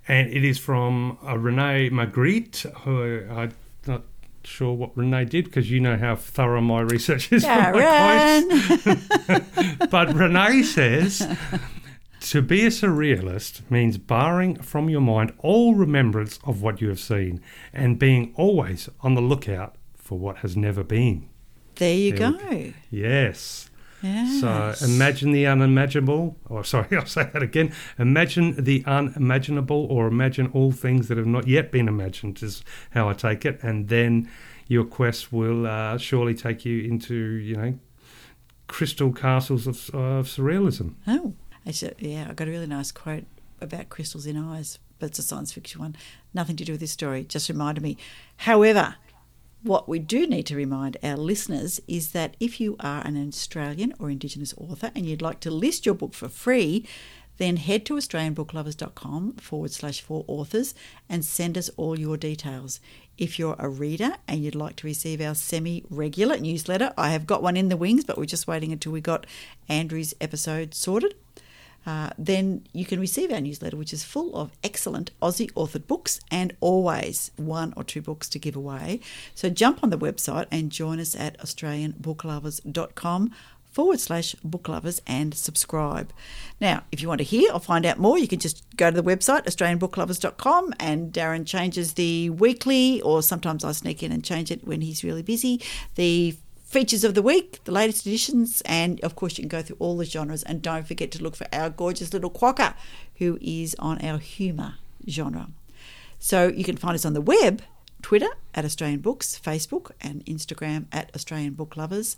and 0.09 0.31
it 0.33 0.45
is 0.45 0.59
from 0.59 1.19
uh, 1.23 1.35
René 1.35 1.91
Magritte, 1.91 2.71
who 2.83 3.25
I'm 3.31 3.53
not 3.87 4.03
sure 4.45 4.75
what 4.75 4.95
René 4.97 5.29
did 5.29 5.47
because 5.47 5.71
you 5.71 5.81
know 5.81 5.97
how 5.97 6.17
thorough 6.17 6.61
my 6.61 6.81
research 6.81 7.33
is. 7.33 7.45
but 9.91 10.09
René 10.09 10.65
says 10.65 11.27
to 12.21 12.43
be 12.43 12.65
a 12.65 12.69
surrealist 12.71 13.69
means 13.71 13.99
barring 13.99 14.57
from 14.63 14.89
your 14.89 15.01
mind 15.01 15.33
all 15.39 15.75
remembrance 15.75 16.39
of 16.45 16.63
what 16.63 16.81
you 16.81 16.89
have 16.89 17.01
seen 17.01 17.41
and 17.73 17.99
being 17.99 18.33
always 18.37 18.89
on 19.01 19.15
the 19.15 19.21
lookout 19.21 19.77
for 19.97 20.19
what 20.19 20.39
has 20.39 20.57
never 20.57 20.83
been. 20.85 21.29
there 21.77 21.95
you 21.95 22.13
There 22.17 22.33
go. 22.33 22.73
Yes. 22.91 23.71
Yes. 24.15 24.41
So 24.41 24.87
imagine 24.87 25.33
the 25.33 25.47
unimaginable, 25.47 26.37
or 26.49 26.65
sorry, 26.65 26.89
I'll 26.93 27.07
say 27.07 27.29
that 27.33 27.43
again. 27.43 27.73
Imagine 27.99 28.63
the 28.63 28.85
unimaginable, 28.87 29.87
or 29.91 30.07
imagine 30.07 30.51
all 30.53 30.73
things 30.73 31.09
that 31.09 31.19
have 31.19 31.27
not 31.27 31.47
yet 31.47 31.71
been 31.71 31.89
imagined, 31.89 32.43
is 32.43 32.63
how 32.91 33.09
I 33.09 33.15
take 33.15 33.45
it. 33.45 33.59
And 33.63 33.89
then 33.89 34.31
your 34.69 34.85
quest 34.85 35.33
will 35.33 35.67
uh, 35.67 35.99
surely 35.99 36.35
take 36.35 36.65
you 36.65 36.83
into, 36.83 37.15
you 37.15 37.57
know, 37.57 37.79
crystal 38.67 39.13
castles 39.13 39.67
of, 39.67 39.77
of 39.95 40.27
surrealism. 40.27 40.95
Oh, 41.07 41.35
actually, 41.67 41.95
yeah, 41.99 42.27
I 42.29 42.35
got 42.35 42.49
a 42.49 42.51
really 42.51 42.67
nice 42.67 42.93
quote 42.93 43.25
about 43.61 43.89
crystals 43.89 44.27
in 44.27 44.37
eyes, 44.37 44.79
but 44.99 45.07
it's 45.07 45.19
a 45.19 45.23
science 45.23 45.53
fiction 45.53 45.81
one. 45.81 45.97
Nothing 46.35 46.57
to 46.57 46.65
do 46.65 46.73
with 46.73 46.81
this 46.81 46.93
story, 46.93 47.25
just 47.25 47.49
reminded 47.49 47.83
me. 47.83 47.97
However, 48.39 48.97
what 49.67 49.89
we 49.89 49.99
do 49.99 50.27
need 50.27 50.47
to 50.47 50.57
remind 50.57 50.97
our 51.03 51.17
listeners 51.17 51.81
is 51.89 52.13
that 52.13 52.37
if 52.41 52.61
you 52.61 52.77
are 52.81 53.05
an 53.05 53.29
Australian 53.29 53.93
or 53.99 54.11
Indigenous 54.11 54.55
author 54.57 54.91
and 54.95 55.07
you'd 55.07 55.23
like 55.23 55.41
to 55.41 55.51
list 55.51 55.85
your 55.85 55.95
book 55.95 56.15
for 56.15 56.29
free, 56.29 56.87
then 57.39 57.57
head 57.57 57.85
to 57.87 57.95
AustralianBookLovers.com 57.95 59.35
forward 59.35 59.73
slash 59.73 60.01
for 60.01 60.25
authors 60.27 60.75
and 61.09 61.25
send 61.25 61.59
us 61.59 61.71
all 61.77 61.99
your 61.99 62.17
details. 62.17 62.81
If 63.19 63.39
you're 63.39 63.57
a 63.59 63.69
reader 63.69 64.17
and 64.27 64.43
you'd 64.43 64.55
like 64.55 64.77
to 64.77 64.87
receive 64.87 65.21
our 65.21 65.35
semi 65.35 65.85
regular 65.91 66.39
newsletter, 66.39 66.93
I 66.97 67.11
have 67.11 67.27
got 67.27 67.43
one 67.43 67.57
in 67.57 67.69
the 67.69 67.77
wings, 67.77 68.05
but 68.05 68.17
we're 68.17 68.27
just 68.27 68.47
waiting 68.47 68.73
until 68.73 68.93
we 68.93 69.01
got 69.01 69.27
Andrew's 69.69 70.15
episode 70.21 70.75
sorted. 70.75 71.15
Uh, 71.87 72.11
then 72.19 72.67
you 72.73 72.85
can 72.85 72.99
receive 72.99 73.33
our 73.33 73.41
newsletter, 73.41 73.77
which 73.77 73.93
is 73.93 74.03
full 74.03 74.35
of 74.37 74.51
excellent 74.65 75.13
Aussie 75.23 75.53
authored 75.53 75.87
books 75.87 76.21
and 76.31 76.55
always 76.61 77.31
one 77.37 77.73
or 77.77 77.85
two 77.85 78.03
books 78.03 78.29
to 78.29 78.39
give 78.41 78.57
away. 78.57 79.01
So 79.35 79.49
jump 79.49 79.85
on 79.85 79.91
the 79.91 79.99
website 79.99 80.47
and 80.51 80.73
join 80.73 80.99
us 80.99 81.15
at 81.15 81.39
AustralianBookLovers.com 81.39 83.31
forward 83.77 84.01
slash 84.01 84.35
book 84.43 84.69
lovers 84.69 85.03
and 85.07 85.35
subscribe. 85.35 86.11
Now, 86.63 86.85
if 86.91 87.03
you 87.03 87.09
want 87.09 87.19
to 87.19 87.25
hear 87.25 87.53
or 87.53 87.61
find 87.61 87.85
out 87.85 87.99
more, 87.99 88.19
you 88.19 88.27
can 88.27 88.39
just 88.39 88.65
go 88.77 88.91
to 88.91 89.03
the 89.03 89.03
website, 89.03 89.45
AustralianBookLovers.com, 89.45 90.73
and 90.81 91.13
Darren 91.13 91.47
changes 91.47 91.93
the 91.93 92.31
weekly, 92.31 93.03
or 93.03 93.23
sometimes 93.23 93.65
I 93.65 93.73
sneak 93.73 94.03
in 94.03 94.13
and 94.13 94.25
change 94.25 94.51
it 94.51 94.67
when 94.67 94.81
he's 94.81 95.05
really 95.05 95.21
busy, 95.21 95.61
the 95.95 96.35
features 96.67 97.05
of 97.05 97.15
the 97.15 97.23
week, 97.23 97.61
the 97.65 97.73
latest 97.73 98.07
editions, 98.07 98.61
and 98.67 99.01
of 99.01 99.17
course, 99.17 99.39
you 99.39 99.43
can 99.43 99.49
go 99.49 99.63
through 99.63 99.77
all 99.79 99.97
the 99.97 100.05
genres. 100.05 100.43
And 100.43 100.61
don't 100.61 100.87
forget 100.87 101.11
to 101.13 101.23
look 101.23 101.37
for 101.37 101.47
our 101.53 101.71
gorgeous 101.71 102.13
little 102.13 102.31
quokka 102.31 102.75
who 103.17 103.39
is 103.41 103.75
on 103.79 104.05
our 104.05 104.19
humour 104.19 104.75
genre. 105.09 105.49
So 106.19 106.49
you 106.49 106.65
can 106.65 106.77
find 106.77 106.95
us 106.95 107.05
on 107.05 107.15
the 107.15 107.21
web, 107.21 107.63
Twitter 108.03 108.29
at 108.55 108.65
Australian 108.65 109.01
Books, 109.01 109.41
Facebook 109.43 109.93
and 110.01 110.25
Instagram 110.27 110.87
at 110.93 111.11
Australian 111.15 111.55
Book 111.55 111.77
Lovers. 111.77 112.17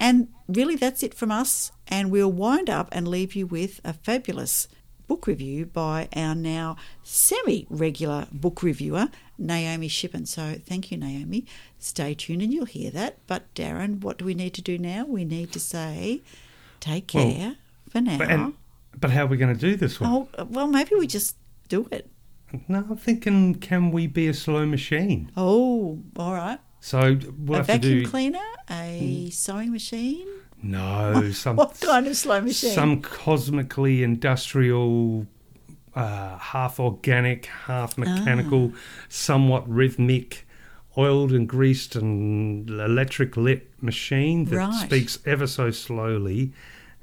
And 0.00 0.28
really, 0.48 0.74
that's 0.74 1.02
it 1.02 1.14
from 1.14 1.30
us. 1.30 1.70
And 1.86 2.10
we'll 2.10 2.32
wind 2.32 2.70
up 2.70 2.88
and 2.92 3.06
leave 3.06 3.34
you 3.34 3.46
with 3.46 3.80
a 3.84 3.92
fabulous 3.92 4.68
book 5.12 5.26
review 5.26 5.66
by 5.66 6.08
our 6.16 6.34
now 6.34 6.74
semi 7.02 7.66
regular 7.68 8.26
book 8.32 8.62
reviewer, 8.62 9.08
Naomi 9.36 9.86
Shippen. 9.86 10.24
So 10.24 10.56
thank 10.64 10.90
you, 10.90 10.96
Naomi. 10.96 11.44
Stay 11.78 12.14
tuned 12.14 12.40
and 12.40 12.50
you'll 12.50 12.64
hear 12.64 12.90
that. 12.92 13.18
But 13.26 13.54
Darren, 13.54 14.00
what 14.00 14.16
do 14.16 14.24
we 14.24 14.32
need 14.32 14.54
to 14.54 14.62
do 14.62 14.78
now? 14.78 15.04
We 15.04 15.26
need 15.26 15.52
to 15.52 15.60
say, 15.60 16.22
take 16.80 17.10
Well, 17.12 17.30
care 17.30 17.56
for 17.90 18.00
now. 18.00 18.16
But, 18.16 18.30
and, 18.30 18.54
but 18.98 19.10
how 19.10 19.24
are 19.24 19.26
we 19.26 19.36
going 19.36 19.54
to 19.54 19.60
do 19.60 19.76
this 19.76 20.00
one? 20.00 20.10
oh, 20.10 20.28
uh, 20.38 20.46
well, 20.48 20.66
maybe 20.66 20.94
we 20.94 21.06
just 21.06 21.36
do 21.68 21.86
it. 21.92 22.08
No, 22.66 22.78
I'm 22.78 22.96
thinking, 22.96 23.56
can 23.56 23.90
we 23.90 24.06
be 24.06 24.28
a 24.28 24.34
slow 24.34 24.64
machine? 24.64 25.30
Oh, 25.36 25.98
all 26.16 26.32
right. 26.32 26.58
So 26.80 27.18
we'll 27.36 27.56
a 27.56 27.58
have 27.58 27.66
to 27.66 27.72
vacuum 27.74 28.02
do 28.04 28.06
cleaner, 28.08 28.48
a 28.70 29.24
hmm. 29.24 29.28
sewing 29.28 29.72
machine. 29.72 30.26
No 30.62 31.30
some 31.32 31.56
What 31.56 31.78
kind 31.80 32.06
of 32.06 32.16
slow 32.16 32.40
machine? 32.40 32.70
some 32.74 33.00
cosmically 33.02 34.02
industrial, 34.02 35.26
uh, 35.94 36.38
half 36.38 36.78
organic, 36.80 37.46
half 37.46 37.98
mechanical, 37.98 38.72
Ah. 38.74 38.78
somewhat 39.08 39.68
rhythmic, 39.68 40.46
oiled 40.96 41.32
and 41.32 41.48
greased 41.48 41.96
and 41.96 42.68
electric 42.70 43.36
lit 43.36 43.70
machine 43.82 44.44
that 44.46 44.56
Right. 44.56 44.86
speaks 44.86 45.18
ever 45.26 45.46
so 45.46 45.70
slowly, 45.70 46.52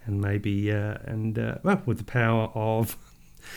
and 0.06 0.22
maybe 0.22 0.72
uh, 0.72 0.98
and 1.06 1.38
uh, 1.38 1.56
well 1.64 1.82
with 1.86 1.98
the 2.00 2.04
power 2.04 2.50
of. 2.56 2.98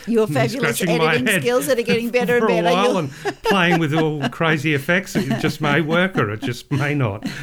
Your 0.07 0.27
fabulous 0.27 0.77
scratching 0.77 0.97
my 0.97 1.09
editing 1.15 1.27
head 1.27 1.41
skills 1.41 1.67
that 1.67 1.79
are 1.79 1.83
getting 1.83 2.09
better 2.11 2.39
for 2.39 2.49
and 2.49 2.59
a 2.59 2.63
better. 2.63 2.75
while 2.75 2.85
You'll- 2.87 2.97
and 2.99 3.11
playing 3.43 3.79
with 3.79 3.93
all 3.93 4.27
crazy 4.29 4.73
effects. 4.73 5.15
It 5.15 5.39
just 5.39 5.61
may 5.61 5.81
work 5.81 6.17
or 6.17 6.29
it 6.31 6.41
just 6.41 6.71
may 6.71 6.93
not. 6.93 7.25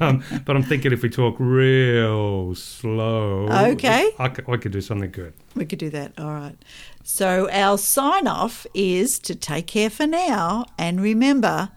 Um, 0.00 0.22
but 0.46 0.56
I'm 0.56 0.62
thinking 0.62 0.92
if 0.92 1.02
we 1.02 1.10
talk 1.10 1.36
real 1.38 2.54
slow, 2.54 3.48
Okay. 3.50 4.10
I 4.18 4.28
could, 4.28 4.48
I 4.48 4.56
could 4.56 4.72
do 4.72 4.80
something 4.80 5.10
good. 5.10 5.34
We 5.54 5.66
could 5.66 5.78
do 5.78 5.90
that. 5.90 6.12
All 6.18 6.30
right. 6.32 6.56
So 7.02 7.50
our 7.50 7.76
sign 7.76 8.26
off 8.26 8.66
is 8.72 9.18
to 9.20 9.34
take 9.34 9.66
care 9.66 9.90
for 9.90 10.06
now 10.06 10.64
and 10.78 11.00
remember 11.02 11.68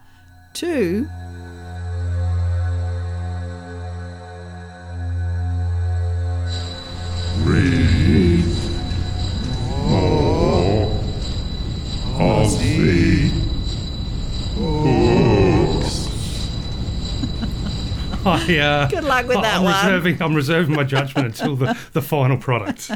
to 0.55 1.07
of 7.39 7.76
the 12.87 13.29
books. 14.55 16.07
I, 18.25 18.57
uh, 18.57 18.87
Good 18.89 19.03
luck 19.05 19.27
with 19.27 19.41
that 19.41 19.57
I'm 19.57 19.63
one. 19.63 19.85
Reserving, 19.85 20.21
I'm 20.21 20.33
reserving 20.35 20.75
my 20.75 20.83
judgment 20.83 21.27
until 21.27 21.55
the, 21.55 21.77
the 21.93 22.01
final 22.01 22.37
product. 22.37 22.91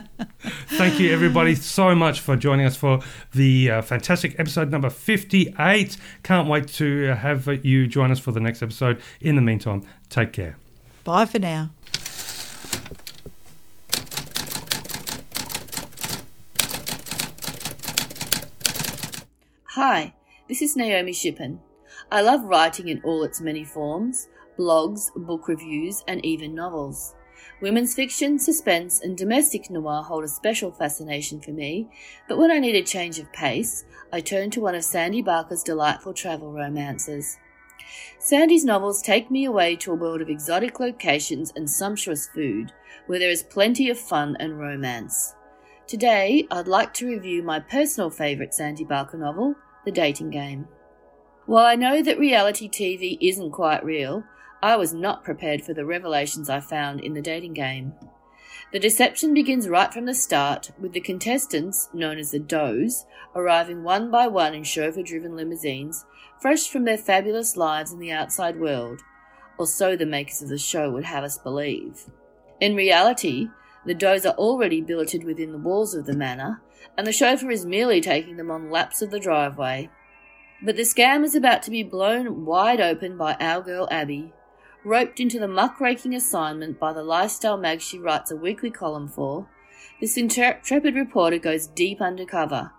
Thank 0.67 0.99
you, 0.99 1.11
everybody, 1.13 1.55
so 1.55 1.95
much 1.95 2.19
for 2.19 2.35
joining 2.35 2.65
us 2.65 2.75
for 2.75 2.99
the 3.33 3.71
uh, 3.71 3.81
fantastic 3.81 4.37
episode 4.39 4.69
number 4.71 4.89
58. 4.89 5.97
Can't 6.23 6.47
wait 6.49 6.67
to 6.69 7.13
have 7.15 7.47
you 7.65 7.87
join 7.87 8.11
us 8.11 8.19
for 8.19 8.31
the 8.33 8.41
next 8.41 8.61
episode. 8.61 8.99
In 9.21 9.35
the 9.35 9.41
meantime, 9.41 9.83
take 10.09 10.33
care. 10.33 10.57
bye 11.05 11.25
for 11.25 11.39
now. 11.39 11.69
Hi, 19.83 20.13
this 20.47 20.61
is 20.61 20.75
Naomi 20.75 21.11
Shippen. 21.11 21.59
I 22.11 22.21
love 22.21 22.43
writing 22.43 22.87
in 22.87 23.01
all 23.03 23.23
its 23.23 23.41
many 23.41 23.63
forms 23.63 24.29
blogs, 24.55 25.09
book 25.15 25.47
reviews, 25.47 26.03
and 26.07 26.23
even 26.23 26.53
novels. 26.53 27.15
Women's 27.63 27.95
fiction, 27.95 28.37
suspense, 28.37 29.01
and 29.01 29.17
domestic 29.17 29.71
noir 29.71 30.03
hold 30.03 30.23
a 30.23 30.27
special 30.27 30.71
fascination 30.71 31.41
for 31.41 31.49
me, 31.49 31.89
but 32.29 32.37
when 32.37 32.51
I 32.51 32.59
need 32.59 32.75
a 32.75 32.83
change 32.83 33.17
of 33.17 33.33
pace, 33.33 33.83
I 34.13 34.21
turn 34.21 34.51
to 34.51 34.61
one 34.61 34.75
of 34.75 34.83
Sandy 34.83 35.23
Barker's 35.23 35.63
delightful 35.63 36.13
travel 36.13 36.53
romances. 36.53 37.39
Sandy's 38.19 38.63
novels 38.63 39.01
take 39.01 39.31
me 39.31 39.45
away 39.45 39.75
to 39.77 39.93
a 39.93 39.95
world 39.95 40.21
of 40.21 40.29
exotic 40.29 40.79
locations 40.79 41.51
and 41.55 41.67
sumptuous 41.67 42.27
food, 42.27 42.71
where 43.07 43.17
there 43.17 43.31
is 43.31 43.41
plenty 43.41 43.89
of 43.89 43.97
fun 43.97 44.37
and 44.39 44.59
romance. 44.59 45.33
Today, 45.87 46.47
I'd 46.51 46.67
like 46.67 46.93
to 46.93 47.07
review 47.07 47.41
my 47.41 47.59
personal 47.59 48.11
favourite 48.11 48.53
Sandy 48.53 48.85
Barker 48.85 49.17
novel, 49.17 49.55
The 49.83 49.91
Dating 49.91 50.29
Game. 50.29 50.67
While 51.45 51.65
I 51.65 51.75
know 51.75 52.03
that 52.03 52.19
reality 52.19 52.69
TV 52.69 53.17
isn't 53.19 53.51
quite 53.51 53.83
real, 53.83 54.23
I 54.61 54.75
was 54.75 54.93
not 54.93 55.23
prepared 55.23 55.63
for 55.63 55.73
the 55.73 55.85
revelations 55.85 56.49
I 56.49 56.59
found 56.59 57.01
in 57.01 57.13
The 57.13 57.21
Dating 57.21 57.53
Game. 57.53 57.93
The 58.71 58.79
deception 58.79 59.33
begins 59.33 59.67
right 59.67 59.91
from 59.91 60.05
the 60.05 60.13
start, 60.13 60.71
with 60.79 60.93
the 60.93 61.01
contestants, 61.01 61.89
known 61.93 62.19
as 62.19 62.31
the 62.31 62.39
Does, 62.39 63.05
arriving 63.35 63.83
one 63.83 64.11
by 64.11 64.27
one 64.27 64.53
in 64.53 64.63
chauffeur 64.63 65.01
driven 65.01 65.35
limousines, 65.35 66.05
fresh 66.39 66.69
from 66.69 66.85
their 66.85 66.97
fabulous 66.97 67.57
lives 67.57 67.91
in 67.91 67.99
the 67.99 68.11
outside 68.11 68.59
world, 68.59 69.01
or 69.57 69.65
so 69.65 69.95
the 69.95 70.05
makers 70.05 70.41
of 70.41 70.49
the 70.49 70.57
show 70.57 70.91
would 70.91 71.05
have 71.05 71.23
us 71.23 71.37
believe. 71.37 72.05
In 72.59 72.75
reality, 72.75 73.49
the 73.85 73.93
does 73.93 74.25
are 74.25 74.35
already 74.35 74.79
billeted 74.79 75.23
within 75.23 75.51
the 75.51 75.57
walls 75.57 75.95
of 75.95 76.05
the 76.05 76.15
manor, 76.15 76.61
and 76.97 77.05
the 77.05 77.11
chauffeur 77.11 77.51
is 77.51 77.65
merely 77.65 78.01
taking 78.01 78.37
them 78.37 78.51
on 78.51 78.71
laps 78.71 79.01
of 79.01 79.11
the 79.11 79.19
driveway. 79.19 79.89
But 80.61 80.75
the 80.75 80.83
scam 80.83 81.23
is 81.23 81.35
about 81.35 81.63
to 81.63 81.71
be 81.71 81.83
blown 81.83 82.45
wide 82.45 82.79
open 82.79 83.17
by 83.17 83.35
our 83.39 83.61
girl 83.61 83.87
Abby, 83.89 84.33
roped 84.83 85.19
into 85.19 85.39
the 85.39 85.47
muckraking 85.47 86.13
assignment 86.13 86.79
by 86.79 86.93
the 86.93 87.03
lifestyle 87.03 87.57
mag 87.57 87.81
she 87.81 87.97
writes 87.97 88.31
a 88.31 88.35
weekly 88.35 88.69
column 88.69 89.07
for. 89.07 89.47
This 89.99 90.17
intrepid 90.17 90.95
reporter 90.95 91.37
goes 91.37 91.67
deep 91.67 92.01
undercover. 92.01 92.71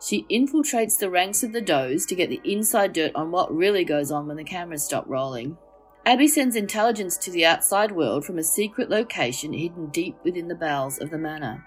She 0.00 0.26
infiltrates 0.30 0.98
the 0.98 1.10
ranks 1.10 1.42
of 1.42 1.52
the 1.52 1.60
does 1.60 2.06
to 2.06 2.14
get 2.14 2.30
the 2.30 2.40
inside 2.44 2.92
dirt 2.92 3.12
on 3.14 3.30
what 3.30 3.54
really 3.54 3.84
goes 3.84 4.10
on 4.10 4.28
when 4.28 4.36
the 4.36 4.44
cameras 4.44 4.84
stop 4.84 5.04
rolling. 5.08 5.58
Abby 6.06 6.28
sends 6.28 6.56
intelligence 6.56 7.16
to 7.18 7.30
the 7.30 7.44
outside 7.44 7.92
world 7.92 8.24
from 8.24 8.38
a 8.38 8.44
secret 8.44 8.88
location 8.88 9.52
hidden 9.52 9.88
deep 9.88 10.16
within 10.24 10.48
the 10.48 10.54
bowels 10.54 10.98
of 10.98 11.10
the 11.10 11.18
manor. 11.18 11.66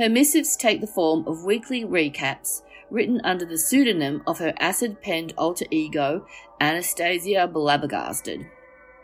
Her 0.00 0.08
missives 0.08 0.56
take 0.56 0.80
the 0.80 0.86
form 0.86 1.28
of 1.28 1.44
weekly 1.44 1.84
recaps 1.84 2.62
written 2.88 3.20
under 3.22 3.44
the 3.44 3.58
pseudonym 3.58 4.22
of 4.26 4.38
her 4.38 4.54
acid 4.58 5.02
penned 5.02 5.34
alter 5.36 5.66
ego, 5.70 6.26
Anastasia 6.58 7.46
Blabbergasted. 7.46 8.46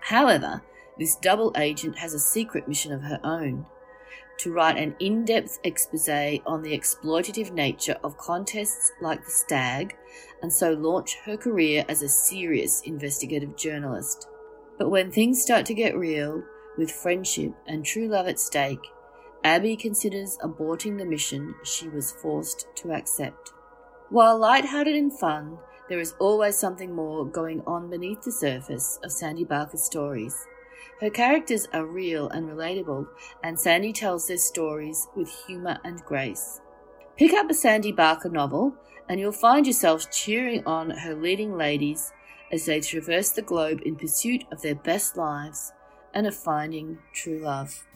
However, 0.01 0.63
this 0.99 1.17
double 1.17 1.53
agent 1.59 1.99
has 1.99 2.15
a 2.15 2.19
secret 2.19 2.67
mission 2.67 2.93
of 2.93 3.03
her 3.03 3.21
own 3.23 3.67
to 4.39 4.53
write 4.55 4.79
an 4.79 4.97
in 4.99 5.27
depth 5.27 5.59
expose 5.65 6.41
on 6.47 6.63
the 6.63 6.73
exploitative 6.73 7.53
nature 7.53 7.99
of 8.03 8.17
contests 8.17 8.93
like 9.03 9.23
the 9.23 9.31
Stag, 9.31 9.95
and 10.41 10.51
so 10.51 10.73
launch 10.73 11.19
her 11.27 11.37
career 11.37 11.85
as 11.91 12.01
a 12.01 12.09
serious 12.09 12.81
investigative 12.87 13.55
journalist. 13.55 14.29
But 14.79 14.89
when 14.89 15.13
things 15.13 15.43
start 15.43 15.67
to 15.67 15.75
get 15.75 15.95
real, 15.95 16.43
with 16.79 16.91
friendship 16.91 17.53
and 17.67 17.85
true 17.85 18.09
love 18.09 18.29
at 18.29 18.41
stake, 18.41 18.81
Abby 19.47 19.77
considers 19.77 20.37
aborting 20.39 20.99
the 20.99 21.05
mission 21.05 21.55
she 21.63 21.89
was 21.89 22.11
forced 22.11 22.67
to 22.75 22.93
accept. 22.93 23.53
While 24.09 24.39
light-hearted 24.39 24.97
and 24.97 25.17
fun, 25.17 25.59
there 25.89 26.01
is 26.01 26.17
always 26.19 26.59
something 26.59 26.93
more 26.93 27.25
going 27.25 27.63
on 27.65 27.89
beneath 27.89 28.23
the 28.23 28.33
surface 28.33 28.99
of 29.05 29.13
Sandy 29.13 29.45
Barker's 29.45 29.85
stories. 29.85 30.37
Her 31.01 31.11
characters 31.11 31.69
are 31.73 31.87
real 31.87 32.29
and 32.31 32.49
relatable, 32.49 33.07
and 33.45 33.57
Sandy 33.57 33.93
tells 33.93 34.27
their 34.27 34.37
stories 34.37 35.07
with 35.15 35.31
humour 35.47 35.79
and 35.85 36.01
grace. 36.01 36.61
Pick 37.17 37.33
up 37.33 37.49
a 37.49 37.55
Sandy 37.55 37.93
Barker 37.93 38.29
novel, 38.29 38.75
and 39.09 39.21
you'll 39.21 39.31
find 39.31 39.65
yourself 39.65 40.11
cheering 40.11 40.67
on 40.67 40.91
her 40.91 41.15
leading 41.15 41.57
ladies 41.57 42.13
as 42.51 42.67
they 42.67 42.81
traverse 42.81 43.31
the 43.31 43.43
globe 43.43 43.81
in 43.85 43.95
pursuit 43.95 44.43
of 44.51 44.63
their 44.63 44.75
best 44.75 45.17
lives 45.17 45.71
and 46.13 46.27
of 46.27 46.35
finding 46.35 46.99
true 47.13 47.39
love. 47.39 47.87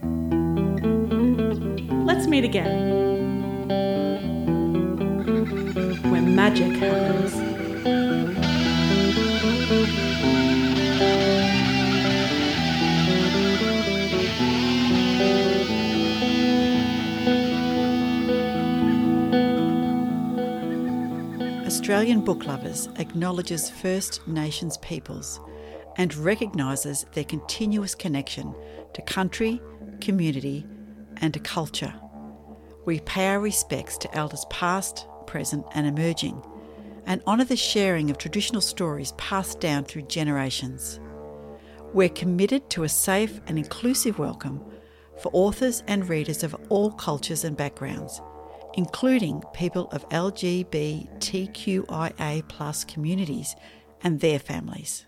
Let's 2.13 2.27
meet 2.27 2.43
again. 2.43 3.69
Where 6.11 6.21
magic 6.21 6.73
happens. 6.73 7.35
Australian 21.65 22.25
Book 22.25 22.45
Lovers 22.45 22.89
acknowledges 22.97 23.71
First 23.71 24.27
Nations 24.27 24.79
peoples 24.79 25.39
and 25.97 26.13
recognises 26.17 27.07
their 27.13 27.23
continuous 27.23 27.95
connection 27.95 28.53
to 28.95 29.03
country, 29.03 29.63
community, 30.01 30.67
and 31.21 31.35
to 31.35 31.41
culture. 31.41 31.93
We 32.85 33.01
pay 33.01 33.29
our 33.29 33.41
respects 33.41 33.99
to 33.99 34.17
elders 34.17 34.45
past, 34.51 35.07
present, 35.27 35.67
and 35.75 35.87
emerging, 35.87 36.43
and 37.07 37.23
honour 37.27 37.45
the 37.45 37.57
sharing 37.57 38.11
of 38.11 38.19
traditional 38.19 38.61
stories 38.61 39.13
passed 39.13 39.61
down 39.61 39.85
through 39.85 40.03
generations. 40.03 41.01
We're 41.93 42.09
committed 42.09 42.71
to 42.71 42.85
a 42.85 42.89
safe 42.89 43.41
and 43.47 43.59
inclusive 43.59 44.19
welcome 44.19 44.65
for 45.21 45.31
authors 45.33 45.83
and 45.87 46.09
readers 46.09 46.43
of 46.43 46.57
all 46.69 46.91
cultures 46.93 47.45
and 47.45 47.57
backgrounds, 47.57 48.21
including 48.75 49.43
people 49.53 49.89
of 49.91 50.09
LGBTQIA 50.09 52.89
communities 52.89 53.55
and 54.03 54.21
their 54.21 54.39
families. 54.39 55.07